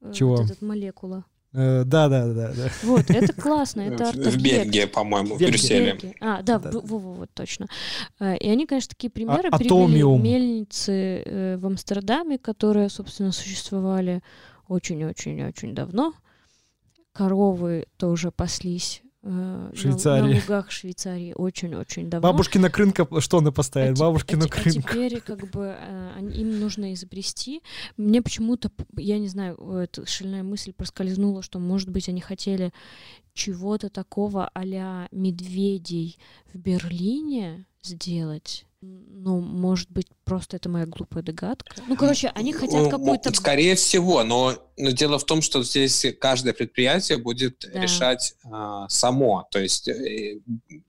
Э, 0.00 0.12
Чего? 0.12 0.36
Вот 0.36 0.46
этот 0.46 0.62
молекула. 0.62 1.24
Э, 1.52 1.84
да, 1.84 2.08
да, 2.08 2.32
да, 2.32 2.52
да. 2.52 2.70
Вот, 2.82 3.10
это 3.10 3.32
классно, 3.32 3.82
это 3.82 4.08
арт-объект. 4.08 4.36
В 4.36 4.42
Бельгии, 4.42 4.84
по-моему, 4.86 5.36
в 5.36 5.38
Брюсселе. 5.38 5.98
А, 6.20 6.42
да, 6.42 6.58
да. 6.58 6.70
Вот, 6.72 7.30
точно. 7.34 7.66
И 8.20 8.48
они, 8.48 8.66
конечно, 8.66 8.90
такие 8.90 9.10
примеры 9.10 9.48
а, 9.50 9.58
привели 9.58 10.02
мельницы 10.02 11.58
в 11.58 11.66
Амстердаме, 11.66 12.38
которые, 12.38 12.88
собственно, 12.88 13.32
существовали 13.32 14.22
очень-очень-очень 14.68 15.74
давно. 15.74 16.14
Коровы 17.12 17.86
тоже 17.98 18.30
паслись 18.30 19.02
Э, 19.02 19.11
Швейцарии. 19.22 20.22
На, 20.22 20.28
на 20.28 20.34
лугах 20.34 20.70
Швейцарии 20.72 21.32
очень-очень 21.36 22.10
давно. 22.10 22.28
Бабушкина 22.28 22.70
крынка, 22.70 23.06
что 23.20 23.38
она 23.38 23.52
поставит? 23.52 23.96
А 23.96 24.00
Бабушкина 24.00 24.46
а, 24.46 24.48
крынка. 24.48 24.88
А 24.88 24.92
теперь 24.92 25.20
как 25.20 25.48
бы 25.50 25.76
э, 25.78 26.30
им 26.34 26.58
нужно 26.58 26.92
изобрести. 26.92 27.62
Мне 27.96 28.20
почему-то, 28.20 28.72
я 28.96 29.18
не 29.18 29.28
знаю, 29.28 29.56
эта 29.76 30.04
шальная 30.06 30.42
мысль 30.42 30.72
проскользнула, 30.72 31.42
что, 31.42 31.60
может 31.60 31.88
быть, 31.88 32.08
они 32.08 32.20
хотели 32.20 32.72
чего-то 33.32 33.90
такого 33.90 34.50
а 34.52 35.08
медведей 35.12 36.18
в 36.52 36.58
Берлине 36.58 37.66
сделать 37.82 38.66
ну, 38.82 39.40
может 39.40 39.88
быть, 39.90 40.08
просто 40.24 40.56
это 40.56 40.68
моя 40.68 40.84
глупая 40.86 41.22
догадка. 41.22 41.76
Ну, 41.86 41.96
короче, 41.96 42.32
они 42.34 42.52
хотят 42.52 42.90
какую-то... 42.90 43.32
Скорее 43.32 43.76
всего, 43.76 44.24
но, 44.24 44.54
но 44.76 44.90
дело 44.90 45.20
в 45.20 45.24
том, 45.24 45.42
что 45.42 45.62
здесь 45.62 46.04
каждое 46.20 46.52
предприятие 46.52 47.18
будет 47.18 47.64
да. 47.72 47.80
решать 47.80 48.34
а, 48.44 48.88
само. 48.88 49.46
То 49.52 49.60
есть 49.60 49.86
э, 49.86 50.40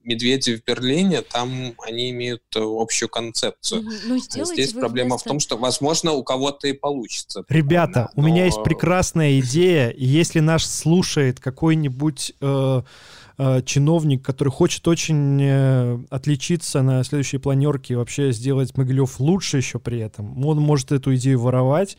медведи 0.04 0.56
в 0.56 0.64
Берлине, 0.64 1.22
там 1.22 1.76
они 1.86 2.10
имеют 2.10 2.42
общую 2.56 3.10
концепцию. 3.10 3.84
Ну, 4.06 4.18
здесь 4.18 4.74
проблема 4.74 5.12
вместо... 5.12 5.30
в 5.30 5.32
том, 5.32 5.40
что, 5.40 5.58
возможно, 5.58 6.14
у 6.14 6.24
кого-то 6.24 6.68
и 6.68 6.74
получится. 6.74 7.46
Ребята, 7.50 8.10
но... 8.16 8.24
у 8.24 8.26
меня 8.26 8.46
есть 8.46 8.64
прекрасная 8.64 9.40
идея. 9.42 9.94
Если 9.96 10.40
наш 10.40 10.66
слушает 10.66 11.40
какой-нибудь... 11.40 12.34
Э, 12.42 12.82
э, 13.38 13.62
чиновник, 13.64 14.24
который 14.24 14.50
хочет 14.50 14.88
очень 14.88 15.42
э, 15.42 16.00
отличиться 16.10 16.82
на 16.82 17.04
следующей 17.04 17.38
планерке 17.38 17.94
и 17.94 17.98
вообще 17.98 18.32
сделать 18.32 18.76
Могилев 18.78 19.20
лучше 19.20 19.58
еще 19.58 19.80
при 19.80 20.00
этом. 20.00 20.46
Он 20.46 20.60
может 20.60 20.92
эту 20.92 21.16
идею 21.16 21.40
воровать. 21.40 21.98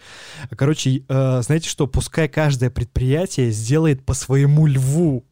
Короче, 0.50 1.04
э, 1.08 1.42
знаете 1.42 1.68
что, 1.68 1.86
пускай 1.86 2.28
каждое 2.28 2.70
предприятие 2.70 3.50
сделает 3.50 4.04
по 4.04 4.14
своему 4.14 4.66
льву. 4.66 5.24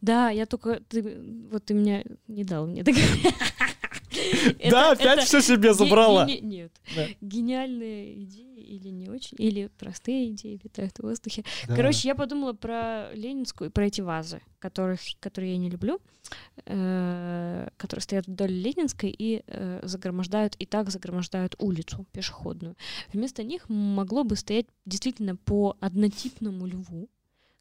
Да, 0.00 0.30
я 0.30 0.46
только... 0.46 0.80
Ты, 0.88 1.18
вот 1.50 1.64
ты 1.64 1.74
меня 1.74 2.02
не 2.26 2.44
дал 2.44 2.66
мне 2.66 2.84
Да, 4.70 4.92
опять 4.92 5.24
все 5.24 5.40
себе 5.40 5.74
забрала. 5.74 6.26
Нет, 6.26 6.72
гениальные 7.20 8.24
идеи 8.24 8.48
или 8.68 8.88
не 8.88 9.08
очень, 9.08 9.36
или 9.38 9.70
простые 9.78 10.30
идеи 10.30 10.60
витают 10.62 10.96
в 10.98 11.02
воздухе. 11.02 11.44
Короче, 11.66 12.08
я 12.08 12.14
подумала 12.14 12.52
про 12.52 13.10
ленинскую, 13.14 13.70
про 13.70 13.86
эти 13.86 14.00
вазы, 14.00 14.40
которых, 14.58 15.00
которые 15.20 15.52
я 15.52 15.58
не 15.58 15.70
люблю, 15.70 16.00
э, 16.66 17.68
которые 17.76 18.02
стоят 18.02 18.26
вдоль 18.26 18.50
Ленинской 18.50 19.14
и 19.16 19.42
э, 19.46 19.80
загромождают, 19.82 20.54
и 20.56 20.66
так 20.66 20.90
загромождают 20.90 21.54
улицу 21.58 22.06
пешеходную. 22.12 22.76
Вместо 23.12 23.42
них 23.42 23.68
могло 23.68 24.24
бы 24.24 24.36
стоять 24.36 24.66
действительно 24.84 25.36
по 25.36 25.76
однотипному 25.80 26.66
льву, 26.66 27.08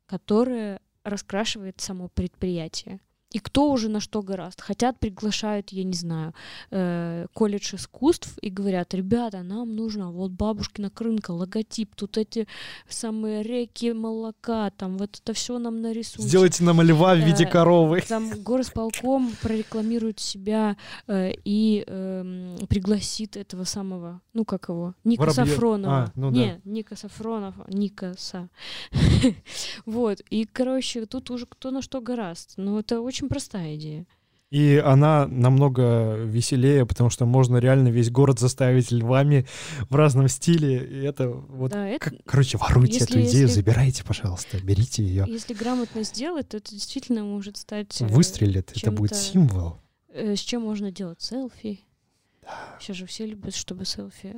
которое 0.06 0.82
раскрашивает 1.04 1.80
само 1.80 2.10
предприятие. 2.10 3.00
И 3.38 3.40
кто 3.40 3.70
уже 3.72 3.88
на 3.88 4.00
что 4.00 4.24
гораст. 4.24 4.62
Хотят, 4.62 5.00
приглашают, 5.00 5.70
я 5.70 5.84
не 5.84 5.94
знаю, 5.94 6.34
э, 6.72 7.28
колледж 7.34 7.76
искусств 7.76 8.36
и 8.42 8.50
говорят, 8.50 8.96
ребята, 8.96 9.44
нам 9.44 9.76
нужно 9.76 10.12
вот 10.12 10.32
бабушкина 10.32 10.90
крынка, 10.90 11.30
логотип, 11.30 11.94
тут 11.96 12.18
эти 12.18 12.48
самые 12.90 13.44
реки 13.44 13.94
молока, 13.94 14.72
там 14.72 14.98
вот 14.98 15.20
это 15.22 15.34
все 15.34 15.60
нам 15.60 15.82
нарисуют. 15.82 16.28
Сделайте 16.28 16.64
нам 16.64 16.82
льва 16.82 17.14
в 17.14 17.20
виде 17.20 17.44
э, 17.44 17.48
коровы. 17.48 18.02
Там 18.02 18.28
горосполком 18.42 19.32
прорекламирует 19.44 20.20
себя 20.20 20.76
э, 21.06 21.34
и 21.46 21.84
э, 21.86 22.58
пригласит 22.68 23.38
этого 23.38 23.66
самого, 23.66 24.20
ну 24.34 24.46
как 24.46 24.70
его, 24.70 24.96
Ника 25.04 25.22
Воробьев. 25.22 25.48
Сафронова. 25.48 25.94
А, 25.96 26.12
ну 26.16 26.32
не, 26.32 26.54
да. 26.54 26.72
Ника 26.72 26.96
Сафронова, 26.96 27.66
Ника 27.68 28.16
Са. 28.18 28.50
вот, 29.86 30.22
и, 30.32 30.46
короче, 30.52 31.06
тут 31.06 31.30
уже 31.30 31.46
кто 31.46 31.70
на 31.70 31.84
что 31.84 32.02
гораст. 32.02 32.54
Но 32.58 32.80
это 32.80 33.00
очень 33.02 33.27
очень 33.28 33.30
простая 33.30 33.76
идея. 33.76 34.06
И 34.50 34.82
она 34.84 35.28
намного 35.28 36.16
веселее, 36.24 36.86
потому 36.86 37.10
что 37.10 37.26
можно 37.26 37.58
реально 37.58 37.90
весь 37.90 38.10
город 38.10 38.40
заставить 38.40 38.92
львами 38.92 39.46
в 39.90 39.96
разном 39.96 40.30
стиле. 40.30 40.78
И 40.86 41.06
это 41.06 41.30
вот... 41.30 41.72
Да, 41.72 41.86
это... 41.86 42.14
Короче, 42.26 42.58
воруйте 42.58 43.00
если, 43.00 43.20
эту 43.20 43.30
идею, 43.30 43.48
если... 43.48 43.56
забирайте, 43.56 44.06
пожалуйста, 44.06 44.58
берите 44.64 45.04
ее. 45.04 45.26
Если 45.28 45.54
грамотно 45.54 46.04
сделать, 46.04 46.48
то 46.48 46.58
это 46.58 46.72
действительно 46.72 47.24
может 47.26 47.58
стать... 47.58 48.02
Э, 48.02 48.08
Выстрелит, 48.08 48.72
это 48.74 48.92
будет 48.92 49.18
символ. 49.18 49.80
Э, 50.14 50.38
с 50.38 50.40
чем 50.40 50.62
можно 50.62 50.92
делать 50.92 51.22
селфи. 51.22 51.82
Да. 52.42 52.78
Сейчас 52.80 52.96
же 52.96 53.06
все 53.06 53.26
любят, 53.26 53.54
чтобы 53.54 53.84
селфи 53.84 54.34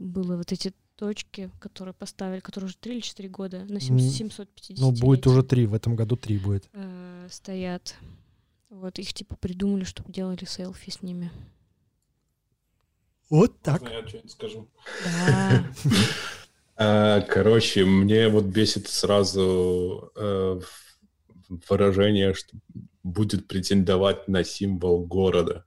было 0.00 0.36
вот 0.38 0.50
эти 0.50 0.72
точки, 1.00 1.50
которые 1.60 1.94
поставили, 1.94 2.40
которые 2.40 2.66
уже 2.66 2.76
3 2.76 2.92
или 2.92 3.00
4 3.00 3.28
года, 3.30 3.64
на 3.64 3.80
750 3.80 4.78
Ну, 4.78 4.92
будет 4.92 5.26
уже 5.26 5.42
3, 5.42 5.64
в 5.64 5.74
этом 5.74 5.96
году 5.96 6.16
3 6.16 6.38
будет. 6.38 6.68
Э, 6.74 7.26
стоят. 7.30 7.96
Вот 8.68 8.98
их 8.98 9.14
типа 9.14 9.34
придумали, 9.36 9.84
чтобы 9.84 10.12
делали 10.12 10.44
селфи 10.44 10.90
с 10.90 11.02
ними. 11.02 11.30
Вот 13.30 13.58
так. 13.62 13.80
Можно 13.80 13.94
я 13.94 14.08
что-нибудь 14.08 14.30
скажу? 14.30 14.68
Да. 15.04 15.64
А, 16.76 17.20
короче, 17.28 17.86
мне 17.86 18.28
вот 18.28 18.44
бесит 18.44 18.86
сразу 18.86 20.12
э, 20.14 20.60
выражение, 21.68 22.34
что 22.34 22.58
будет 23.02 23.48
претендовать 23.48 24.28
на 24.28 24.44
символ 24.44 25.06
города. 25.06 25.64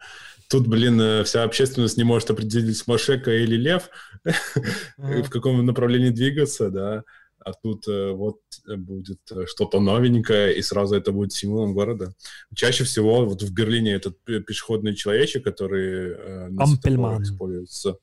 Тут, 0.53 0.67
блин, 0.67 1.01
э, 1.01 1.23
вся 1.23 1.41
общественность 1.41 1.97
не 1.97 2.03
может 2.03 2.29
определить, 2.29 2.85
Машека 2.85 3.31
или 3.31 3.55
Лев, 3.55 3.89
в 4.97 5.29
каком 5.29 5.65
направлении 5.65 6.11
двигаться, 6.11 6.69
да. 6.69 7.03
А 7.39 7.53
тут 7.53 7.87
э, 7.87 8.11
вот 8.11 8.37
будет 8.67 9.19
что-то 9.47 9.79
новенькое, 9.79 10.55
и 10.55 10.61
сразу 10.61 10.95
это 10.95 11.11
будет 11.11 11.33
символом 11.33 11.73
города. 11.73 12.13
Чаще 12.53 12.83
всего 12.83 13.25
вот 13.25 13.41
в 13.41 13.51
Берлине 13.51 13.93
этот 13.93 14.23
пешеходный 14.23 14.93
человечек, 14.93 15.43
который 15.43 16.11
э, 16.11 16.49
на 16.49 17.23
используется, 17.23 17.97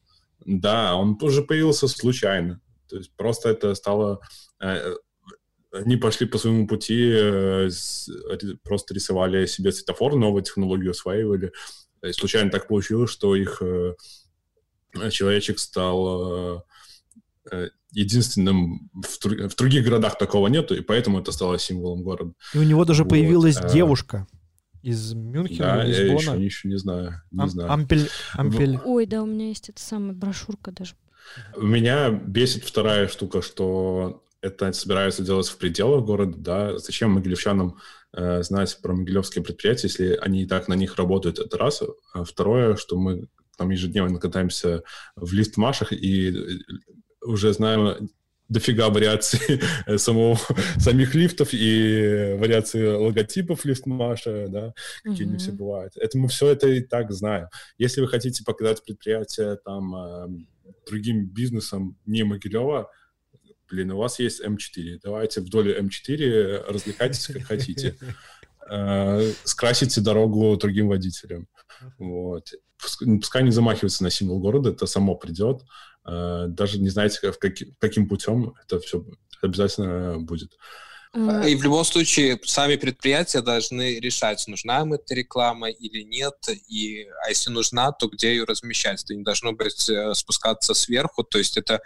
да, 0.45 0.97
он 0.97 1.17
уже 1.23 1.43
появился 1.43 1.87
случайно. 1.87 2.61
То 2.89 2.97
есть 2.97 3.13
просто 3.17 3.51
это 3.51 3.77
стало... 3.77 4.23
Они 5.73 5.97
пошли 5.97 6.27
по 6.27 6.37
своему 6.37 6.67
пути, 6.67 7.15
просто 8.65 8.93
рисовали 8.93 9.47
себе 9.47 9.71
светофор, 9.71 10.17
новую 10.17 10.43
технологию 10.43 10.91
осваивали, 10.91 11.53
и 12.03 12.13
случайно 12.13 12.51
так 12.51 12.69
получилось, 12.69 13.11
что 13.11 13.37
их 13.37 13.63
э, 13.63 13.95
человечек 15.11 15.59
стал 15.59 16.57
э, 16.57 16.63
э, 17.51 17.69
единственным 17.93 18.91
в, 18.95 19.49
в 19.49 19.57
других 19.57 19.85
городах 19.85 20.19
такого 20.19 20.49
нету, 20.49 20.75
и 20.75 20.81
поэтому 20.81 21.21
это 21.21 21.33
стало 21.33 21.59
символом 21.59 22.03
города. 22.03 22.33
И 22.55 22.59
у 22.59 22.63
него 22.63 22.85
даже 22.85 23.05
вот. 23.05 23.11
появилась 23.11 23.57
а, 23.57 23.69
девушка 23.69 24.27
из 24.83 25.13
Мюнхена, 25.13 25.77
да, 25.77 25.85
Лисбона. 25.85 26.09
я 26.09 26.15
еще, 26.15 26.45
еще 26.45 26.69
не 26.69 26.79
знаю. 26.79 27.23
Не 27.31 27.43
Ам, 27.43 27.51
знаю. 27.51 27.73
Ампель, 27.73 28.09
ампель. 28.33 28.79
Ой, 28.85 29.07
да, 29.07 29.23
у 29.23 29.27
меня 29.27 29.49
есть 29.49 29.69
эта 29.69 29.81
самая 29.81 30.13
брошюрка 30.13 30.73
даже. 30.73 30.95
Меня 31.57 32.11
бесит 32.11 32.65
вторая 32.65 33.09
штука, 33.09 33.43
что 33.43 34.25
это 34.41 34.73
собираются 34.73 35.23
делать 35.23 35.49
в 35.49 35.57
пределах 35.59 36.05
города, 36.05 36.37
да, 36.39 36.79
зачем 36.79 37.11
могилевчанам 37.11 37.77
э, 38.12 38.43
знать 38.43 38.78
про 38.82 38.95
могилевские 38.95 39.45
предприятия, 39.45 39.89
если 39.89 40.19
они 40.20 40.43
и 40.43 40.47
так 40.47 40.69
на 40.69 40.74
них 40.74 40.97
работают, 40.97 41.39
это 41.39 41.57
раз. 41.59 41.82
А 42.12 42.24
второе, 42.24 42.77
что 42.77 42.97
мы 42.97 43.28
там 43.57 43.70
ежедневно 43.70 44.19
катаемся 44.19 44.82
в 45.16 45.32
лифтмашах 45.32 45.93
и 45.93 46.31
э, 46.31 46.59
уже 47.23 47.53
знаем 47.53 48.11
дофига 48.51 48.91
вариаций 48.91 49.61
самого, 49.97 50.39
самих 50.78 51.15
лифтов 51.15 51.51
и 51.53 52.37
вариации 52.39 52.85
логотипов 52.85 53.65
лифтмаша, 53.65 54.49
да, 54.49 54.74
какие 55.03 55.27
mm-hmm. 55.27 55.28
они 55.28 55.39
все 55.39 55.53
бывают. 55.53 55.97
Это 55.97 56.19
мы 56.19 56.28
все 56.28 56.49
это 56.49 56.69
и 56.69 56.81
так 56.81 57.12
знаем. 57.12 57.47
Если 57.78 58.01
вы 58.01 58.09
хотите 58.09 58.45
покидать 58.45 58.85
предприятие 58.85 59.57
там 59.65 59.95
э, 59.95 60.28
другим 60.87 61.27
бизнесам 61.27 61.97
не 62.07 62.24
Могилева, 62.24 62.91
блин, 63.71 63.93
у 63.93 63.99
вас 63.99 64.19
есть 64.19 64.43
М4, 64.45 65.01
давайте 65.03 65.41
вдоль 65.41 65.79
М4 65.79 66.65
развлекайтесь 66.69 67.27
как 67.27 67.43
хотите. 67.45 67.97
Э, 68.73 69.33
скрасите 69.43 70.01
дорогу 70.01 70.57
другим 70.57 70.87
водителям. 70.87 71.49
Вот. 71.99 72.53
Пускай 72.79 73.43
не 73.43 73.51
замахивается 73.51 74.05
на 74.05 74.11
символ 74.11 74.39
города, 74.39 74.71
это 74.71 74.87
само 74.87 75.17
придет. 75.17 75.63
Э, 76.07 76.45
даже 76.47 76.79
не 76.79 76.89
знаете, 76.89 77.33
каким 77.81 78.09
путем 78.09 78.55
это 78.63 78.79
все 78.79 79.05
обязательно 79.43 80.21
будет. 80.21 80.53
А, 81.13 81.45
и 81.45 81.57
в 81.57 81.65
любом 81.65 81.85
случае 81.85 82.39
сами 82.45 82.77
предприятия 82.77 83.43
должны 83.43 83.99
решать, 83.99 84.47
нужна 84.47 84.83
им 84.83 84.93
эта 84.93 85.15
реклама 85.15 85.69
или 85.69 86.03
нет, 86.03 86.37
и, 86.69 87.07
а 87.25 87.31
если 87.31 87.51
нужна, 87.51 87.91
то 87.91 88.09
где 88.09 88.31
ее 88.31 88.45
размещать. 88.45 89.03
Это 89.03 89.15
не 89.15 89.25
должно 89.25 89.53
быть 89.53 89.91
э, 89.91 90.15
спускаться 90.15 90.75
сверху, 90.75 91.25
то 91.25 91.39
есть 91.39 91.57
это 91.57 91.81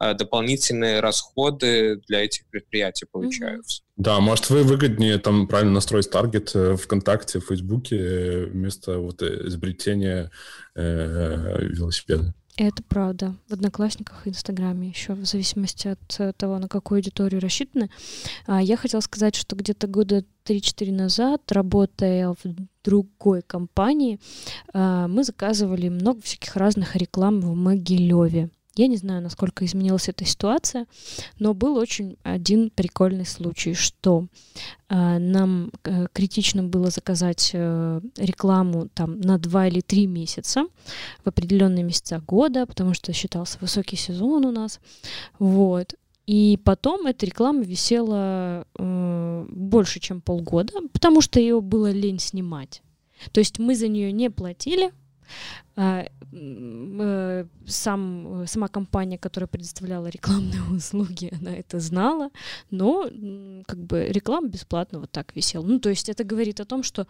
дополнительные 0.00 1.00
расходы 1.00 2.00
для 2.06 2.24
этих 2.24 2.46
предприятий 2.46 3.06
получаются. 3.10 3.82
Да, 3.96 4.20
может, 4.20 4.48
вы 4.50 4.62
выгоднее 4.62 5.18
там 5.18 5.48
правильно 5.48 5.72
настроить 5.72 6.10
таргет 6.10 6.52
э, 6.54 6.76
ВКонтакте, 6.76 7.40
в 7.40 7.46
Фейсбуке 7.46 8.44
вместо 8.46 8.98
вот 8.98 9.22
изобретения 9.22 10.30
э, 10.76 11.58
велосипеда. 11.60 12.32
Это 12.58 12.82
правда. 12.82 13.36
В 13.48 13.52
Одноклассниках 13.52 14.26
и 14.26 14.30
Инстаграме 14.30 14.88
еще, 14.88 15.12
в 15.14 15.24
зависимости 15.24 15.86
от 15.88 16.20
э, 16.20 16.32
того, 16.32 16.58
на 16.58 16.66
какую 16.66 16.98
аудиторию 16.98 17.40
рассчитаны. 17.40 17.88
А, 18.46 18.60
я 18.60 18.76
хотела 18.76 19.00
сказать, 19.00 19.36
что 19.36 19.54
где-то 19.54 19.86
года 19.86 20.24
3-4 20.44 20.90
назад, 20.90 21.52
работая 21.52 22.30
в 22.30 22.38
другой 22.82 23.42
компании, 23.42 24.18
а, 24.72 25.06
мы 25.06 25.22
заказывали 25.22 25.88
много 25.88 26.20
всяких 26.20 26.56
разных 26.56 26.96
реклам 26.96 27.40
в 27.40 27.54
Могилеве. 27.54 28.50
Я 28.78 28.86
не 28.86 28.96
знаю, 28.96 29.20
насколько 29.20 29.64
изменилась 29.64 30.08
эта 30.08 30.24
ситуация, 30.24 30.86
но 31.40 31.52
был 31.52 31.76
очень 31.76 32.16
один 32.22 32.70
прикольный 32.70 33.26
случай, 33.26 33.74
что 33.74 34.28
э, 34.88 35.18
нам 35.18 35.72
э, 35.82 36.06
критично 36.12 36.62
было 36.62 36.88
заказать 36.90 37.50
э, 37.54 38.00
рекламу 38.16 38.88
там 38.94 39.20
на 39.20 39.36
два 39.38 39.66
или 39.66 39.80
три 39.80 40.06
месяца 40.06 40.64
в 41.24 41.26
определенные 41.26 41.82
месяца 41.82 42.22
года, 42.24 42.66
потому 42.66 42.94
что 42.94 43.12
считался 43.12 43.58
высокий 43.60 43.96
сезон 43.96 44.44
у 44.44 44.52
нас, 44.52 44.78
вот. 45.40 45.96
И 46.28 46.60
потом 46.62 47.06
эта 47.06 47.26
реклама 47.26 47.62
висела 47.62 48.64
э, 48.78 49.46
больше, 49.50 49.98
чем 49.98 50.20
полгода, 50.20 50.74
потому 50.92 51.20
что 51.20 51.40
ее 51.40 51.60
было 51.60 51.90
лень 51.90 52.20
снимать. 52.20 52.82
То 53.32 53.40
есть 53.40 53.58
мы 53.58 53.74
за 53.74 53.88
нее 53.88 54.12
не 54.12 54.30
платили, 54.30 54.92
сам, 57.66 58.44
сама 58.46 58.68
компания, 58.68 59.18
которая 59.18 59.46
предоставляла 59.46 60.08
рекламные 60.08 60.62
услуги, 60.70 61.32
она 61.40 61.54
это 61.54 61.78
знала, 61.78 62.30
но 62.70 63.08
как 63.66 63.78
бы 63.78 64.06
реклама 64.08 64.48
бесплатно 64.48 64.98
вот 65.00 65.10
так 65.12 65.36
висела. 65.36 65.64
Ну, 65.64 65.78
то 65.78 65.88
есть 65.88 66.08
это 66.08 66.24
говорит 66.24 66.60
о 66.60 66.64
том, 66.64 66.82
что 66.82 67.06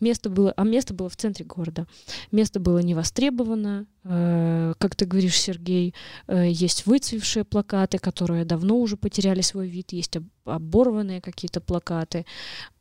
место 0.00 0.30
было, 0.30 0.52
а 0.56 0.64
место 0.64 0.94
было 0.94 1.08
в 1.08 1.16
центре 1.16 1.44
города. 1.44 1.86
Место 2.32 2.58
было 2.60 2.78
не 2.78 2.94
востребовано. 2.94 3.86
Э, 4.04 4.74
как 4.78 4.96
ты 4.96 5.04
говоришь, 5.04 5.38
Сергей, 5.38 5.94
э, 6.26 6.48
есть 6.50 6.86
выцвевшие 6.86 7.44
плакаты, 7.44 7.98
которые 7.98 8.44
давно 8.44 8.78
уже 8.78 8.96
потеряли 8.96 9.42
свой 9.42 9.68
вид, 9.68 9.92
есть 9.92 10.16
оборванные 10.44 11.20
какие-то 11.20 11.60
плакаты. 11.60 12.24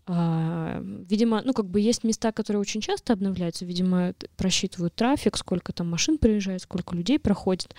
А, 0.09 0.81
видимо, 0.81 1.41
ну, 1.43 1.53
как 1.53 1.65
бы 1.65 1.81
есть 1.81 2.05
места, 2.05 2.31
которые 2.31 2.61
очень 2.61 2.79
часто 2.79 3.11
обновляются, 3.11 3.65
видимо, 3.65 4.13
просчитывают 4.37 4.95
трафик, 4.95 5.37
сколько 5.37 5.73
там 5.73 5.89
машин 5.89 6.17
приезжает, 6.17 6.61
сколько 6.61 6.95
людей 6.95 7.19
проходит. 7.19 7.75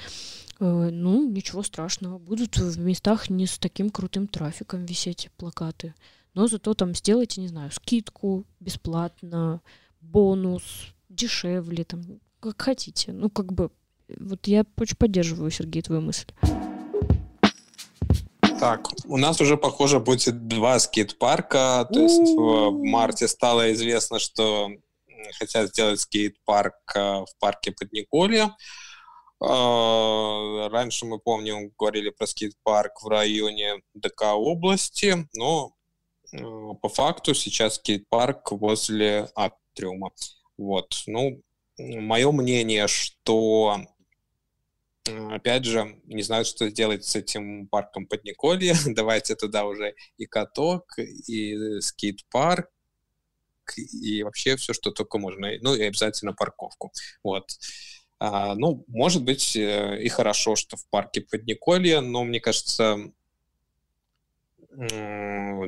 Э, 0.60 0.90
ну, 0.92 1.26
ничего 1.26 1.62
страшного, 1.62 2.18
будут 2.18 2.58
в 2.58 2.78
местах 2.78 3.30
не 3.30 3.46
с 3.46 3.58
таким 3.58 3.88
крутым 3.88 4.28
трафиком 4.28 4.84
висеть 4.84 5.30
плакаты. 5.38 5.94
Но 6.34 6.46
зато 6.48 6.74
там 6.74 6.94
сделайте, 6.94 7.40
не 7.40 7.48
знаю, 7.48 7.70
скидку 7.72 8.44
бесплатно, 8.60 9.62
бонус, 10.02 10.92
дешевле, 11.08 11.84
там, 11.84 12.02
как 12.40 12.60
хотите. 12.60 13.12
Ну, 13.12 13.30
как 13.30 13.54
бы, 13.54 13.70
вот 14.18 14.46
я 14.46 14.66
очень 14.76 14.96
поддерживаю, 14.96 15.50
Сергей, 15.50 15.80
твою 15.80 16.02
мысль. 16.02 16.26
Так, 18.60 18.88
у 19.04 19.16
нас 19.16 19.40
уже, 19.40 19.56
похоже, 19.56 20.00
будет 20.00 20.48
два 20.48 20.80
скейт-парка. 20.80 21.88
То 21.92 22.00
есть 22.00 22.34
в 22.36 22.72
марте 22.82 23.28
стало 23.28 23.72
известно, 23.72 24.18
что 24.18 24.70
хотят 25.38 25.68
сделать 25.68 26.00
скейт-парк 26.00 26.74
э, 26.96 27.00
в 27.00 27.28
парке 27.38 27.70
Подниколье. 27.72 28.50
Э, 29.40 30.68
раньше, 30.70 31.06
мы 31.06 31.20
помним, 31.20 31.70
говорили 31.78 32.10
про 32.10 32.26
скейт-парк 32.26 33.02
в 33.02 33.08
районе 33.08 33.80
ДК 33.94 34.34
области, 34.34 35.28
но 35.34 35.72
э, 36.32 36.38
по 36.82 36.88
факту 36.88 37.34
сейчас 37.34 37.76
скейт-парк 37.76 38.50
возле 38.52 39.28
Атриума. 39.36 40.10
Вот. 40.56 41.02
Ну, 41.06 41.40
мое 41.78 42.32
мнение, 42.32 42.88
что 42.88 43.82
опять 45.30 45.64
же, 45.64 46.00
не 46.04 46.22
знаю, 46.22 46.44
что 46.44 46.68
сделать 46.68 47.04
с 47.04 47.16
этим 47.16 47.66
парком 47.68 48.06
Подниколье. 48.06 48.74
Давайте 48.86 49.34
туда 49.34 49.64
уже 49.64 49.94
и 50.16 50.26
каток, 50.26 50.98
и 50.98 51.80
скейт-парк, 51.80 52.70
и 53.76 54.22
вообще 54.22 54.56
все, 54.56 54.72
что 54.72 54.90
только 54.90 55.18
можно. 55.18 55.50
Ну 55.60 55.74
и 55.74 55.82
обязательно 55.82 56.32
парковку. 56.32 56.92
Вот. 57.22 57.50
А, 58.20 58.54
ну, 58.54 58.84
может 58.88 59.22
быть, 59.22 59.54
э, 59.54 60.02
и 60.02 60.08
хорошо, 60.08 60.56
что 60.56 60.76
в 60.76 60.86
парке 60.88 61.20
Подниколье, 61.20 62.00
но 62.00 62.24
мне 62.24 62.40
кажется, 62.40 63.12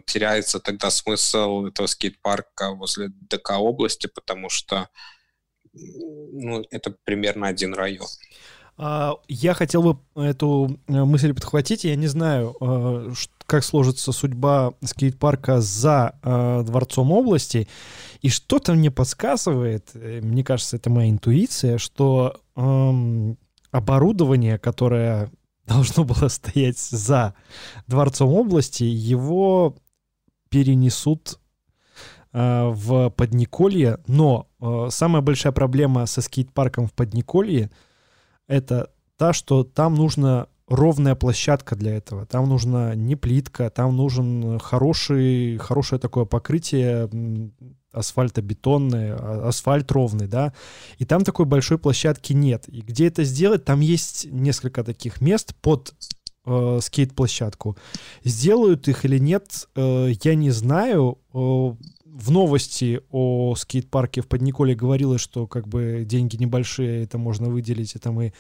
теряется 0.07 0.61
тогда 0.61 0.91
смысл 0.91 1.67
этого 1.67 1.87
скейт-парка 1.87 2.73
возле 2.73 3.09
ДК 3.09 3.59
области, 3.59 4.07
потому 4.07 4.49
что 4.49 4.89
ну, 5.73 6.65
это 6.71 6.95
примерно 7.05 7.49
один 7.49 7.75
район. 7.75 8.09
А, 8.83 9.17
я 9.29 9.53
хотел 9.53 9.83
бы 9.83 9.99
эту 10.15 10.79
э, 10.89 11.05
мысль 11.05 11.35
подхватить. 11.35 11.85
Я 11.85 11.97
не 11.97 12.07
знаю, 12.07 12.57
э, 12.59 13.13
как 13.45 13.63
сложится 13.63 14.11
судьба 14.11 14.73
скейт-парка 14.83 15.61
за 15.61 16.15
э, 16.23 16.63
Дворцом 16.65 17.13
области. 17.13 17.69
И 18.23 18.31
что-то 18.31 18.73
мне 18.73 18.91
подсказывает, 18.91 19.91
мне 19.95 20.43
кажется, 20.43 20.77
это 20.77 20.89
моя 20.89 21.11
интуиция, 21.11 21.77
что 21.77 22.41
эм, 22.57 23.37
оборудование, 23.71 24.59
которое 24.59 25.31
должно 25.67 26.05
было 26.05 26.29
стоять 26.29 26.79
за 26.79 27.35
Дворцом 27.87 28.33
области, 28.33 28.85
его 28.85 29.77
перенесут 30.49 31.39
в 32.33 33.11
Подниколье. 33.11 33.99
Но 34.07 34.47
самая 34.89 35.21
большая 35.21 35.53
проблема 35.53 36.07
со 36.07 36.23
скейт-парком 36.23 36.87
в 36.87 36.93
Подниколье— 36.95 37.71
это 38.51 38.91
та, 39.17 39.33
что 39.33 39.65
там 39.65 39.95
нужна 39.95 40.49
ровная 40.67 41.15
площадка 41.15 41.77
для 41.77 41.97
этого. 41.97 42.27
Там 42.27 42.49
нужна 42.49 42.95
не 42.95 43.17
плитка, 43.17 43.71
там 43.71 43.97
нужен 43.97 44.59
хороший, 44.59 45.57
хорошее 45.59 46.01
такое 46.01 46.25
покрытие 46.25 47.09
асфальтобетонное, 47.93 49.17
а, 49.17 49.49
асфальт 49.49 49.91
ровный, 49.91 50.29
да, 50.29 50.53
и 50.99 51.05
там 51.05 51.25
такой 51.25 51.45
большой 51.45 51.77
площадки 51.79 52.33
нет. 52.33 52.69
И 52.69 52.83
где 52.83 53.09
это 53.09 53.25
сделать, 53.25 53.65
там 53.65 53.81
есть 53.81 54.27
несколько 54.31 54.85
таких 54.85 55.21
мест 55.21 55.55
под 55.61 55.95
э, 56.47 56.79
скейт-площадку. 56.81 57.77
Сделают 58.25 58.87
их 58.89 59.05
или 59.05 59.19
нет, 59.19 59.69
э, 59.75 60.13
я 60.23 60.35
не 60.35 60.51
знаю. 60.51 61.19
Э, 61.35 61.75
в 62.21 62.31
новости 62.31 63.01
о 63.11 63.55
скейт-парке 63.57 64.21
в 64.21 64.29
Подниколе 64.29 64.75
говорилось, 64.75 65.21
что 65.21 65.47
как 65.47 65.67
бы 65.67 66.05
деньги 66.07 66.37
небольшие, 66.37 67.05
это 67.05 67.17
можно 67.17 67.49
выделить, 67.49 67.97
это 67.97 68.13
мы 68.13 68.35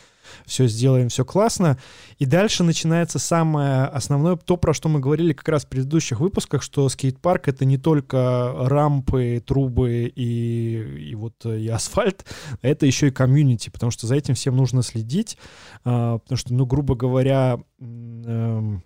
все 0.44 0.68
сделаем, 0.68 1.08
все 1.08 1.24
классно. 1.24 1.78
И 2.18 2.26
дальше 2.26 2.62
начинается 2.62 3.18
самое 3.18 3.84
основное, 3.84 4.36
то, 4.36 4.56
про 4.56 4.74
что 4.74 4.88
мы 4.88 5.00
говорили 5.00 5.32
как 5.32 5.48
раз 5.48 5.64
в 5.64 5.68
предыдущих 5.68 6.20
выпусках, 6.20 6.62
что 6.62 6.88
скейт-парк 6.88 7.48
это 7.48 7.64
не 7.64 7.78
только 7.78 8.54
рампы, 8.54 9.42
трубы 9.44 10.12
и, 10.14 11.10
и 11.10 11.14
вот 11.14 11.46
и 11.46 11.68
асфальт, 11.68 12.26
это 12.60 12.84
еще 12.84 13.08
и 13.08 13.12
комьюнити, 13.12 13.70
потому 13.70 13.90
что 13.90 14.06
за 14.06 14.14
этим 14.14 14.34
всем 14.34 14.56
нужно 14.56 14.82
следить, 14.82 15.38
а, 15.84 16.18
потому 16.18 16.36
что, 16.36 16.52
ну, 16.52 16.66
грубо 16.66 16.94
говоря, 16.94 17.58
эм, 17.80 18.82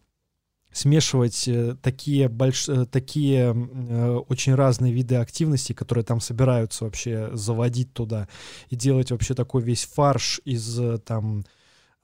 смешивать 0.75 1.49
э, 1.49 1.77
такие, 1.81 2.29
больш... 2.29 2.69
Э, 2.69 2.85
такие 2.85 3.55
э, 3.55 4.17
очень 4.29 4.55
разные 4.55 4.93
виды 4.93 5.15
активностей, 5.15 5.75
которые 5.75 6.05
там 6.05 6.21
собираются 6.21 6.85
вообще 6.85 7.31
заводить 7.33 7.95
туда, 7.95 8.29
и 8.69 8.77
делать 8.77 9.11
вообще 9.11 9.35
такой 9.35 9.63
весь 9.63 9.85
фарш 9.85 10.41
из 10.45 10.81
там 11.05 11.45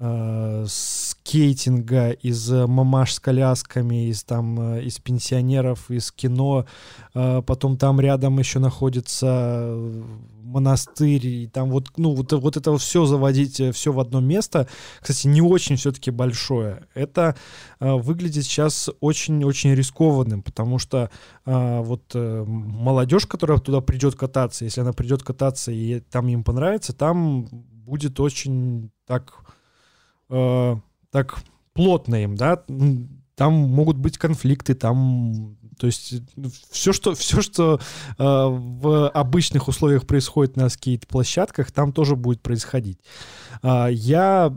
э, 0.01 0.65
скейтинга, 0.69 2.11
из 2.11 2.51
мамаш 2.51 3.15
с 3.15 3.21
колясками, 3.21 4.09
из 4.09 4.25
там 4.25 4.79
из 4.79 4.99
пенсионеров, 4.99 5.91
из 5.91 6.11
кино. 6.11 6.67
Потом 7.13 7.77
там 7.77 8.01
рядом 8.01 8.39
еще 8.39 8.59
находится 8.59 9.77
монастырь, 10.51 11.27
и 11.27 11.47
там 11.47 11.71
вот, 11.71 11.89
ну, 11.97 12.15
вот, 12.15 12.33
вот 12.33 12.57
это 12.57 12.77
все 12.77 13.07
заводить 13.07 13.61
все 13.75 13.93
в 13.93 14.01
одно 14.01 14.21
место, 14.21 14.69
кстати, 15.01 15.27
не 15.27 15.41
очень 15.41 15.77
все-таки 15.77 16.11
большое. 16.11 16.87
Это 16.95 17.37
э, 17.79 17.93
выглядит 17.93 18.45
сейчас 18.45 18.91
очень-очень 19.01 19.75
рискованным, 19.75 20.43
потому 20.43 20.79
что 20.79 21.11
э, 21.47 21.81
вот 21.81 22.03
э, 22.15 22.45
молодежь, 22.47 23.27
которая 23.27 23.59
туда 23.59 23.81
придет 23.81 24.17
кататься, 24.17 24.65
если 24.65 24.81
она 24.81 24.93
придет 24.93 25.23
кататься 25.23 25.73
и 25.73 26.01
там 26.01 26.29
им 26.29 26.45
понравится, 26.45 26.93
там 26.93 27.47
будет 27.51 28.21
очень 28.21 28.91
так, 29.07 29.33
э, 30.31 30.77
так 31.11 31.39
плотно 31.73 32.23
им, 32.23 32.37
да, 32.37 32.65
там 33.35 33.55
могут 33.55 33.97
быть 33.97 34.19
конфликты, 34.19 34.75
там 34.75 35.57
то 35.79 35.87
есть 35.87 36.15
все, 36.71 36.93
что, 36.93 37.15
все, 37.15 37.41
что 37.41 37.77
э, 37.77 37.79
в 38.19 39.09
обычных 39.09 39.67
условиях 39.67 40.07
происходит 40.07 40.57
на 40.57 40.69
скейт-площадках, 40.69 41.73
там 41.73 41.93
тоже 41.93 42.17
будет 42.17 42.43
происходить. 42.43 42.99
Э, 43.63 43.87
я 43.91 44.55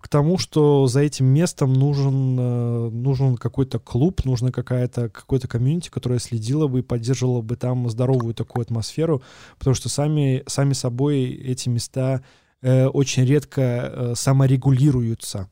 к 0.00 0.08
тому, 0.08 0.38
что 0.38 0.86
за 0.86 1.00
этим 1.00 1.26
местом 1.26 1.72
нужен, 1.72 2.36
э, 2.38 2.90
нужен 2.90 3.36
какой-то 3.36 3.78
клуб, 3.78 4.24
нужно 4.24 4.50
какая-то, 4.50 5.08
какой-то 5.08 5.46
комьюнити, 5.46 5.90
которая 5.90 6.18
следила 6.18 6.66
бы 6.66 6.80
и 6.80 6.82
поддерживала 6.82 7.42
бы 7.42 7.54
там 7.54 7.88
здоровую 7.88 8.34
такую 8.34 8.62
атмосферу, 8.62 9.22
потому 9.58 9.74
что 9.74 9.88
сами, 9.88 10.42
сами 10.46 10.72
собой 10.72 11.26
эти 11.26 11.68
места 11.68 12.22
э, 12.62 12.86
очень 12.86 13.24
редко 13.24 13.60
э, 13.62 14.14
саморегулируются. 14.14 15.48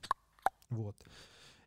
Вот. 0.70 0.96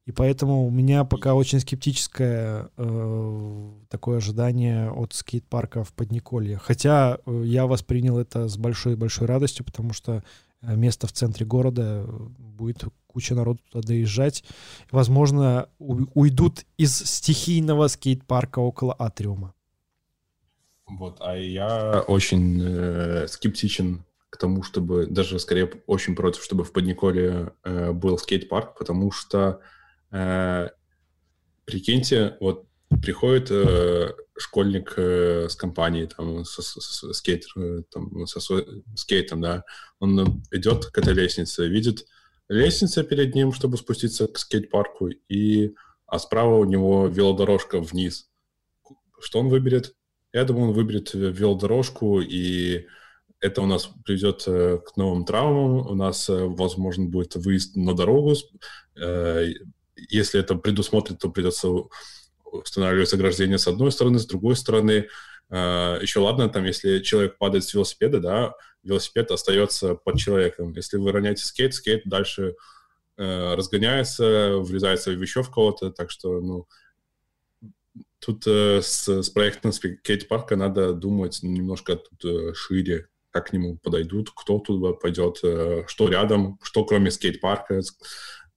И 0.06 0.12
поэтому 0.12 0.66
у 0.66 0.72
меня 0.72 1.04
пока 1.04 1.36
очень 1.36 1.60
скептическое 1.60 2.70
э, 2.76 3.72
такое 3.88 4.18
ожидание 4.18 4.90
от 4.90 5.14
скейт-парка 5.14 5.84
в 5.84 5.94
Подниколье. 5.94 6.58
Хотя 6.58 7.20
э, 7.26 7.44
я 7.46 7.68
воспринял 7.68 8.18
это 8.18 8.48
с 8.48 8.58
большой-большой 8.58 9.28
радостью, 9.28 9.64
потому 9.64 9.94
что 9.94 10.24
э, 10.62 10.76
место 10.76 11.06
в 11.06 11.12
центре 11.12 11.46
города 11.46 12.04
э, 12.04 12.06
будет 12.38 12.84
куча 13.06 13.36
народу 13.36 13.60
туда 13.70 13.88
доезжать. 13.88 14.44
Возможно, 14.92 15.70
уйдут 15.80 16.66
из 16.78 16.98
стихийного 16.98 17.88
скейт-парка 17.88 18.60
около 18.60 18.96
Атриума. 18.98 19.54
Вот, 20.88 21.18
а 21.20 21.38
я 21.38 22.04
очень 22.08 22.60
э, 22.62 23.28
скептичен 23.28 24.04
к 24.32 24.38
тому, 24.38 24.64
чтобы, 24.64 25.06
даже 25.06 25.38
скорее 25.38 25.70
очень 25.86 26.16
против, 26.16 26.44
чтобы 26.44 26.64
в 26.64 26.72
Подниколе 26.72 27.54
э, 27.64 27.92
был 27.92 28.18
скейт-парк, 28.18 28.76
потому 28.80 29.12
что 29.12 29.62
Э, 30.12 30.70
прикиньте, 31.66 32.38
вот 32.40 32.68
приходит 33.02 33.50
э, 33.50 34.14
школьник 34.38 34.94
э, 34.98 35.48
с 35.50 35.56
компанией, 35.56 36.08
там, 36.08 36.44
со, 36.44 36.62
со, 36.62 36.82
со, 36.82 37.14
скейтер, 37.14 37.52
э, 37.56 37.84
там, 37.90 38.28
со 38.28 38.40
скейтом, 38.96 39.42
да, 39.42 39.64
он 40.00 40.44
идет 40.52 40.88
к 40.88 40.98
этой 40.98 41.14
лестнице, 41.14 41.68
видит 41.68 42.06
лестница 42.50 43.04
перед 43.04 43.34
ним, 43.34 43.54
чтобы 43.54 43.78
спуститься 43.78 44.28
к 44.28 44.38
скейт-парку, 44.38 45.10
и, 45.30 45.74
а 46.06 46.20
справа 46.20 46.58
у 46.58 46.66
него 46.66 47.08
велодорожка 47.08 47.80
вниз. 47.80 48.30
Что 49.20 49.40
он 49.40 49.48
выберет? 49.48 49.96
Я 50.34 50.44
думаю, 50.44 50.70
он 50.70 50.74
выберет 50.74 51.14
велодорожку, 51.14 52.20
и 52.20 52.88
это 53.42 53.62
у 53.62 53.66
нас 53.66 53.90
приведет 54.06 54.44
э, 54.48 54.78
к 54.78 54.96
новым 54.96 55.26
травмам. 55.26 55.88
У 55.88 55.96
нас, 55.96 56.30
э, 56.30 56.46
возможно, 56.46 57.06
будет 57.06 57.36
выезд 57.36 57.76
на 57.76 57.94
дорогу, 57.94 58.36
если 60.10 60.40
это 60.40 60.56
предусмотрено, 60.56 61.18
то 61.18 61.30
придется 61.30 61.70
устанавливать 62.44 63.14
ограждение 63.14 63.58
с 63.58 63.68
одной 63.68 63.92
стороны, 63.92 64.20
с 64.20 64.26
другой 64.26 64.56
стороны. 64.56 65.08
Еще 65.50 66.20
ладно, 66.20 66.50
там, 66.50 66.66
если 66.66 67.00
человек 67.00 67.38
падает 67.38 67.64
с 67.64 67.74
велосипеда, 67.74 68.20
да, 68.20 68.54
велосипед 68.84 69.32
остается 69.32 69.96
под 69.96 70.18
человеком. 70.18 70.74
Если 70.74 70.98
вы 70.98 71.12
роняете 71.12 71.46
скейт, 71.46 71.74
скейт 71.74 72.04
дальше 72.06 72.56
э, 73.18 73.56
разгоняется, 73.56 74.58
врезается 74.58 75.12
еще 75.12 75.44
в 75.44 75.52
кого-то, 75.52 75.92
так 75.92 76.10
что, 76.12 76.42
ну, 76.42 76.68
тут 78.20 78.46
э, 78.48 78.82
с, 78.82 79.08
с 79.08 79.30
проектом 79.30 79.72
скейт-парка 79.72 80.56
надо 80.56 80.94
думать 80.94 81.40
немножко 81.44 81.96
тут 81.96 82.26
э, 82.26 82.54
шире, 82.54 83.08
как 83.32 83.48
к 83.48 83.54
нему 83.54 83.78
подойдут, 83.78 84.32
кто 84.36 84.60
туда 84.60 84.94
пойдет, 84.94 85.40
э, 85.44 85.84
что 85.88 86.10
рядом, 86.10 86.60
что 86.62 86.86
кроме 86.86 87.12
скейт-парка, 87.12 87.82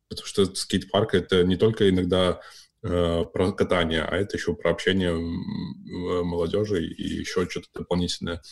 потому 0.09 0.27
что 0.27 0.45
скейт-парк— 0.55 1.15
это 1.15 1.45
не 1.45 1.57
только 1.57 1.89
иногда 1.89 2.41
э, 2.83 3.25
про 3.33 3.53
катание, 3.53 4.03
а 4.03 4.17
это 4.17 4.37
еще 4.37 4.55
про 4.55 4.71
общение 4.71 5.15
молодежи 5.15 6.85
и 6.85 7.03
еще 7.03 7.49
что-то 7.49 7.69
дополнительное. 7.75 8.43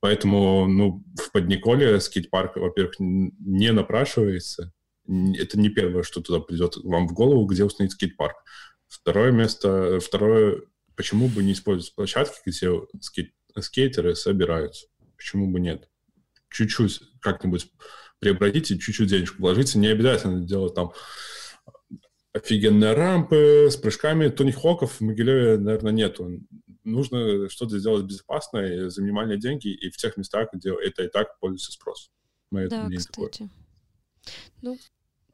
Поэтому 0.00 0.66
ну, 0.66 1.04
в 1.16 1.32
Подниколе 1.32 2.00
скейт-парк, 2.00 2.56
во-первых, 2.56 2.94
не 2.98 3.72
напрашивается. 3.72 4.72
Это 5.06 5.58
не 5.58 5.68
первое, 5.68 6.02
что 6.02 6.20
туда 6.20 6.40
придет 6.40 6.76
вам 6.76 7.06
в 7.06 7.12
голову, 7.12 7.46
где 7.46 7.64
установить 7.64 7.92
скейт-парк. 7.92 8.36
Второе 8.88 9.32
место, 9.32 10.00
второе, 10.00 10.62
почему 10.94 11.28
бы 11.28 11.42
не 11.42 11.52
использовать 11.52 11.94
площадки, 11.94 12.40
где 12.46 12.80
скейт, 13.00 13.32
скейтеры 13.58 14.14
собираются? 14.14 14.86
Почему 15.16 15.50
бы 15.50 15.60
нет? 15.60 15.88
Чуть-чуть 16.50 17.00
как-нибудь 17.20 17.70
преобразить 18.18 18.68
чуть-чуть 18.80 19.08
денежку 19.08 19.42
вложиться. 19.42 19.78
Не 19.78 19.88
обязательно 19.88 20.40
делать 20.40 20.74
там 20.74 20.92
офигенные 22.32 22.92
рампы 22.92 23.68
с 23.70 23.76
прыжками. 23.76 24.28
Тони 24.28 24.52
Хоков 24.52 24.92
в 24.92 25.00
Могилеве, 25.00 25.58
наверное, 25.58 25.92
нету. 25.92 26.40
Нужно 26.84 27.48
что-то 27.48 27.78
сделать 27.78 28.04
безопасное 28.04 28.90
за 28.90 29.02
минимальные 29.02 29.38
деньги 29.38 29.68
и 29.68 29.90
в 29.90 29.96
тех 29.96 30.16
местах, 30.16 30.50
где 30.52 30.70
это 30.70 31.04
и 31.04 31.08
так 31.08 31.38
пользуется 31.40 31.72
спрос. 31.72 32.10
Мое 32.50 32.68
да, 32.68 32.88
кстати. 32.88 33.38
Такое. 33.38 33.50
Ну, 34.62 34.78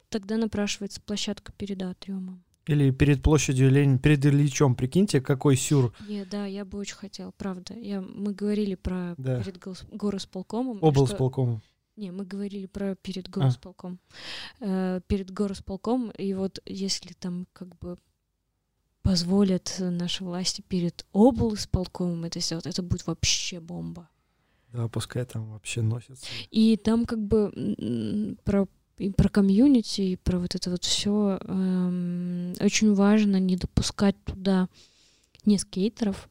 тогда 0.08 0.36
напрашивается 0.36 1.00
площадка 1.00 1.52
перед 1.52 1.82
атриумом. 1.82 2.44
Или 2.66 2.90
перед 2.90 3.22
площадью 3.22 3.70
Ленина, 3.70 3.98
перед 3.98 4.24
Ильичом, 4.24 4.76
прикиньте, 4.76 5.20
какой 5.20 5.56
сюр. 5.56 5.92
Не, 6.08 6.24
да, 6.24 6.46
я 6.46 6.64
бы 6.64 6.78
очень 6.78 6.94
хотела, 6.94 7.32
правда. 7.32 7.74
Я, 7.74 8.00
мы 8.00 8.32
говорили 8.32 8.76
про 8.76 9.14
да. 9.18 9.42
перед 9.42 9.58
горосполкомом. 9.90 10.78
Облсполкомом. 10.80 11.60
Не, 11.96 12.10
мы 12.10 12.24
говорили 12.24 12.66
про 12.66 12.94
перед 12.94 13.28
а. 13.28 13.30
горосполком. 13.30 13.98
А. 14.60 14.96
Э, 14.96 15.00
перед 15.06 15.30
горосполком, 15.30 16.10
и 16.10 16.34
вот 16.34 16.60
если 16.64 17.12
там 17.14 17.46
как 17.52 17.76
бы 17.78 17.98
позволят 19.02 19.76
наши 19.78 20.24
власти 20.24 20.62
перед 20.62 21.04
облсполкомом 21.12 22.24
это 22.24 22.40
сделать, 22.40 22.66
это 22.66 22.82
будет 22.82 23.06
вообще 23.06 23.60
бомба. 23.60 24.08
Да, 24.72 24.88
пускай 24.88 25.24
там 25.24 25.50
вообще 25.50 25.82
носится. 25.82 26.24
И 26.50 26.76
там 26.76 27.04
как 27.04 27.18
бы 27.18 28.36
про 28.44 28.66
и 28.98 29.10
про 29.10 29.28
комьюнити, 29.28 30.00
и 30.02 30.16
про 30.16 30.38
вот 30.38 30.54
это 30.54 30.70
вот 30.70 30.84
все 30.84 31.38
эм, 31.42 32.52
очень 32.60 32.94
важно 32.94 33.38
не 33.38 33.56
допускать 33.56 34.16
туда 34.24 34.68
не 35.44 35.58
скейтеров, 35.58 36.28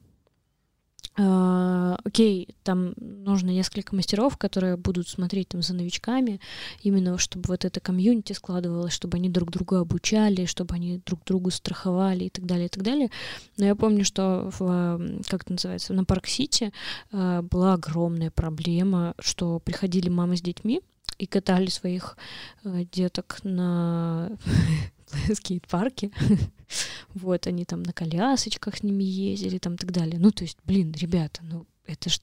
Uh, 1.17 1.99
окей, 2.05 2.55
там 2.63 2.93
нужно 2.97 3.49
несколько 3.49 3.93
мастеров, 3.93 4.37
которые 4.37 4.77
будут 4.77 5.09
смотреть 5.09 5.49
там 5.49 5.61
за 5.61 5.73
новичками, 5.73 6.39
именно 6.83 7.17
чтобы 7.17 7.47
вот 7.49 7.65
это 7.65 7.81
комьюнити 7.81 8.31
складывалось, 8.31 8.93
чтобы 8.93 9.17
они 9.17 9.27
друг 9.27 9.51
друга 9.51 9.81
обучали, 9.81 10.45
чтобы 10.45 10.75
они 10.75 11.01
друг 11.05 11.25
другу 11.25 11.51
страховали 11.51 12.25
и 12.25 12.29
так 12.29 12.45
далее, 12.45 12.67
и 12.67 12.69
так 12.69 12.83
далее. 12.83 13.11
Но 13.57 13.65
я 13.65 13.75
помню, 13.75 14.05
что 14.05 14.51
в, 14.57 15.19
как 15.27 15.41
это 15.41 15.51
называется, 15.51 15.93
на 15.93 16.05
Парк-Сити 16.05 16.71
uh, 17.11 17.41
была 17.41 17.73
огромная 17.73 18.31
проблема, 18.31 19.13
что 19.19 19.59
приходили 19.59 20.07
мамы 20.07 20.37
с 20.37 20.41
детьми, 20.41 20.79
и 21.21 21.27
катали 21.27 21.67
своих 21.67 22.17
uh, 22.63 22.87
деток 22.91 23.39
на 23.43 24.31
скейт-парке. 25.33 26.11
вот, 27.13 27.45
они 27.45 27.63
там 27.63 27.83
на 27.83 27.93
колясочках 27.93 28.77
с 28.77 28.83
ними 28.83 29.03
ездили, 29.03 29.59
там 29.59 29.75
и 29.75 29.77
так 29.77 29.91
далее. 29.91 30.19
Ну, 30.19 30.31
то 30.31 30.43
есть, 30.43 30.57
блин, 30.63 30.93
ребята, 30.97 31.41
ну, 31.43 31.67
это 31.85 32.09
ж 32.09 32.19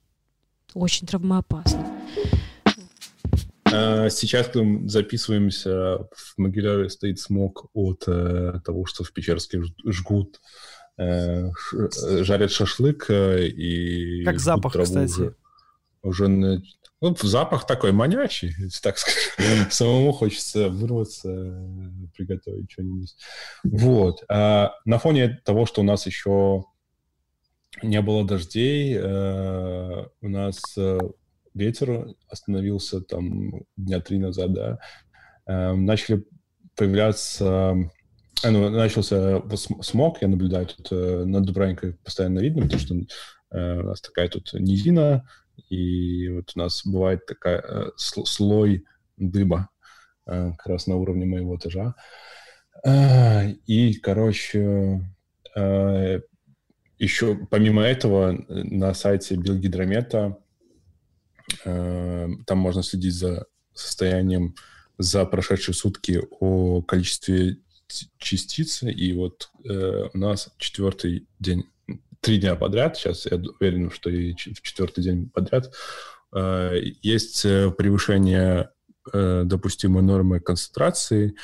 очень 0.74 1.06
травмоопасно. 1.06 1.86
А, 3.72 4.08
сейчас 4.10 4.52
мы 4.54 4.88
записываемся, 4.88 6.08
в 6.10 6.38
Могилеве 6.38 6.88
стоит 6.88 7.20
смог 7.20 7.70
от 7.74 8.04
э, 8.08 8.60
того, 8.64 8.86
что 8.86 9.04
в 9.04 9.12
Печерске 9.12 9.62
жгут, 9.86 10.40
э, 10.96 11.50
жарят 12.22 12.50
шашлык 12.50 13.06
э, 13.10 13.46
и... 13.46 14.24
Как 14.24 14.40
запах, 14.40 14.72
кстати. 14.72 15.12
Уже, 15.20 15.36
уже 16.02 16.62
ну, 17.00 17.16
запах 17.20 17.66
такой 17.66 17.92
манящий, 17.92 18.54
так 18.82 18.98
скажем. 18.98 19.66
Самому 19.70 20.12
хочется 20.12 20.68
вырваться, 20.68 21.28
приготовить 22.16 22.70
что-нибудь. 22.70 23.14
Вот. 23.64 24.24
А 24.28 24.72
на 24.84 24.98
фоне 24.98 25.40
того, 25.44 25.66
что 25.66 25.82
у 25.82 25.84
нас 25.84 26.06
еще 26.06 26.64
не 27.82 28.00
было 28.02 28.26
дождей, 28.26 28.96
э, 28.98 30.06
у 30.20 30.28
нас 30.28 30.60
э, 30.76 30.98
ветер 31.54 32.08
остановился 32.28 33.00
там 33.00 33.62
дня 33.76 34.00
три 34.00 34.18
назад, 34.18 34.52
да, 34.52 34.78
начали 35.46 36.24
появляться 36.74 37.74
ну, 38.44 38.68
начался 38.68 39.42
смог, 39.80 40.20
я 40.20 40.28
наблюдаю 40.28 40.66
тут 40.66 40.90
над 40.90 41.44
Дубравникой 41.44 41.94
постоянно 42.04 42.40
видно, 42.40 42.62
потому 42.62 42.80
что 42.80 42.94
у 43.50 43.82
нас 43.86 44.00
такая 44.00 44.28
тут 44.28 44.52
низина, 44.52 45.24
и 45.68 46.28
вот 46.28 46.52
у 46.54 46.58
нас 46.58 46.86
бывает 46.86 47.26
такая 47.26 47.92
слой 47.96 48.84
дыба 49.16 49.68
как 50.24 50.66
раз 50.66 50.86
на 50.86 50.96
уровне 50.96 51.24
моего 51.26 51.56
этажа. 51.56 51.94
И, 53.66 53.94
короче, 54.02 55.00
еще 56.98 57.46
помимо 57.50 57.82
этого 57.82 58.44
на 58.48 58.94
сайте 58.94 59.36
Билгидромета 59.36 60.38
там 61.64 62.58
можно 62.58 62.82
следить 62.82 63.14
за 63.14 63.46
состоянием 63.72 64.54
за 64.98 65.24
прошедшие 65.24 65.74
сутки 65.74 66.20
о 66.40 66.82
количестве 66.82 67.58
частиц. 68.18 68.82
И 68.82 69.12
вот 69.12 69.50
э, 69.64 70.08
у 70.12 70.18
нас 70.18 70.50
четвертый 70.58 71.26
день, 71.38 71.64
три 72.20 72.38
дня 72.38 72.56
подряд, 72.56 72.96
сейчас 72.96 73.26
я 73.26 73.40
уверен, 73.60 73.90
что 73.90 74.10
и 74.10 74.34
в 74.34 74.62
четвертый 74.62 75.02
день 75.02 75.30
подряд, 75.30 75.72
э, 76.34 76.80
есть 77.02 77.44
э, 77.44 77.70
превышение 77.70 78.70
э, 79.12 79.42
допустимой 79.44 80.02
нормы 80.02 80.40
концентрации. 80.40 81.34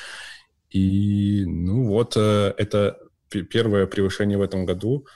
И, 0.71 1.45
ну 1.47 1.87
вот, 1.87 2.17
это 2.17 2.99
первое 3.29 3.87
превышение 3.87 4.37
в 4.37 4.43
этом 4.43 4.67
году, 4.67 5.07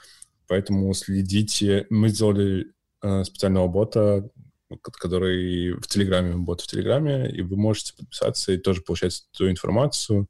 поэтому 0.47 0.94
следите. 0.94 1.86
Мы 1.90 2.09
сделали 2.09 2.72
специального 3.24 3.66
бота, 3.66 4.28
который 4.93 5.72
в 5.72 5.86
Телеграме, 5.86 6.36
бот 6.36 6.60
в 6.60 6.66
Телеграме, 6.68 7.28
и 7.30 7.43
вы 7.43 7.56
можете 7.56 7.94
подписаться 7.97 8.52
и 8.52 8.59
тоже 8.59 8.82
получать 8.82 9.24
эту 9.35 9.51
информацию. 9.51 10.28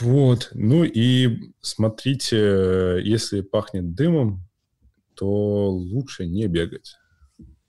Вот. 0.00 0.50
Ну 0.54 0.84
и 0.84 1.52
смотрите, 1.60 3.00
если 3.02 3.40
пахнет 3.40 3.94
дымом, 3.94 4.48
то 5.14 5.70
лучше 5.70 6.26
не 6.26 6.46
бегать. 6.46 6.96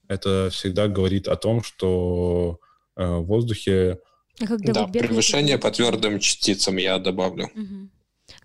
Это 0.07 0.49
всегда 0.51 0.87
говорит 0.87 1.27
о 1.27 1.35
том, 1.35 1.63
что 1.63 2.59
э, 2.95 3.05
в 3.05 3.25
воздухе... 3.25 3.99
А 4.39 4.47
когда 4.47 4.73
да, 4.73 4.85
бегаете, 4.87 5.07
превышение 5.07 5.57
по 5.57 5.71
твердым 5.71 6.19
частицам 6.19 6.77
я 6.77 6.97
добавлю. 6.99 7.45
Угу. 7.55 7.89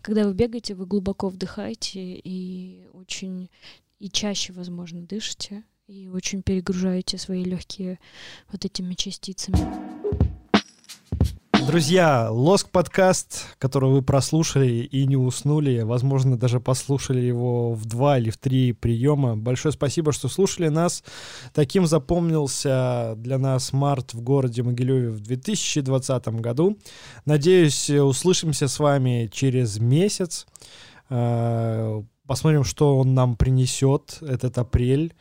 Когда 0.02 0.24
вы 0.24 0.34
бегаете, 0.34 0.74
вы 0.74 0.86
глубоко 0.86 1.28
вдыхаете 1.28 2.00
и 2.00 2.86
очень 2.92 3.50
и 3.98 4.08
чаще, 4.10 4.52
возможно, 4.52 5.02
дышите 5.02 5.64
и 5.86 6.08
очень 6.08 6.42
перегружаете 6.42 7.18
свои 7.18 7.44
легкие 7.44 7.98
вот 8.50 8.64
этими 8.64 8.94
частицами. 8.94 9.58
Друзья, 11.68 12.30
Лоск 12.30 12.70
подкаст, 12.70 13.44
который 13.58 13.90
вы 13.90 14.00
прослушали 14.00 14.68
и 14.68 15.04
не 15.04 15.18
уснули, 15.18 15.82
возможно, 15.82 16.38
даже 16.38 16.60
послушали 16.60 17.20
его 17.20 17.74
в 17.74 17.84
два 17.84 18.16
или 18.18 18.30
в 18.30 18.38
три 18.38 18.72
приема. 18.72 19.36
Большое 19.36 19.74
спасибо, 19.74 20.12
что 20.12 20.28
слушали 20.28 20.68
нас. 20.68 21.04
Таким 21.52 21.86
запомнился 21.86 23.12
для 23.18 23.36
нас 23.36 23.74
март 23.74 24.14
в 24.14 24.22
городе 24.22 24.62
Могилеве 24.62 25.10
в 25.10 25.20
2020 25.20 26.28
году. 26.40 26.78
Надеюсь, 27.26 27.90
услышимся 27.90 28.66
с 28.66 28.78
вами 28.78 29.28
через 29.30 29.78
месяц. 29.78 30.46
Э, 31.10 32.02
посмотрим, 32.26 32.64
что 32.64 32.96
он 32.96 33.12
нам 33.12 33.36
принесет 33.36 34.20
этот 34.22 34.56
апрель 34.56 35.12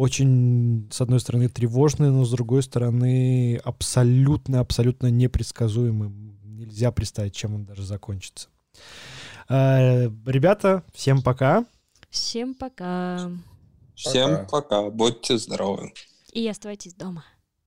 очень, 0.00 0.88
с 0.90 1.02
одной 1.02 1.20
стороны, 1.20 1.50
тревожный, 1.50 2.10
но 2.10 2.24
с 2.24 2.30
другой 2.30 2.62
стороны, 2.62 3.60
абсолютно-абсолютно 3.62 5.08
непредсказуемый. 5.08 6.08
Нельзя 6.42 6.90
представить, 6.90 7.34
чем 7.34 7.54
он 7.54 7.64
даже 7.66 7.84
закончится. 7.84 8.48
Э, 9.50 10.08
ребята, 10.24 10.84
всем 10.94 11.20
пока. 11.20 11.66
Всем 12.08 12.54
пока. 12.54 13.30
Всем 13.94 14.46
пока. 14.46 14.46
пока. 14.46 14.90
Будьте 14.90 15.36
здоровы. 15.36 15.92
И 16.32 16.48
оставайтесь 16.48 16.94
дома. 16.94 17.22